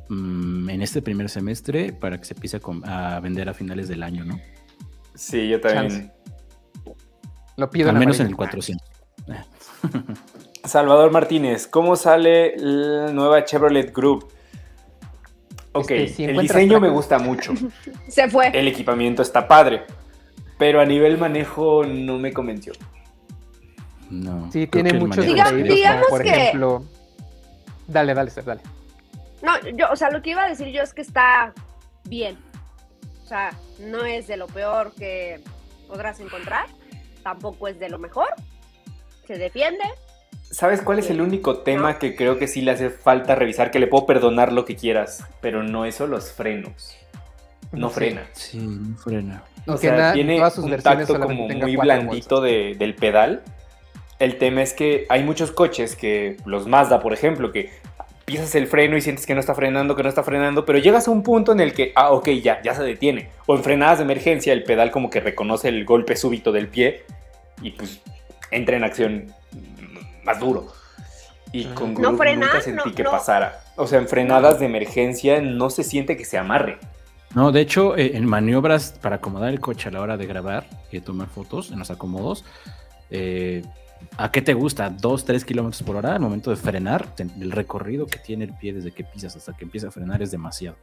mm, 0.08 0.68
en 0.68 0.82
este 0.82 1.00
primer 1.00 1.28
semestre 1.28 1.92
para 1.92 2.18
que 2.18 2.24
se 2.24 2.34
empiece 2.34 2.60
a, 2.82 3.20
vender 3.20 3.48
a 3.48 3.54
finales 3.54 3.86
del 3.86 4.02
año, 4.02 4.24
¿no? 4.24 4.40
Sí, 5.14 5.48
yo 5.48 5.60
también. 5.60 6.10
Lo 7.56 7.70
pido. 7.70 7.90
Al 7.90 7.96
menos 7.96 8.18
en 8.18 8.26
el 8.26 8.34
400. 8.34 8.84
Salvador 10.64 11.12
Martínez, 11.12 11.68
¿cómo 11.68 11.94
sale 11.94 12.56
la 12.56 13.12
nueva 13.12 13.44
Chevrolet 13.44 13.94
Group? 13.94 14.32
Ok, 15.74 15.92
este, 15.92 16.24
el 16.24 16.38
diseño 16.38 16.80
me 16.80 16.88
gusta 16.88 17.20
mucho. 17.20 17.54
Se 18.08 18.28
fue. 18.28 18.48
El 18.48 18.66
equipamiento 18.66 19.22
está 19.22 19.46
padre, 19.46 19.84
pero 20.58 20.80
a 20.80 20.84
nivel 20.84 21.18
manejo 21.18 21.84
no 21.84 22.18
me 22.18 22.32
convenció. 22.32 22.72
No. 24.10 24.50
Sí, 24.52 24.66
tiene 24.66 24.92
muchos 24.94 25.24
digamos 25.24 26.06
por 26.08 26.26
ejemplo. 26.26 26.84
Dale, 27.86 28.14
dale, 28.14 28.30
dale. 28.44 28.60
No, 29.42 29.52
yo, 29.70 29.90
o 29.90 29.96
sea, 29.96 30.10
lo 30.10 30.20
que 30.20 30.30
iba 30.30 30.44
a 30.44 30.48
decir 30.48 30.68
yo 30.68 30.82
es 30.82 30.92
que 30.92 31.02
está 31.02 31.54
bien. 32.04 32.36
O 33.24 33.28
sea, 33.28 33.52
no 33.80 34.04
es 34.04 34.26
de 34.26 34.36
lo 34.36 34.46
peor 34.46 34.92
que 34.98 35.40
podrás 35.86 36.20
encontrar, 36.20 36.66
tampoco 37.22 37.68
es 37.68 37.78
de 37.78 37.88
lo 37.88 37.98
mejor. 37.98 38.28
Se 39.26 39.36
defiende, 39.36 39.84
¿Sabes 40.50 40.80
cuál 40.80 40.98
es 40.98 41.10
el 41.10 41.20
único 41.20 41.58
tema 41.58 41.98
que 41.98 42.16
creo 42.16 42.38
que 42.38 42.48
sí 42.48 42.62
le 42.62 42.70
hace 42.70 42.88
falta 42.88 43.34
revisar? 43.34 43.70
Que 43.70 43.78
le 43.78 43.86
puedo 43.86 44.06
perdonar 44.06 44.52
lo 44.52 44.64
que 44.64 44.76
quieras, 44.76 45.24
pero 45.42 45.62
no 45.62 45.84
eso, 45.84 46.06
los 46.06 46.32
frenos. 46.32 46.96
No 47.72 47.90
frena. 47.90 48.22
Sí, 48.32 48.58
no 48.58 48.96
frena. 48.96 49.42
O 49.68 49.76
sea, 49.76 50.12
tiene 50.12 50.42
un 50.42 50.76
tacto 50.82 51.20
como 51.20 51.48
muy 51.48 51.76
blandito 51.76 52.40
del 52.40 52.94
pedal. 52.94 53.42
El 54.18 54.36
tema 54.38 54.62
es 54.62 54.72
que 54.72 55.06
hay 55.08 55.22
muchos 55.22 55.52
coches 55.52 55.94
que, 55.94 56.36
los 56.44 56.66
Mazda, 56.66 57.00
por 57.00 57.12
ejemplo, 57.12 57.52
que 57.52 57.70
pisas 58.24 58.54
el 58.56 58.66
freno 58.66 58.96
y 58.96 59.00
sientes 59.00 59.26
que 59.26 59.34
no 59.34 59.40
está 59.40 59.54
frenando, 59.54 59.94
que 59.94 60.02
no 60.02 60.08
está 60.08 60.22
frenando, 60.22 60.66
pero 60.66 60.78
llegas 60.78 61.08
a 61.08 61.10
un 61.10 61.22
punto 61.22 61.52
en 61.52 61.60
el 61.60 61.72
que, 61.72 61.92
ah, 61.94 62.10
ok, 62.10 62.28
ya, 62.42 62.60
ya 62.62 62.74
se 62.74 62.82
detiene. 62.82 63.30
O 63.46 63.54
en 63.54 63.62
frenadas 63.62 63.98
de 63.98 64.04
emergencia, 64.04 64.52
el 64.52 64.64
pedal 64.64 64.90
como 64.90 65.08
que 65.08 65.20
reconoce 65.20 65.68
el 65.68 65.84
golpe 65.84 66.16
súbito 66.16 66.52
del 66.52 66.68
pie 66.68 67.04
y 67.62 67.70
pues 67.70 68.00
entra 68.50 68.76
en 68.76 68.84
acción 68.84 69.32
más 70.24 70.40
duro. 70.40 70.66
Y 71.52 71.64
con 71.66 71.94
no 71.94 72.12
nunca 72.12 72.60
sentí 72.60 72.92
que 72.92 73.04
pasara. 73.04 73.60
O 73.76 73.86
sea, 73.86 73.98
en 73.98 74.08
frenadas 74.08 74.58
de 74.60 74.66
emergencia 74.66 75.40
no 75.40 75.70
se 75.70 75.82
siente 75.82 76.16
que 76.16 76.24
se 76.24 76.36
amarre. 76.36 76.78
No, 77.34 77.52
de 77.52 77.60
hecho, 77.60 77.96
eh, 77.96 78.16
en 78.16 78.26
maniobras 78.26 78.92
para 79.02 79.16
acomodar 79.16 79.50
el 79.50 79.60
coche 79.60 79.88
a 79.88 79.92
la 79.92 80.00
hora 80.00 80.16
de 80.16 80.26
grabar 80.26 80.66
y 80.90 81.00
tomar 81.00 81.28
fotos 81.28 81.70
en 81.70 81.78
los 81.78 81.90
acomodos, 81.90 82.44
eh, 83.10 83.62
¿a 84.16 84.30
qué 84.30 84.40
te 84.40 84.54
gusta? 84.54 84.90
¿Dos, 84.90 85.24
tres 85.24 85.44
kilómetros 85.44 85.82
por 85.82 85.96
hora 85.96 86.14
al 86.14 86.20
momento 86.20 86.50
de 86.50 86.56
frenar? 86.56 87.06
El 87.18 87.52
recorrido 87.52 88.06
que 88.06 88.18
tiene 88.18 88.44
el 88.44 88.54
pie 88.54 88.72
desde 88.72 88.92
que 88.92 89.04
pisas 89.04 89.36
hasta 89.36 89.52
que 89.54 89.64
empieza 89.64 89.88
a 89.88 89.90
frenar 89.90 90.22
es 90.22 90.30
demasiado. 90.30 90.76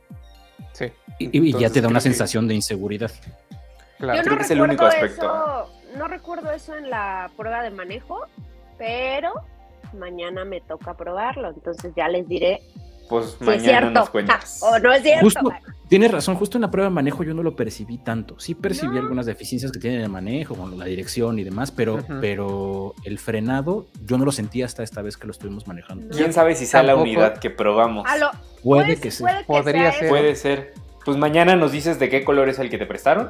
Sí. 0.74 0.92
Y, 1.20 1.58
ya 1.58 1.70
te 1.70 1.82
da 1.82 1.88
una 1.88 2.00
sensación 2.00 2.48
de 2.48 2.54
inseguridad. 2.54 3.12
Claro, 3.98 4.22
creo 4.24 4.38
que 4.38 4.44
es 4.44 4.52
el 4.52 4.62
único 4.62 4.86
aspecto. 4.86 5.70
no 5.98 6.08
recuerdo 6.08 6.52
eso 6.52 6.76
en 6.76 6.90
la 6.90 7.32
prueba 7.36 7.64
de 7.64 7.72
manejo, 7.72 8.22
pero 8.78 9.34
mañana 9.94 10.46
me 10.46 10.62
toca 10.62 10.96
probarlo, 10.96 11.50
entonces 11.50 11.94
ya 11.96 12.08
les 12.08 12.28
diré. 12.28 12.62
Pues 13.10 13.40
mañana 13.42 13.90
nos 13.90 14.10
cuentas. 14.10 14.60
o 14.62 14.80
no 14.80 14.92
es 14.94 15.04
cierto. 15.04 15.52
tienes 15.88 16.12
razón, 16.12 16.36
justo 16.36 16.58
en 16.58 16.64
la 16.64 16.72
prueba 16.72 16.90
de 16.90 16.96
manejo 16.96 17.24
yo 17.24 17.34
no 17.34 17.44
lo 17.44 17.56
percibí 17.56 17.98
tanto. 17.98 18.40
Sí 18.40 18.56
percibí 18.56 18.98
algunas 18.98 19.26
deficiencias 19.26 19.72
que 19.72 19.80
tiene 19.80 20.02
el 20.02 20.10
manejo, 20.10 20.56
con 20.56 20.78
la 20.78 20.86
dirección 20.86 21.38
y 21.40 21.44
demás, 21.44 21.72
pero, 21.72 22.04
pero 22.22 22.96
el 23.04 23.20
frenado 23.20 23.88
yo 24.04 24.18
no 24.18 24.26
lo 24.26 24.32
sentí 24.32 24.64
hasta 24.64 24.84
esta 24.84 25.02
vez 25.02 25.18
que 25.18 25.28
lo 25.28 25.32
estuvimos 25.32 25.68
manejando. 25.68 26.16
¿Quién 26.16 26.34
sabe 26.34 26.56
si 26.56 26.66
sea 26.66 26.84
la 26.84 26.96
unidad 26.96 27.38
que 27.38 27.50
probamos? 27.50 28.08
puede 28.64 28.98
que 28.98 29.12
sea. 29.12 29.44
Podría 29.46 29.92
ser. 29.92 30.10
Puede 30.10 30.36
ser. 30.36 30.74
Pues 31.04 31.18
mañana 31.18 31.56
nos 31.56 31.72
dices 31.72 32.00
de 32.00 32.10
qué 32.10 32.24
color 32.24 32.50
es 32.50 32.58
el 32.58 32.70
que 32.70 32.80
te 32.80 32.88
prestaron 32.88 33.30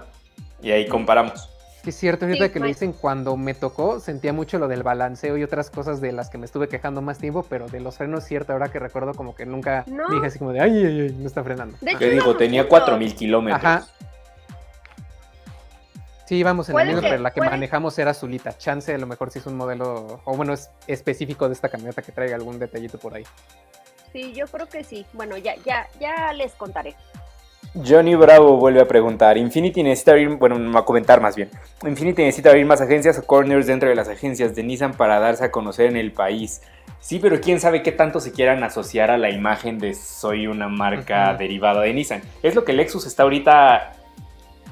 y 0.64 0.72
ahí 0.72 0.88
comparamos 0.88 1.50
es 1.90 1.98
cierto, 1.98 2.26
ahorita 2.26 2.52
que 2.52 2.60
lo 2.60 2.68
dicen, 2.68 2.94
cuando 2.94 3.38
me 3.38 3.54
tocó, 3.54 4.00
sentía 4.00 4.34
mucho 4.34 4.60
lo 4.60 4.68
del 4.68 4.84
balanceo 4.84 5.38
y 5.38 5.44
otras 5.44 5.70
cosas 5.70 6.02
de 6.02 6.12
las 6.12 6.30
que 6.30 6.38
me 6.38 6.46
estuve 6.46 6.68
quejando 6.68 7.02
más 7.02 7.18
tiempo, 7.18 7.46
pero 7.48 7.68
de 7.68 7.80
los 7.80 7.98
frenos, 7.98 8.24
cierto, 8.24 8.54
ahora 8.54 8.70
que 8.70 8.80
recuerdo, 8.80 9.14
como 9.14 9.36
que 9.36 9.46
nunca 9.46 9.86
dije 9.86 10.28
así 10.28 10.40
como 10.40 10.52
de, 10.52 10.62
ay, 10.62 10.86
ay, 10.86 11.02
ay, 11.02 11.16
no 11.20 11.28
está 11.28 11.44
frenando. 11.44 11.78
Te 11.80 12.10
digo, 12.10 12.36
tenía 12.36 12.68
4000 12.68 13.16
kilómetros. 13.16 13.64
Ajá. 13.64 13.88
Sí, 16.26 16.38
íbamos 16.38 16.68
en 16.70 16.80
el 16.80 16.88
mismo, 16.88 17.02
pero 17.02 17.20
la 17.20 17.32
que 17.32 17.40
manejamos 17.42 17.98
era 18.00 18.12
azulita. 18.12 18.58
Chance, 18.58 18.94
a 18.94 18.98
lo 18.98 19.06
mejor 19.06 19.30
sí 19.30 19.40
es 19.40 19.46
un 19.46 19.56
modelo, 19.56 20.22
o 20.26 20.36
bueno, 20.36 20.54
es 20.54 20.72
específico 20.88 21.48
de 21.48 21.54
esta 21.54 21.70
camioneta 21.70 22.02
que 22.02 22.12
traiga 22.12 22.36
algún 22.36 22.58
detallito 22.58 22.98
por 22.98 23.14
ahí. 23.14 23.24
Sí, 24.12 24.34
yo 24.34 24.48
creo 24.48 24.68
que 24.68 24.84
sí. 24.84 25.06
Bueno, 25.14 25.38
ya, 25.38 25.56
ya, 25.66 25.88
ya 26.00 26.34
les 26.34 26.54
contaré. 26.54 26.96
Johnny 27.84 28.16
Bravo 28.16 28.58
vuelve 28.58 28.82
a 28.82 28.88
preguntar, 28.88 29.38
Infinity 29.38 29.84
necesita 29.84 30.12
abrir, 30.12 30.30
bueno, 30.30 30.78
a 30.78 30.86
comentar 30.86 31.20
más 31.20 31.36
bien, 31.36 31.50
Infinity 31.86 32.24
necesita 32.24 32.50
abrir 32.50 32.66
más 32.66 32.80
agencias 32.80 33.20
o 33.20 33.26
corners 33.26 33.68
dentro 33.68 33.90
de 33.90 33.96
las 33.96 34.08
agencias 34.08 34.56
de 34.56 34.64
Nissan 34.64 34.94
para 34.94 35.20
darse 35.20 35.44
a 35.44 35.52
conocer 35.52 35.88
en 35.88 35.98
el 35.98 36.12
país. 36.12 36.62
Sí, 37.00 37.20
pero 37.20 37.42
quién 37.42 37.60
sabe 37.60 37.84
qué 37.84 37.92
tanto 37.92 38.20
se 38.20 38.32
quieran 38.32 38.64
asociar 38.64 39.12
a 39.12 39.18
la 39.18 39.30
imagen 39.30 39.78
de 39.78 39.94
soy 39.94 40.48
una 40.48 40.70
marca 40.70 41.36
derivada 41.36 41.82
de 41.82 41.94
Nissan. 41.94 42.22
Es 42.42 42.56
lo 42.56 42.64
que 42.64 42.74
Lexus 42.74 43.06
está 43.06 43.24
ahorita 43.24 43.94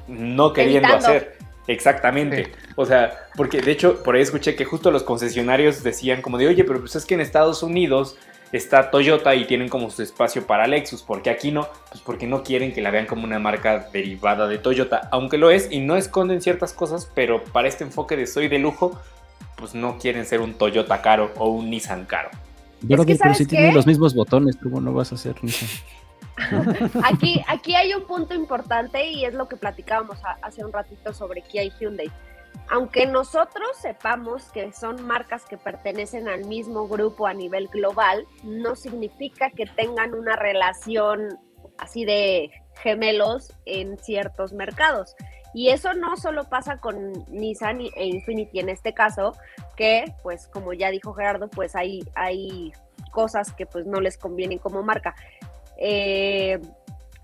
no 0.07 0.53
queriendo 0.53 0.95
hacer. 0.95 1.37
Exactamente. 1.67 2.51
O 2.75 2.85
sea, 2.85 3.27
porque 3.35 3.61
de 3.61 3.71
hecho 3.71 4.01
por 4.01 4.15
ahí 4.15 4.21
escuché 4.21 4.55
que 4.55 4.65
justo 4.65 4.91
los 4.91 5.03
concesionarios 5.03 5.83
decían 5.83 6.21
como 6.21 6.37
de, 6.37 6.47
oye, 6.47 6.63
pero 6.63 6.79
pues 6.79 6.95
es 6.95 7.05
que 7.05 7.13
en 7.13 7.21
Estados 7.21 7.63
Unidos 7.63 8.17
está 8.53 8.91
Toyota 8.91 9.35
y 9.35 9.45
tienen 9.45 9.67
como 9.67 9.89
su 9.89 10.01
espacio 10.03 10.45
para 10.47 10.67
Lexus. 10.67 11.01
porque 11.01 11.29
aquí 11.29 11.51
no? 11.51 11.67
Pues 11.89 12.01
porque 12.01 12.27
no 12.27 12.43
quieren 12.43 12.71
que 12.71 12.81
la 12.81 12.91
vean 12.91 13.07
como 13.07 13.25
una 13.25 13.39
marca 13.39 13.89
derivada 13.91 14.47
de 14.47 14.59
Toyota, 14.59 15.09
aunque 15.11 15.37
lo 15.37 15.51
es 15.51 15.69
y 15.71 15.79
no 15.79 15.97
esconden 15.97 16.41
ciertas 16.41 16.73
cosas, 16.73 17.11
pero 17.13 17.43
para 17.43 17.67
este 17.67 17.83
enfoque 17.83 18.15
de 18.15 18.27
soy 18.27 18.47
de 18.47 18.59
lujo, 18.59 18.99
pues 19.57 19.73
no 19.75 19.97
quieren 19.97 20.25
ser 20.25 20.39
un 20.39 20.53
Toyota 20.53 21.01
caro 21.01 21.33
o 21.37 21.49
un 21.49 21.69
Nissan 21.69 22.05
caro. 22.05 22.29
Pero, 22.87 23.03
si 23.33 23.45
tienen 23.45 23.73
los 23.73 23.87
mismos 23.87 24.13
botones, 24.13 24.57
¿cómo 24.61 24.81
no 24.81 24.93
vas 24.93 25.11
a 25.11 25.15
hacer 25.15 25.35
Nissan? 25.43 25.69
aquí, 27.03 27.41
aquí 27.47 27.75
hay 27.75 27.93
un 27.93 28.05
punto 28.05 28.33
importante 28.33 29.09
y 29.09 29.25
es 29.25 29.33
lo 29.33 29.47
que 29.47 29.55
platicábamos 29.55 30.17
hace 30.41 30.63
un 30.63 30.71
ratito 30.71 31.13
sobre 31.13 31.41
Kia 31.41 31.63
y 31.63 31.71
Hyundai 31.79 32.11
aunque 32.69 33.05
nosotros 33.05 33.77
sepamos 33.79 34.45
que 34.51 34.71
son 34.71 35.05
marcas 35.05 35.45
que 35.45 35.57
pertenecen 35.57 36.27
al 36.27 36.45
mismo 36.45 36.87
grupo 36.87 37.27
a 37.27 37.33
nivel 37.33 37.67
global, 37.67 38.25
no 38.43 38.75
significa 38.75 39.51
que 39.51 39.65
tengan 39.65 40.13
una 40.13 40.35
relación 40.35 41.39
así 41.77 42.05
de 42.05 42.51
gemelos 42.81 43.53
en 43.65 43.97
ciertos 43.97 44.53
mercados. 44.53 45.15
Y 45.53 45.69
eso 45.69 45.93
no 45.93 46.17
solo 46.17 46.45
pasa 46.49 46.77
con 46.77 47.13
Nissan 47.29 47.81
e 47.81 48.05
Infinity 48.07 48.59
en 48.59 48.69
este 48.69 48.93
caso, 48.93 49.37
que 49.75 50.05
pues 50.23 50.47
como 50.47 50.73
ya 50.73 50.89
dijo 50.89 51.13
Gerardo, 51.13 51.49
pues 51.49 51.75
hay, 51.75 52.03
hay 52.15 52.73
cosas 53.11 53.53
que 53.53 53.67
pues 53.67 53.85
no 53.85 54.01
les 54.01 54.17
convienen 54.17 54.57
como 54.57 54.81
marca. 54.81 55.13
Eh, 55.77 56.59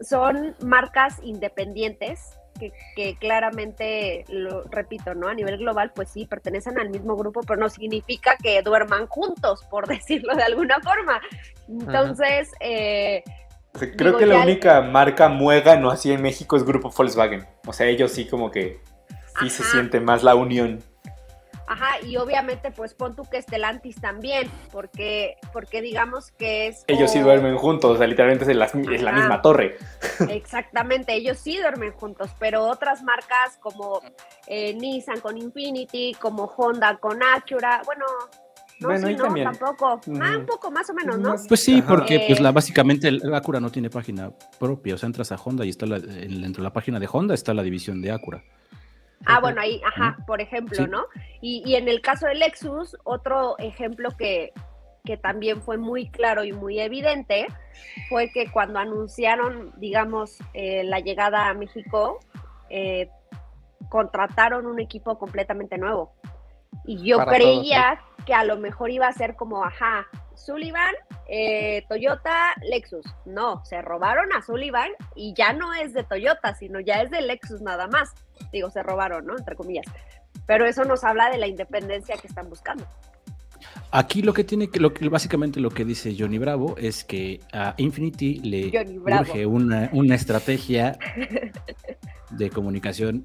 son 0.02 0.56
marcas 0.62 1.18
independientes 1.24 2.39
que, 2.60 3.16
claramente, 3.20 4.26
lo 4.28 4.64
repito, 4.64 5.16
¿no? 5.16 5.28
A 5.28 5.34
nivel 5.34 5.58
global, 5.58 5.92
pues 5.96 6.10
sí, 6.10 6.26
pertenecen 6.26 6.78
al 6.78 6.90
mismo 6.90 7.16
grupo, 7.16 7.42
pero 7.42 7.60
no 7.60 7.70
significa 7.70 8.36
que 8.42 8.62
duerman 8.62 9.08
juntos, 9.08 9.64
por 9.70 9.88
decirlo 9.88 10.36
de 10.36 10.44
alguna 10.44 10.80
forma. 10.82 11.22
Entonces, 11.68 12.52
eh, 12.60 13.24
Creo 13.96 14.18
que 14.18 14.26
la 14.26 14.40
única 14.40 14.82
marca 14.82 15.30
muega 15.30 15.78
no 15.78 15.92
así 15.92 16.12
en 16.12 16.22
México 16.22 16.58
es 16.58 16.64
Grupo 16.64 16.90
Volkswagen. 16.90 17.46
O 17.68 17.74
sea, 17.74 17.88
ellos 17.88 18.12
sí 18.12 18.26
como 18.26 18.50
que 18.52 18.82
sí 19.40 19.50
se 19.50 19.64
siente 19.64 20.00
más 20.00 20.24
la 20.24 20.36
unión. 20.36 20.80
Ajá, 21.70 22.04
y 22.04 22.18
obviamente 22.18 22.72
pues 22.72 22.96
pon 22.96 23.16
tú 23.16 23.22
que 23.30 23.40
Stellantis 23.40 24.02
también, 24.02 24.50
porque, 24.72 25.38
porque 25.54 25.84
digamos 25.84 26.32
que 26.32 26.66
es... 26.66 26.84
Ellos 26.88 27.12
sí 27.12 27.20
duermen 27.20 27.58
juntos, 27.58 27.92
o 27.92 27.98
sea, 27.98 28.08
literalmente 28.08 28.52
es 28.52 28.58
la, 28.58 28.66
es 28.66 29.02
la 29.04 29.12
misma 29.12 29.40
torre. 29.44 29.78
Exactamente, 30.30 31.14
ellos 31.14 31.38
sí 31.38 31.58
duermen 31.58 31.92
juntos, 31.92 32.32
pero 32.40 32.64
otras 32.64 33.04
marcas 33.04 33.58
como 33.60 34.02
eh, 34.48 34.74
Nissan 34.74 35.20
con 35.20 35.38
Infinity, 35.38 36.16
como 36.20 36.46
Honda 36.46 36.98
con 36.98 37.22
Acura, 37.22 37.84
bueno, 37.86 38.06
no, 38.80 38.88
bueno, 38.88 39.08
sí, 39.08 39.16
no, 39.16 39.52
tampoco. 39.52 40.02
Ah, 40.22 40.38
un 40.40 40.48
poco 40.48 40.72
más 40.72 40.90
o 40.90 40.96
menos, 40.96 41.20
¿no? 41.20 41.36
Pues 41.48 41.60
sí, 41.60 41.84
porque 41.84 42.24
pues 42.28 42.40
la, 42.40 42.52
básicamente 42.52 43.10
el 43.10 43.32
Acura 43.36 43.60
no 43.60 43.70
tiene 43.70 43.92
página 43.92 44.32
propia, 44.60 44.96
o 44.96 44.98
sea, 44.98 45.06
entras 45.06 45.32
a 45.32 45.36
Honda 45.36 45.66
y 45.66 45.70
está 45.70 45.86
la, 45.86 46.00
dentro 46.00 46.64
de 46.64 46.68
la 46.68 46.74
página 46.74 47.00
de 47.00 47.08
Honda 47.12 47.36
está 47.36 47.54
la 47.54 47.62
división 47.62 48.02
de 48.02 48.12
Acura. 48.12 48.44
Ah, 49.26 49.40
bueno, 49.40 49.62
ahí, 49.62 49.82
ajá, 49.86 50.18
por 50.26 50.42
ejemplo, 50.42 50.88
¿no? 50.88 51.06
Y, 51.42 51.62
y, 51.66 51.76
en 51.76 51.88
el 51.88 52.02
caso 52.02 52.28
de 52.28 52.36
Lexus, 52.36 52.98
otro 53.04 53.58
ejemplo 53.60 54.10
que, 54.18 54.54
que 55.04 55.18
también 55.18 55.62
fue 55.62 55.78
muy 55.78 56.10
claro 56.10 56.44
y 56.44 56.54
muy 56.54 56.80
evidente 56.80 57.48
fue 58.10 58.32
que 58.32 58.52
cuando 58.52 58.80
anunciaron, 58.80 59.74
digamos, 59.78 60.38
eh, 60.54 60.84
la 60.84 61.00
llegada 61.00 61.50
a 61.50 61.54
México, 61.54 62.20
eh, 62.70 63.10
contrataron 63.90 64.66
un 64.66 64.80
equipo 64.80 65.18
completamente 65.18 65.78
nuevo. 65.78 66.14
Y 66.86 67.04
yo 67.04 67.26
creía 67.26 68.00
que 68.26 68.34
a 68.34 68.44
lo 68.44 68.58
mejor 68.58 68.92
iba 68.92 69.08
a 69.08 69.14
ser 69.14 69.36
como, 69.36 69.64
ajá, 69.64 70.08
Sullivan, 70.40 70.96
eh, 71.28 71.84
Toyota, 71.90 72.54
Lexus. 72.64 73.06
No, 73.26 73.64
se 73.66 73.82
robaron 73.82 74.32
a 74.34 74.42
Sullivan 74.42 74.92
y 75.16 75.34
ya 75.36 75.54
no 75.54 75.74
es 75.74 75.94
de 75.94 76.04
Toyota, 76.04 76.56
sino 76.56 76.80
ya 76.80 77.02
es 77.02 77.12
de 77.12 77.22
Lexus 77.22 77.62
nada 77.62 77.88
más. 77.88 78.12
Digo, 78.52 78.70
se 78.72 78.82
robaron, 78.82 79.26
¿no? 79.26 79.38
Entre 79.38 79.56
comillas. 79.56 79.86
Pero 80.46 80.66
eso 80.66 80.86
nos 80.86 81.04
habla 81.04 81.30
de 81.30 81.38
la 81.38 81.48
independencia 81.48 82.16
que 82.18 82.28
están 82.28 82.50
buscando. 82.50 82.88
Aquí 83.92 84.22
lo 84.22 84.34
que 84.34 84.44
tiene 84.44 84.70
que, 84.70 84.80
lo 84.80 84.94
que 84.94 85.10
básicamente 85.10 85.60
lo 85.60 85.70
que 85.70 85.84
dice 85.84 86.16
Johnny 86.18 86.38
Bravo 86.38 86.78
es 86.78 87.04
que 87.04 87.42
a 87.52 87.74
Infinity 87.78 88.40
le 88.40 88.72
urge 89.20 89.46
una, 89.46 89.90
una 89.92 90.16
estrategia 90.16 90.98
de 92.30 92.50
comunicación 92.50 93.24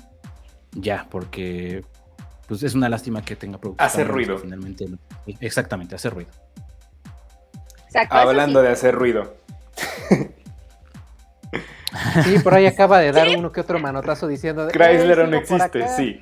ya, 0.73 1.07
porque 1.09 1.85
pues 2.49 2.63
es 2.63 2.75
una 2.75 2.89
lástima 2.89 3.23
que 3.23 3.37
tenga 3.37 3.59
productos. 3.59 3.87
Hacer 3.87 4.09
ruido. 4.09 4.39
Finalmente, 4.39 4.87
exactamente, 5.41 5.95
hacer 5.95 6.13
ruido. 6.13 6.31
Hablando 8.11 8.63
de 8.63 8.69
hacer 8.69 8.95
ruido. 8.95 9.35
Sí, 12.25 12.39
por 12.41 12.55
ahí 12.55 12.67
acaba 12.67 12.99
de 12.99 13.13
dar 13.13 13.29
uno 13.37 13.53
que 13.53 13.61
otro 13.61 13.79
manotazo 13.79 14.27
diciendo. 14.27 14.69
Chrysler 14.69 15.29
no 15.29 15.37
existe, 15.37 15.89
sí. 15.89 16.21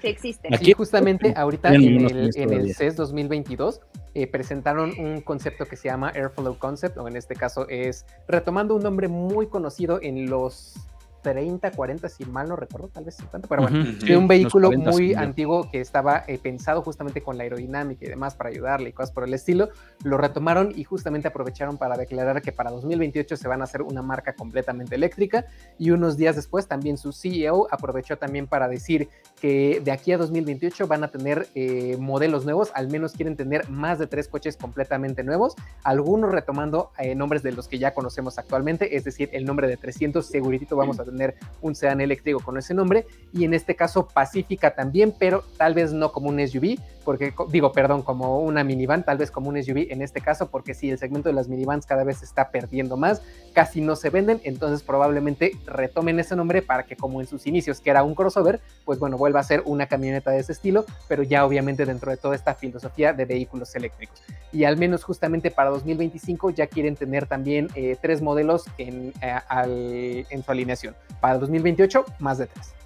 Sí 0.00 0.06
existe. 0.08 0.48
Aquí 0.54 0.72
justamente 0.72 1.34
ahorita 1.36 1.74
en 1.74 2.06
el, 2.06 2.74
CES 2.74 2.96
2022 2.96 3.80
e 4.14 4.22
eh, 4.22 4.26
presentaron 4.26 4.92
un 4.98 5.20
concepto 5.20 5.66
que 5.66 5.76
se 5.76 5.88
llama 5.88 6.12
Airflow 6.14 6.58
Concept, 6.58 6.96
o 6.98 7.08
en 7.08 7.16
este 7.16 7.34
caso 7.34 7.66
es 7.68 8.06
retomando 8.28 8.74
un 8.74 8.82
nombre 8.82 9.08
muy 9.08 9.48
conocido 9.48 10.00
en 10.00 10.28
los 10.30 10.74
30, 11.22 11.70
40, 11.70 12.08
si 12.08 12.24
mal 12.24 12.48
no 12.48 12.56
recuerdo, 12.56 12.88
tal 12.88 13.04
vez 13.04 13.14
50, 13.16 13.48
pero 13.48 13.62
bueno, 13.62 13.92
de 14.04 14.16
un 14.16 14.26
vehículo 14.26 14.72
muy 14.72 15.14
antiguo 15.14 15.70
que 15.70 15.80
estaba 15.80 16.24
eh, 16.26 16.38
pensado 16.38 16.82
justamente 16.82 17.22
con 17.22 17.38
la 17.38 17.44
aerodinámica 17.44 18.04
y 18.04 18.08
demás 18.08 18.34
para 18.34 18.50
ayudarle 18.50 18.90
y 18.90 18.92
cosas 18.92 19.12
por 19.12 19.24
el 19.24 19.32
estilo, 19.32 19.70
lo 20.02 20.18
retomaron 20.18 20.72
y 20.74 20.84
justamente 20.84 21.28
aprovecharon 21.28 21.78
para 21.78 21.96
declarar 21.96 22.42
que 22.42 22.52
para 22.52 22.70
2028 22.70 23.36
se 23.36 23.48
van 23.48 23.60
a 23.60 23.64
hacer 23.64 23.82
una 23.82 24.02
marca 24.02 24.34
completamente 24.34 24.96
eléctrica 24.96 25.46
y 25.78 25.90
unos 25.90 26.16
días 26.16 26.36
después 26.36 26.66
también 26.66 26.98
su 26.98 27.12
CEO 27.12 27.68
aprovechó 27.70 28.18
también 28.18 28.46
para 28.46 28.68
decir 28.68 29.08
que 29.40 29.80
de 29.84 29.92
aquí 29.92 30.12
a 30.12 30.18
2028 30.18 30.86
van 30.86 31.04
a 31.04 31.08
tener 31.08 31.48
eh, 31.54 31.96
modelos 32.00 32.44
nuevos, 32.44 32.70
al 32.74 32.88
menos 32.88 33.12
quieren 33.12 33.36
tener 33.36 33.68
más 33.68 33.98
de 33.98 34.06
tres 34.06 34.28
coches 34.28 34.56
completamente 34.56 35.22
nuevos, 35.22 35.54
algunos 35.84 36.32
retomando 36.32 36.90
eh, 36.98 37.14
nombres 37.14 37.42
de 37.42 37.52
los 37.52 37.68
que 37.68 37.78
ya 37.78 37.94
conocemos 37.94 38.38
actualmente, 38.38 38.96
es 38.96 39.04
decir, 39.04 39.30
el 39.32 39.44
nombre 39.44 39.68
de 39.68 39.76
300 39.76 40.26
seguritito 40.26 40.76
vamos 40.76 40.98
a 40.98 41.04
tener 41.04 41.11
un 41.60 41.74
sedán 41.74 42.00
eléctrico 42.00 42.40
con 42.40 42.56
ese 42.58 42.74
nombre 42.74 43.06
y 43.32 43.44
en 43.44 43.54
este 43.54 43.76
caso 43.76 44.08
Pacífica 44.08 44.74
también, 44.74 45.14
pero 45.18 45.44
tal 45.56 45.74
vez 45.74 45.92
no 45.92 46.12
como 46.12 46.28
un 46.28 46.46
SUV, 46.46 46.78
porque 47.02 47.34
digo, 47.50 47.72
perdón, 47.72 48.02
como 48.02 48.38
una 48.40 48.64
minivan, 48.64 49.04
tal 49.04 49.18
vez 49.18 49.30
como 49.30 49.48
un 49.48 49.62
SUV 49.62 49.88
en 49.90 50.02
este 50.02 50.20
caso, 50.20 50.48
porque 50.50 50.74
si 50.74 50.90
el 50.90 50.98
segmento 50.98 51.28
de 51.28 51.34
las 51.34 51.48
minivans 51.48 51.86
cada 51.86 52.04
vez 52.04 52.22
está 52.22 52.50
perdiendo 52.50 52.96
más, 52.96 53.22
casi 53.52 53.80
no 53.80 53.96
se 53.96 54.10
venden, 54.10 54.40
entonces 54.44 54.82
probablemente 54.82 55.52
retomen 55.66 56.18
ese 56.20 56.36
nombre 56.36 56.62
para 56.62 56.84
que 56.84 56.96
como 56.96 57.20
en 57.20 57.26
sus 57.26 57.46
inicios, 57.46 57.80
que 57.80 57.90
era 57.90 58.02
un 58.02 58.14
crossover, 58.14 58.60
pues 58.84 58.98
bueno, 58.98 59.18
vuelva 59.18 59.40
a 59.40 59.44
ser 59.44 59.62
una 59.66 59.86
camioneta 59.86 60.30
de 60.30 60.40
ese 60.40 60.52
estilo, 60.52 60.84
pero 61.08 61.22
ya 61.22 61.44
obviamente 61.44 61.84
dentro 61.84 62.10
de 62.10 62.16
toda 62.16 62.34
esta 62.34 62.54
filosofía 62.54 63.12
de 63.12 63.24
vehículos 63.24 63.74
eléctricos. 63.74 64.22
Y 64.52 64.64
al 64.64 64.76
menos 64.76 65.04
justamente 65.04 65.50
para 65.50 65.70
2025 65.70 66.50
ya 66.50 66.66
quieren 66.66 66.96
tener 66.96 67.26
también 67.26 67.68
eh, 67.74 67.96
tres 68.00 68.20
modelos 68.20 68.64
eh, 68.78 69.12
en 69.20 70.42
su 70.42 70.50
alineación. 70.50 70.94
Para 71.20 71.38
2028, 71.38 72.04
más 72.18 72.38
de 72.38 72.46
tres. 72.46 72.81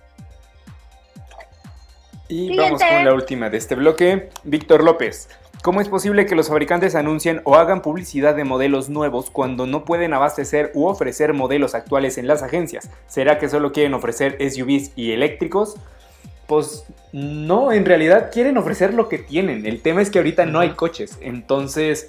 Y 2.28 2.57
vamos 2.57 2.82
con 2.82 3.05
la 3.05 3.15
última 3.15 3.51
de 3.51 3.59
este 3.59 3.74
bloque. 3.74 4.31
Víctor 4.43 4.82
López. 4.82 5.28
¿Cómo 5.62 5.81
es 5.81 5.89
posible 5.89 6.27
que 6.27 6.35
los 6.35 6.48
fabricantes 6.48 6.94
anuncien 6.94 7.40
o 7.44 7.57
hagan 7.57 7.82
publicidad 7.82 8.35
de 8.35 8.44
modelos 8.44 8.89
nuevos 8.89 9.31
cuando 9.31 9.66
no 9.66 9.85
pueden 9.85 10.12
abastecer 10.12 10.70
u 10.74 10.86
ofrecer 10.86 11.35
modelos 11.35 11.74
actuales 11.74 12.19
en 12.19 12.27
las 12.27 12.43
agencias? 12.43 12.90
¿Será 13.07 13.39
que 13.39 13.48
solo 13.48 13.73
quieren 13.73 13.94
ofrecer 13.94 14.39
SUVs 14.40 14.93
y 14.97 15.12
eléctricos? 15.12 15.77
Pues 16.47 16.85
no, 17.12 17.73
en 17.73 17.85
realidad 17.85 18.31
quieren 18.32 18.59
ofrecer 18.59 18.94
lo 18.94 19.09
que 19.09 19.19
tienen. 19.19 19.66
El 19.66 19.81
tema 19.82 20.03
es 20.03 20.11
que 20.11 20.19
ahorita 20.19 20.47
no 20.47 20.61
hay 20.61 20.70
coches. 20.70 21.19
Entonces, 21.20 22.07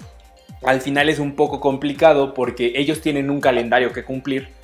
al 0.62 0.80
final 0.80 1.08
es 1.08 1.18
un 1.18 1.34
poco 1.34 1.60
complicado 1.60 2.34
porque 2.34 2.72
ellos 2.76 3.00
tienen 3.00 3.30
un 3.30 3.40
calendario 3.40 3.92
que 3.92 4.04
cumplir 4.04 4.57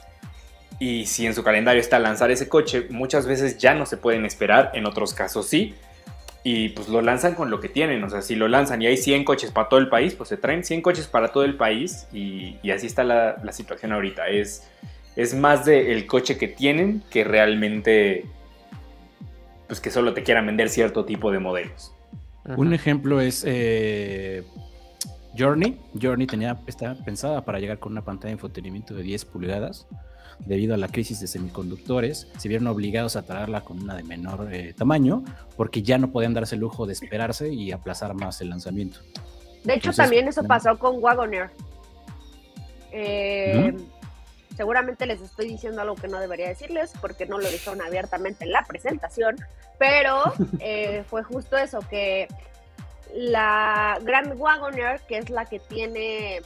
y 0.85 1.06
si 1.06 1.24
en 1.24 1.35
su 1.35 1.43
calendario 1.43 1.81
está 1.81 1.98
lanzar 1.98 2.31
ese 2.31 2.47
coche, 2.47 2.89
muchas 2.90 3.27
veces 3.27 3.56
ya 3.56 3.73
no 3.73 3.86
se 3.86 3.97
pueden 3.97 4.27
esperar, 4.27 4.70
en 4.74 4.85
otros 4.85 5.15
casos 5.15 5.47
sí. 5.47 5.74
Y 6.43 6.69
pues 6.70 6.90
lo 6.90 7.01
lanzan 7.01 7.35
con 7.35 7.48
lo 7.48 7.59
que 7.59 7.70
tienen, 7.70 8.05
o 8.05 8.11
sea, 8.11 8.20
si 8.20 8.35
lo 8.35 8.48
lanzan 8.48 8.82
y 8.82 8.86
hay 8.86 8.98
100 8.98 9.24
coches 9.24 9.51
para 9.51 9.70
todo 9.70 9.81
el 9.81 9.89
país, 9.89 10.15
pues 10.15 10.28
se 10.28 10.36
traen 10.36 10.62
100 10.62 10.82
coches 10.82 11.06
para 11.06 11.28
todo 11.28 11.44
el 11.44 11.56
país 11.56 12.06
y, 12.12 12.59
así 12.70 12.86
está 12.86 13.02
la, 13.02 13.51
situación 13.51 13.93
ahorita. 13.93 14.28
Es, 14.28 14.69
es 15.16 15.35
más 15.35 15.65
del 15.65 15.86
el 15.86 16.06
coche 16.06 16.36
que 16.36 16.48
tienen 16.48 17.02
que 17.09 17.24
realmente, 17.24 18.27
pues 19.66 19.81
que 19.81 19.90
solo 19.90 20.12
te 20.12 20.23
quieran 20.23 20.44
vender 20.44 20.69
cierto 20.69 21.06
tipo 21.06 21.32
de 21.32 21.39
modelos. 21.39 21.94
Un 22.44 22.74
ejemplo 22.74 23.23
es 23.23 23.43
eh, 23.47 24.43
Journey. 25.35 25.81
Journey 25.98 26.27
tenía, 26.27 26.59
está 26.66 26.94
pensada 27.06 27.43
para 27.43 27.59
llegar 27.59 27.78
con 27.78 27.93
una 27.93 28.05
pantalla 28.05 28.28
de 28.28 28.32
infotenimiento 28.32 28.93
de 28.93 29.02
10 29.02 29.24
pulgadas 29.24 29.86
debido 30.40 30.74
a 30.74 30.77
la 30.77 30.89
crisis 30.89 31.20
de 31.20 31.27
semiconductores, 31.27 32.28
se 32.39 32.48
vieron 32.48 32.66
obligados 32.66 33.16
a 33.16 33.23
traerla 33.23 33.62
con 33.62 33.82
una 33.82 33.97
de 33.97 34.02
menor 34.02 34.48
eh, 34.52 34.74
tamaño 34.74 35.24
porque 35.56 35.82
ya 35.82 35.98
no 35.98 36.11
podían 36.11 36.35
darse 36.35 36.55
el 36.55 36.61
lujo 36.61 36.86
de 36.86 36.93
esperarse 36.93 37.52
y 37.52 37.73
aplazar 37.73 38.15
más 38.15 38.40
el 38.40 38.51
lanzamiento. 38.51 39.01
De 39.65 39.74
hecho, 39.74 39.93
también 39.93 40.28
eso 40.28 40.44
pasó 40.44 40.78
con 40.78 41.02
Wagoner. 41.02 41.51
Eh, 42.93 43.74
seguramente 44.56 45.06
les 45.06 45.20
estoy 45.20 45.48
diciendo 45.48 45.81
algo 45.81 45.97
que 45.97 46.09
no 46.09 46.20
debería 46.20 46.48
decirles 46.48 46.93
porque 47.01 47.27
no 47.27 47.39
lo 47.39 47.48
dijeron 47.48 47.81
abiertamente 47.82 48.44
en 48.44 48.52
la 48.52 48.65
presentación, 48.65 49.36
pero 49.78 50.23
eh, 50.61 51.05
fue 51.09 51.23
justo 51.24 51.56
eso, 51.56 51.81
que 51.89 52.28
la 53.15 53.98
Grand 54.02 54.39
Wagoner, 54.39 55.01
que 55.09 55.19
es 55.19 55.31
la 55.31 55.47
que 55.47 55.59
tiene 55.59 56.43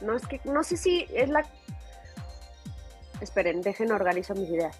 no 0.00 0.16
es 0.16 0.26
que 0.26 0.40
no 0.44 0.62
sé 0.62 0.76
si 0.76 1.06
es 1.14 1.28
la 1.28 1.44
Esperen, 3.20 3.62
dejen 3.62 3.92
organizo 3.92 4.34
mis 4.34 4.48
ideas. 4.48 4.78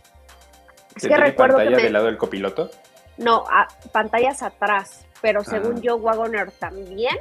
Es 0.96 1.06
que 1.06 1.16
recuerdo 1.16 1.56
pantalla 1.56 1.76
del 1.76 1.92
lado 1.92 2.06
del 2.06 2.18
copiloto? 2.18 2.70
No, 3.16 3.44
pantallas 3.92 4.42
atrás, 4.42 5.06
pero 5.20 5.40
ah. 5.40 5.44
según 5.44 5.80
yo 5.80 5.96
Wagoner 5.96 6.50
también, 6.52 7.16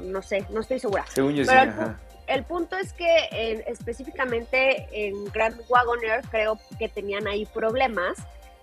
no 0.00 0.22
sé, 0.22 0.44
no 0.50 0.60
estoy 0.60 0.78
segura. 0.78 1.04
Según 1.08 1.34
yo 1.34 1.44
pero 1.46 1.72
sí, 1.72 1.78
el, 2.26 2.44
punto 2.44 2.76
es 2.76 2.92
que 2.92 3.64
específicamente 3.66 4.88
en 4.92 5.24
Grand 5.26 5.60
Wagoner 5.68 6.22
creo 6.30 6.58
que 6.78 6.88
tenían 6.88 7.26
ahí 7.28 7.46
problemas 7.46 8.18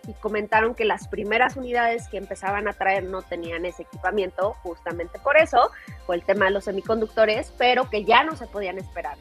y 0.07 0.13
comentaron 0.13 0.75
que 0.75 0.83
las 0.83 1.07
primeras 1.07 1.55
unidades 1.55 2.09
que 2.09 2.17
empezaban 2.17 2.67
a 2.67 2.73
traer 2.73 3.05
no 3.05 3.21
tenían 3.21 3.65
ese 3.65 3.83
equipamiento 3.83 4.53
justamente 4.61 5.17
por 5.19 5.37
eso, 5.37 5.71
por 6.05 6.15
el 6.15 6.23
tema 6.23 6.45
de 6.45 6.51
los 6.51 6.65
semiconductores, 6.65 7.53
pero 7.57 7.89
que 7.89 8.03
ya 8.03 8.23
no 8.23 8.35
se 8.35 8.47
podían 8.47 8.77
esperar. 8.79 9.17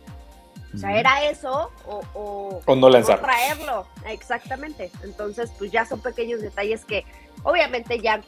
O 0.74 0.78
sea, 0.78 0.99
era 0.99 1.24
eso 1.24 1.70
o, 1.86 2.62
o, 2.66 2.77
no 2.77 2.89
lanzar. 2.89 3.20
traerlo. 3.20 3.86
Exactamente. 4.07 4.90
Entonces, 5.03 5.53
pues 5.59 5.70
ya 5.70 5.85
son 5.85 6.01
pequeños 6.01 6.40
detalles 6.40 6.85
que 6.85 7.05
obviamente 7.43 8.01
ya 8.01 8.23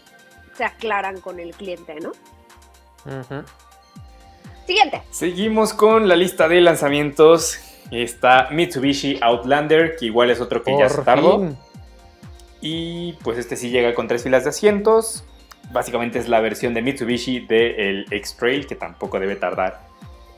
se 0.55 0.65
aclaran 0.65 1.21
con 1.21 1.41
el 1.41 1.55
cliente, 1.55 1.97
¿no? 2.01 2.13
Siguiente. 4.67 5.03
Seguimos 5.11 5.73
con 5.73 6.09
la 6.09 6.17
lista 6.17 6.49
de 6.49 6.61
lanzamientos. 6.61 7.59
Está 7.91 8.49
Mitsubishi 8.51 9.19
Outlander, 9.21 9.97
que 9.97 10.07
igual 10.07 10.31
es 10.31 10.41
otro 10.41 10.63
que 10.63 10.77
ya 10.79 10.89
se 10.89 11.03
tardó. 11.03 11.55
Y 12.61 13.13
pues 13.23 13.39
este 13.39 13.57
sí 13.57 13.71
llega 13.71 13.95
con 13.95 14.09
tres 14.09 14.23
filas 14.23 14.45
de 14.45 14.51
asientos. 14.51 15.25
Básicamente 15.71 16.19
es 16.19 16.29
la 16.29 16.41
versión 16.41 16.75
de 16.75 16.83
Mitsubishi 16.83 17.41
del 17.41 18.07
X-Trail, 18.11 18.67
que 18.67 18.75
tampoco 18.75 19.19
debe 19.19 19.37
tardar 19.37 19.94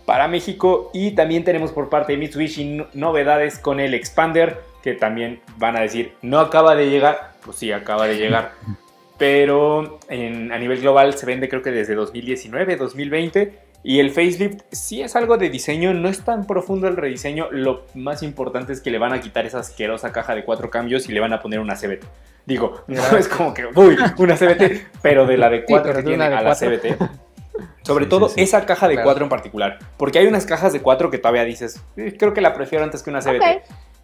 para 0.06 0.28
México. 0.28 0.90
Y 0.94 1.10
también 1.10 1.44
tenemos 1.44 1.72
por 1.72 1.90
parte 1.90 2.12
de 2.12 2.18
Mitsubishi 2.18 2.82
novedades 2.94 3.58
con 3.58 3.80
el 3.80 3.92
Expander, 3.92 4.60
que 4.82 4.94
también 4.94 5.40
van 5.58 5.76
a 5.76 5.80
decir, 5.80 6.14
no 6.22 6.40
acaba 6.40 6.74
de 6.74 6.88
llegar. 6.88 7.32
Pues 7.44 7.58
sí, 7.58 7.72
acaba 7.72 8.06
de 8.06 8.16
llegar. 8.16 8.52
Pero 9.18 9.98
a 10.10 10.58
nivel 10.58 10.80
global 10.80 11.14
se 11.14 11.24
vende 11.24 11.48
creo 11.48 11.62
que 11.62 11.70
desde 11.70 11.94
2019, 11.94 12.76
2020. 12.76 13.66
Y 13.82 14.00
el 14.00 14.10
facelift 14.10 14.62
sí 14.72 15.00
es 15.00 15.14
algo 15.16 15.38
de 15.38 15.48
diseño, 15.48 15.94
no 15.94 16.08
es 16.08 16.24
tan 16.24 16.46
profundo 16.46 16.88
el 16.88 16.96
rediseño. 16.96 17.48
Lo 17.50 17.86
más 17.94 18.22
importante 18.22 18.72
es 18.72 18.80
que 18.80 18.90
le 18.90 18.98
van 18.98 19.12
a 19.12 19.20
quitar 19.20 19.46
esa 19.46 19.60
asquerosa 19.60 20.12
caja 20.12 20.34
de 20.34 20.44
cuatro 20.44 20.70
cambios 20.70 21.08
y 21.08 21.12
le 21.12 21.20
van 21.20 21.32
a 21.32 21.40
poner 21.40 21.60
una 21.60 21.76
CBT. 21.76 22.04
Digo, 22.46 22.82
no 22.88 23.16
es 23.16 23.28
como 23.28 23.54
que, 23.54 23.66
uy, 23.66 23.96
una 24.18 24.36
CBT, 24.36 25.00
pero 25.02 25.24
de 25.24 25.36
la 25.36 25.48
de 25.48 25.64
cuatro 25.64 25.94
que 25.94 26.02
tiene 26.02 26.24
a 26.24 26.42
la 26.42 26.54
CBT. 26.54 27.25
Sobre 27.82 28.06
todo 28.06 28.30
esa 28.36 28.66
caja 28.66 28.88
de 28.88 29.02
cuatro 29.02 29.24
en 29.24 29.28
particular. 29.28 29.78
Porque 29.96 30.18
hay 30.18 30.26
unas 30.26 30.46
cajas 30.46 30.72
de 30.72 30.80
cuatro 30.80 31.10
que 31.10 31.18
todavía 31.18 31.44
dices, 31.44 31.82
eh, 31.96 32.16
creo 32.18 32.34
que 32.34 32.40
la 32.40 32.54
prefiero 32.54 32.84
antes 32.84 33.02
que 33.02 33.10
una 33.10 33.20
CBT. 33.20 33.62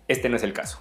Este 0.09 0.29
no 0.29 0.37
es 0.37 0.43
el 0.43 0.53
caso. 0.53 0.79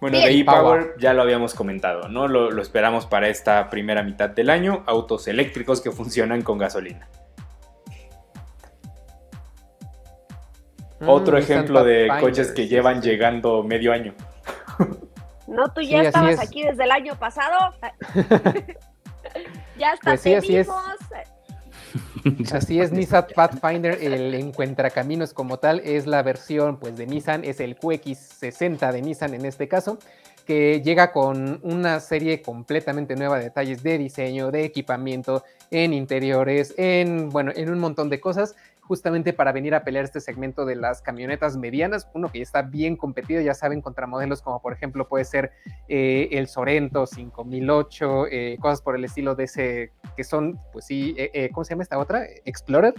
Bueno, 0.00 0.18
de 0.18 0.38
e-Power 0.38 0.94
ya 0.98 1.14
lo 1.14 1.22
habíamos 1.22 1.54
comentado, 1.54 2.08
¿no? 2.08 2.28
Lo, 2.28 2.60
esperamos 2.60 3.06
para 3.06 3.28
esta 3.28 3.70
primera 3.70 4.02
mitad 4.02 4.28
del 4.28 4.50
año. 4.50 4.84
Autos 4.86 5.26
eléctricos 5.26 5.80
que 5.80 5.90
funcionan 5.90 6.42
con 6.42 6.58
gasolina. 6.58 7.08
Mm, 11.00 11.08
Otro 11.08 11.38
ejemplo 11.38 11.82
de 11.82 12.10
coches 12.20 12.52
que 12.52 12.68
llevan 12.68 13.02
llegando 13.02 13.62
medio 13.62 13.92
año. 13.92 14.14
No, 15.46 15.72
tú 15.72 15.80
ya 15.80 16.02
estabas 16.02 16.40
aquí 16.40 16.62
desde 16.62 16.84
el 16.84 16.90
año 16.90 17.16
pasado. 17.18 17.74
ya 19.78 19.92
hasta 19.92 20.10
pues 20.10 20.20
sí, 20.20 20.34
así 20.34 20.56
Es. 20.56 20.68
Así 22.52 22.80
es, 22.80 22.92
Nissan 22.92 23.26
Pathfinder, 23.34 23.98
el 24.02 24.34
encuentracaminos 24.34 25.32
como 25.32 25.58
tal, 25.58 25.80
es 25.84 26.06
la 26.06 26.22
versión 26.22 26.78
pues 26.78 26.96
de 26.96 27.06
Nissan, 27.06 27.44
es 27.44 27.60
el 27.60 27.78
QX60 27.78 28.92
de 28.92 29.02
Nissan 29.02 29.34
en 29.34 29.44
este 29.44 29.68
caso, 29.68 29.98
que 30.44 30.82
llega 30.82 31.12
con 31.12 31.60
una 31.62 32.00
serie 32.00 32.42
completamente 32.42 33.16
nueva 33.16 33.38
de 33.38 33.44
detalles 33.44 33.82
de 33.82 33.98
diseño, 33.98 34.50
de 34.50 34.64
equipamiento, 34.64 35.44
en 35.70 35.92
interiores, 35.92 36.74
en 36.76 37.30
bueno, 37.30 37.52
en 37.54 37.70
un 37.70 37.78
montón 37.78 38.08
de 38.08 38.20
cosas 38.20 38.54
justamente 38.86 39.32
para 39.32 39.52
venir 39.52 39.74
a 39.74 39.84
pelear 39.84 40.04
este 40.04 40.20
segmento 40.20 40.64
de 40.64 40.76
las 40.76 41.02
camionetas 41.02 41.56
medianas, 41.56 42.08
uno 42.14 42.30
que 42.30 42.38
ya 42.38 42.42
está 42.44 42.62
bien 42.62 42.96
competido, 42.96 43.40
ya 43.40 43.54
saben, 43.54 43.82
contra 43.82 44.06
modelos 44.06 44.42
como 44.42 44.62
por 44.62 44.72
ejemplo 44.72 45.08
puede 45.08 45.24
ser 45.24 45.52
eh, 45.88 46.28
el 46.32 46.48
Sorento 46.48 47.06
5008, 47.06 48.26
eh, 48.30 48.56
cosas 48.60 48.82
por 48.82 48.96
el 48.96 49.04
estilo 49.04 49.34
de 49.34 49.44
ese, 49.44 49.92
que 50.16 50.24
son, 50.24 50.58
pues 50.72 50.86
sí, 50.86 51.14
eh, 51.18 51.50
¿cómo 51.52 51.64
se 51.64 51.70
llama 51.70 51.82
esta 51.82 51.98
otra? 51.98 52.24
Explorer. 52.44 52.94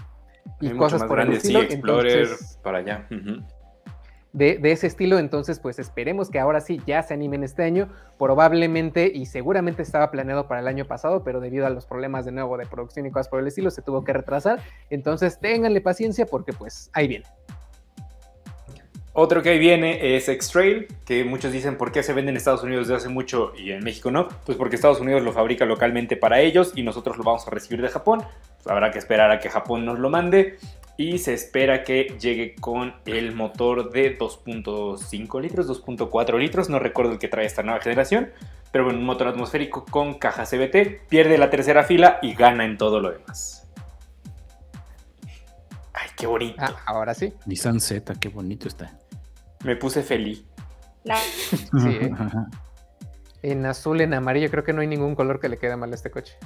Y 0.61 0.71
cosas 0.71 1.03
por 1.03 1.19
el 1.19 1.33
estilo. 1.33 1.61
Explorer 1.61 2.27
para 2.63 2.77
allá 2.77 3.07
de, 4.37 4.59
ese 4.71 4.87
estilo, 4.87 5.17
entonces 5.17 5.59
pues 5.59 5.79
esperemos 5.79 6.29
que 6.29 6.39
ahora 6.39 6.61
sí 6.61 6.79
ya 6.85 7.01
se 7.01 7.13
animen 7.13 7.43
este 7.43 7.63
año, 7.63 7.89
probablemente 8.19 9.11
y 9.13 9.25
seguramente 9.25 9.81
estaba 9.81 10.11
planeado 10.11 10.47
para 10.47 10.61
el 10.61 10.67
año 10.67 10.85
pasado, 10.85 11.23
pero 11.23 11.39
debido 11.39 11.65
a 11.65 11.69
los 11.69 11.85
problemas 11.85 12.25
de 12.25 12.31
nuevo 12.31 12.57
de 12.57 12.65
producción 12.67 13.05
y 13.07 13.11
cosas 13.11 13.29
por 13.29 13.39
el 13.39 13.47
estilo 13.47 13.71
se 13.71 13.81
tuvo 13.81 14.03
que 14.03 14.13
retrasar, 14.13 14.59
entonces 14.89 15.39
ténganle 15.39 15.81
paciencia 15.81 16.25
porque 16.27 16.53
pues 16.53 16.91
ahí 16.93 17.07
viene. 17.07 17.25
Otro 19.19 19.41
que 19.41 19.49
ahí 19.49 19.57
viene 19.57 20.15
es 20.15 20.29
X-Trail, 20.29 20.85
que 21.03 21.25
muchos 21.25 21.51
dicen 21.51 21.75
por 21.75 21.91
qué 21.91 22.03
se 22.03 22.13
vende 22.13 22.29
en 22.29 22.37
Estados 22.37 22.61
Unidos 22.61 22.87
desde 22.87 22.97
hace 22.97 23.09
mucho 23.09 23.51
y 23.57 23.71
en 23.71 23.83
México 23.83 24.11
no. 24.11 24.27
Pues 24.45 24.59
porque 24.59 24.75
Estados 24.75 24.99
Unidos 24.99 25.23
lo 25.23 25.33
fabrica 25.33 25.65
localmente 25.65 26.17
para 26.17 26.39
ellos 26.39 26.73
y 26.75 26.83
nosotros 26.83 27.17
lo 27.17 27.23
vamos 27.23 27.47
a 27.47 27.49
recibir 27.49 27.81
de 27.81 27.89
Japón. 27.89 28.21
Pues 28.57 28.67
habrá 28.67 28.91
que 28.91 28.99
esperar 28.99 29.31
a 29.31 29.39
que 29.39 29.49
Japón 29.49 29.85
nos 29.85 29.97
lo 29.97 30.11
mande 30.11 30.59
y 30.97 31.17
se 31.17 31.33
espera 31.33 31.83
que 31.83 32.15
llegue 32.21 32.53
con 32.61 32.93
el 33.07 33.33
motor 33.33 33.89
de 33.89 34.19
2.5 34.19 35.41
litros, 35.41 35.67
2.4 35.67 36.37
litros, 36.37 36.69
no 36.69 36.77
recuerdo 36.77 37.13
el 37.13 37.17
que 37.17 37.27
trae 37.27 37.47
esta 37.47 37.63
nueva 37.63 37.81
generación, 37.81 38.29
pero 38.71 38.83
bueno, 38.83 38.99
un 38.99 39.05
motor 39.05 39.29
atmosférico 39.29 39.83
con 39.83 40.19
caja 40.19 40.43
CBT, 40.43 41.07
pierde 41.09 41.39
la 41.39 41.49
tercera 41.49 41.83
fila 41.83 42.19
y 42.21 42.35
gana 42.35 42.65
en 42.65 42.77
todo 42.77 42.99
lo 42.99 43.09
demás. 43.09 43.67
Ay, 45.91 46.09
qué 46.15 46.27
bonito. 46.27 46.57
Ah, 46.59 46.75
ahora 46.85 47.15
sí. 47.15 47.33
Nissan 47.47 47.79
Z, 47.79 48.13
qué 48.19 48.29
bonito 48.29 48.67
está. 48.67 48.93
Me 49.63 49.75
puse 49.75 50.03
feliz. 50.03 50.45
sí, 51.03 51.89
¿eh? 51.89 52.11
En 53.43 53.65
azul, 53.65 54.01
en 54.01 54.13
amarillo, 54.13 54.49
creo 54.49 54.63
que 54.63 54.73
no 54.73 54.81
hay 54.81 54.87
ningún 54.87 55.15
color 55.15 55.39
que 55.39 55.47
le 55.47 55.57
quede 55.57 55.77
mal 55.77 55.91
a 55.91 55.95
este 55.95 56.09
coche 56.09 56.37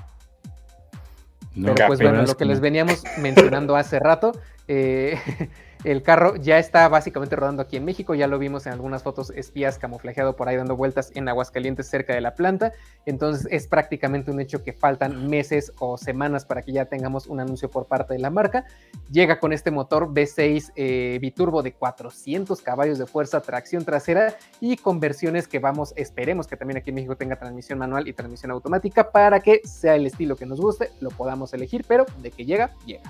pero 1.55 1.75
pues 1.87 1.99
bueno, 1.99 2.23
lo 2.23 2.37
que 2.37 2.45
les 2.45 2.59
veníamos 2.59 3.03
mencionando 3.19 3.75
hace 3.75 3.99
rato, 3.99 4.31
eh, 4.67 5.19
el 5.83 6.03
carro 6.03 6.35
ya 6.35 6.59
está 6.59 6.87
básicamente 6.87 7.35
rodando 7.35 7.61
aquí 7.61 7.77
en 7.77 7.85
México, 7.85 8.13
ya 8.13 8.27
lo 8.27 8.37
vimos 8.37 8.65
en 8.65 8.73
algunas 8.73 9.03
fotos 9.03 9.31
espías 9.31 9.79
camuflajeado 9.79 10.35
por 10.35 10.47
ahí 10.47 10.55
dando 10.55 10.75
vueltas 10.75 11.11
en 11.15 11.27
Aguascalientes 11.27 11.87
cerca 11.87 12.13
de 12.13 12.21
la 12.21 12.35
planta, 12.35 12.71
entonces 13.05 13.47
es 13.49 13.67
prácticamente 13.67 14.31
un 14.31 14.39
hecho 14.39 14.63
que 14.63 14.73
faltan 14.73 15.27
meses 15.27 15.73
o 15.79 15.97
semanas 15.97 16.45
para 16.45 16.61
que 16.61 16.71
ya 16.71 16.85
tengamos 16.85 17.27
un 17.27 17.39
anuncio 17.39 17.69
por 17.69 17.87
parte 17.87 18.13
de 18.13 18.19
la 18.19 18.29
marca. 18.29 18.65
Llega 19.11 19.39
con 19.39 19.53
este 19.53 19.71
motor 19.71 20.07
V6 20.09 20.71
eh, 20.75 21.17
biturbo 21.19 21.63
de 21.63 21.73
400 21.73 22.61
caballos 22.61 22.99
de 22.99 23.07
fuerza, 23.07 23.41
tracción 23.41 23.83
trasera 23.83 24.35
y 24.59 24.77
conversiones 24.77 25.47
que 25.47 25.59
vamos, 25.59 25.93
esperemos 25.95 26.47
que 26.47 26.57
también 26.57 26.77
aquí 26.77 26.91
en 26.91 26.95
México 26.95 27.15
tenga 27.15 27.37
transmisión 27.37 27.79
manual 27.79 28.07
y 28.07 28.13
transmisión 28.13 28.51
automática 28.51 29.11
para 29.11 29.39
que 29.39 29.61
sea 29.63 29.95
el 29.95 30.05
estilo 30.05 30.35
que 30.35 30.45
nos 30.45 30.61
guste, 30.61 30.91
lo 30.99 31.09
podamos 31.09 31.53
elegir, 31.53 31.85
pero 31.87 32.05
de 32.19 32.31
que 32.31 32.45
llega, 32.45 32.75
llega. 32.85 33.01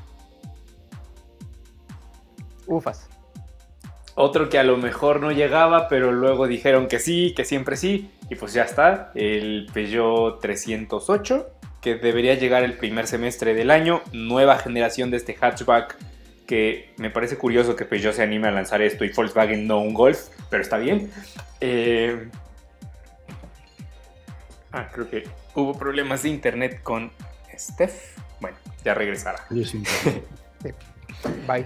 Ufas. 2.75 3.07
Otro 4.15 4.49
que 4.49 4.59
a 4.59 4.63
lo 4.63 4.77
mejor 4.77 5.21
no 5.21 5.31
llegaba, 5.31 5.87
pero 5.87 6.11
luego 6.11 6.47
dijeron 6.47 6.87
que 6.87 6.99
sí, 6.99 7.33
que 7.35 7.45
siempre 7.45 7.77
sí, 7.77 8.11
y 8.29 8.35
pues 8.35 8.53
ya 8.53 8.63
está, 8.63 9.11
el 9.15 9.69
Peugeot 9.73 10.41
308, 10.41 11.49
que 11.81 11.95
debería 11.95 12.35
llegar 12.35 12.63
el 12.63 12.73
primer 12.73 13.07
semestre 13.07 13.53
del 13.53 13.71
año, 13.71 14.01
nueva 14.11 14.57
generación 14.57 15.11
de 15.11 15.17
este 15.17 15.35
hatchback, 15.35 15.97
que 16.45 16.93
me 16.97 17.09
parece 17.09 17.37
curioso 17.37 17.77
que 17.77 17.85
Peugeot 17.85 18.13
se 18.13 18.23
anime 18.23 18.49
a 18.49 18.51
lanzar 18.51 18.81
esto 18.81 19.05
y 19.05 19.09
Volkswagen 19.09 19.65
no 19.65 19.79
un 19.79 19.93
Golf, 19.93 20.27
pero 20.49 20.61
está 20.61 20.77
bien. 20.77 21.09
Eh, 21.61 22.27
ah, 24.73 24.89
creo 24.91 25.09
que 25.09 25.23
hubo 25.55 25.77
problemas 25.77 26.23
de 26.23 26.29
internet 26.29 26.81
con 26.83 27.11
Steph. 27.57 28.17
Bueno, 28.41 28.57
ya 28.83 28.93
regresará. 28.93 29.45
Bye. 31.47 31.65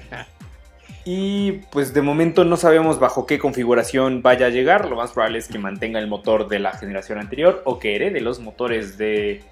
Y 1.07 1.51
pues 1.69 1.93
de 1.93 2.01
momento 2.01 2.45
no 2.45 2.57
sabemos 2.57 2.99
bajo 2.99 3.27
qué 3.27 3.37
configuración 3.37 4.23
vaya 4.23 4.47
a 4.47 4.49
llegar. 4.49 4.89
Lo 4.89 4.95
más 4.95 5.11
probable 5.11 5.37
es 5.37 5.47
que 5.47 5.59
mantenga 5.59 5.99
el 5.99 6.07
motor 6.07 6.47
de 6.47 6.57
la 6.57 6.71
generación 6.73 7.19
anterior 7.19 7.61
o 7.63 7.77
que 7.77 7.95
herede 7.95 8.21
los 8.21 8.39
motores 8.39 8.97
de, 8.97 9.43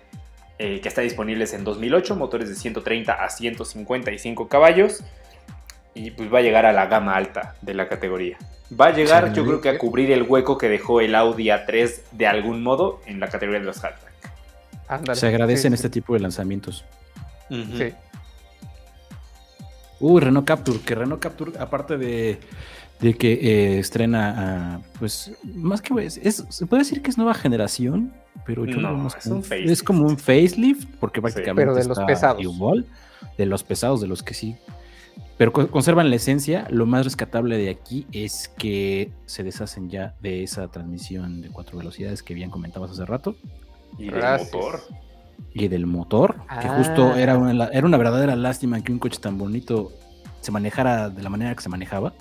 eh, 0.57 0.81
que 0.81 0.89
está 0.89 1.01
disponibles 1.01 1.53
en 1.53 1.63
2008, 1.63 2.15
motores 2.15 2.49
de 2.49 2.55
130 2.55 3.13
a 3.13 3.30
155 3.30 4.47
caballos. 4.47 5.03
Y 5.93 6.09
pues 6.09 6.34
va 6.34 6.39
a 6.39 6.41
llegar 6.41 6.65
a 6.65 6.73
la 6.73 6.88
gama 6.88 7.15
alta 7.15 7.55
de 7.61 7.75
la 7.75 7.88
categoría. 7.88 8.39
Va 8.80 8.88
a 8.88 8.91
llegar 8.91 9.31
yo 9.34 9.45
creo 9.45 9.61
que 9.61 9.69
a 9.69 9.77
cubrir 9.77 10.11
el 10.11 10.23
hueco 10.23 10.57
que 10.57 10.69
dejó 10.69 11.01
el 11.01 11.13
Audi 11.13 11.49
A3 11.49 12.01
de 12.13 12.25
algún 12.25 12.63
modo 12.63 12.99
en 13.05 13.19
la 13.19 13.27
categoría 13.27 13.59
de 13.59 13.67
los 13.67 13.80
hatchback. 13.80 15.13
Se 15.13 15.27
agradecen 15.27 15.73
este 15.73 15.89
tipo 15.89 16.15
de 16.15 16.21
lanzamientos. 16.21 16.84
Sí. 17.49 17.93
Uy, 20.05 20.19
Renault 20.19 20.45
Capture, 20.45 20.80
que 20.80 20.95
Renault 20.95 21.21
Capture, 21.21 21.53
aparte 21.57 21.97
de, 21.97 22.38
que 22.99 23.31
eh, 23.31 23.80
estrena, 23.80 24.81
pues, 24.99 25.31
más 25.45 25.81
que 25.81 25.93
es, 26.03 26.43
se 26.49 26.65
puede 26.65 26.81
decir 26.81 27.01
que 27.01 27.09
es 27.09 27.17
nueva 27.17 27.34
generación, 27.34 28.11
pero 28.45 28.65
yo 28.65 28.81
no, 28.81 29.07
es, 29.07 29.81
como 29.81 30.01
un 30.01 30.17
facelift, 30.17 30.89
porque 30.99 31.21
prácticamente 31.21 31.71
pero 31.71 31.73
de 31.73 31.88
los 31.88 31.99
pesados. 31.99 32.41
igual, 32.41 32.85
de 33.38 33.45
los 33.45 33.63
pesados, 33.63 34.01
de 34.01 34.07
los 34.07 34.23
que 34.23 34.34
sí. 34.34 34.57
Pero 35.38 35.53
conservan 35.53 36.09
la 36.09 36.17
esencia. 36.17 36.67
Lo 36.69 36.85
más 36.85 37.05
rescatable 37.05 37.57
de 37.57 37.69
aquí 37.69 38.05
es 38.11 38.49
que 38.57 39.09
se 39.25 39.43
deshacen 39.43 39.89
ya 39.89 40.15
de 40.21 40.43
esa 40.43 40.67
transmisión 40.67 41.41
de 41.41 41.49
cuatro 41.49 41.77
velocidades 41.77 42.23
que 42.23 42.34
bien 42.34 42.49
comentabas 42.49 42.91
hace 42.91 43.05
rato. 43.05 43.38
Y 43.97 44.09
del 44.09 44.21
motor 44.21 44.81
y 45.53 45.68
del 45.68 45.85
motor, 45.85 46.35
que 46.61 46.68
justo 46.68 47.14
ah. 47.14 47.22
era 47.22 47.38
una, 47.38 47.68
era 47.68 47.85
una 47.85 47.97
verdadera 47.97 48.35
lástima 48.35 48.81
que 48.84 48.91
un 48.91 48.99
coche 48.99 49.19
tan 49.19 49.38
bonito 49.38 49.91
se 50.41 50.51
manejara 50.51 51.10
de 51.10 51.22
la 51.23 51.30
manera 51.30 51.55
que 51.55 51.61
se 51.61 51.69
manejaba. 51.69 52.14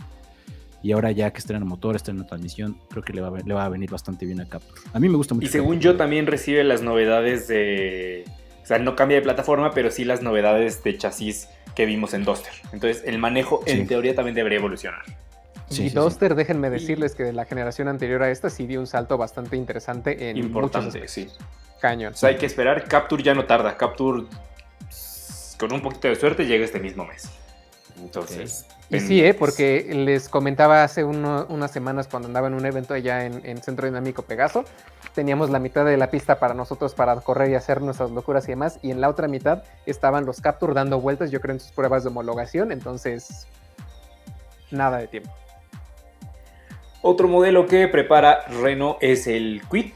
Y 0.83 0.93
ahora 0.93 1.13
ya 1.13 1.33
que 1.33 1.39
estrena 1.39 1.65
motor, 1.65 1.95
estrena 1.95 2.27
transmisión, 2.27 2.77
creo 2.91 3.05
que 3.05 3.13
le 3.13 3.21
va, 3.21 3.29
a, 3.29 3.41
le 3.41 3.55
va 3.55 3.65
a 3.65 3.69
venir 3.69 3.89
bastante 3.91 4.27
bien 4.27 4.41
a 4.41 4.49
Capture. 4.49 4.81
A 4.93 4.99
mí 4.99 5.09
me 5.09 5.17
gusta 5.17 5.35
mucho. 5.35 5.47
Y 5.47 5.51
según 5.51 5.79
yo 5.79 5.97
también 5.97 6.27
recibe 6.27 6.65
las 6.65 6.83
novedades 6.83 7.47
de... 7.47 8.25
O 8.63 8.67
sea, 8.67 8.79
no 8.79 8.97
cambia 8.97 9.17
de 9.17 9.23
plataforma, 9.23 9.71
pero 9.73 9.91
sí 9.91 10.05
las 10.05 10.23
novedades 10.23 10.83
de 10.83 10.99
chasis 10.99 11.49
que 11.77 11.87
vimos 11.87 12.15
en 12.15 12.25
Duster. 12.25 12.53
Entonces 12.73 13.03
el 13.07 13.19
manejo 13.19 13.63
en 13.67 13.87
teoría 13.87 14.15
también 14.15 14.35
debería 14.35 14.59
evolucionar. 14.59 15.03
Y 15.79 15.91
Duster, 15.91 16.35
déjenme 16.35 16.71
decirles 16.71 17.15
que 17.15 17.25
de 17.25 17.33
la 17.33 17.45
generación 17.45 17.89
anterior 17.89 18.23
a 18.23 18.31
esta 18.31 18.51
sí 18.51 18.67
dio 18.67 18.81
un 18.81 18.87
salto 18.87 19.19
bastante 19.19 19.57
interesante 19.57 20.31
en 20.31 20.37
Importante, 20.37 21.07
sí. 21.09 21.29
Cañón. 21.81 22.13
O 22.13 22.17
sea, 22.17 22.29
hay 22.31 22.37
que 22.37 22.47
esperar. 22.47 22.85
Capture 22.85 23.23
ya 23.23 23.35
no 23.35 23.45
tarda. 23.45 23.77
Capture, 23.77 24.25
con 25.59 25.73
un 25.73 25.83
poquito 25.83 26.09
de 26.09 26.17
suerte, 26.17 26.47
llega 26.47 26.65
este 26.65 26.79
mismo 26.79 27.05
mes. 27.05 27.29
Entonces. 28.01 28.67
Y 28.89 29.01
sí, 29.01 29.25
¿eh? 29.25 29.33
porque 29.33 29.95
les 29.95 30.29
comentaba 30.29 30.85
hace 30.85 31.03
unas 31.03 31.71
semanas 31.71 32.09
cuando 32.09 32.29
andaba 32.29 32.49
en 32.49 32.55
un 32.55 32.67
evento 32.67 32.93
allá 32.93 33.25
en, 33.25 33.63
Centro 33.63 33.87
Dinámico 33.87 34.23
Pegaso, 34.23 34.65
teníamos 35.15 35.49
la 35.49 35.59
mitad 35.59 35.87
de 35.87 35.97
la 35.97 36.11
pista 36.11 36.39
para 36.39 36.53
nosotros 36.53 36.95
para 36.95 37.17
correr 37.17 37.51
y 37.51 37.55
hacer 37.55 37.81
nuestras 37.81 38.11
locuras 38.11 38.45
y 38.45 38.49
demás, 38.49 38.79
y 38.83 38.91
en 38.91 39.01
la 39.01 39.09
otra 39.09 39.29
mitad 39.29 39.63
estaban 39.87 40.27
los 40.27 40.43
Capture 40.43 40.75
dando 40.75 41.01
vueltas, 41.01 41.31
yo 41.31 41.41
creo 41.41 41.55
en 41.55 41.61
sus 41.61 41.73
pruebas 41.73 42.03
de 42.03 42.11
homologación, 42.11 42.71
entonces 42.71 43.47
nada 44.71 44.99
de 44.99 45.07
tiempo. 45.07 45.33
Otro 47.03 47.27
modelo 47.27 47.67
que 47.67 47.89
prepara 47.89 48.45
Renault 48.63 48.97
es 49.01 49.27
el 49.27 49.61
Quid, 49.69 49.87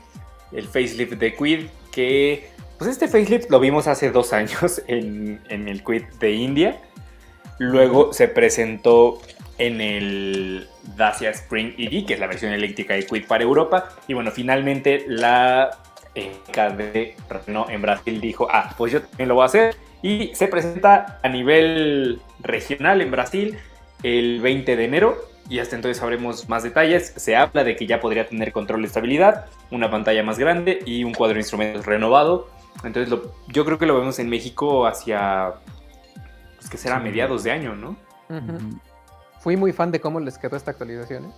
el 0.51 0.65
facelift 0.65 1.13
de 1.13 1.35
Quid, 1.35 1.67
que 1.93 2.49
pues 2.79 2.91
este 2.91 3.07
facelift 3.07 3.49
lo 3.49 3.61
vimos 3.61 3.87
hace 3.87 4.11
dos 4.11 4.33
años 4.33 4.83
en, 4.89 5.41
el 5.49 5.85
Quid 5.85 6.03
de 6.19 6.33
India. 6.33 6.81
Luego 7.59 8.13
se 8.13 8.27
presentó 8.27 9.23
en 9.57 9.81
el 9.81 10.69
Dacia 10.97 11.31
Spring 11.31 11.75
EV, 11.79 12.07
que 12.07 12.15
es 12.15 12.21
la 12.21 12.27
versión 12.27 12.53
eléctrica 12.53 12.95
de 12.95 13.07
Quid 13.07 13.25
para 13.27 13.45
Europa. 13.45 13.89
Y 14.09 14.15
bueno, 14.15 14.33
finalmente 14.33 15.05
la 15.07 15.71
eh, 16.17 16.33
de 16.55 17.15
Renault 17.31 17.71
en 17.71 17.83
Brasil 17.83 18.21
dijo, 18.21 18.49
ah, 18.51 18.75
pues 18.77 18.93
yo 18.93 19.03
también 19.03 19.29
lo 19.29 19.37
voy 19.37 19.43
a 19.43 19.47
hacer. 19.47 19.77
Y 20.03 20.35
se 20.35 20.49
presenta 20.49 21.21
a 21.23 21.29
nivel 21.29 22.21
regional 22.41 23.01
en 23.01 23.13
Brasil 23.13 23.59
el 24.03 24.41
20 24.41 24.77
de 24.77 24.85
enero 24.85 25.36
y 25.49 25.59
hasta 25.59 25.77
entonces 25.77 25.99
sabremos 25.99 26.49
más 26.49 26.63
detalles. 26.63 27.13
Se 27.17 27.37
habla 27.37 27.65
de 27.65 27.77
que 27.77 27.87
ya 27.87 28.01
podría 28.01 28.29
tener 28.29 28.53
control 28.53 28.83
de 28.83 28.89
estabilidad, 28.89 29.47
una 29.71 29.91
pantalla 29.91 30.23
más 30.23 30.39
grande 30.39 30.81
y 30.85 31.05
un 31.05 31.15
cuadro 31.15 31.35
de 31.35 31.41
instrumentos 31.41 31.87
renovado. 31.87 32.49
Entonces 32.85 33.19
yo 33.49 33.65
creo 33.65 33.79
que 33.79 33.87
lo 33.87 33.99
vemos 33.99 34.19
en 34.19 34.29
México 34.29 34.87
hacia, 34.87 35.55
pues 36.57 36.69
que 36.69 36.77
será 36.77 36.99
mediados 36.99 37.45
de 37.45 37.53
año, 37.53 37.75
¿no? 37.75 37.97
Fui 39.41 39.57
muy 39.57 39.73
fan 39.73 39.93
de 39.93 40.01
cómo 40.01 40.21
les 40.21 40.37
quedó 40.39 40.57
esta 40.57 40.73
actualización. 40.73 41.27
¿eh? 41.27 41.31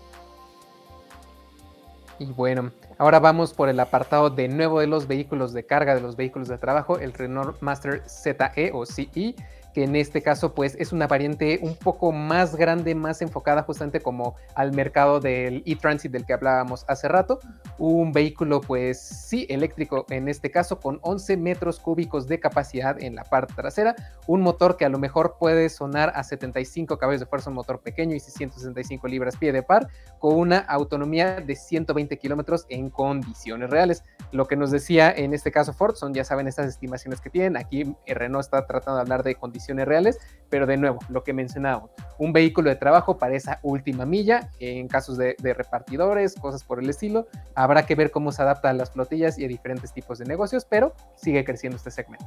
Y 2.21 2.27
bueno, 2.27 2.73
ahora 2.97 3.21
vamos 3.21 3.53
por 3.53 3.69
el 3.69 3.79
apartado 3.79 4.31
de 4.31 4.49
nuevo 4.49 4.81
de 4.81 4.89
los 4.89 5.07
vehículos 5.07 5.53
de 5.53 5.65
carga, 5.65 5.95
de 5.95 6.01
los 6.01 6.17
vehículos 6.17 6.49
de 6.49 6.59
trabajo, 6.59 6.99
el 6.99 7.13
Renault 7.13 7.61
Master 7.61 8.03
ZE 8.09 8.73
o 8.73 8.85
CE 8.87 9.37
que 9.79 9.85
en 9.85 9.95
este 9.95 10.23
caso 10.23 10.55
pues 10.55 10.75
es 10.81 10.93
una 10.93 11.07
variante 11.07 11.61
un 11.63 11.77
poco 11.77 12.11
más 12.11 12.57
grande, 12.57 12.97
más 12.97 13.23
enfocada 13.23 13.63
justamente 13.63 14.01
como 14.01 14.35
al 14.57 14.73
mercado 14.73 15.21
del 15.21 15.63
e-transit 15.67 16.11
del 16.11 16.27
que 16.27 16.33
hablábamos 16.33 16.85
hace 16.89 17.07
rato. 17.07 17.39
Un 17.79 18.11
vehículo 18.11 18.61
pues 18.61 19.01
sí 19.01 19.47
eléctrico 19.49 20.05
en 20.11 20.27
este 20.27 20.51
caso 20.51 20.81
con 20.81 20.99
11 21.03 21.37
metros 21.37 21.79
cúbicos 21.79 22.27
de 22.27 22.41
capacidad 22.41 23.01
en 23.01 23.15
la 23.15 23.23
parte 23.23 23.55
trasera, 23.55 23.95
un 24.27 24.41
motor 24.41 24.77
que 24.77 24.85
a 24.85 24.89
lo 24.89 24.99
mejor 24.99 25.37
puede 25.39 25.69
sonar 25.69 26.13
a 26.17 26.25
75 26.25 26.99
caballos 26.99 27.21
de 27.21 27.27
fuerza, 27.27 27.51
un 27.51 27.55
motor 27.55 27.79
pequeño 27.81 28.17
y 28.17 28.21
665 28.21 29.07
libras 29.07 29.37
pie 29.37 29.53
de 29.53 29.63
par, 29.63 29.87
con 30.19 30.35
una 30.35 30.59
autonomía 30.59 31.37
de 31.41 31.55
120 31.55 32.19
kilómetros 32.19 32.67
en 32.69 32.91
condiciones 32.91 33.71
reales. 33.71 34.03
Lo 34.33 34.47
que 34.47 34.57
nos 34.57 34.73
decía 34.73 35.13
en 35.13 35.35
este 35.35 35.53
caso 35.53 35.73
Ford 35.73 35.95
son, 35.95 36.15
ya 36.15 36.25
saben, 36.25 36.49
estas 36.49 36.67
estimaciones 36.67 37.21
que 37.21 37.31
tienen. 37.31 37.57
Aquí 37.57 37.95
Renault 38.09 38.45
está 38.45 38.67
tratando 38.67 38.97
de 38.97 39.03
hablar 39.03 39.23
de 39.23 39.37
condiciones 39.37 39.68
reales, 39.77 40.19
pero 40.49 40.67
de 40.67 40.77
nuevo, 40.77 40.99
lo 41.09 41.25
que 41.25 41.33
mencionábamos, 41.33 41.91
un 42.19 42.33
vehículo 42.33 42.71
de 42.71 42.77
trabajo 42.77 43.19
para 43.19 43.35
esa 43.35 43.61
última 43.63 44.07
milla, 44.07 44.51
en 44.61 44.89
casos 44.89 45.19
de, 45.19 45.37
repartidores, 45.43 46.35
cosas 46.35 46.65
por 46.65 46.83
el 46.83 46.89
estilo, 46.89 47.29
habrá 47.55 47.87
que 47.87 47.95
ver 47.95 48.11
cómo 48.11 48.33
se 48.33 48.43
adapta 48.43 48.71
a 48.71 48.73
las 48.73 48.91
flotillas 48.91 49.39
y 49.39 49.45
a 49.45 49.49
diferentes 49.49 49.93
tipos 49.93 50.19
de 50.19 50.25
negocios, 50.25 50.65
pero 50.65 50.95
sigue 51.17 51.45
creciendo 51.45 51.77
este 51.77 51.91
segmento. 51.91 52.27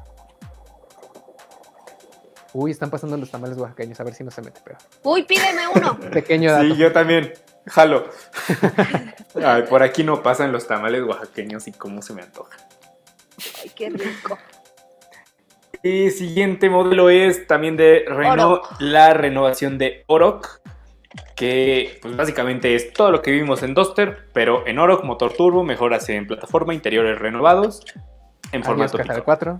Uy, 2.53 2.71
están 2.71 2.89
pasando 2.89 3.15
los 3.15 3.31
tamales 3.31 3.57
oaxaqueños, 3.57 3.99
a 3.99 4.03
ver 4.03 4.13
si 4.13 4.25
no 4.25 4.31
se 4.31 4.41
mete 4.41 4.59
pero 4.63 4.77
Uy, 5.03 5.23
pídeme 5.23 5.61
uno. 5.73 5.97
Pequeño 6.11 6.51
dato. 6.51 6.65
Sí, 6.65 6.75
yo 6.75 6.91
también. 6.91 7.31
Jalo. 7.67 8.09
por 9.69 9.83
aquí 9.83 10.03
no 10.03 10.21
pasan 10.21 10.51
los 10.51 10.67
tamales 10.67 11.03
oaxaqueños 11.03 11.67
y 11.67 11.71
cómo 11.71 12.01
se 12.01 12.13
me 12.13 12.23
antoja. 12.23 12.57
Ay, 13.61 13.71
qué 13.73 13.89
rico. 13.89 14.37
Y 15.83 16.11
siguiente 16.11 16.69
modelo 16.69 17.09
es 17.09 17.47
también 17.47 17.75
de 17.75 18.05
Renault, 18.07 18.63
la 18.79 19.13
renovación 19.13 19.79
de 19.79 20.03
Oroc, 20.07 20.61
que 21.35 21.97
pues 22.01 22.15
básicamente 22.15 22.75
es 22.75 22.93
todo 22.93 23.11
lo 23.11 23.21
que 23.23 23.31
vimos 23.31 23.63
en 23.63 23.73
Duster, 23.73 24.27
pero 24.31 24.67
en 24.67 24.77
Oroc, 24.77 25.03
motor 25.03 25.33
turbo, 25.33 25.63
mejoras 25.63 26.07
en 26.09 26.27
plataforma, 26.27 26.75
interiores 26.75 27.17
renovados, 27.17 27.83
en 28.51 28.63
formato 28.63 28.97
de 28.97 29.21
4. 29.21 29.59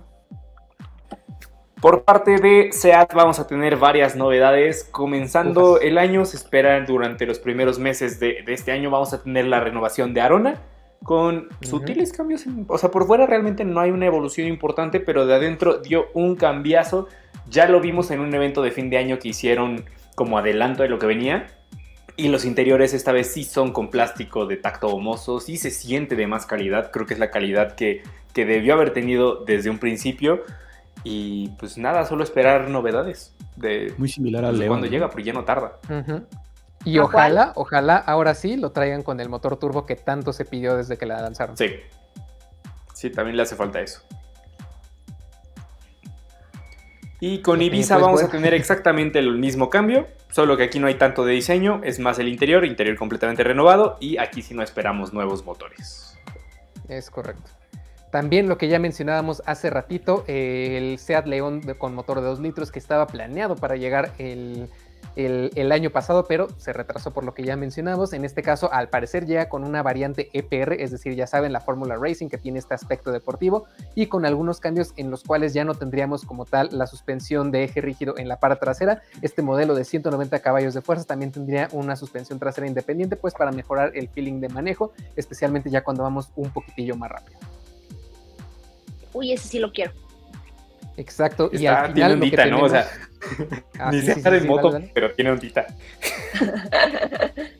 Por 1.80 2.04
parte 2.04 2.38
de 2.38 2.70
SEAT 2.70 3.12
vamos 3.12 3.40
a 3.40 3.48
tener 3.48 3.76
varias 3.76 4.14
novedades. 4.14 4.84
Comenzando 4.84 5.80
el 5.80 5.98
año, 5.98 6.24
se 6.24 6.36
esperan 6.36 6.86
durante 6.86 7.26
los 7.26 7.40
primeros 7.40 7.80
meses 7.80 8.20
de, 8.20 8.44
de, 8.46 8.52
este 8.52 8.70
año, 8.70 8.88
vamos 8.88 9.12
a 9.12 9.20
tener 9.20 9.46
la 9.46 9.58
renovación 9.58 10.14
de 10.14 10.20
Arona, 10.20 10.60
con 11.02 11.48
sutiles 11.60 12.12
cambios. 12.12 12.44
o 12.68 12.78
sea, 12.78 12.90
por 12.90 13.06
fuera 13.06 13.26
realmente 13.26 13.64
no 13.64 13.80
hay 13.80 13.90
una 13.90 14.06
evolución 14.06 14.46
importante, 14.46 15.00
pero 15.00 15.26
de 15.26 15.34
adentro 15.34 15.78
dio 15.78 16.06
un 16.14 16.36
cambiazo. 16.36 17.08
Ya 17.48 17.66
lo 17.68 17.80
vimos 17.80 18.10
en 18.10 18.20
un 18.20 18.32
evento 18.34 18.62
de 18.62 18.70
fin 18.70 18.90
de 18.90 18.98
año 18.98 19.18
que 19.18 19.28
hicieron 19.28 19.84
como 20.14 20.38
adelanto 20.38 20.82
de 20.82 20.88
lo 20.88 20.98
que 20.98 21.06
venía. 21.06 21.48
Y 22.16 22.28
los 22.28 22.44
interiores 22.44 22.92
esta 22.92 23.10
vez 23.12 23.32
sí 23.32 23.44
son 23.44 23.72
con 23.72 23.90
plástico 23.90 24.46
de 24.46 24.56
tacto 24.56 24.88
homoso, 24.88 25.40
sí 25.40 25.56
se 25.56 25.70
siente 25.70 26.14
de 26.14 26.26
más 26.26 26.44
calidad, 26.44 26.90
creo 26.90 27.06
que 27.06 27.14
es 27.14 27.20
la 27.20 27.30
calidad 27.30 27.74
que, 27.74 28.02
debió 28.34 28.74
haber 28.74 28.92
tenido 28.92 29.44
desde 29.44 29.70
un 29.70 29.78
principio. 29.78 30.42
Y 31.04 31.48
pues 31.58 31.78
nada, 31.78 32.04
solo 32.06 32.22
esperar 32.22 32.68
novedades. 32.68 33.34
De, 33.56 33.92
Muy 33.98 34.08
similar 34.08 34.44
al 34.44 34.58
León. 34.58 34.68
Cuando 34.68 34.86
llega, 34.86 35.08
porque 35.08 35.24
ya 35.24 35.32
no 35.32 35.44
tarda. 35.44 35.78
Y 36.84 36.98
ojalá, 36.98 37.52
ojalá 37.54 37.96
ahora 37.96 38.34
sí 38.34 38.56
lo 38.56 38.72
traigan 38.72 39.02
con 39.02 39.20
el 39.20 39.28
motor 39.28 39.56
turbo 39.56 39.86
que 39.86 39.96
tanto 39.96 40.32
se 40.32 40.44
pidió 40.44 40.76
desde 40.76 40.98
que 40.98 41.06
la 41.06 41.20
lanzaron. 41.20 41.56
Sí. 41.56 41.70
Sí, 42.94 43.10
también 43.10 43.36
le 43.36 43.42
hace 43.42 43.56
falta 43.56 43.80
eso. 43.80 44.02
Y 47.20 47.40
con 47.40 47.62
Ibiza 47.62 47.94
pues 47.94 48.04
vamos 48.04 48.22
a 48.24 48.28
tener 48.28 48.52
exactamente 48.52 49.20
el 49.20 49.38
mismo 49.38 49.70
cambio, 49.70 50.08
solo 50.32 50.56
que 50.56 50.64
aquí 50.64 50.80
no 50.80 50.88
hay 50.88 50.96
tanto 50.96 51.24
de 51.24 51.34
diseño, 51.34 51.80
es 51.84 52.00
más 52.00 52.18
el 52.18 52.26
interior, 52.26 52.64
interior 52.64 52.96
completamente 52.96 53.44
renovado 53.44 53.96
y 54.00 54.18
aquí 54.18 54.42
sí 54.42 54.54
no 54.54 54.62
esperamos 54.64 55.12
nuevos 55.12 55.44
motores. 55.44 56.18
Es 56.88 57.10
correcto. 57.10 57.52
También 58.10 58.48
lo 58.48 58.58
que 58.58 58.66
ya 58.66 58.80
mencionábamos 58.80 59.40
hace 59.46 59.70
ratito, 59.70 60.24
el 60.26 60.98
Seat 60.98 61.26
León 61.26 61.62
con 61.78 61.94
motor 61.94 62.20
de 62.20 62.26
2 62.26 62.40
litros 62.40 62.72
que 62.72 62.80
estaba 62.80 63.06
planeado 63.06 63.54
para 63.54 63.76
llegar 63.76 64.12
el 64.18 64.68
el, 65.16 65.72
año 65.72 65.90
pasado, 65.90 66.24
pero 66.26 66.48
se 66.58 66.72
retrasó 66.72 67.12
por 67.12 67.24
lo 67.24 67.34
que 67.34 67.44
ya 67.44 67.56
mencionamos. 67.56 68.12
En 68.12 68.24
este 68.24 68.42
caso, 68.42 68.72
al 68.72 68.88
parecer 68.88 69.26
llega 69.26 69.48
con 69.48 69.64
una 69.64 69.82
variante 69.82 70.30
EPR, 70.32 70.74
es 70.74 70.90
decir, 70.90 71.14
ya 71.14 71.26
saben, 71.26 71.52
la 71.52 71.60
Fórmula 71.60 71.96
Racing 71.96 72.28
que 72.28 72.38
tiene 72.38 72.58
este 72.58 72.74
aspecto 72.74 73.12
deportivo 73.12 73.66
y 73.94 74.06
con 74.06 74.24
algunos 74.24 74.60
cambios 74.60 74.92
en 74.96 75.10
los 75.10 75.22
cuales 75.22 75.54
ya 75.54 75.64
no 75.64 75.74
tendríamos 75.74 76.24
como 76.24 76.44
tal 76.44 76.68
la 76.72 76.86
suspensión 76.86 77.50
de 77.50 77.64
eje 77.64 77.80
rígido 77.80 78.16
en 78.18 78.28
la 78.28 78.38
parte 78.38 78.60
trasera. 78.60 79.02
Este 79.22 79.42
modelo 79.42 79.74
de 79.74 79.84
190 79.84 80.38
caballos 80.40 80.74
de 80.74 80.82
fuerza 80.82 81.04
también 81.04 81.32
tendría 81.32 81.68
una 81.72 81.96
suspensión 81.96 82.38
trasera 82.38 82.66
independiente, 82.66 83.16
pues 83.16 83.34
para 83.34 83.52
mejorar 83.52 83.92
el 83.94 84.08
feeling 84.08 84.40
de 84.40 84.48
manejo, 84.48 84.92
especialmente 85.16 85.70
ya 85.70 85.82
cuando 85.82 86.02
vamos 86.02 86.30
un 86.36 86.50
poquitillo 86.50 86.96
más 86.96 87.10
rápido. 87.10 87.38
Uy, 89.12 89.32
ese 89.32 89.48
sí 89.48 89.58
lo 89.58 89.72
quiero. 89.72 89.92
Exacto. 90.96 91.50
y 91.52 91.66
al 91.66 91.92
final, 91.92 92.50
¿no? 92.50 92.62
O 92.62 92.68
sea, 92.68 92.88
ah, 93.78 93.90
ni 93.90 94.00
sí, 94.00 94.12
en 94.24 94.46
moto, 94.46 94.80
pero 94.94 95.12
tiene 95.12 95.30
ondita. 95.30 95.66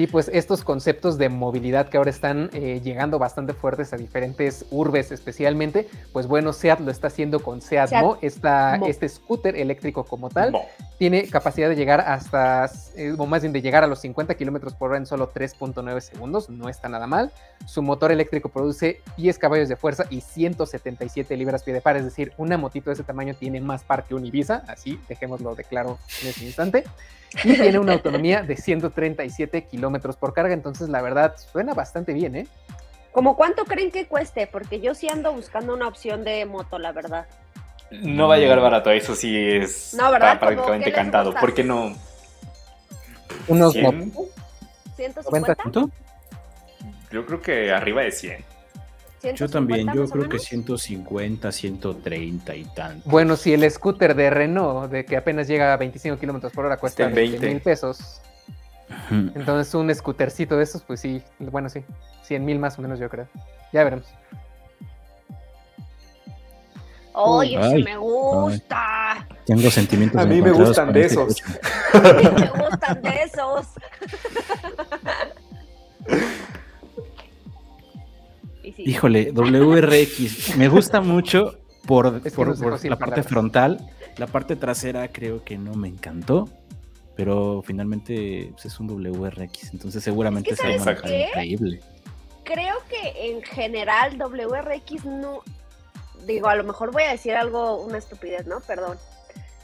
Sí, 0.00 0.06
pues 0.06 0.30
estos 0.32 0.64
conceptos 0.64 1.18
de 1.18 1.28
movilidad 1.28 1.90
que 1.90 1.98
ahora 1.98 2.08
están 2.08 2.48
eh, 2.54 2.80
llegando 2.82 3.18
bastante 3.18 3.52
fuertes 3.52 3.92
a 3.92 3.98
diferentes 3.98 4.64
urbes 4.70 5.12
especialmente, 5.12 5.90
pues 6.14 6.26
bueno, 6.26 6.54
SEAT 6.54 6.80
lo 6.80 6.90
está 6.90 7.08
haciendo 7.08 7.40
con 7.40 7.60
SEAT, 7.60 7.92
Mo, 8.00 8.16
este 8.22 9.08
scooter 9.10 9.56
eléctrico 9.56 10.04
como 10.04 10.30
tal, 10.30 10.56
tiene 10.96 11.28
capacidad 11.28 11.68
de 11.68 11.76
llegar 11.76 12.00
hasta, 12.00 12.70
eh, 12.96 13.14
o 13.18 13.26
más 13.26 13.42
bien 13.42 13.52
de 13.52 13.60
llegar 13.60 13.84
a 13.84 13.86
los 13.86 13.98
50 14.00 14.36
kilómetros 14.36 14.72
por 14.72 14.88
hora 14.88 14.96
en 14.96 15.04
solo 15.04 15.34
3.9 15.34 16.00
segundos, 16.00 16.48
no 16.48 16.70
está 16.70 16.88
nada 16.88 17.06
mal. 17.06 17.30
Su 17.66 17.82
motor 17.82 18.10
eléctrico 18.10 18.48
produce 18.48 19.02
10 19.18 19.36
caballos 19.36 19.68
de 19.68 19.76
fuerza 19.76 20.06
y 20.08 20.22
177 20.22 21.36
libras 21.36 21.62
pie 21.62 21.74
de 21.74 21.82
par, 21.82 21.98
es 21.98 22.04
decir, 22.06 22.32
una 22.38 22.56
motito 22.56 22.88
de 22.88 22.94
ese 22.94 23.04
tamaño 23.04 23.34
tiene 23.34 23.60
más 23.60 23.84
par 23.84 24.04
que 24.04 24.14
un 24.14 24.24
Ibiza, 24.24 24.62
así 24.66 24.98
dejémoslo 25.10 25.54
de 25.54 25.64
claro 25.64 25.98
en 26.22 26.28
este 26.28 26.46
instante 26.46 26.84
y 27.44 27.54
tiene 27.54 27.78
una 27.78 27.92
autonomía 27.94 28.42
de 28.42 28.56
137 28.56 29.64
kilómetros 29.64 30.16
por 30.16 30.32
carga, 30.32 30.52
entonces 30.54 30.88
la 30.88 31.02
verdad 31.02 31.36
suena 31.36 31.74
bastante 31.74 32.12
bien, 32.12 32.36
¿eh? 32.36 32.46
¿Cómo 33.12 33.36
cuánto 33.36 33.64
creen 33.64 33.90
que 33.90 34.06
cueste? 34.06 34.46
Porque 34.46 34.80
yo 34.80 34.94
sí 34.94 35.08
ando 35.08 35.32
buscando 35.32 35.74
una 35.74 35.88
opción 35.88 36.22
de 36.22 36.44
moto, 36.46 36.78
la 36.78 36.92
verdad. 36.92 37.26
No 37.90 38.28
va 38.28 38.36
a 38.36 38.38
llegar 38.38 38.60
barato, 38.60 38.90
eso 38.90 39.16
sí 39.16 39.36
es 39.36 39.94
no, 39.94 40.10
¿verdad? 40.12 40.38
prácticamente 40.38 40.92
cantado. 40.92 41.34
¿Por 41.34 41.52
qué 41.52 41.64
no? 41.64 41.96
¿Unos 43.48 43.72
100? 43.72 44.12
¿150? 44.96 45.90
Yo 47.10 47.26
creo 47.26 47.42
que 47.42 47.72
arriba 47.72 48.02
de 48.02 48.12
100. 48.12 48.44
Yo 49.34 49.48
también, 49.48 49.92
yo 49.94 50.08
creo 50.08 50.28
que 50.28 50.38
150, 50.38 51.52
130 51.52 52.56
y 52.56 52.64
tanto. 52.64 53.08
Bueno, 53.08 53.36
si 53.36 53.52
el 53.52 53.70
scooter 53.70 54.14
de 54.14 54.30
Renault, 54.30 54.90
de 54.90 55.04
que 55.04 55.16
apenas 55.16 55.46
llega 55.46 55.74
a 55.74 55.76
25 55.76 56.18
kilómetros 56.18 56.52
por 56.52 56.64
hora, 56.64 56.78
cuesta 56.78 57.08
20 57.08 57.46
mil 57.46 57.60
pesos. 57.60 58.22
Entonces 59.10 59.72
un 59.74 59.94
scootercito 59.94 60.56
de 60.56 60.64
esos, 60.64 60.82
pues 60.82 61.00
sí, 61.00 61.22
bueno, 61.38 61.68
sí, 61.68 61.84
100 62.22 62.44
mil 62.44 62.58
más 62.58 62.78
o 62.78 62.82
menos 62.82 62.98
yo 62.98 63.08
creo. 63.08 63.28
Ya 63.72 63.84
veremos. 63.84 64.06
Oye, 67.12 67.84
me 67.84 67.96
gusta. 67.96 69.26
Tengo 69.44 69.70
sentimientos. 69.70 70.20
A 70.20 70.24
mí 70.24 70.40
me 70.40 70.52
gustan 70.52 70.92
de 70.92 71.02
este 71.02 71.14
esos. 71.14 71.42
A 71.92 72.12
mí 72.12 72.22
me 72.22 72.50
gustan 72.50 73.02
de 73.02 73.22
esos. 73.22 73.66
Híjole, 78.86 79.32
WRX, 79.32 80.56
me 80.56 80.68
gusta 80.68 81.00
mucho 81.00 81.58
por, 81.86 82.22
la 82.84 82.96
parte 82.96 83.22
frontal. 83.22 83.90
La 84.16 84.26
parte 84.26 84.56
trasera 84.56 85.08
creo 85.08 85.44
que 85.44 85.56
no 85.56 85.74
me 85.74 85.88
encantó, 85.88 86.48
pero 87.16 87.62
finalmente 87.64 88.50
pues, 88.52 88.66
es 88.66 88.80
un 88.80 88.88
WRX, 88.88 89.72
entonces 89.72 90.02
seguramente 90.02 90.50
es 90.50 90.58
será 90.58 90.74
increíble. 90.74 91.80
Creo 92.44 92.76
que 92.88 93.30
en 93.30 93.42
general 93.42 94.18
WRX 94.18 95.04
no, 95.04 95.42
digo, 96.26 96.48
a 96.48 96.56
lo 96.56 96.64
mejor 96.64 96.92
voy 96.92 97.04
a 97.04 97.10
decir 97.10 97.34
algo, 97.34 97.80
una 97.82 97.98
estupidez, 97.98 98.46
¿no? 98.46 98.60
Perdón. 98.60 98.98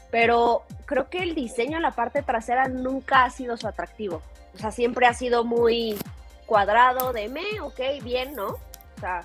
pero 0.09 0.63
creo 0.85 1.09
que 1.09 1.19
el 1.19 1.35
diseño 1.35 1.77
en 1.77 1.83
la 1.83 1.91
parte 1.91 2.23
trasera 2.23 2.67
nunca 2.67 3.25
ha 3.25 3.29
sido 3.29 3.57
su 3.57 3.67
atractivo. 3.67 4.21
O 4.55 4.57
sea, 4.57 4.71
siempre 4.71 5.05
ha 5.05 5.13
sido 5.13 5.43
muy 5.43 5.97
cuadrado 6.45 7.13
de 7.13 7.27
me, 7.27 7.59
ok, 7.61 8.03
bien, 8.03 8.33
¿no? 8.33 8.55
O 8.97 8.99
sea, 8.99 9.23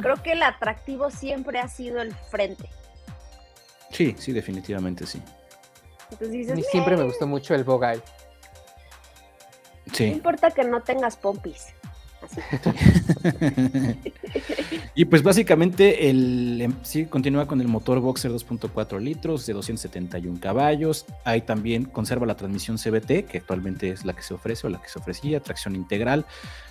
creo 0.00 0.22
que 0.22 0.32
el 0.32 0.42
atractivo 0.42 1.10
siempre 1.10 1.58
ha 1.58 1.68
sido 1.68 2.00
el 2.00 2.14
frente. 2.14 2.70
Sí, 3.90 4.14
sí, 4.16 4.32
definitivamente 4.32 5.06
sí. 5.06 5.20
Entonces 6.10 6.66
siempre 6.70 6.96
me 6.96 7.02
gustó 7.02 7.26
mucho 7.26 7.54
el 7.54 7.64
Bogey. 7.64 8.00
Sí. 9.92 10.10
No 10.10 10.16
importa 10.16 10.50
que 10.50 10.62
no 10.64 10.82
tengas 10.82 11.16
pompis. 11.16 11.74
y 14.94 15.04
pues 15.04 15.22
básicamente 15.22 16.10
el 16.10 16.60
em, 16.60 16.74
sí 16.82 17.06
continúa 17.06 17.46
con 17.46 17.60
el 17.60 17.68
motor 17.68 18.00
Boxer 18.00 18.30
2.4 18.30 19.00
litros 19.00 19.46
de 19.46 19.52
271 19.52 20.38
caballos. 20.40 21.06
Ahí 21.24 21.42
también 21.42 21.84
conserva 21.84 22.26
la 22.26 22.36
transmisión 22.36 22.76
CBT, 22.76 23.26
que 23.26 23.38
actualmente 23.38 23.90
es 23.90 24.04
la 24.04 24.14
que 24.14 24.22
se 24.22 24.34
ofrece 24.34 24.66
o 24.66 24.70
la 24.70 24.80
que 24.80 24.88
se 24.88 24.98
ofrecía, 24.98 25.40
tracción 25.40 25.76
integral. 25.76 26.26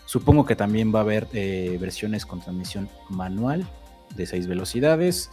Supongo 0.06 0.45
que 0.45 0.56
también 0.56 0.94
va 0.94 0.99
a 0.99 1.02
haber 1.03 1.28
eh, 1.34 1.78
versiones 1.80 2.26
con 2.26 2.40
transmisión 2.41 2.90
manual 3.10 3.68
de 4.15 4.26
seis 4.26 4.48
velocidades. 4.48 5.30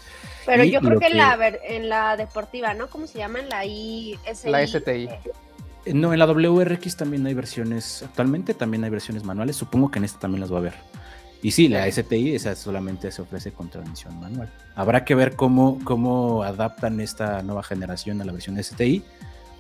Pero 0.47 0.65
yo 0.65 0.81
creo 0.81 0.99
que, 0.99 1.07
En, 1.07 1.17
la, 1.17 1.53
en 1.69 1.89
la 1.89 2.17
deportiva, 2.17 2.75
¿no? 2.75 2.89
¿Cómo 2.89 3.07
se 3.07 3.19
llama? 3.19 3.41
En 3.41 3.49
la 3.49 3.65
ISI. 3.65 4.51
La 4.51 4.67
STI. 4.67 5.09
No, 5.93 6.13
en 6.13 6.19
la 6.19 6.27
WRX 6.27 6.97
también 6.97 7.27
hay 7.27 7.35
versiones, 7.35 8.03
actualmente 8.03 8.55
también 8.55 8.85
hay 8.85 8.91
versiones 8.91 9.25
manuales, 9.25 9.57
supongo 9.57 9.91
que 9.91 9.99
en 9.99 10.05
esta 10.05 10.19
también 10.21 10.41
las 10.41 10.53
va 10.53 10.59
a 10.59 10.63
ver. 10.63 10.75
Y 11.43 11.51
sí, 11.51 11.69
la 11.69 11.91
STI 11.91 12.35
esa 12.35 12.55
solamente 12.55 13.11
se 13.13 13.21
ofrece 13.21 13.53
con 13.53 13.69
transmisión 13.69 14.19
manual. 14.19 14.49
Habrá 14.77 15.05
que 15.05 15.15
ver 15.15 15.37
cómo, 15.37 15.79
cómo 15.85 16.43
adaptan 16.43 17.01
esta 17.01 17.43
nueva 17.43 17.63
generación 17.63 18.21
a 18.23 18.25
la 18.25 18.33
versión 18.33 18.63
STI 18.63 19.05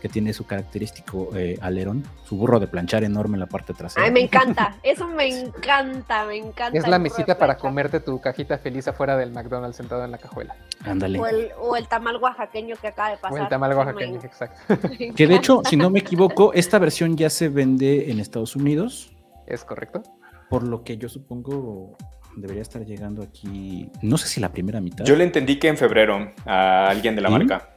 que 0.04 0.10
tiene 0.10 0.34
su 0.34 0.44
característico 0.44 1.30
eh, 1.34 1.56
alerón, 1.62 2.04
su 2.26 2.36
burro 2.36 2.60
de 2.60 2.66
planchar 2.66 3.04
enorme 3.04 3.36
en 3.36 3.40
la 3.40 3.46
parte 3.46 3.72
trasera. 3.72 4.04
Ay, 4.04 4.12
me 4.12 4.20
encanta, 4.24 4.76
eso 4.82 5.08
me 5.08 5.26
encanta, 5.26 6.26
me 6.26 6.36
encanta. 6.36 6.78
Es 6.78 6.86
la 6.86 6.98
mesita 6.98 7.38
para 7.38 7.56
comerte 7.56 8.00
tu 8.00 8.20
cajita 8.20 8.58
feliz 8.58 8.86
afuera 8.86 9.16
del 9.16 9.32
McDonald's 9.32 9.78
sentado 9.78 10.04
en 10.04 10.10
la 10.10 10.18
cajuela. 10.18 10.56
Ándale. 10.84 11.18
O 11.58 11.74
el, 11.74 11.88
tamal 11.88 12.18
oaxaqueño 12.18 12.76
que 12.76 12.88
acaba 12.88 13.12
de 13.12 13.16
pasar. 13.16 13.38
O 13.38 13.42
el 13.44 13.48
tamal 13.48 13.72
oaxaqueño, 13.72 14.20
exacto. 14.22 14.76
Que 15.16 15.26
de 15.26 15.36
hecho, 15.36 15.62
si 15.64 15.78
no 15.78 15.88
me 15.88 16.00
equivoco, 16.00 16.52
esta 16.52 16.78
versión 16.78 17.16
ya 17.16 17.30
se 17.30 17.48
vende 17.48 18.10
en 18.10 18.20
Estados 18.20 18.56
Unidos. 18.56 19.16
¿Es 19.46 19.64
correcto? 19.64 20.02
Por 20.50 20.64
lo 20.64 20.84
que 20.84 20.98
yo 20.98 21.08
supongo 21.08 21.96
debería 22.36 22.60
estar 22.60 22.84
llegando 22.84 23.22
aquí, 23.22 23.88
no 24.02 24.18
sé 24.18 24.28
si 24.28 24.38
la 24.38 24.50
primera 24.52 24.82
mitad. 24.82 25.06
Yo 25.06 25.16
le 25.16 25.24
entendí 25.24 25.58
que 25.58 25.68
en 25.68 25.78
febrero 25.78 26.30
a 26.44 26.88
alguien 26.90 27.16
de 27.16 27.22
la 27.22 27.30
marca. 27.30 27.70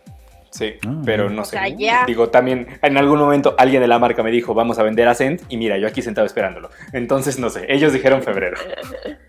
Sí, 0.51 0.73
ah, 0.85 1.01
pero 1.05 1.29
no 1.29 1.45
sé. 1.45 1.59
Digo, 2.07 2.29
también 2.29 2.67
en 2.81 2.97
algún 2.97 3.19
momento 3.19 3.55
alguien 3.57 3.81
de 3.81 3.87
la 3.87 3.99
marca 3.99 4.23
me 4.23 4.31
dijo, 4.31 4.53
vamos 4.53 4.79
a 4.79 4.83
vender 4.83 5.07
Ascent, 5.07 5.41
y 5.49 5.57
mira, 5.57 5.77
yo 5.77 5.87
aquí 5.87 6.01
sentado 6.01 6.25
esperándolo. 6.25 6.69
Entonces, 6.93 7.39
no 7.39 7.49
sé, 7.49 7.65
ellos 7.69 7.93
dijeron 7.93 8.21
febrero. 8.23 8.57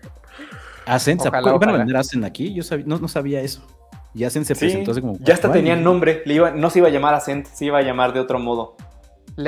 Ascent, 0.85 1.21
¿se 1.21 1.27
iban 1.27 1.69
a 1.69 1.77
vender 1.77 1.97
Ascent 1.97 2.25
aquí? 2.25 2.53
Yo 2.53 2.63
no, 2.85 3.07
sabía 3.07 3.41
eso. 3.41 3.65
Y 4.13 4.23
Ascent 4.23 4.45
se 4.45 4.55
presentó 4.55 4.91
hace 4.91 5.01
como. 5.01 5.17
Ya 5.19 5.33
hasta 5.33 5.51
tenían 5.51 5.83
nombre, 5.83 6.23
le 6.25 6.33
iba, 6.33 6.51
no 6.51 6.69
se 6.69 6.79
iba 6.79 6.87
a 6.87 6.91
llamar 6.91 7.13
Ascent, 7.13 7.45
se 7.45 7.65
iba 7.65 7.77
a 7.77 7.81
llamar 7.81 8.13
de 8.13 8.19
otro 8.19 8.39
modo. 8.39 8.75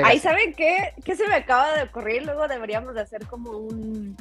Ahí, 0.04 0.18
¿saben 0.18 0.54
qué? 0.54 0.94
¿Qué 1.04 1.16
se 1.16 1.26
me 1.28 1.34
acaba 1.34 1.72
de 1.72 1.82
ocurrir? 1.82 2.24
Luego 2.24 2.48
deberíamos 2.48 2.94
de 2.94 3.02
hacer 3.02 3.26
como 3.26 3.50
un 3.50 4.16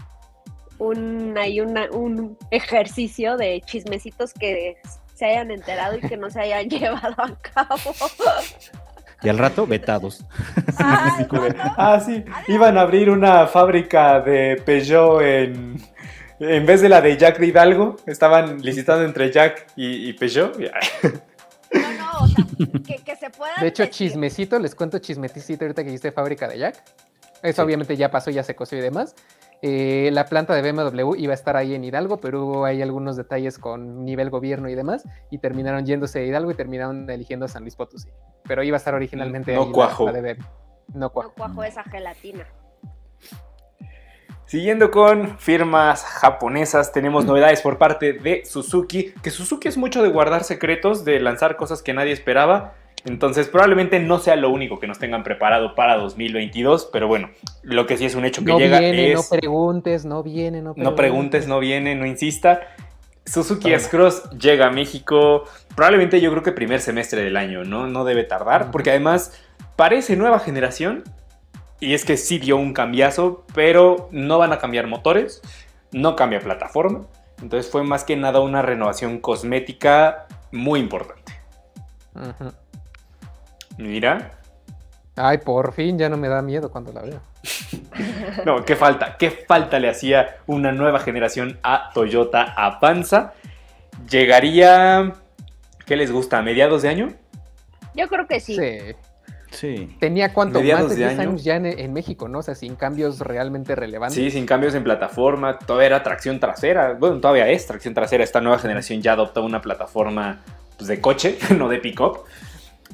un, 0.81 1.37
hay 1.37 1.61
un 1.61 2.37
ejercicio 2.49 3.37
de 3.37 3.61
chismecitos 3.65 4.33
que 4.33 4.77
se 5.21 5.27
hayan 5.27 5.51
enterado 5.51 5.95
y 5.97 6.01
que 6.01 6.17
no 6.17 6.31
se 6.31 6.41
hayan 6.41 6.67
llevado 6.69 7.13
a 7.19 7.35
cabo. 7.53 7.77
Y 9.21 9.29
al 9.29 9.37
rato, 9.37 9.67
vetados. 9.67 10.25
Ah, 10.79 12.01
sí. 12.03 12.25
Iban 12.47 12.77
a 12.77 12.81
abrir 12.81 13.11
una 13.11 13.45
fábrica 13.45 14.19
de 14.19 14.59
Peugeot 14.65 15.21
en. 15.21 15.79
En 16.39 16.65
vez 16.65 16.81
de 16.81 16.89
la 16.89 17.01
de 17.01 17.15
Jack 17.17 17.37
de 17.37 17.47
Hidalgo, 17.47 17.97
estaban 18.07 18.61
licitando 18.61 19.05
entre 19.05 19.31
Jack 19.31 19.67
y, 19.75 20.11
Peugeot. 20.13 20.57
No, 20.57 21.91
no, 21.99 22.19
o 22.21 22.27
sea, 22.27 22.45
que, 23.05 23.15
se 23.15 23.29
pueda. 23.29 23.53
De 23.61 23.67
hecho, 23.67 23.85
chismecito, 23.85 24.57
les 24.57 24.73
cuento 24.73 24.97
chismecito 24.97 25.65
ahorita 25.65 25.83
que 25.83 25.89
hiciste 25.89 26.11
fábrica 26.11 26.47
de 26.47 26.57
Jack. 26.57 26.83
Eso 27.43 27.61
obviamente 27.61 27.95
ya 27.95 28.09
pasó, 28.09 28.31
ya 28.31 28.41
se 28.41 28.55
coció 28.55 28.79
y 28.79 28.81
demás. 28.81 29.13
Eh, 29.63 30.09
la 30.11 30.25
planta 30.25 30.55
de 30.55 30.71
BMW 30.71 31.15
iba 31.17 31.33
a 31.33 31.35
estar 31.35 31.55
ahí 31.55 31.75
en 31.75 31.83
Hidalgo, 31.83 32.19
pero 32.19 32.45
hubo 32.45 32.65
ahí 32.65 32.81
algunos 32.81 33.15
detalles 33.15 33.59
con 33.59 34.03
nivel 34.03 34.31
gobierno 34.31 34.69
y 34.69 34.75
demás, 34.75 35.07
y 35.29 35.37
terminaron 35.37 35.85
yéndose 35.85 36.19
a 36.19 36.23
Hidalgo 36.23 36.49
y 36.49 36.55
terminaron 36.55 37.07
eligiendo 37.09 37.47
San 37.47 37.61
Luis 37.61 37.75
Potosí. 37.75 38.09
Pero 38.43 38.63
iba 38.63 38.75
a 38.75 38.79
estar 38.79 38.95
originalmente 38.95 39.53
no 39.53 39.71
cuajo. 39.71 40.11
de 40.11 40.37
No 40.93 41.11
cuajo. 41.11 41.29
No 41.29 41.35
cuajo 41.35 41.63
esa 41.63 41.83
gelatina. 41.83 42.47
Siguiendo 44.51 44.91
con 44.91 45.37
firmas 45.37 46.03
japonesas, 46.03 46.91
tenemos 46.91 47.23
novedades 47.23 47.61
por 47.61 47.77
parte 47.77 48.13
de 48.13 48.43
Suzuki, 48.43 49.13
que 49.23 49.29
Suzuki 49.29 49.69
es 49.69 49.77
mucho 49.77 50.03
de 50.03 50.09
guardar 50.09 50.43
secretos, 50.43 51.05
de 51.05 51.21
lanzar 51.21 51.55
cosas 51.55 51.81
que 51.81 51.93
nadie 51.93 52.11
esperaba. 52.11 52.73
Entonces 53.05 53.47
probablemente 53.47 53.99
no 53.99 54.19
sea 54.19 54.35
lo 54.35 54.49
único 54.51 54.79
que 54.79 54.87
nos 54.87 54.99
tengan 54.99 55.23
preparado 55.23 55.73
para 55.73 55.97
2022, 55.97 56.89
pero 56.93 57.07
bueno, 57.07 57.31
lo 57.63 57.87
que 57.87 57.97
sí 57.97 58.05
es 58.05 58.13
un 58.13 58.25
hecho 58.25 58.43
que 58.45 58.53
llega 58.53 58.79
viene, 58.79 59.13
es... 59.13 59.15
No 59.15 59.37
preguntes, 59.37 60.05
no 60.05 60.21
viene, 60.21 60.61
no 60.61 60.73
preguntes. 60.73 60.83
No 60.83 60.95
preguntes, 60.95 61.47
no 61.47 61.59
viene, 61.59 61.95
no 61.95 62.05
insista. 62.05 62.61
Suzuki 63.25 63.73
S-Cross 63.73 64.31
llega 64.31 64.67
a 64.67 64.71
México 64.71 65.45
probablemente 65.75 66.21
yo 66.21 66.31
creo 66.31 66.43
que 66.43 66.51
primer 66.51 66.81
semestre 66.81 67.23
del 67.23 67.37
año, 67.37 67.63
¿no? 67.63 67.87
No 67.87 68.03
debe 68.05 68.23
tardar, 68.23 68.71
porque 68.71 68.89
además 68.89 69.39
parece 69.75 70.15
nueva 70.15 70.39
generación 70.39 71.03
y 71.79 71.93
es 71.93 72.05
que 72.05 72.17
sí 72.17 72.37
dio 72.37 72.57
un 72.57 72.73
cambiazo, 72.73 73.43
pero 73.53 74.09
no 74.11 74.37
van 74.37 74.53
a 74.53 74.59
cambiar 74.59 74.87
motores, 74.87 75.41
no 75.91 76.15
cambia 76.15 76.39
plataforma, 76.39 77.07
entonces 77.41 77.71
fue 77.71 77.83
más 77.83 78.03
que 78.03 78.15
nada 78.15 78.39
una 78.39 78.61
renovación 78.61 79.19
cosmética 79.19 80.27
muy 80.51 80.79
importante. 80.79 81.33
Ajá. 82.13 82.53
Mira. 83.77 84.31
Ay, 85.15 85.39
por 85.39 85.73
fin 85.73 85.97
ya 85.97 86.09
no 86.09 86.17
me 86.17 86.27
da 86.27 86.41
miedo 86.41 86.71
cuando 86.71 86.91
la 86.93 87.01
veo. 87.01 87.21
no, 88.45 88.63
qué 88.65 88.75
falta, 88.75 89.17
qué 89.17 89.31
falta 89.31 89.79
le 89.79 89.89
hacía 89.89 90.37
una 90.47 90.71
nueva 90.71 90.99
generación 90.99 91.59
a 91.63 91.91
Toyota 91.93 92.43
Avanza. 92.43 93.33
Llegaría, 94.09 95.13
¿qué 95.85 95.95
les 95.95 96.11
gusta? 96.11 96.39
¿A 96.39 96.41
mediados 96.41 96.81
de 96.81 96.89
año? 96.89 97.13
Yo 97.95 98.07
creo 98.07 98.25
que 98.27 98.39
sí. 98.39 98.57
Sí. 99.51 99.95
Tenía 99.99 100.33
cuánto 100.33 100.61
más 100.61 100.89
de 100.89 100.95
10 100.95 101.19
años 101.19 101.43
ya 101.43 101.57
en, 101.57 101.93
México, 101.93 102.29
¿no? 102.29 102.39
O 102.39 102.41
sea, 102.41 102.55
sin 102.55 102.75
cambios 102.75 103.19
realmente 103.19 103.75
relevantes. 103.75 104.15
Sí, 104.15 104.31
sin 104.31 104.45
cambios 104.45 104.73
en 104.75 104.83
plataforma. 104.83 105.59
Todavía 105.59 105.87
era 105.87 106.03
tracción 106.03 106.39
trasera. 106.39 106.93
Bueno, 106.93 107.19
todavía 107.19 107.49
es 107.49 107.67
tracción 107.67 107.93
trasera. 107.93 108.23
Esta 108.23 108.39
nueva 108.39 108.59
generación 108.59 109.01
ya 109.01 109.13
adopta 109.13 109.41
una 109.41 109.61
plataforma 109.61 110.39
pues, 110.77 110.87
de 110.87 111.01
coche, 111.01 111.37
no 111.57 111.67
de 111.67 111.79
pick-up. 111.79 112.21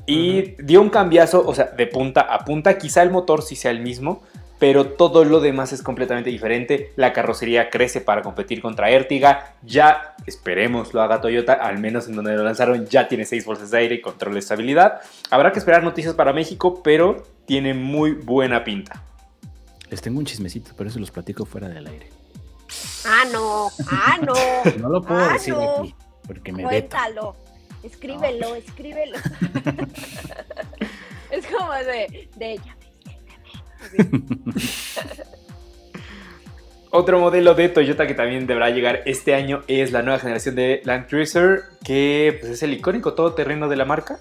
Y 0.07 0.55
dio 0.63 0.81
un 0.81 0.89
cambiazo, 0.89 1.45
o 1.45 1.53
sea, 1.53 1.65
de 1.65 1.85
punta 1.85 2.21
a 2.21 2.45
punta. 2.45 2.77
Quizá 2.77 3.03
el 3.03 3.11
motor 3.11 3.41
sí 3.43 3.57
sea 3.57 3.71
el 3.71 3.81
mismo, 3.81 4.23
pero 4.57 4.87
todo 4.93 5.25
lo 5.25 5.41
demás 5.41 5.73
es 5.73 5.83
completamente 5.83 6.29
diferente. 6.29 6.93
La 6.95 7.11
carrocería 7.11 7.69
crece 7.69 7.99
para 7.99 8.21
competir 8.21 8.61
contra 8.61 8.89
Ertiga. 8.89 9.53
Ya, 9.63 10.15
esperemos, 10.25 10.93
lo 10.93 11.01
haga 11.01 11.19
Toyota, 11.19 11.53
al 11.53 11.77
menos 11.79 12.07
en 12.07 12.15
donde 12.15 12.35
lo 12.35 12.43
lanzaron, 12.43 12.87
ya 12.87 13.09
tiene 13.09 13.25
6 13.25 13.45
bolsas 13.45 13.69
de 13.69 13.79
aire 13.79 13.95
y 13.95 14.01
control 14.01 14.35
de 14.35 14.39
estabilidad. 14.39 15.01
Habrá 15.29 15.51
que 15.51 15.59
esperar 15.59 15.83
noticias 15.83 16.15
para 16.15 16.31
México, 16.31 16.81
pero 16.81 17.23
tiene 17.45 17.73
muy 17.73 18.13
buena 18.13 18.63
pinta. 18.63 19.03
Les 19.89 20.01
tengo 20.01 20.19
un 20.19 20.25
chismecito, 20.25 20.71
pero 20.77 20.89
eso 20.89 20.99
los 20.99 21.11
platico 21.11 21.45
fuera 21.45 21.67
del 21.67 21.85
aire. 21.85 22.09
Ah, 23.05 23.23
no, 23.31 23.69
ah, 23.89 24.17
no. 24.21 24.33
no 24.79 24.89
lo 24.89 25.01
puedo 25.01 25.19
ah, 25.19 25.33
decir 25.33 25.53
aquí, 25.53 25.93
porque 26.25 26.51
me 26.51 26.63
Cuéntalo. 26.63 27.35
Escríbelo, 27.87 28.55
escríbelo. 28.55 29.17
es 31.31 31.47
como 31.47 31.73
de, 31.73 32.29
de 32.35 32.51
ella. 32.51 32.75
Otro 36.89 37.19
modelo 37.19 37.53
de 37.53 37.69
Toyota 37.69 38.07
que 38.07 38.13
también 38.13 38.47
deberá 38.47 38.69
llegar 38.69 39.03
este 39.05 39.35
año 39.35 39.63
es 39.67 39.91
la 39.91 40.01
nueva 40.01 40.19
generación 40.19 40.55
de 40.55 40.81
Land 40.83 41.07
Cruiser, 41.07 41.63
que 41.85 42.37
pues, 42.39 42.53
es 42.53 42.63
el 42.63 42.73
icónico 42.73 43.13
todoterreno 43.13 43.67
de 43.67 43.75
la 43.75 43.85
marca. 43.85 44.19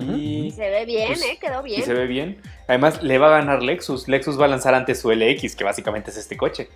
y, 0.00 0.50
se 0.52 0.70
ve 0.70 0.84
bien, 0.84 1.08
pues, 1.08 1.22
¿eh? 1.22 1.38
Quedó 1.40 1.62
bien. 1.62 1.80
Y 1.80 1.84
se 1.84 1.94
ve 1.94 2.06
bien. 2.06 2.40
Además, 2.66 3.02
le 3.02 3.18
va 3.18 3.28
a 3.28 3.40
ganar 3.40 3.62
Lexus. 3.62 4.08
Lexus 4.08 4.40
va 4.40 4.46
a 4.46 4.48
lanzar 4.48 4.74
antes 4.74 5.00
su 5.00 5.12
LX, 5.12 5.54
que 5.54 5.64
básicamente 5.64 6.10
es 6.10 6.16
este 6.16 6.36
coche. 6.36 6.68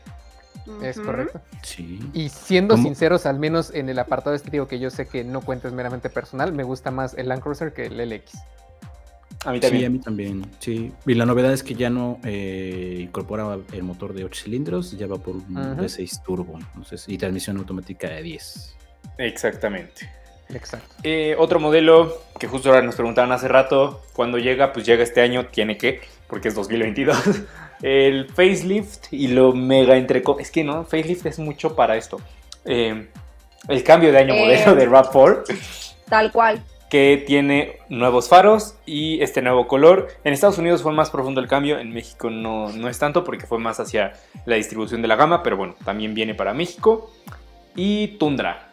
Es 0.82 0.98
correcto. 0.98 1.40
Sí. 1.62 2.00
Y 2.12 2.28
siendo 2.28 2.76
sinceros, 2.76 3.26
al 3.26 3.38
menos 3.38 3.72
en 3.74 3.88
el 3.88 3.98
apartado 3.98 4.34
estético 4.34 4.68
que 4.68 4.78
yo 4.78 4.90
sé 4.90 5.06
que 5.06 5.24
no 5.24 5.40
cuenta 5.40 5.70
meramente 5.70 6.10
personal, 6.10 6.52
me 6.52 6.62
gusta 6.62 6.90
más 6.90 7.14
el 7.14 7.28
Land 7.28 7.42
Cruiser 7.42 7.72
que 7.72 7.86
el 7.86 7.98
LX. 7.98 8.38
A 9.44 9.52
mí 9.52 9.60
también. 9.60 9.80
Sí, 9.80 9.86
a 9.86 9.90
mí 9.90 9.98
también, 10.00 10.46
sí. 10.58 10.92
Y 11.06 11.14
la 11.14 11.24
novedad 11.24 11.52
es 11.52 11.62
que 11.62 11.74
ya 11.74 11.88
no 11.88 12.18
eh, 12.24 12.98
incorpora 13.00 13.58
el 13.72 13.82
motor 13.82 14.12
de 14.12 14.24
8 14.24 14.42
cilindros, 14.44 14.96
ya 14.98 15.06
va 15.06 15.16
por 15.16 15.36
un 15.36 15.54
V6 15.54 16.22
turbo, 16.22 16.58
entonces, 16.58 17.08
y 17.08 17.16
transmisión 17.16 17.56
automática 17.56 18.08
de 18.08 18.22
10. 18.22 18.76
Exactamente. 19.18 20.10
Exacto. 20.50 20.94
Eh, 21.04 21.36
otro 21.38 21.60
modelo 21.60 22.22
que 22.38 22.48
justo 22.48 22.68
ahora 22.68 22.82
nos 22.82 22.96
preguntaban 22.96 23.32
hace 23.32 23.48
rato, 23.48 24.02
cuando 24.12 24.36
llega, 24.38 24.72
pues 24.72 24.84
llega 24.84 25.02
este 25.02 25.22
año, 25.22 25.46
tiene 25.46 25.78
que, 25.78 26.00
porque 26.26 26.48
es 26.48 26.54
2022. 26.54 27.16
El 27.82 28.28
facelift 28.28 29.12
y 29.12 29.28
lo 29.28 29.52
mega 29.52 29.96
entre... 29.96 30.22
Es 30.38 30.50
que 30.50 30.64
no, 30.64 30.84
facelift 30.84 31.26
es 31.26 31.38
mucho 31.38 31.74
para 31.74 31.96
esto. 31.96 32.20
Eh, 32.64 33.08
el 33.68 33.84
cambio 33.84 34.12
de 34.12 34.18
año 34.18 34.34
eh, 34.34 34.40
modelo 34.40 34.74
de 34.74 34.88
RAV4. 34.88 35.44
Tal 36.08 36.32
cual. 36.32 36.62
Que 36.88 37.22
tiene 37.24 37.78
nuevos 37.88 38.28
faros 38.28 38.74
y 38.84 39.22
este 39.22 39.42
nuevo 39.42 39.68
color. 39.68 40.08
En 40.24 40.32
Estados 40.32 40.58
Unidos 40.58 40.82
fue 40.82 40.92
más 40.92 41.10
profundo 41.10 41.40
el 41.40 41.46
cambio, 41.46 41.78
en 41.78 41.92
México 41.92 42.30
no, 42.30 42.70
no 42.72 42.88
es 42.88 42.98
tanto 42.98 43.22
porque 43.22 43.46
fue 43.46 43.58
más 43.58 43.78
hacia 43.78 44.14
la 44.44 44.56
distribución 44.56 45.00
de 45.00 45.08
la 45.08 45.16
gama, 45.16 45.42
pero 45.42 45.56
bueno, 45.56 45.76
también 45.84 46.14
viene 46.14 46.34
para 46.34 46.52
México. 46.52 47.12
Y 47.76 48.18
Tundra, 48.18 48.68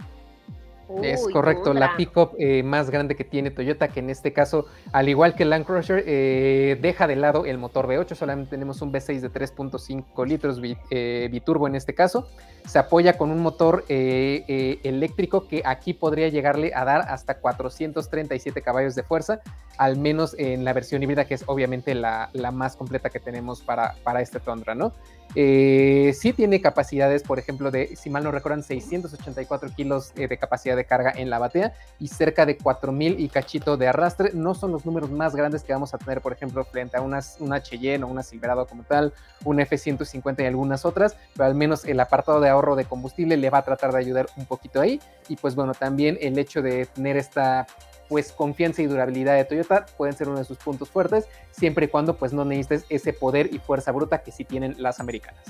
es 1.03 1.27
correcto, 1.31 1.73
la 1.73 1.95
pickup 1.95 2.35
eh, 2.39 2.64
más 2.64 2.89
grande 2.89 3.15
que 3.15 3.23
tiene 3.23 3.51
Toyota, 3.51 3.89
que 3.89 3.99
en 3.99 4.09
este 4.09 4.34
caso, 4.34 4.65
al 4.91 5.09
igual 5.09 5.35
que 5.35 5.43
el 5.43 5.49
Land 5.49 5.65
Cruiser, 5.65 6.03
eh, 6.05 6.77
deja 6.81 7.07
de 7.07 7.15
lado 7.15 7.45
el 7.45 7.57
motor 7.57 7.88
V8, 7.88 8.15
solamente 8.15 8.51
tenemos 8.51 8.81
un 8.81 8.91
V6 8.91 9.19
de 9.19 9.31
3.5 9.31 10.26
litros 10.26 10.59
eh, 10.89 11.27
biturbo 11.31 11.68
en 11.68 11.76
este 11.76 11.93
caso. 11.93 12.30
Se 12.65 12.80
apoya 12.80 13.18
con 13.18 13.31
un 13.31 13.39
motor 13.39 13.85
eléctrico 13.88 15.47
que 15.47 15.61
aquí 15.64 15.93
podría 15.93 16.27
llegarle 16.27 16.73
a 16.76 16.84
dar 16.84 17.01
hasta 17.07 17.39
437 17.39 18.61
caballos 18.61 18.93
de 18.93 19.03
fuerza, 19.03 19.39
al 19.77 19.97
menos 19.97 20.35
en 20.38 20.65
la 20.65 20.73
versión 20.73 21.01
híbrida, 21.01 21.26
que 21.26 21.35
es 21.35 21.43
obviamente 21.47 21.95
la, 21.95 22.30
más 22.51 22.76
completa 22.76 23.09
que 23.09 23.22
tenemos 23.22 23.61
para, 23.61 23.95
para 24.03 24.22
este 24.22 24.41
Tundra, 24.41 24.76
¿no? 24.76 24.93
Sí 25.34 26.34
tiene 26.34 26.62
capacidades, 26.62 27.24
por 27.24 27.40
ejemplo, 27.40 27.72
de, 27.72 27.95
si 27.95 28.10
mal 28.10 28.24
no 28.24 28.32
recuerdan, 28.32 28.64
684 28.64 29.70
kilos 29.76 30.14
de 30.16 30.38
capacidad 30.38 30.76
de 30.76 30.86
carga 30.86 31.14
en 31.16 31.30
la 31.30 31.40
batea 31.40 31.74
y 31.99 32.08
cerca 32.08 32.45
de 32.45 32.58
4000 32.58 33.20
y 33.20 33.30
cachito 33.30 33.78
de 33.78 33.88
arrastre. 33.88 34.32
No 34.34 34.56
son 34.56 34.72
los 34.72 34.86
números 34.86 35.12
más 35.12 35.36
grandes 35.36 35.64
que 35.64 35.74
vamos 35.74 35.94
a 35.94 35.98
tener, 35.98 36.22
por 36.22 36.34
ejemplo, 36.34 36.64
frente 36.66 36.98
a 36.98 37.02
unas, 37.02 37.38
una 37.40 37.62
Cheyenne 37.62 38.04
o 38.04 38.08
una 38.08 38.24
Silverado 38.24 38.66
como 38.66 38.84
tal, 38.84 39.14
un 39.44 39.60
F-150 39.60 40.41
y 40.41 40.45
algunas 40.45 40.86
otras, 40.86 41.16
pero 41.34 41.45
al 41.45 41.56
menos 41.56 41.86
el 41.86 41.99
apartado 41.99 42.40
de 42.40 42.49
ahorro 42.49 42.76
de 42.76 42.86
combustible 42.86 43.38
le 43.38 43.49
va 43.49 43.60
a 43.60 43.66
tratar 43.66 43.91
de 43.91 43.99
ayudar 43.99 44.28
un 44.38 44.45
poquito 44.45 44.82
ahí. 44.82 44.99
Y 45.30 45.36
pues 45.36 45.56
bueno, 45.56 45.74
también 45.74 46.18
el 46.22 46.38
hecho 46.38 46.62
de 46.62 46.86
tener 46.86 47.18
esta 47.18 47.68
pues 48.08 48.32
confianza 48.32 48.82
y 48.82 48.88
durabilidad 48.88 49.36
de 49.36 49.46
Toyota 49.46 49.86
pueden 49.98 50.16
ser 50.16 50.30
uno 50.30 50.40
de 50.40 50.46
sus 50.46 50.58
puntos 50.58 50.90
fuertes, 50.90 51.28
siempre 51.52 51.86
y 51.86 51.90
cuando 51.90 52.16
pues 52.16 52.34
no 52.34 52.46
necesites 52.46 52.86
ese 52.90 53.14
poder 53.14 53.54
y 53.54 53.60
fuerza 53.60 53.92
bruta 53.92 54.24
que 54.24 54.32
sí 54.32 54.44
tienen 54.44 54.76
las 54.78 55.00
americanas. 55.00 55.44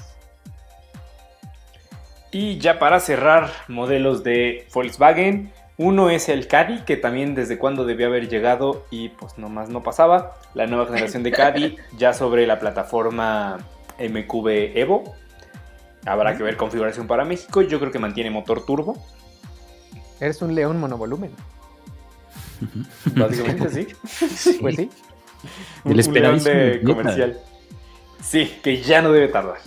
Y 2.31 2.57
ya 2.59 2.77
para 2.77 2.99
cerrar, 2.99 3.49
modelos 3.67 4.23
de 4.23 4.67
Volkswagen. 4.73 5.51
Uno 5.77 6.09
es 6.09 6.27
el 6.27 6.47
Caddy, 6.47 6.79
que 6.81 6.97
también 6.97 7.35
desde 7.35 7.57
cuando 7.57 7.85
debió 7.85 8.07
haber 8.07 8.27
llegado 8.29 8.85
y 8.89 9.09
pues 9.09 9.37
nomás 9.37 9.69
no 9.69 9.83
pasaba. 9.83 10.35
La 10.53 10.65
nueva 10.65 10.87
generación 10.87 11.23
de 11.23 11.31
Caddy, 11.31 11.77
ya 11.97 12.13
sobre 12.13 12.47
la 12.47 12.59
plataforma 12.59 13.59
MQB 13.99 14.75
Evo. 14.75 15.15
Habrá 16.05 16.35
que 16.35 16.43
ver 16.43 16.57
configuración 16.57 17.07
para 17.07 17.25
México. 17.25 17.61
Yo 17.61 17.79
creo 17.79 17.91
que 17.91 17.99
mantiene 17.99 18.29
motor 18.29 18.65
turbo. 18.65 18.97
Eres 20.19 20.41
un 20.41 20.55
león 20.55 20.79
monovolumen. 20.79 21.31
Básicamente 23.15 23.69
sí. 24.29 24.57
Pues 24.59 24.75
sí. 24.75 24.89
El 25.85 26.25
un 26.27 26.43
de 26.43 26.81
comercial. 26.85 27.37
Sí, 28.21 28.51
que 28.63 28.81
ya 28.81 29.01
no 29.01 29.11
debe 29.11 29.27
tardar. 29.27 29.57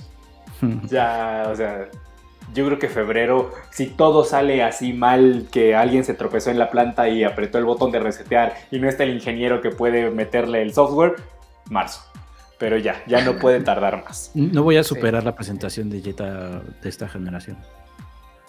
ya, 0.88 1.48
o 1.50 1.54
sea, 1.54 1.88
yo 2.52 2.66
creo 2.66 2.78
que 2.78 2.88
febrero, 2.88 3.52
si 3.70 3.86
todo 3.86 4.24
sale 4.24 4.62
así 4.62 4.92
mal, 4.92 5.48
que 5.50 5.74
alguien 5.74 6.04
se 6.04 6.14
tropezó 6.14 6.50
en 6.50 6.58
la 6.58 6.70
planta 6.70 7.08
y 7.08 7.24
apretó 7.24 7.58
el 7.58 7.64
botón 7.64 7.92
de 7.92 8.00
resetear 8.00 8.54
y 8.70 8.78
no 8.78 8.88
está 8.88 9.04
el 9.04 9.10
ingeniero 9.10 9.60
que 9.60 9.70
puede 9.70 10.10
meterle 10.10 10.62
el 10.62 10.74
software, 10.74 11.16
marzo. 11.70 12.02
Pero 12.58 12.76
ya, 12.76 13.02
ya 13.06 13.24
no 13.24 13.38
puede 13.38 13.60
tardar 13.60 14.04
más. 14.04 14.32
No 14.34 14.62
voy 14.62 14.76
a 14.76 14.84
superar 14.84 15.24
la 15.24 15.34
presentación 15.34 15.88
de 15.88 16.02
Jetta 16.02 16.60
de 16.60 16.88
esta 16.88 17.08
generación. 17.08 17.56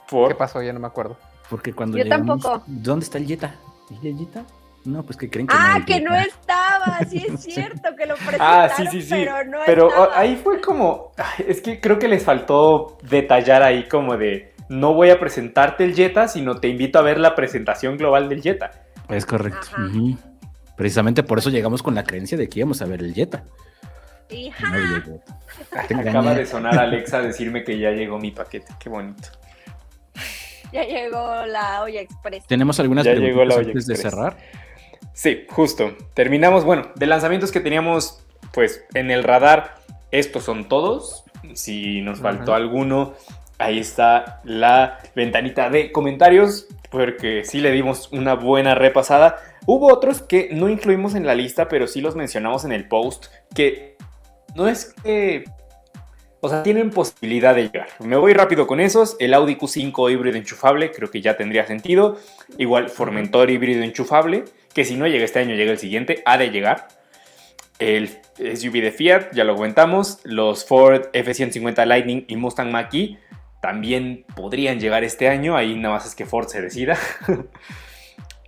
¿Qué 0.10 0.36
pasó? 0.36 0.62
Ya 0.62 0.74
no 0.74 0.82
me 0.82 0.88
acuerdo. 0.88 1.18
Porque 1.50 1.72
cuando 1.72 1.98
Yo 1.98 2.08
tampoco. 2.08 2.64
¿Dónde 2.68 3.06
está 3.06 3.18
el 3.18 3.28
Jetta? 3.28 3.56
¿El 4.04 4.18
Jetta? 4.18 4.46
No, 4.84 5.04
pues 5.04 5.16
que 5.18 5.30
creen 5.30 5.48
que 5.48 5.56
Ah, 5.58 5.80
que 5.86 6.02
no 6.02 6.16
estaba, 6.16 7.00
sí 7.08 7.26
es 7.28 7.40
cierto 7.54 7.96
que 7.96 8.06
lo 8.08 8.16
presentaron, 8.16 8.72
ah, 8.72 8.74
sí, 8.76 8.88
sí, 8.88 9.02
sí. 9.02 9.10
pero 9.12 9.44
no 9.46 9.60
Pero 9.66 10.12
ahí 10.14 10.36
fue 10.36 10.60
como, 10.60 11.12
es 11.48 11.62
que 11.62 11.80
creo 11.80 12.00
que 12.00 12.08
les 12.08 12.24
faltó 12.24 12.98
detallar 13.04 13.62
ahí 13.62 13.88
como 13.88 14.18
de, 14.18 14.54
no 14.70 14.94
voy 14.94 15.12
a 15.12 15.20
presentarte 15.20 15.84
el 15.84 15.94
Jetta, 15.94 16.28
sino 16.28 16.56
te 16.56 16.68
invito 16.68 16.98
a 16.98 17.04
ver 17.04 17.20
la 17.20 17.36
presentación 17.36 17.98
global 17.98 18.28
del 18.28 18.42
Jetta. 18.42 18.72
Es 19.10 19.26
correcto. 19.26 19.68
Precisamente 20.76 21.22
por 21.22 21.38
eso 21.38 21.50
llegamos 21.50 21.84
con 21.84 21.94
la 21.94 22.04
creencia 22.04 22.38
de 22.38 22.50
que 22.50 22.60
íbamos 22.60 22.82
a 22.82 22.86
ver 22.86 23.02
el 23.02 23.14
Jetta. 23.14 23.44
Acaba 25.74 26.34
de 26.34 26.46
sonar 26.46 26.80
Alexa 26.80 27.18
a 27.18 27.22
decirme 27.22 27.64
que 27.64 27.78
ya 27.78 27.92
llegó 27.92 28.18
mi 28.18 28.32
paquete, 28.32 28.74
qué 28.80 28.90
bonito. 28.90 29.30
Ya 30.74 30.86
llegó 30.86 31.46
la 31.46 31.84
olla 31.84 32.02
express. 32.02 32.46
¿Tenemos 32.48 32.80
algunas 32.80 33.06
ya 33.06 33.14
preguntas 33.14 33.58
antes 33.58 33.88
de 33.88 33.96
cerrar? 33.96 34.38
Sí, 35.14 35.46
justo. 35.50 35.96
Terminamos, 36.14 36.64
bueno, 36.64 36.92
de 36.96 37.06
lanzamientos 37.08 37.52
que 37.52 37.60
teníamos 37.60 38.24
pues 38.54 38.84
en 38.94 39.12
el 39.12 39.24
radar, 39.24 39.76
estos 40.12 40.44
son 40.44 40.68
todos. 40.68 41.24
Si 41.54 42.02
nos 42.02 42.20
faltó 42.20 42.54
alguno, 42.54 43.14
ahí 43.58 43.80
está 43.80 44.42
la 44.44 45.00
ventanita 45.16 45.70
de 45.70 45.92
comentarios, 45.92 46.68
porque 46.90 47.44
sí 47.46 47.60
le 47.62 47.72
dimos 47.72 48.10
una 48.12 48.36
buena 48.36 48.76
repasada. 48.76 49.38
Hubo 49.66 49.92
otros 49.92 50.22
que 50.22 50.50
no 50.52 50.70
incluimos 50.70 51.16
en 51.16 51.26
la 51.26 51.36
lista, 51.36 51.68
pero 51.68 51.88
sí 51.88 52.02
los 52.02 52.16
mencionamos 52.16 52.66
en 52.66 52.72
el 52.72 52.88
post, 52.88 53.28
que 53.54 53.98
no 54.56 54.68
es 54.68 54.94
que... 55.04 55.46
O 56.44 56.50
sea, 56.50 56.64
tienen 56.64 56.90
posibilidad 56.90 57.54
de 57.54 57.70
llegar. 57.70 57.88
Me 58.00 58.18
voy 58.18 58.34
rápido 58.34 58.66
con 58.66 58.80
esos. 58.80 59.16
El 59.20 59.36
Audi 59.36 59.56
Q5 59.56 60.12
híbrido 60.12 60.38
enchufable, 60.38 60.92
creo 60.92 61.12
que 61.12 61.22
ya 61.22 61.38
tendría 61.38 61.68
sentido. 61.68 62.18
Igual 62.58 62.90
Formentor 62.90 63.52
híbrido 63.52 63.84
enchufable 63.84 64.46
que 64.74 64.84
si 64.84 64.96
no 64.96 65.06
llega 65.08 65.24
este 65.24 65.40
año, 65.40 65.54
llega 65.54 65.72
el 65.72 65.78
siguiente, 65.78 66.24
ha 66.26 66.40
de 66.40 66.50
llegar. 66.50 66.88
El 67.78 68.10
SUV 68.38 68.82
de 68.82 68.92
Fiat, 68.92 69.34
ya 69.34 69.44
lo 69.44 69.56
comentamos. 69.56 70.20
Los 70.24 70.66
Ford 70.66 71.10
F-150 71.14 71.86
Lightning 71.86 72.26
y 72.28 72.36
Mustang 72.38 72.72
Mach-E 72.72 73.20
también 73.62 74.26
podrían 74.36 74.80
llegar 74.80 75.04
este 75.04 75.28
año. 75.30 75.56
Ahí 75.56 75.76
nada 75.76 75.96
más 75.96 76.08
es 76.08 76.16
que 76.16 76.26
Ford 76.26 76.48
se 76.48 76.62
decida. 76.62 76.98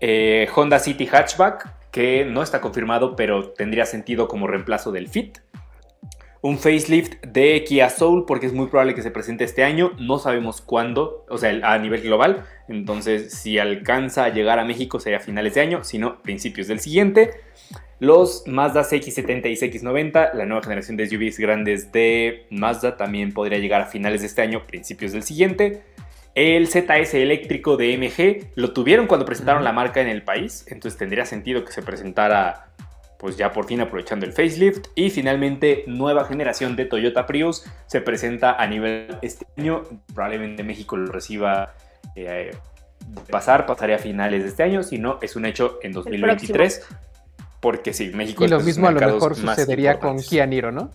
Eh, 0.06 0.50
Honda 0.54 0.80
City 0.80 1.08
Hatchback, 1.10 1.90
que 1.90 2.26
no 2.26 2.44
está 2.44 2.60
confirmado, 2.60 3.16
pero 3.16 3.52
tendría 3.52 3.86
sentido 3.86 4.28
como 4.28 4.48
reemplazo 4.48 4.92
del 4.92 5.08
Fit 5.08 5.38
un 6.44 6.60
facelift 6.60 7.26
de 7.26 7.64
Kia 7.64 7.90
Soul 7.90 8.26
porque 8.26 8.48
es 8.48 8.54
muy 8.54 8.68
probable 8.68 8.94
que 8.94 9.02
se 9.02 9.12
presente 9.12 9.46
este 9.46 9.64
año. 9.64 9.94
No 9.98 10.20
sabemos 10.20 10.62
cuándo, 10.62 11.26
o 11.30 11.38
sea, 11.38 11.58
a 11.64 11.78
nivel 11.78 12.02
global. 12.02 12.44
Entonces, 12.68 13.34
si 13.34 13.60
alcanza 13.60 14.26
a 14.26 14.30
llegar 14.30 14.60
a 14.60 14.66
México 14.66 15.00
sería 15.00 15.20
a 15.20 15.22
finales 15.22 15.54
de 15.56 15.62
año, 15.62 15.86
si 15.86 15.98
no, 15.98 16.22
principios 16.22 16.68
del 16.68 16.82
siguiente. 16.82 17.32
Los 18.00 18.44
Mazda 18.46 18.82
CX70 18.82 19.46
y 19.46 19.56
CX90, 19.56 20.34
la 20.34 20.46
nueva 20.46 20.62
generación 20.62 20.98
de 20.98 21.08
SUVs 21.08 21.40
grandes 21.40 21.94
de 21.94 22.46
Mazda, 22.50 22.98
también 22.98 23.34
podría 23.34 23.60
llegar 23.60 23.82
a 23.82 23.86
finales 23.86 24.20
de 24.20 24.28
este 24.28 24.42
año, 24.42 24.68
principios 24.68 25.14
del 25.14 25.24
siguiente. 25.24 25.84
El 26.36 26.68
ZS 26.68 27.14
eléctrico 27.14 27.78
de 27.78 27.98
MG 27.98 28.52
lo 28.56 28.74
tuvieron 28.74 29.08
cuando 29.08 29.26
presentaron 29.26 29.64
la 29.64 29.72
marca 29.72 30.02
en 30.02 30.10
el 30.10 30.24
país, 30.24 30.66
entonces 30.68 30.98
tendría 31.00 31.26
sentido 31.26 31.64
que 31.64 31.72
se 31.72 31.84
presentara 31.84 32.74
pues 33.24 33.38
ya 33.38 33.54
por 33.54 33.68
fin 33.68 33.80
aprovechando 33.80 34.26
el 34.26 34.34
facelift. 34.34 34.88
Y 34.96 35.10
finalmente, 35.10 35.86
nueva 35.88 36.26
generación 36.26 36.76
de 36.76 36.84
Toyota 36.84 37.26
Prius 37.26 37.64
se 37.86 38.02
presenta 38.02 38.62
a 38.62 38.68
nivel 38.68 39.18
este 39.22 39.48
año. 39.56 39.84
Probablemente 40.14 40.62
México 40.62 40.98
lo 40.98 41.10
reciba 41.10 41.74
eh, 42.18 42.52
pasar, 43.32 43.66
pasaría 43.66 43.96
a 43.96 44.00
finales 44.00 44.44
de 44.44 44.50
este 44.50 44.64
año. 44.64 44.84
Si 44.84 44.98
no, 44.98 45.20
es 45.22 45.38
un 45.38 45.46
hecho 45.46 45.80
en 45.84 45.94
2023. 45.94 46.86
Porque 47.62 47.94
sí, 47.94 48.12
México 48.14 48.44
Y 48.44 48.50
lo 48.50 48.60
mismo 48.60 48.90
a 48.90 48.92
lo 48.92 49.00
mejor 49.00 49.38
sucedería 49.38 50.00
con 50.00 50.18
Kia 50.20 50.46
Niro, 50.46 50.74
¿no? 50.74 50.92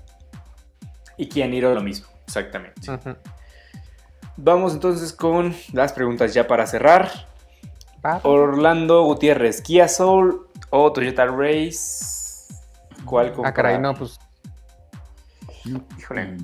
Y 1.16 1.30
Kia 1.30 1.46
Niro 1.46 1.72
lo 1.72 1.80
mismo, 1.80 2.09
exactamente. 2.26 2.78
Vamos 4.36 4.74
entonces 4.74 5.14
con 5.14 5.56
las 5.72 5.94
preguntas 5.94 6.34
ya 6.34 6.46
para 6.46 6.66
cerrar. 6.66 7.10
Orlando 8.22 9.02
Gutiérrez, 9.05 9.62
Kia 9.62 9.88
Soul 9.88 10.46
o 10.68 10.92
Toyota 10.92 11.24
Race 11.24 12.18
¿Cuál 13.09 13.32
Ah, 13.44 13.52
caray, 13.52 13.78
no, 13.78 13.94
pues. 13.94 14.18
Híjole. 15.98 16.36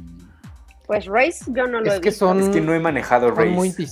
Pues 0.87 1.07
Race 1.07 1.45
yo 1.49 1.67
no 1.67 1.81
lo 1.81 1.87
es 1.91 1.99
he 1.99 2.01
que 2.01 2.11
visto. 2.11 2.27
Son, 2.29 2.41
es 2.41 2.49
que 2.51 2.61
no 2.61 2.75
he 2.75 2.81
manejado 2.81 3.31
Race. 3.31 3.87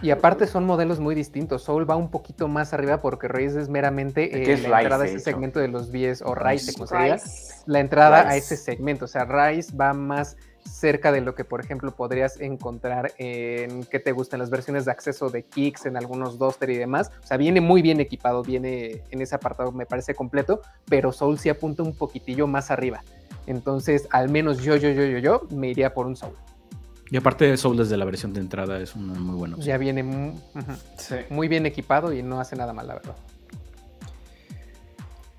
y 0.00 0.10
aparte 0.10 0.46
son 0.46 0.64
modelos 0.64 1.00
muy 1.00 1.14
distintos. 1.14 1.64
Soul 1.64 1.88
va 1.88 1.96
un 1.96 2.10
poquito 2.10 2.46
más 2.46 2.72
arriba 2.72 3.00
porque 3.00 3.26
Race 3.26 3.60
es 3.60 3.68
meramente 3.68 4.52
eh, 4.52 4.58
la 4.58 4.82
entrada 4.82 5.04
a 5.04 5.06
ese 5.06 5.20
segmento 5.20 5.58
de 5.58 5.68
los 5.68 5.90
10 5.90 6.22
o 6.22 6.34
Rice, 6.34 6.72
como 6.74 6.86
se 6.86 6.94
La 7.66 7.80
entrada 7.80 8.28
a 8.28 8.36
ese 8.36 8.56
segmento. 8.56 9.06
O 9.06 9.08
sea, 9.08 9.24
Rice 9.24 9.74
va 9.76 9.92
más 9.92 10.36
cerca 10.68 11.12
de 11.12 11.20
lo 11.20 11.34
que, 11.34 11.44
por 11.44 11.60
ejemplo, 11.60 11.94
podrías 11.94 12.40
encontrar 12.40 13.12
en 13.18 13.84
que 13.84 13.98
te 13.98 14.12
gustan 14.12 14.40
las 14.40 14.50
versiones 14.50 14.84
de 14.84 14.90
acceso 14.90 15.30
de 15.30 15.44
Kicks, 15.44 15.86
en 15.86 15.96
algunos 15.96 16.38
Duster 16.38 16.70
y 16.70 16.76
demás. 16.76 17.10
O 17.22 17.26
sea, 17.26 17.36
viene 17.36 17.60
muy 17.60 17.82
bien 17.82 18.00
equipado, 18.00 18.42
viene 18.42 19.02
en 19.10 19.22
ese 19.22 19.34
apartado, 19.34 19.72
me 19.72 19.86
parece 19.86 20.14
completo, 20.14 20.60
pero 20.86 21.12
Soul 21.12 21.38
sí 21.38 21.48
apunta 21.48 21.82
un 21.82 21.96
poquitillo 21.96 22.46
más 22.46 22.70
arriba. 22.70 23.02
Entonces, 23.46 24.08
al 24.10 24.28
menos 24.28 24.62
yo, 24.62 24.76
yo, 24.76 24.90
yo, 24.90 25.04
yo, 25.04 25.18
yo, 25.18 25.42
me 25.50 25.68
iría 25.68 25.94
por 25.94 26.06
un 26.06 26.16
Soul. 26.16 26.34
Y 27.10 27.16
aparte 27.16 27.44
de 27.44 27.56
Soul 27.56 27.76
desde 27.76 27.96
la 27.96 28.04
versión 28.04 28.32
de 28.32 28.40
entrada 28.40 28.80
es 28.80 28.96
una 28.96 29.14
muy 29.14 29.36
buena 29.36 29.56
Ya 29.58 29.78
viene 29.78 30.02
muy 31.30 31.48
bien 31.48 31.66
equipado 31.66 32.12
y 32.12 32.22
no 32.22 32.40
hace 32.40 32.56
nada 32.56 32.72
mal, 32.72 32.88
la 32.88 32.94
verdad. 32.94 33.16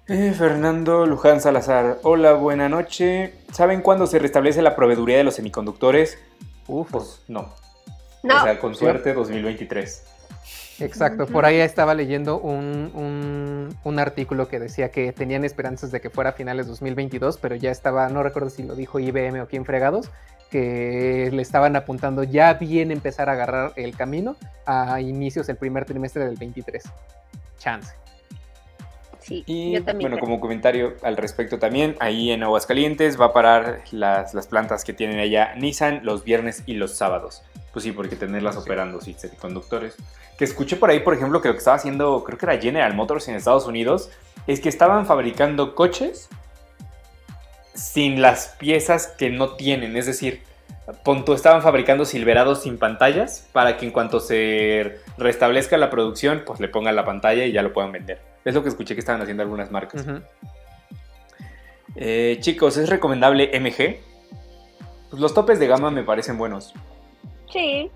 Eh, 0.09 0.34
Fernando 0.34 1.05
Luján 1.05 1.41
Salazar. 1.41 1.99
Hola, 2.03 2.31
buena 2.31 2.69
noche. 2.69 3.34
¿Saben 3.51 3.81
cuándo 3.81 4.07
se 4.07 4.19
restablece 4.19 4.61
la 4.61 4.73
proveeduría 4.73 5.17
de 5.17 5.25
los 5.25 5.35
semiconductores? 5.35 6.17
Uf, 6.65 6.89
pues 6.89 7.23
no. 7.27 7.53
no. 8.23 8.38
O 8.38 8.41
sea, 8.41 8.57
con 8.57 8.73
suerte 8.73 9.13
2023. 9.13 10.05
Exacto, 10.79 11.25
por 11.25 11.43
ahí 11.43 11.57
estaba 11.57 11.93
leyendo 11.93 12.39
un, 12.39 13.75
un, 13.84 13.99
artículo 13.99 14.47
que 14.47 14.59
decía 14.59 14.91
que 14.91 15.11
tenían 15.11 15.43
esperanzas 15.43 15.91
de 15.91 15.99
que 15.99 16.09
fuera 16.09 16.29
a 16.29 16.34
finales 16.34 16.67
2022, 16.67 17.38
pero 17.39 17.55
ya 17.55 17.71
estaba, 17.71 18.07
no 18.09 18.21
recuerdo 18.23 18.51
si 18.51 18.63
lo 18.63 18.75
dijo 18.75 18.99
IBM 18.99 19.41
o 19.41 19.47
quién 19.47 19.65
fregados, 19.65 20.09
que 20.51 21.31
le 21.34 21.41
estaban 21.41 21.75
apuntando 21.75 22.23
ya 22.23 22.53
bien 22.53 22.91
empezar 22.91 23.27
a 23.27 23.34
agarrar 23.34 23.73
el 23.75 23.97
camino 23.97 24.38
a 24.67 25.01
inicios 25.01 25.47
del 25.47 25.57
primer 25.57 25.85
trimestre 25.85 26.25
del 26.25 26.38
23. 26.38 26.84
Chance 27.57 28.06
y 29.30 29.78
bueno, 29.80 30.20
como 30.20 30.40
comentario 30.40 30.95
al 31.04 31.18
respecto 31.18 31.60
también, 31.60 31.95
ahí 31.99 32.32
en 32.32 32.44
Aguascalientes 32.44 33.20
va 33.20 33.26
a 33.26 33.34
parar 33.34 33.82
las, 33.91 34.34
plantas 34.48 34.84
que 34.84 34.94
tienen 34.94 35.20
allá 35.20 35.54
Nissan 35.56 36.02
los 36.04 36.24
viernes 36.24 36.64
y 36.66 36.74
los 36.74 36.95
sábados. 36.95 37.44
Pues 37.74 37.84
sí, 37.84 37.91
porque 37.91 38.16
tenerlas 38.16 38.58
operando, 38.58 39.02
sí, 39.02 39.16
conductores. 39.40 39.95
Que 40.38 40.45
escuché 40.45 40.78
por 40.78 40.90
ahí, 40.90 40.99
por 41.02 41.14
ejemplo, 41.14 41.41
que 41.41 41.49
lo 41.49 41.54
que 41.54 41.60
estaba 41.60 41.76
haciendo, 41.76 42.24
creo 42.24 42.38
que 42.38 42.45
era 42.45 42.58
General 42.58 42.94
Motors 42.94 43.28
en 43.28 43.36
Estados 43.36 43.68
Unidos, 43.68 44.10
es 44.48 44.62
que 44.62 44.70
estaban 44.70 45.06
fabricando 45.06 45.76
coches 45.76 46.30
sin 47.74 48.22
las 48.22 48.56
piezas 48.60 49.08
que 49.08 49.30
no 49.30 49.56
tienen. 49.56 49.95
Es 49.98 50.06
decir, 50.06 50.41
Ponto, 51.03 51.34
estaban 51.34 51.61
fabricando 51.61 52.05
silverados 52.05 52.61
sin 52.61 52.77
pantallas 52.77 53.49
para 53.51 53.76
que 53.76 53.85
en 53.85 53.91
cuanto 53.91 54.22
se 54.22 54.99
restablezca 55.18 55.77
la 55.77 55.89
producción, 55.89 56.43
pues 56.45 56.61
le 56.61 56.69
pongan 56.69 56.95
la 56.95 57.03
pantalla 57.03 57.43
y 57.43 57.51
ya 57.51 57.61
lo 57.61 57.73
puedan 57.73 57.91
vender. 57.91 58.22
Es 58.45 58.55
lo 58.55 58.64
que 58.64 58.69
escuché 58.69 58.93
que 58.93 59.01
estaban 59.01 59.22
haciendo 59.22 59.43
algunas 59.43 59.69
marcas. 59.69 60.05
Eh, 61.97 62.38
chicos, 62.39 62.77
¿es 62.77 62.88
recomendable 62.89 63.51
MG? 63.59 63.97
Pues 65.09 65.22
los 65.22 65.34
topes 65.34 65.59
de 65.59 65.68
gama 65.68 65.91
me 65.91 66.03
parecen 66.03 66.38
buenos. 66.38 66.73
Sí. 67.51 67.91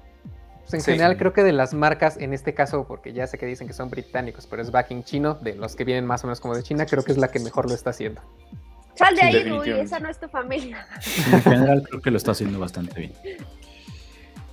Pues 0.61 0.73
en 0.73 0.81
general 0.81 1.17
creo 1.17 1.31
que 1.31 1.43
de 1.43 1.53
las 1.53 1.73
marcas, 1.73 2.17
en 2.17 2.33
este 2.33 2.53
caso, 2.53 2.85
porque 2.87 3.13
ya 3.13 3.25
sé 3.27 3.37
que 3.37 3.45
dicen 3.45 3.67
que 3.67 3.73
son 3.73 3.89
británicos, 3.89 4.47
pero 4.47 4.61
es 4.61 4.71
backing 4.71 5.03
chino, 5.03 5.35
de 5.35 5.55
los 5.55 5.75
que 5.75 5.85
vienen 5.85 6.05
más 6.05 6.23
o 6.23 6.27
menos 6.27 6.41
como 6.41 6.55
de 6.55 6.63
China, 6.63 6.85
creo 6.85 7.03
que 7.03 7.11
es 7.11 7.17
la 7.17 7.29
que 7.29 7.39
mejor 7.39 7.67
lo 7.67 7.73
está 7.73 7.91
haciendo. 7.91 8.21
Sal 8.95 9.15
de 9.15 9.21
ahí, 9.21 9.49
Rui, 9.49 9.69
esa 9.69 9.99
no 9.99 10.09
es 10.09 10.19
tu 10.19 10.27
familia. 10.27 10.85
En 11.31 11.41
general 11.41 11.83
creo 11.87 12.01
que 12.01 12.11
lo 12.11 12.17
está 12.17 12.31
haciendo 12.31 12.59
bastante 12.59 12.99
bien. 12.99 13.13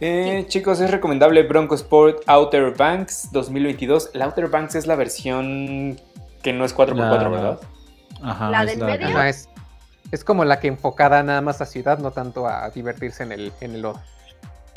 Eh, 0.01 0.45
chicos, 0.49 0.81
es 0.81 0.91
recomendable 0.91 1.43
Bronco 1.43 1.75
Sport 1.75 2.23
Outer 2.27 2.73
Banks 2.77 3.31
2022. 3.33 4.11
La 4.15 4.27
Outer 4.27 4.49
Banks 4.49 4.77
es 4.77 4.87
la 4.87 4.95
versión 4.95 5.99
que 6.43 6.53
no 6.53 6.65
es 6.65 6.75
4x4, 6.75 7.31
¿verdad? 7.31 7.61
Ajá, 8.23 8.51
¿La 8.51 8.65
del 8.65 8.79
medio? 8.79 9.23
es, 9.23 9.49
es, 10.13 10.25
como 10.25 10.45
la 10.45 10.61
que 10.61 10.69
enfocada 10.69 11.23
nada 11.23 11.41
más 11.41 11.61
a 11.61 11.67
ciudad, 11.67 11.99
no 11.99 12.13
tanto 12.13 12.47
a 12.47 12.71
divertirse 12.71 13.25
en 13.25 13.33
el, 13.33 13.53
en 13.61 13.75
el 13.75 13.83
lodo. 13.83 14.01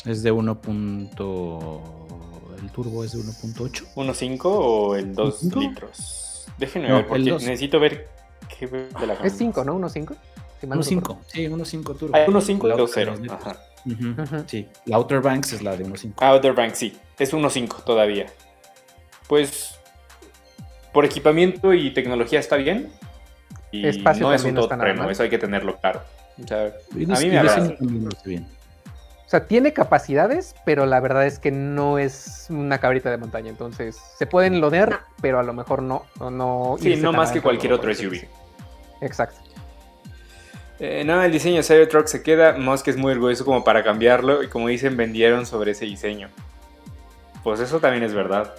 Es 0.05 0.23
de 0.23 0.31
1. 0.31 0.59
¿El 2.61 2.71
turbo 2.71 3.03
es 3.03 3.11
de 3.11 3.19
1.8? 3.19 3.93
¿1.5 3.95 4.39
o 4.43 4.95
el 4.95 5.13
2 5.13 5.43
litros? 5.55 6.47
Déjenme 6.57 6.91
ver, 6.91 7.07
porque 7.07 7.31
necesito 7.31 7.79
ver 7.79 8.07
qué 8.57 8.67
de 8.67 9.07
la 9.07 9.13
Es 9.15 9.33
5, 9.37 9.63
¿no? 9.63 9.79
1.5. 9.79 10.15
1.5, 10.61 11.17
sí, 11.27 11.47
1.5 11.47 11.97
turbo. 11.97 12.15
Hay 12.15 12.27
1.5 12.27 12.51
y 12.51 12.79
2.0. 12.79 13.31
Ajá. 13.31 13.57
Sí, 14.45 14.67
la 14.85 14.97
Outer 14.97 15.21
Banks 15.21 15.53
es 15.53 15.61
la 15.63 15.75
de 15.75 15.85
1.5. 15.85 16.13
Outer 16.17 16.53
Banks, 16.53 16.77
sí, 16.77 16.97
es 17.17 17.33
1.5 17.33 17.83
todavía. 17.83 18.27
Pues 19.27 19.79
por 20.93 21.05
equipamiento 21.05 21.73
y 21.73 21.91
tecnología 21.91 22.39
está 22.39 22.57
bien. 22.57 22.91
Y 23.71 23.87
Espacio 23.87 24.27
no 24.27 24.33
es 24.33 24.43
un 24.43 24.55
todoterreno, 24.55 25.09
eso 25.09 25.23
hay 25.23 25.29
que 25.29 25.37
tenerlo 25.37 25.77
claro. 25.79 26.01
O 26.43 26.47
sea, 26.47 26.65
a 26.65 26.71
mí 26.93 27.05
me 27.05 27.37
agrada. 27.37 27.75
Bien. 28.25 28.45
O 29.25 29.29
sea, 29.31 29.47
tiene 29.47 29.71
capacidades, 29.71 30.55
pero 30.65 30.85
la 30.85 30.99
verdad 30.99 31.25
es 31.25 31.39
que 31.39 31.51
no 31.51 31.97
es 31.97 32.47
una 32.49 32.79
cabrita 32.79 33.09
de 33.09 33.15
montaña. 33.15 33.49
Entonces, 33.49 33.97
se 34.17 34.25
pueden 34.25 34.59
lodear, 34.59 35.03
pero 35.21 35.39
a 35.39 35.43
lo 35.43 35.53
mejor 35.53 35.81
no. 35.81 36.05
no 36.19 36.75
sí, 36.77 36.97
no 36.97 37.13
más 37.13 37.31
que 37.31 37.41
cualquier 37.41 37.71
otro 37.71 37.95
SUV. 37.95 38.27
Exacto. 39.01 39.39
Eh, 40.79 41.03
no, 41.05 41.21
el 41.21 41.31
diseño 41.31 41.57
de 41.57 41.63
Cybertruck 41.63 42.07
se 42.07 42.23
queda. 42.23 42.53
Musk 42.53 42.87
es 42.87 42.97
muy 42.97 43.11
orgulloso 43.11 43.45
como 43.45 43.63
para 43.63 43.83
cambiarlo. 43.83 44.41
Y 44.41 44.47
como 44.47 44.67
dicen, 44.67 44.97
vendieron 44.97 45.45
sobre 45.45 45.71
ese 45.71 45.85
diseño. 45.85 46.29
Pues 47.43 47.59
eso 47.59 47.79
también 47.79 48.03
es 48.03 48.13
verdad. 48.13 48.53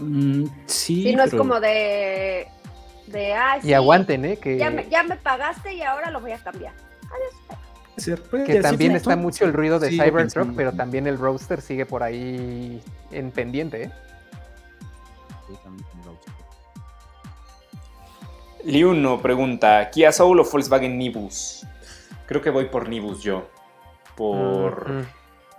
Mm, 0.00 0.46
sí. 0.66 1.02
Sí, 1.02 1.14
no 1.14 1.24
es 1.24 1.34
como 1.34 1.60
de. 1.60 2.46
de 3.06 3.34
y 3.62 3.72
aguanten, 3.74 4.24
¿eh? 4.24 4.36
Que... 4.38 4.56
Ya, 4.56 4.70
me, 4.70 5.16
pagaste 5.16 5.74
y 5.74 5.82
ahora 5.82 6.10
lo 6.10 6.20
voy 6.20 6.32
a 6.32 6.38
cambiar. 6.38 6.72
Adiós. 7.96 8.20
que 8.46 8.60
también 8.60 8.92
está 8.92 9.16
mucho 9.16 9.44
el 9.44 9.52
ruido 9.52 9.78
de 9.78 9.90
Cybertruck, 9.90 10.54
pero 10.56 10.72
también 10.72 11.06
el 11.06 11.18
Roadster 11.18 11.60
sigue 11.60 11.84
por 11.84 12.02
ahí 12.02 12.82
en 13.10 13.30
pendiente, 13.30 13.84
¿eh? 13.84 13.90
Liuno 18.64 19.20
pregunta, 19.20 19.90
¿Kia 19.90 20.10
Soul 20.10 20.40
o 20.40 20.44
Volkswagen 20.44 20.96
Nibus? 20.96 21.66
Creo 22.26 22.40
que 22.40 22.48
voy 22.48 22.66
por 22.66 22.88
Nibus 22.88 23.22
yo. 23.22 23.46
Por 24.16 25.04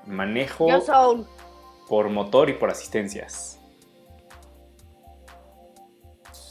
manejo. 0.07 0.67
Por 1.87 2.09
motor 2.09 2.49
y 2.49 2.53
por 2.53 2.71
asistencias. 2.71 3.59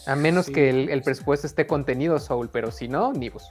A 0.07 0.15
menos 0.15 0.49
que 0.49 0.71
el, 0.71 1.03
presupuesto 1.03 1.47
esté 1.47 1.67
contenido, 1.67 2.19
Soul, 2.21 2.51
pero 2.51 2.71
si 2.71 2.89
no, 2.89 3.13
Nibus. 3.13 3.51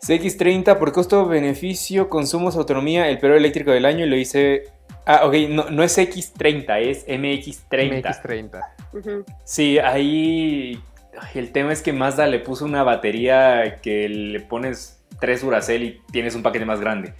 CX30 0.00 0.78
por 0.78 0.92
costo-beneficio, 0.92 2.08
consumos, 2.08 2.56
autonomía, 2.56 3.08
el 3.08 3.18
peor 3.18 3.36
eléctrico 3.36 3.70
del 3.70 3.86
año 3.86 4.04
y 4.04 4.08
lo 4.08 4.16
hice 4.16 4.73
Ah, 5.06 5.26
ok, 5.26 5.34
no, 5.50 5.70
no 5.70 5.82
es 5.82 5.98
X30, 5.98 6.80
es 6.80 7.06
MX30. 7.06 8.02
MX30. 8.02 9.24
Sí, 9.44 9.78
ahí 9.78 10.80
el 11.34 11.52
tema 11.52 11.72
es 11.72 11.82
que 11.82 11.92
Mazda 11.92 12.26
le 12.26 12.38
puso 12.38 12.64
una 12.64 12.82
batería 12.82 13.80
que 13.82 14.08
le 14.08 14.40
pones 14.40 15.02
tres 15.20 15.42
Duracell 15.42 15.82
y 15.82 16.00
tienes 16.10 16.34
un 16.34 16.42
paquete 16.42 16.64
más 16.64 16.80
grande. 16.80 17.14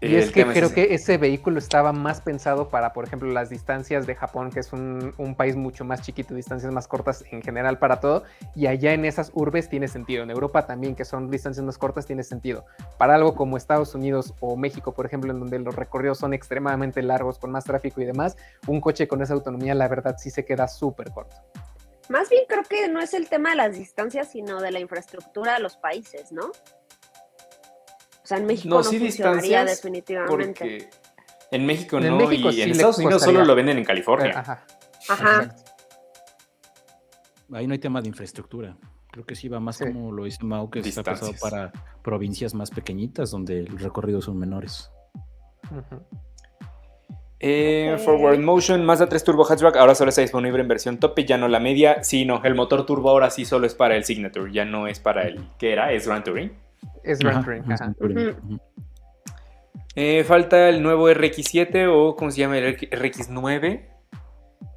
Y 0.00 0.16
es 0.16 0.30
que 0.30 0.44
creo 0.44 0.72
que 0.72 0.94
ese 0.94 1.16
vehículo 1.16 1.58
estaba 1.58 1.92
más 1.92 2.20
pensado 2.20 2.68
para, 2.68 2.92
por 2.92 3.04
ejemplo, 3.04 3.30
las 3.30 3.48
distancias 3.48 4.06
de 4.06 4.14
Japón, 4.14 4.50
que 4.50 4.60
es 4.60 4.72
un, 4.72 5.34
país 5.36 5.56
mucho 5.56 5.84
más 5.84 6.02
chiquito, 6.02 6.34
distancias 6.34 6.72
más 6.72 6.86
cortas 6.86 7.24
en 7.30 7.42
general 7.42 7.78
para 7.78 8.00
todo, 8.00 8.24
y 8.54 8.66
allá 8.66 8.92
en 8.92 9.04
esas 9.04 9.30
urbes 9.34 9.68
tiene 9.68 9.88
sentido. 9.88 10.22
En 10.22 10.30
Europa 10.30 10.66
también, 10.66 10.94
que 10.94 11.04
son 11.04 11.30
distancias 11.30 11.64
más 11.64 11.78
cortas, 11.78 12.06
tiene 12.06 12.22
sentido. 12.22 12.66
Para 12.98 13.14
algo 13.14 13.34
como 13.34 13.56
Estados 13.56 13.94
Unidos 13.94 14.34
o 14.40 14.56
México, 14.56 14.94
por 14.94 15.06
ejemplo, 15.06 15.32
en 15.32 15.40
donde 15.40 15.58
los 15.58 15.74
recorridos 15.74 16.18
son 16.18 16.34
extremadamente 16.34 17.02
largos, 17.02 17.38
con 17.38 17.50
más 17.50 17.64
tráfico 17.64 18.00
y 18.00 18.04
demás, 18.04 18.36
un 18.66 18.80
coche 18.80 19.08
con 19.08 19.22
esa 19.22 19.34
autonomía, 19.34 19.74
la 19.74 19.88
verdad, 19.88 20.16
sí 20.18 20.30
se 20.30 20.44
queda 20.44 20.68
súper 20.68 21.10
corto. 21.10 21.36
Más 22.08 22.28
bien 22.28 22.44
creo 22.48 22.62
que 22.62 22.88
no 22.88 23.00
es 23.00 23.14
el 23.14 23.28
tema 23.28 23.50
de 23.50 23.56
las 23.56 23.76
distancias, 23.76 24.30
sino 24.30 24.60
de 24.60 24.70
la 24.70 24.78
infraestructura 24.78 25.54
de 25.54 25.60
los 25.60 25.76
países, 25.76 26.30
¿no? 26.30 26.52
O 28.26 28.28
sea, 28.28 28.38
en 28.38 28.46
México 28.46 28.74
no, 28.74 28.82
sí 28.82 28.98
funcionaría 28.98 29.64
definitivamente. 29.64 30.88
en 31.52 31.64
México 31.64 32.00
no, 32.00 32.32
y 32.32 32.60
en 32.60 32.72
Estados 32.72 32.98
Unidos 32.98 33.22
solo 33.22 33.44
lo 33.44 33.54
venden 33.54 33.78
en 33.78 33.84
California. 33.84 34.32
Ajá. 34.36 34.66
Ajá. 35.08 35.56
Ahí 37.52 37.68
no 37.68 37.72
hay 37.74 37.78
tema 37.78 38.02
de 38.02 38.08
infraestructura. 38.08 38.76
Creo 39.12 39.24
que 39.24 39.36
sí 39.36 39.46
va 39.46 39.60
más 39.60 39.78
como 39.78 40.10
lo 40.10 40.24
dice 40.24 40.38
Mau, 40.42 40.68
que 40.68 40.80
está 40.80 41.04
pensado 41.04 41.34
para 41.40 41.70
provincias 42.02 42.52
más 42.52 42.72
pequeñitas 42.72 43.30
donde 43.30 43.62
los 43.62 43.80
recorridos 43.80 44.24
son 44.24 44.38
menores. 44.38 44.90
Eh, 47.38 47.96
Forward 48.04 48.40
Motion, 48.40 48.84
Mazda 48.84 49.08
3 49.08 49.22
Turbo 49.22 49.44
Hatchback, 49.44 49.76
ahora 49.76 49.94
solo 49.94 50.08
está 50.08 50.22
disponible 50.22 50.62
en 50.62 50.66
versión 50.66 50.98
tope, 50.98 51.24
ya 51.24 51.38
no 51.38 51.46
la 51.46 51.60
media. 51.60 52.02
Sí, 52.02 52.24
no, 52.24 52.42
el 52.42 52.56
motor 52.56 52.86
turbo 52.86 53.10
ahora 53.10 53.30
sí 53.30 53.44
solo 53.44 53.68
es 53.68 53.76
para 53.76 53.94
el 53.94 54.02
Signature, 54.02 54.52
ya 54.52 54.64
no 54.64 54.88
es 54.88 54.98
para 54.98 55.28
el. 55.28 55.48
¿Qué 55.58 55.72
era? 55.72 55.92
¿Es 55.92 56.08
Grand 56.08 56.24
Touring? 56.24 56.65
Es 57.02 57.20
eh, 59.94 60.24
falta 60.24 60.68
el 60.68 60.82
nuevo 60.82 61.08
RX7 61.08 61.88
o 61.90 62.16
¿cómo 62.16 62.30
se 62.30 62.40
llama? 62.40 62.58
El 62.58 62.76
RX9. 62.76 63.86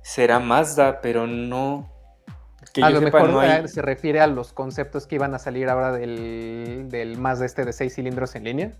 Será 0.01 0.39
Mazda, 0.39 1.01
pero 1.01 1.27
no. 1.27 1.91
a 2.81 2.89
lo 2.89 3.01
mejor 3.01 3.67
se 3.67 3.81
refiere 3.81 4.21
a 4.21 4.27
los 4.27 4.53
conceptos 4.53 5.07
que 5.07 5.15
iban 5.15 5.33
a 5.33 5.39
salir 5.39 5.69
ahora 5.69 5.91
del, 5.91 6.87
del 6.89 7.17
Mazda 7.17 7.45
este 7.45 7.65
de 7.65 7.73
seis 7.73 7.95
cilindros 7.95 8.35
en 8.35 8.43
línea. 8.45 8.71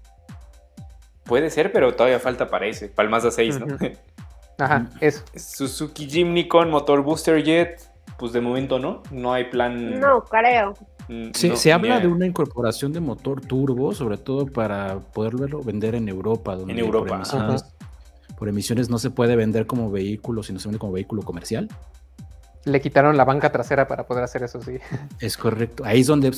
Puede 1.29 1.51
ser, 1.51 1.71
pero 1.71 1.93
todavía 1.93 2.19
falta 2.19 2.47
para 2.47 2.65
ese, 2.65 2.89
para 2.89 3.05
el 3.05 3.11
Mazda 3.11 3.29
6, 3.29 3.59
¿no? 3.59 3.77
Ajá, 4.57 4.89
eso. 4.99 5.23
Suzuki 5.35 6.09
Jimny 6.09 6.47
con 6.47 6.71
motor 6.71 7.03
Booster 7.03 7.43
Jet, 7.43 7.79
pues 8.17 8.33
de 8.33 8.41
momento 8.41 8.79
no, 8.79 9.03
no 9.11 9.31
hay 9.31 9.45
plan. 9.45 9.99
No, 9.99 10.23
creo. 10.23 10.73
Mm, 11.09 11.31
se 11.33 11.73
habla 11.73 11.99
de 11.99 12.07
una 12.07 12.27
incorporación 12.27 12.93
de 12.93 12.99
motor 12.99 13.41
turbo, 13.41 13.93
sobre 13.95 14.17
todo 14.17 14.45
para 14.45 14.99
poderlo 14.99 15.63
vender 15.63 15.95
en 15.95 16.07
Europa. 16.07 16.55
Donde 16.55 16.73
en 16.73 16.79
Europa. 16.79 17.23
por 18.37 18.47
emisiones 18.47 18.89
no 18.89 18.99
se 18.99 19.09
puede 19.09 19.35
vender 19.35 19.65
como 19.65 19.89
vehículo, 19.89 20.43
sino 20.43 20.59
se 20.59 20.67
vende 20.67 20.77
como 20.77 20.93
vehículo 20.93 21.23
comercial. 21.23 21.67
Le 22.65 22.79
quitaron 22.79 23.17
la 23.17 23.25
banca 23.25 23.51
trasera 23.51 23.87
para 23.87 24.05
poder 24.05 24.23
hacer 24.23 24.43
eso, 24.43 24.61
sí. 24.61 24.77
Es 25.19 25.35
correcto. 25.35 25.83
Ahí 25.83 26.01
es 26.01 26.07
donde 26.07 26.31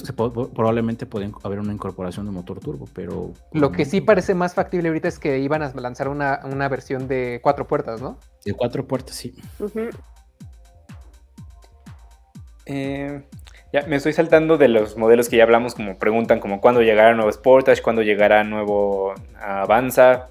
probablemente 0.54 1.06
puede 1.06 1.32
haber 1.44 1.60
una 1.60 1.74
incorporación 1.74 2.26
de 2.26 2.32
motor 2.32 2.62
turbo, 2.62 2.88
pero... 2.94 3.34
Lo 3.52 3.74
que 3.74 3.84
sí 3.84 4.00
parece 4.00 4.36
más 4.36 4.54
factible 4.54 4.88
ahorita 4.88 5.10
es 5.10 5.20
que 5.20 5.40
iban 5.40 5.64
a 5.64 5.74
lanzar 5.74 6.08
una, 6.08 6.70
versión 6.70 7.10
de 7.10 7.42
cuatro 7.44 7.68
puertas, 7.68 8.02
¿no? 8.02 8.18
De 8.46 8.54
cuatro 8.54 8.88
puertas, 8.88 9.16
sí. 9.16 9.36
Eh, 12.68 13.22
ya, 13.74 13.84
me 13.88 13.96
estoy 13.96 14.14
saltando 14.14 14.58
de 14.58 14.68
los 14.68 14.98
modelos 14.98 15.30
que 15.30 15.38
ya 15.38 15.44
hablamos, 15.44 15.76
como 15.76 15.98
preguntan 15.98 16.40
como 16.40 16.60
cuándo 16.60 16.82
llegará 16.82 17.14
nuevo 17.14 17.32
Sportage, 17.32 17.82
cuándo 17.82 18.02
llegará 18.02 18.44
nuevo 18.44 19.14
Avanza. 19.40 20.28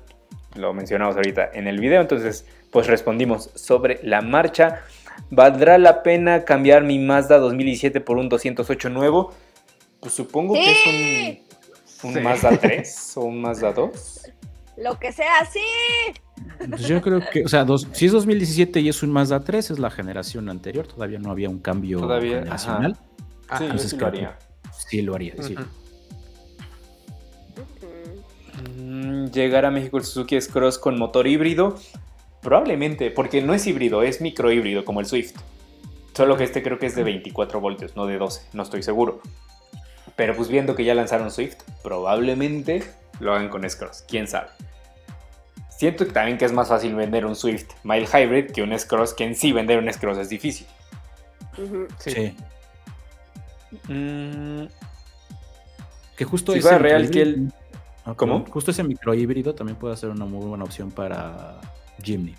Lo 0.56 0.74
mencionamos 0.74 1.16
ahorita 1.16 1.50
en 1.54 1.66
el 1.66 1.80
video, 1.80 2.00
entonces 2.00 2.44
pues 2.70 2.86
respondimos 2.86 3.50
sobre 3.54 4.00
la 4.02 4.20
marcha. 4.20 4.82
¿Valdrá 5.30 5.78
la 5.78 6.02
pena 6.02 6.44
cambiar 6.44 6.82
mi 6.82 6.98
Mazda 6.98 7.38
2017 7.38 8.00
por 8.00 8.18
un 8.18 8.28
208 8.28 8.90
nuevo? 8.90 9.32
Pues 10.00 10.14
supongo 10.14 10.54
que 10.54 10.70
es 10.70 12.04
un, 12.04 12.22
Mazda 12.22 12.56
3 12.56 13.16
o 13.16 13.22
un 13.22 13.40
Mazda 13.40 13.72
2. 13.72 14.32
Lo 14.78 14.98
que 14.98 15.12
sea, 15.12 15.44
sí. 15.50 15.60
Pues 16.68 16.88
yo 16.88 17.02
creo 17.02 17.20
que, 17.20 17.44
o 17.44 17.48
sea, 17.48 17.66
si 17.92 18.06
es 18.06 18.12
2017 18.12 18.80
y 18.80 18.88
es 18.88 19.02
un 19.02 19.10
Mazda 19.10 19.40
3, 19.40 19.72
es 19.72 19.78
la 19.78 19.90
generación 19.90 20.48
anterior, 20.48 20.86
todavía 20.86 21.18
no 21.18 21.30
había 21.30 21.50
un 21.50 21.58
cambio 21.58 22.00
todavía, 22.00 22.38
generacional. 22.38 22.96
Sí, 23.58 23.88
sí 23.88 23.96
lo 23.96 24.06
haría. 24.06 24.38
Sí, 24.72 25.02
lo 25.02 25.14
haría, 25.14 25.34
sí. 25.40 25.56
Mm, 28.76 29.26
llegar 29.26 29.64
a 29.64 29.70
México 29.70 29.98
el 29.98 30.04
Suzuki 30.04 30.36
S-Cross 30.36 30.78
con 30.78 30.98
motor 30.98 31.26
híbrido. 31.26 31.76
Probablemente, 32.42 33.10
porque 33.10 33.42
no 33.42 33.52
es 33.52 33.66
híbrido, 33.66 34.02
es 34.02 34.20
microhíbrido 34.20 34.84
como 34.84 35.00
el 35.00 35.06
Swift. 35.06 35.34
Solo 36.14 36.36
que 36.36 36.44
este 36.44 36.62
creo 36.62 36.78
que 36.78 36.86
es 36.86 36.94
de 36.94 37.04
24 37.04 37.60
voltios, 37.60 37.96
no 37.96 38.06
de 38.06 38.18
12, 38.18 38.48
no 38.52 38.62
estoy 38.62 38.82
seguro. 38.82 39.20
Pero 40.16 40.34
pues 40.34 40.48
viendo 40.48 40.74
que 40.74 40.84
ya 40.84 40.94
lanzaron 40.94 41.30
Swift, 41.30 41.58
probablemente 41.82 42.82
lo 43.20 43.32
hagan 43.32 43.48
con 43.48 43.64
S-Cross, 43.64 44.04
quién 44.08 44.26
sabe. 44.26 44.48
Siento 45.70 46.06
también 46.06 46.36
que 46.36 46.44
es 46.44 46.52
más 46.52 46.68
fácil 46.68 46.94
vender 46.94 47.24
un 47.24 47.36
Swift 47.36 47.70
Mild 47.84 48.08
Hybrid 48.12 48.50
que 48.50 48.62
un 48.62 48.72
S-Cross, 48.72 49.14
que 49.14 49.24
en 49.24 49.34
sí 49.34 49.52
vender 49.52 49.78
un 49.78 49.88
S-Cross 49.88 50.18
es 50.18 50.28
difícil. 50.28 50.66
sí. 51.98 52.34
Mm. 53.88 54.66
Que 56.16 56.24
justo 56.24 56.54
ese 56.54 56.78
real 56.78 57.10
que 57.10 57.22
el... 57.22 57.52
Ah, 58.04 58.14
¿Cómo? 58.16 58.44
Justo 58.46 58.70
ese 58.70 58.82
microhíbrido 58.82 59.54
también 59.54 59.76
puede 59.76 59.96
ser 59.96 60.10
una 60.10 60.24
muy 60.24 60.44
buena 60.46 60.64
opción 60.64 60.90
para 60.90 61.60
Jimny. 62.02 62.34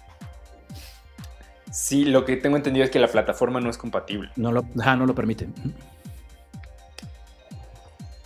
Sí, 1.72 2.06
lo 2.06 2.26
que 2.26 2.36
tengo 2.36 2.58
entendido 2.58 2.84
es 2.84 2.92
que 2.92 3.00
la 3.00 3.08
plataforma 3.08 3.62
no 3.62 3.70
es 3.70 3.78
compatible. 3.78 4.30
No 4.36 4.52
lo, 4.52 4.66
no 4.76 5.06
lo 5.06 5.16
permite. 5.16 5.48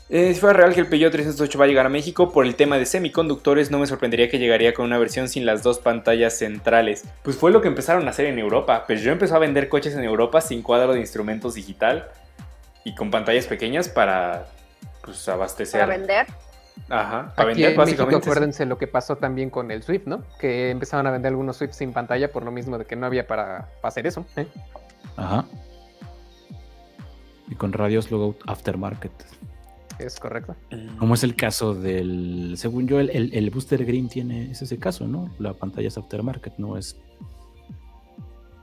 Eh, 0.09 0.33
si 0.33 0.39
fuera 0.39 0.57
real 0.57 0.73
que 0.73 0.81
el 0.81 0.87
Peugeot 0.87 1.11
308 1.11 1.57
va 1.57 1.65
a 1.65 1.67
llegar 1.67 1.85
a 1.85 1.89
México, 1.89 2.31
por 2.31 2.45
el 2.45 2.55
tema 2.55 2.77
de 2.77 2.85
semiconductores 2.85 3.71
no 3.71 3.79
me 3.79 3.87
sorprendería 3.87 4.29
que 4.29 4.39
llegaría 4.39 4.73
con 4.73 4.85
una 4.85 4.97
versión 4.97 5.29
sin 5.29 5.45
las 5.45 5.63
dos 5.63 5.79
pantallas 5.79 6.37
centrales. 6.37 7.05
Pues 7.23 7.37
fue 7.37 7.51
lo 7.51 7.61
que 7.61 7.67
empezaron 7.67 8.07
a 8.07 8.11
hacer 8.11 8.25
en 8.25 8.39
Europa. 8.39 8.85
Pues 8.85 9.01
yo 9.01 9.11
empezó 9.11 9.35
a 9.35 9.39
vender 9.39 9.69
coches 9.69 9.95
en 9.95 10.03
Europa 10.03 10.41
sin 10.41 10.61
cuadro 10.61 10.93
de 10.93 10.99
instrumentos 10.99 11.55
digital 11.55 12.09
y 12.85 12.93
con 12.93 13.11
pantallas 13.11 13.47
pequeñas 13.47 13.89
para 13.89 14.47
pues, 15.03 15.27
abastecer. 15.27 15.81
Para 15.81 15.97
vender. 15.97 16.27
Ajá, 16.89 17.33
para 17.35 17.47
vender 17.47 17.75
básicamente. 17.75 18.17
acuérdense 18.17 18.65
lo 18.65 18.77
que 18.77 18.85
pasó 18.87 19.17
también 19.17 19.49
con 19.49 19.71
el 19.71 19.81
Swift, 19.81 20.05
¿no? 20.05 20.23
Que 20.39 20.69
empezaron 20.69 21.07
a 21.07 21.11
vender 21.11 21.29
algunos 21.29 21.57
Swift 21.57 21.73
sin 21.73 21.93
pantalla 21.93 22.31
por 22.31 22.43
lo 22.43 22.51
mismo 22.51 22.77
de 22.77 22.85
que 22.85 22.95
no 22.95 23.07
había 23.07 23.25
para, 23.27 23.69
hacer 23.81 24.05
eso. 24.05 24.25
¿eh? 24.35 24.47
Ajá. 25.17 25.45
Y 27.47 27.55
con 27.55 27.73
radios 27.73 28.11
luego 28.11 28.35
aftermarket. 28.45 29.11
Es 29.97 30.19
correcto. 30.19 30.55
Mm. 30.71 30.97
Como 30.97 31.15
es 31.15 31.23
el 31.23 31.35
caso 31.35 31.73
del, 31.73 32.53
según 32.57 32.87
yo, 32.87 32.99
el, 32.99 33.33
el, 33.33 33.49
Booster 33.49 33.83
Green 33.83 34.09
tiene, 34.09 34.51
es 34.51 34.61
ese 34.61 34.77
caso, 34.77 35.07
¿no? 35.07 35.33
La 35.39 35.53
pantalla 35.53 35.87
es 35.87 35.97
aftermarket, 35.97 36.57
no 36.57 36.77
es 36.77 36.99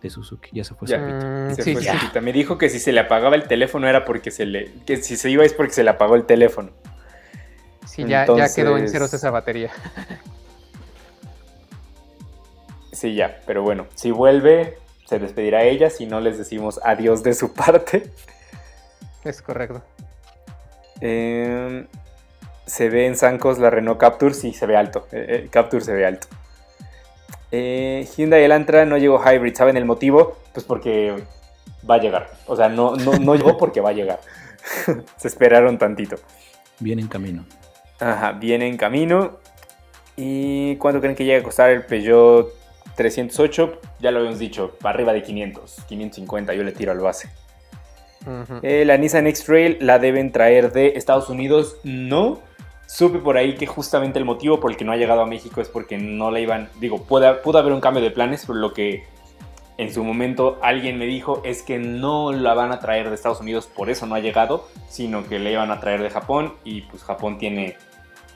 de 0.02 0.10
Suzuki. 0.10 0.50
Ya 0.52 0.64
se 0.64 0.74
fue 0.74 0.88
ya, 0.88 0.98
se 1.54 1.74
fue 1.74 2.20
Me 2.20 2.32
dijo 2.32 2.58
que 2.58 2.68
si 2.68 2.78
se 2.80 2.92
le 2.92 3.00
apagaba 3.00 3.36
el 3.36 3.44
teléfono 3.44 3.88
era 3.88 4.04
porque 4.04 4.30
se 4.30 4.44
le. 4.44 4.72
que 4.84 4.96
si 4.98 5.16
se 5.16 5.30
iba 5.30 5.44
es 5.44 5.54
porque 5.54 5.72
se 5.72 5.84
le 5.84 5.90
apagó 5.90 6.16
el 6.16 6.24
teléfono. 6.24 6.70
Sí, 7.86 8.04
ya, 8.04 8.26
ya 8.26 8.52
quedó 8.52 8.76
en 8.76 8.88
ceros 8.88 9.12
esa 9.14 9.30
batería. 9.30 9.70
sí, 12.92 13.14
ya, 13.14 13.40
pero 13.46 13.62
bueno, 13.62 13.86
si 13.94 14.10
vuelve, 14.10 14.78
se 15.06 15.18
despedirá 15.18 15.64
ella, 15.64 15.90
si 15.90 16.06
no 16.06 16.20
les 16.20 16.38
decimos 16.38 16.80
adiós 16.82 17.22
de 17.22 17.34
su 17.34 17.52
parte. 17.54 18.10
Es 19.24 19.40
correcto. 19.40 19.82
Em, 21.00 21.86
se 22.66 22.88
ve 22.88 23.06
en 23.06 23.16
Sancos 23.16 23.58
la 23.58 23.70
Renault 23.70 24.00
Capture, 24.00 24.34
sí, 24.34 24.52
se 24.52 24.66
ve 24.66 24.76
alto. 24.76 25.06
Eh, 25.12 25.26
eh, 25.28 25.48
Capture 25.50 25.84
se 25.84 25.92
ve 25.92 26.06
alto. 26.06 26.28
Eh, 27.54 28.08
Hyundai 28.16 28.42
Elantra 28.42 28.86
no 28.86 28.96
llegó 28.96 29.22
hybrid, 29.22 29.54
¿saben 29.54 29.76
el 29.76 29.84
motivo? 29.84 30.38
Pues 30.54 30.64
porque 30.64 31.22
va 31.88 31.96
a 31.96 31.98
llegar. 31.98 32.30
O 32.46 32.56
sea, 32.56 32.70
no, 32.70 32.96
no, 32.96 33.34
llegó 33.34 33.58
porque 33.58 33.82
va 33.82 33.90
a 33.90 33.92
llegar. 33.92 34.20
Se 35.16 35.28
esperaron 35.28 35.76
tantito. 35.76 36.16
Viene 36.80 37.02
en 37.02 37.08
camino. 37.08 37.44
Ajá, 38.00 38.32
viene 38.32 38.66
en 38.66 38.78
camino. 38.78 39.38
¿Y 40.16 40.76
cuánto 40.76 41.00
creen 41.00 41.14
que 41.14 41.24
llega 41.24 41.40
a 41.40 41.42
costar 41.42 41.70
el 41.70 41.84
Peugeot 41.84 42.48
308? 42.96 43.80
Ya 44.00 44.10
lo 44.10 44.20
habíamos 44.20 44.38
dicho, 44.38 44.76
arriba 44.82 45.12
de 45.12 45.22
500, 45.22 45.84
550, 45.86 46.54
yo 46.54 46.62
le 46.64 46.72
tiro 46.72 46.92
al 46.92 47.00
base. 47.00 47.28
Eh, 48.62 48.84
la 48.84 48.96
Nissan 48.96 49.26
X-Trail 49.26 49.78
la 49.80 49.98
deben 49.98 50.32
traer 50.32 50.72
de 50.72 50.92
Estados 50.96 51.28
Unidos, 51.28 51.76
no. 51.82 52.40
Supe 52.92 53.20
por 53.20 53.38
ahí 53.38 53.54
que 53.54 53.66
justamente 53.66 54.18
el 54.18 54.26
motivo 54.26 54.60
por 54.60 54.70
el 54.70 54.76
que 54.76 54.84
no 54.84 54.92
ha 54.92 54.98
llegado 54.98 55.22
a 55.22 55.26
México 55.26 55.62
es 55.62 55.68
porque 55.70 55.96
no 55.96 56.30
la 56.30 56.40
iban, 56.40 56.68
digo, 56.78 57.04
pudo, 57.04 57.40
pudo 57.40 57.56
haber 57.56 57.72
un 57.72 57.80
cambio 57.80 58.02
de 58.02 58.10
planes, 58.10 58.44
pero 58.46 58.58
lo 58.58 58.74
que 58.74 59.06
en 59.78 59.94
su 59.94 60.04
momento 60.04 60.58
alguien 60.60 60.98
me 60.98 61.06
dijo 61.06 61.40
es 61.42 61.62
que 61.62 61.78
no 61.78 62.32
la 62.32 62.52
van 62.52 62.70
a 62.70 62.80
traer 62.80 63.08
de 63.08 63.14
Estados 63.14 63.40
Unidos, 63.40 63.66
por 63.66 63.88
eso 63.88 64.04
no 64.04 64.14
ha 64.14 64.20
llegado, 64.20 64.68
sino 64.90 65.26
que 65.26 65.38
la 65.38 65.48
iban 65.48 65.70
a 65.70 65.80
traer 65.80 66.02
de 66.02 66.10
Japón 66.10 66.52
y 66.64 66.82
pues 66.82 67.02
Japón 67.02 67.38
tiene 67.38 67.78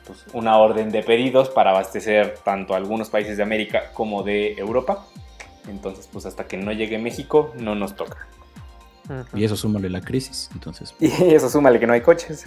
pues, 0.07 0.25
una 0.33 0.57
orden 0.57 0.91
de 0.91 1.03
pedidos 1.03 1.51
para 1.51 1.73
abastecer 1.73 2.39
tanto 2.43 2.73
a 2.73 2.79
algunos 2.79 3.11
países 3.11 3.37
de 3.37 3.43
América 3.43 3.91
como 3.93 4.23
de 4.23 4.53
Europa. 4.53 5.05
Entonces, 5.69 6.09
pues 6.11 6.25
hasta 6.25 6.47
que 6.47 6.57
no 6.57 6.73
llegue 6.73 6.97
México, 6.97 7.53
no 7.59 7.75
nos 7.75 7.95
toca. 7.95 8.27
Y 9.35 9.45
eso 9.45 9.55
súmale 9.55 9.91
la 9.91 10.01
crisis, 10.01 10.49
entonces. 10.55 10.95
Y 11.01 11.35
eso 11.35 11.51
súmale 11.51 11.79
que 11.79 11.87
no 11.87 11.93
hay 11.93 12.01
coches. 12.01 12.47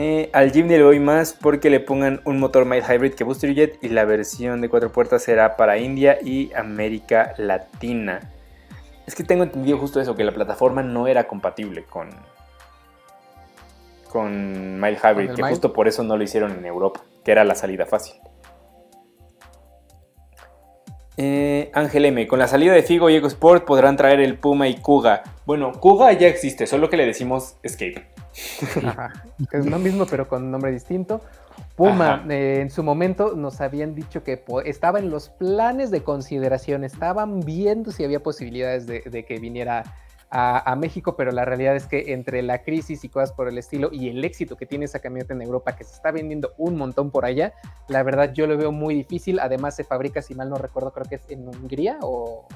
Eh, 0.00 0.30
al 0.32 0.52
Jimny 0.52 0.76
le 0.76 0.78
doy 0.78 1.00
más 1.00 1.32
porque 1.32 1.70
le 1.70 1.80
pongan 1.80 2.20
un 2.24 2.38
motor 2.38 2.64
mild 2.64 2.84
hybrid 2.88 3.14
que 3.14 3.24
Booster 3.24 3.52
Jet 3.52 3.78
y 3.82 3.88
la 3.88 4.04
versión 4.04 4.60
de 4.60 4.68
cuatro 4.68 4.92
puertas 4.92 5.24
será 5.24 5.56
para 5.56 5.76
India 5.78 6.18
y 6.22 6.52
América 6.54 7.34
Latina. 7.36 8.20
Es 9.08 9.16
que 9.16 9.24
tengo 9.24 9.42
entendido 9.42 9.76
justo 9.76 10.00
eso, 10.00 10.14
que 10.14 10.22
la 10.22 10.32
plataforma 10.32 10.84
no 10.84 11.08
era 11.08 11.26
compatible 11.26 11.84
con, 11.84 12.10
con 14.08 14.80
mild 14.80 14.98
hybrid, 15.02 15.32
que 15.32 15.42
justo 15.42 15.72
por 15.72 15.88
eso 15.88 16.04
no 16.04 16.16
lo 16.16 16.22
hicieron 16.22 16.52
en 16.52 16.64
Europa, 16.64 17.00
que 17.24 17.32
era 17.32 17.42
la 17.42 17.56
salida 17.56 17.84
fácil. 17.84 18.14
Eh, 21.16 21.72
Ángel 21.74 22.04
M, 22.04 22.28
con 22.28 22.38
la 22.38 22.46
salida 22.46 22.72
de 22.72 22.84
Figo 22.84 23.10
y 23.10 23.16
EcoSport 23.16 23.64
podrán 23.64 23.96
traer 23.96 24.20
el 24.20 24.38
Puma 24.38 24.68
y 24.68 24.76
Kuga. 24.76 25.24
Bueno, 25.44 25.72
Kuga 25.72 26.12
ya 26.12 26.28
existe, 26.28 26.68
solo 26.68 26.88
que 26.88 26.96
le 26.96 27.04
decimos 27.04 27.56
Escape. 27.64 28.06
Es 29.52 29.66
lo 29.66 29.78
mismo, 29.78 30.06
pero 30.06 30.28
con 30.28 30.50
nombre 30.50 30.70
distinto. 30.70 31.20
Puma, 31.76 32.24
eh, 32.28 32.58
en 32.60 32.70
su 32.70 32.82
momento 32.82 33.34
nos 33.34 33.60
habían 33.60 33.94
dicho 33.94 34.22
que 34.22 34.44
estaba 34.64 34.98
en 34.98 35.10
los 35.10 35.28
planes 35.28 35.90
de 35.90 36.02
consideración, 36.02 36.84
estaban 36.84 37.40
viendo 37.40 37.90
si 37.90 38.04
había 38.04 38.20
posibilidades 38.20 38.86
de, 38.86 39.24
que 39.24 39.38
viniera 39.38 39.84
a, 40.30 40.76
México, 40.76 41.16
pero 41.16 41.32
la 41.32 41.44
realidad 41.44 41.74
es 41.74 41.86
que 41.86 42.12
entre 42.12 42.42
la 42.42 42.62
crisis 42.62 43.02
y 43.04 43.08
cosas 43.08 43.32
por 43.32 43.48
el 43.48 43.56
estilo 43.56 43.88
y 43.92 44.08
el 44.08 44.22
éxito 44.24 44.56
que 44.56 44.66
tiene 44.66 44.84
esa 44.84 44.98
camioneta 44.98 45.32
en 45.32 45.42
Europa, 45.42 45.74
que 45.74 45.84
se 45.84 45.94
está 45.94 46.10
vendiendo 46.10 46.52
un 46.58 46.76
montón 46.76 47.10
por 47.10 47.24
allá, 47.24 47.54
la 47.88 48.02
verdad 48.02 48.32
yo 48.34 48.46
lo 48.46 48.56
veo 48.56 48.70
muy 48.70 48.94
difícil. 48.94 49.40
Además 49.40 49.74
se 49.74 49.84
fabrica, 49.84 50.20
si 50.20 50.34
mal 50.34 50.50
no 50.50 50.56
recuerdo, 50.56 50.92
creo 50.92 51.06
que 51.06 51.14
es 51.14 51.22
en 51.30 51.48
Hungría 51.48 51.98
o 52.02 52.46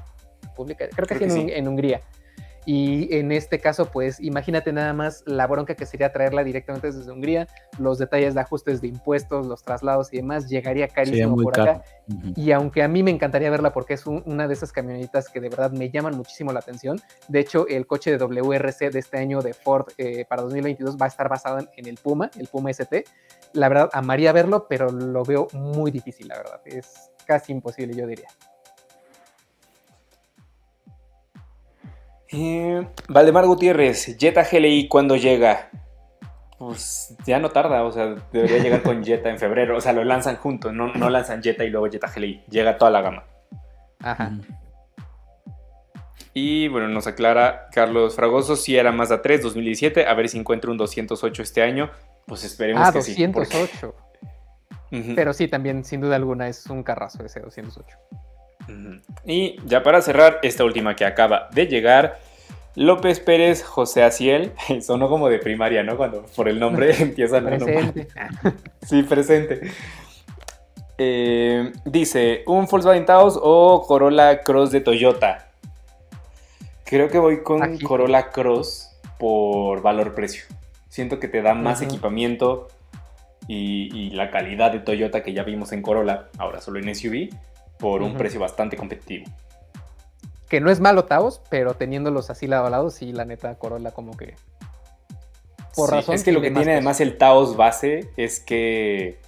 publica, 0.54 0.86
creo 0.88 1.06
que, 1.06 1.24
es 1.24 1.34
en, 1.34 1.66
Hungría. 1.66 2.00
Y 2.64 3.14
en 3.16 3.32
este 3.32 3.58
caso, 3.58 3.86
pues 3.86 4.20
imagínate 4.20 4.72
nada 4.72 4.92
más 4.92 5.24
la 5.26 5.46
bronca 5.46 5.74
que 5.74 5.84
sería 5.84 6.12
traerla 6.12 6.44
directamente 6.44 6.92
desde 6.92 7.10
Hungría, 7.10 7.48
los 7.78 7.98
detalles 7.98 8.34
de 8.34 8.40
ajustes 8.40 8.80
de 8.80 8.88
impuestos, 8.88 9.46
los 9.46 9.62
traslados 9.64 10.12
y 10.12 10.18
demás, 10.18 10.48
llegaría 10.48 10.86
carísimo 10.86 11.36
por 11.36 11.60
acá. 11.60 11.82
Y 12.36 12.52
aunque 12.52 12.82
a 12.82 12.88
mí 12.88 13.02
me 13.02 13.10
encantaría 13.10 13.50
verla 13.50 13.72
porque 13.72 13.94
es 13.94 14.06
una 14.06 14.46
de 14.46 14.54
esas 14.54 14.70
camionetitas 14.70 15.28
que 15.28 15.40
de 15.40 15.48
verdad 15.48 15.72
me 15.72 15.90
llaman 15.90 16.16
muchísimo 16.16 16.52
la 16.52 16.60
atención, 16.60 17.00
de 17.28 17.40
hecho 17.40 17.66
el 17.68 17.86
coche 17.86 18.10
de 18.10 18.18
WRC 18.18 18.90
de 18.90 18.98
este 18.98 19.18
año 19.18 19.40
de 19.40 19.54
Ford 19.54 19.88
eh, 19.98 20.24
para 20.28 20.42
2022 20.42 20.96
va 20.96 21.06
a 21.06 21.08
estar 21.08 21.28
basado 21.28 21.58
en 21.76 21.86
el 21.86 21.96
Puma, 21.96 22.30
el 22.38 22.46
Puma 22.46 22.70
ST. 22.70 23.04
La 23.54 23.68
verdad, 23.68 23.90
amaría 23.92 24.32
verlo, 24.32 24.66
pero 24.68 24.90
lo 24.90 25.24
veo 25.24 25.48
muy 25.52 25.90
difícil, 25.90 26.28
la 26.28 26.38
verdad. 26.38 26.60
Es 26.64 27.10
casi 27.26 27.52
imposible, 27.52 27.94
yo 27.94 28.06
diría. 28.06 28.28
Eh, 32.32 32.86
Valdemar 33.08 33.46
Gutiérrez, 33.46 34.16
Jetta 34.18 34.44
GLI, 34.50 34.88
¿cuándo 34.88 35.16
llega? 35.16 35.70
Pues 36.58 37.14
ya 37.26 37.38
no 37.38 37.50
tarda, 37.50 37.84
o 37.84 37.92
sea, 37.92 38.14
debería 38.32 38.58
llegar 38.58 38.82
con 38.82 39.04
Jetta 39.04 39.28
en 39.28 39.38
febrero. 39.38 39.76
O 39.76 39.80
sea, 39.80 39.92
lo 39.92 40.04
lanzan 40.04 40.36
juntos, 40.36 40.72
no, 40.72 40.92
no 40.94 41.10
lanzan 41.10 41.42
Jetta 41.42 41.64
y 41.64 41.70
luego 41.70 41.90
Jetta 41.90 42.10
GLI. 42.14 42.44
Llega 42.48 42.78
toda 42.78 42.90
la 42.90 43.02
gama. 43.02 43.24
Ajá. 44.00 44.32
Y 46.34 46.68
bueno, 46.68 46.88
nos 46.88 47.06
aclara 47.06 47.68
Carlos 47.72 48.16
Fragoso 48.16 48.56
si 48.56 48.76
era 48.76 48.90
Mazda 48.90 49.20
3 49.20 49.42
2017, 49.42 50.06
a 50.06 50.14
ver 50.14 50.28
si 50.30 50.38
encuentra 50.38 50.70
un 50.70 50.78
208 50.78 51.42
este 51.42 51.62
año. 51.62 51.90
Pues 52.26 52.44
esperemos 52.44 52.82
ah, 52.82 52.92
que 52.92 52.98
208. 52.98 53.94
Pero 55.14 55.32
sí, 55.32 55.48
también, 55.48 55.84
sin 55.84 56.00
duda 56.00 56.16
alguna, 56.16 56.48
es 56.48 56.66
un 56.66 56.82
carrazo 56.82 57.24
ese 57.24 57.40
208. 57.40 57.98
Y 59.24 59.56
ya 59.66 59.82
para 59.82 60.02
cerrar, 60.02 60.40
esta 60.42 60.64
última 60.64 60.96
que 60.96 61.04
acaba 61.04 61.48
de 61.52 61.66
llegar, 61.66 62.18
López 62.74 63.20
Pérez 63.20 63.62
José 63.62 64.02
Aciel, 64.02 64.52
sonó 64.82 65.08
como 65.08 65.28
de 65.28 65.38
primaria, 65.38 65.82
¿no? 65.82 65.96
Cuando 65.96 66.24
por 66.34 66.48
el 66.48 66.58
nombre 66.58 66.94
empiezan 66.98 67.46
a 67.46 67.50
Presente. 67.50 68.08
sí, 68.82 69.02
presente. 69.02 69.60
Eh, 70.98 71.72
dice, 71.84 72.42
¿un 72.46 72.66
Volkswagen 72.66 73.06
Taos 73.06 73.38
o 73.40 73.84
Corolla 73.86 74.42
Cross 74.42 74.70
de 74.70 74.80
Toyota? 74.80 75.50
Creo 76.84 77.08
que 77.08 77.18
voy 77.18 77.42
con 77.42 77.78
Corolla 77.78 78.30
Cross 78.30 78.90
por 79.18 79.80
valor-precio. 79.80 80.44
Siento 80.88 81.18
que 81.18 81.28
te 81.28 81.40
da 81.40 81.54
más 81.54 81.80
equipamiento 81.80 82.68
y, 83.48 83.88
y, 83.96 84.10
la 84.10 84.30
calidad 84.30 84.70
de 84.70 84.80
Toyota 84.80 85.22
que 85.22 85.32
ya 85.32 85.42
vimos 85.42 85.72
en 85.72 85.80
Corolla, 85.80 86.28
ahora 86.38 86.60
solo 86.60 86.78
en 86.78 86.94
SUV, 86.94 87.30
por 87.82 88.00
un 88.00 88.16
precio 88.16 88.38
bastante 88.38 88.76
competitivo. 88.76 89.26
Que 90.48 90.60
no 90.60 90.70
es 90.70 90.78
malo 90.78 91.06
Taos, 91.06 91.42
pero 91.50 91.74
teniéndolos 91.74 92.30
así 92.30 92.46
lado 92.46 92.66
a 92.66 92.70
lado, 92.70 92.90
sí, 92.90 93.12
la 93.12 93.24
neta, 93.24 93.56
Corolla 93.56 93.90
como 93.90 94.16
que... 94.16 94.36
Por 95.74 95.90
razón. 95.90 96.14
Es 96.14 96.22
que 96.22 96.30
lo 96.30 96.40
que 96.40 96.52
tiene 96.52 96.72
además 96.72 97.00
el 97.00 97.18
Taos 97.18 97.56
base 97.56 98.08
es 98.16 98.38
que 98.38 99.18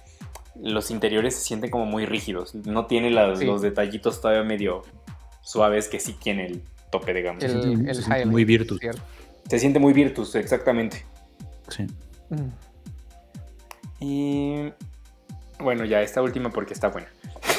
los 0.55 0.89
interiores 0.89 1.35
se 1.35 1.41
sienten 1.41 1.69
como 1.69 1.85
muy 1.85 2.05
rígidos. 2.05 2.55
No 2.55 2.85
tiene 2.85 3.11
los 3.11 3.61
detallitos 3.61 4.21
todavía 4.21 4.43
medio 4.43 4.83
suaves 5.41 5.89
que 5.89 5.99
sí 5.99 6.13
tiene 6.13 6.45
el 6.45 6.63
tope, 6.91 7.13
digamos. 7.13 7.43
El, 7.43 7.93
se 7.93 8.03
siente 8.03 8.25
muy 8.25 8.45
Virtus. 8.45 8.79
Se 9.49 9.59
siente 9.59 9.79
muy 9.79 9.91
Virtus, 9.91 10.33
exactamente. 10.35 11.03
Sí. 11.67 11.87
Mm. 12.29 12.49
Y 13.99 14.71
bueno, 15.59 15.83
ya 15.83 16.01
esta 16.01 16.21
última 16.21 16.51
porque 16.51 16.73
está 16.73 16.87
buena. 16.87 17.07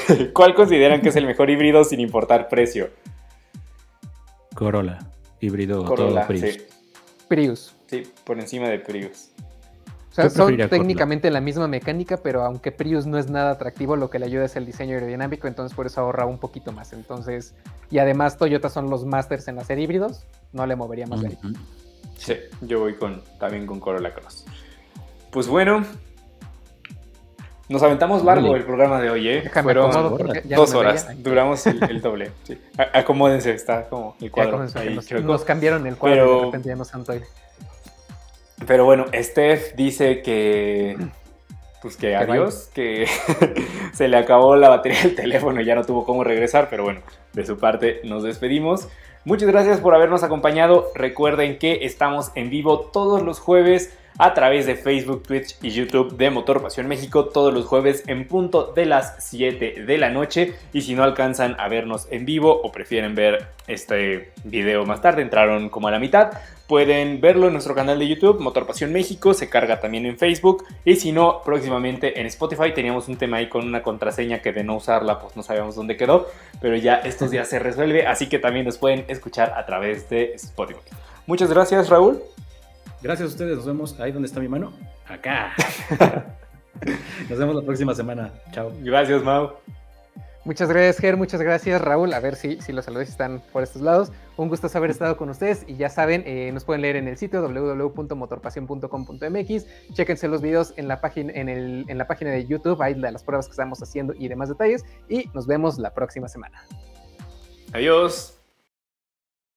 ¿Cuál 0.33 0.55
consideran 0.55 1.01
que 1.01 1.09
es 1.11 1.17
el 1.17 1.27
mejor 1.27 1.51
híbrido 1.51 1.85
sin 1.85 2.01
importar 2.01 2.49
precio? 2.49 2.91
Corolla, 4.55 4.99
híbrido 5.41 5.85
Corolla, 5.85 6.27
Prius. 6.27 6.55
Sí. 6.55 6.63
Prius. 7.29 7.75
Sí, 7.87 8.03
por 8.25 8.39
encima 8.39 8.69
de 8.69 8.79
Prius. 8.79 9.31
O 10.11 10.15
sea, 10.17 10.31
son 10.31 10.57
técnicamente 10.57 11.31
la 11.31 11.43
misma 11.43 11.69
mecánica, 11.69 12.17
pero 12.17 12.43
aunque 12.43 12.73
Prius 12.73 13.05
no 13.05 13.19
es 13.19 13.29
nada 13.29 13.51
atractivo, 13.51 13.97
lo 13.97 14.09
que 14.09 14.19
le 14.19 14.25
ayuda 14.25 14.47
es 14.47 14.57
el 14.57 14.65
diseño 14.65 14.95
aerodinámico, 14.95 15.47
entonces 15.47 15.77
por 15.77 15.85
eso 15.85 16.01
ahorra 16.01 16.25
un 16.25 16.39
poquito 16.39 16.73
más. 16.73 16.95
Entonces, 16.95 17.55
y 17.91 17.99
además 17.99 18.39
Toyota 18.39 18.71
son 18.71 18.89
los 18.89 19.05
masters 19.05 19.47
en 19.49 19.59
hacer 19.59 19.79
híbridos, 19.79 20.25
no 20.53 20.67
le 20.67 20.75
movería 20.75 21.07
más 21.07 21.21
de 21.21 21.29
ahí. 21.29 21.39
Sí, 22.17 22.35
yo 22.63 22.81
voy 22.81 22.95
con 22.95 23.23
también 23.39 23.67
con 23.67 23.79
Corolla 23.79 24.15
Cross. 24.15 24.47
Pues 25.31 25.49
bueno, 25.49 25.85
nos 27.69 27.83
aventamos 27.83 28.25
largo 28.25 28.55
el 28.55 28.65
programa 28.65 29.01
de 29.01 29.11
hoy, 29.11 29.29
¿eh? 29.29 29.51
Fueron 29.63 29.91
dos 30.45 30.75
horas. 30.75 31.09
Duramos 31.23 31.67
el, 31.67 32.01
doble. 32.01 32.31
Acomódense, 32.93 33.53
está 33.53 33.89
como 33.89 34.17
el 34.21 34.31
cuadro. 34.31 34.65
nos, 35.23 35.45
cambiaron 35.45 35.87
el 35.87 35.97
cuadro 35.97 36.17
pero, 36.17 36.39
de 36.39 36.45
repente 36.47 36.69
ya 36.69 36.77
no 36.77 36.85
Pero 38.67 38.85
bueno, 38.85 39.07
Steph 39.13 39.75
dice 39.75 40.23
que. 40.23 40.97
Pues 41.83 41.97
que 41.97 42.17
adiós, 42.17 42.71
que 42.75 43.07
se 43.93 44.09
le 44.09 44.17
acabó 44.17 44.57
la 44.57 44.69
batería 44.69 45.03
del 45.03 45.15
teléfono 45.15 45.61
y 45.61 45.65
ya 45.65 45.75
no 45.75 45.85
tuvo 45.85 46.05
cómo 46.05 46.25
regresar, 46.25 46.69
pero 46.71 46.83
bueno, 46.85 47.01
de 47.33 47.47
su 47.47 47.59
parte 47.59 48.01
nos 48.03 48.23
despedimos. 48.23 48.89
Muchas 49.25 49.49
gracias 49.49 49.81
por 49.81 49.95
habernos 49.95 50.23
acompañado. 50.23 50.91
Recuerden 50.95 51.59
que 51.59 51.85
estamos 51.85 52.31
en 52.35 52.49
vivo 52.49 52.81
todos 52.93 53.23
los 53.23 53.41
jueves 53.41 53.93
a 54.19 54.35
través 54.35 54.67
de 54.67 54.77
Facebook, 54.77 55.25
Twitch 55.25 55.57
y 55.63 55.71
YouTube 55.71 56.17
de 56.17 56.31
Motor 56.31 56.63
Pasión 56.63 56.89
México 56.89 57.27
todos 57.27 57.53
los 57.53 57.67
jueves 57.67 58.05
en 58.07 58.27
punto 58.27 58.73
de 58.75 58.87
las 58.87 59.17
7 59.19 59.85
de 59.87 59.99
la 59.99 60.11
noche. 60.11 60.55
Y 60.73 60.83
si 60.83 60.95
no 60.95 61.05
alcanzan 61.05 61.57
a 61.59 61.69
vernos 61.69 62.09
en 62.11 62.25
vivo 62.25 62.61
o 62.63 62.73
prefieren 62.73 63.15
ver 63.15 63.49
este 63.67 64.33
video 64.45 64.87
más 64.87 65.03
tarde, 65.03 65.23
entraron 65.23 65.69
como 65.69 65.89
a 65.89 65.91
la 65.91 65.99
mitad, 65.99 66.31
pueden 66.67 67.21
verlo 67.21 67.47
en 67.47 67.53
nuestro 67.53 67.75
canal 67.75 67.99
de 67.99 68.09
YouTube, 68.09 68.41
Motor 68.41 68.67
Pasión 68.67 68.93
México, 68.93 69.35
se 69.35 69.49
carga 69.49 69.81
también 69.81 70.07
en 70.07 70.19
Facebook. 70.19 70.65
Y 70.85 70.97
si 70.97 71.13
no, 71.13 71.43
próximamente 71.45 72.21
en 72.21 72.27
Spotify 72.27 72.73
teníamos 72.75 73.09
un 73.09 73.17
tema 73.17 73.39
ahí 73.39 73.49
con 73.49 73.67
una 73.67 73.83
contraseña 73.83 74.41
que 74.41 74.53
de 74.53 74.65
no 74.65 74.77
usarla, 74.77 75.21
pues 75.21 75.37
no 75.37 75.43
sabíamos 75.43 75.75
dónde 75.75 75.97
quedó, 75.97 76.29
pero 76.61 76.77
ya 76.77 76.97
estos 76.97 77.31
días 77.31 77.49
se 77.49 77.59
resuelve, 77.59 78.07
así 78.07 78.29
que 78.29 78.39
también 78.39 78.65
nos 78.65 78.79
pueden 78.79 79.05
escuchar 79.09 79.53
a 79.57 79.67
través 79.67 80.09
de 80.09 80.33
Spotify. 80.35 80.81
Muchas 81.27 81.51
gracias, 81.51 81.89
Raúl. 81.89 82.23
Gracias 83.03 83.29
a 83.29 83.33
ustedes, 83.33 83.57
nos 83.57 83.67
vemos 83.67 84.01
ahí 84.01 84.13
donde 84.13 84.27
está 84.27 84.41
mi 84.41 84.49
mano. 84.49 84.73
Acá. 85.07 85.53
nos 87.29 87.39
vemos 87.39 87.57
la 87.57 87.63
próxima 87.63 87.95
semana. 87.95 88.33
Chao. 88.53 88.73
Gracias, 88.83 89.23
Mau. 89.23 89.53
Muchas 90.47 90.69
gracias, 90.69 90.99
Ger. 90.99 91.17
Muchas 91.17 91.43
gracias, 91.43 91.83
Raúl. 91.83 92.13
A 92.13 92.21
ver 92.21 92.37
si, 92.37 92.61
si 92.61 92.73
los 92.73 92.85
saludos 92.85 93.09
están 93.09 93.43
por 93.53 93.65
estos 93.65 93.83
lados. 93.83 94.13
Un 94.37 94.49
gusto 94.49 94.69
haber 94.75 94.91
estado 94.91 95.17
con 95.17 95.29
ustedes. 95.29 95.65
Y 95.67 95.75
ya 95.75 95.89
saben, 95.89 96.23
eh, 96.25 96.53
nos 96.53 96.65
pueden 96.65 96.83
leer 96.83 96.95
en 96.95 97.09
el 97.09 97.17
sitio 97.17 97.43
www.motorpasión.com.mx. 97.43 99.67
Chéquense 99.93 100.29
los 100.29 100.43
videos 100.43 100.73
en 100.77 100.87
la, 100.87 101.01
página, 101.01 101.33
en, 101.33 101.49
el, 101.49 101.85
en 101.89 101.99
la 101.99 102.07
página 102.07 102.31
de 102.31 102.47
YouTube, 102.47 102.81
ahí 102.81 102.95
las 102.95 103.25
pruebas 103.25 103.47
que 103.47 103.53
estamos 103.53 103.83
haciendo 103.83 104.15
y 104.17 104.29
demás 104.29 104.49
detalles. 104.49 104.85
Y 105.09 105.29
nos 105.35 105.49
vemos 105.49 105.79
la 105.79 105.93
próxima 105.93 106.29
semana. 106.29 106.63
Adiós. 107.73 108.36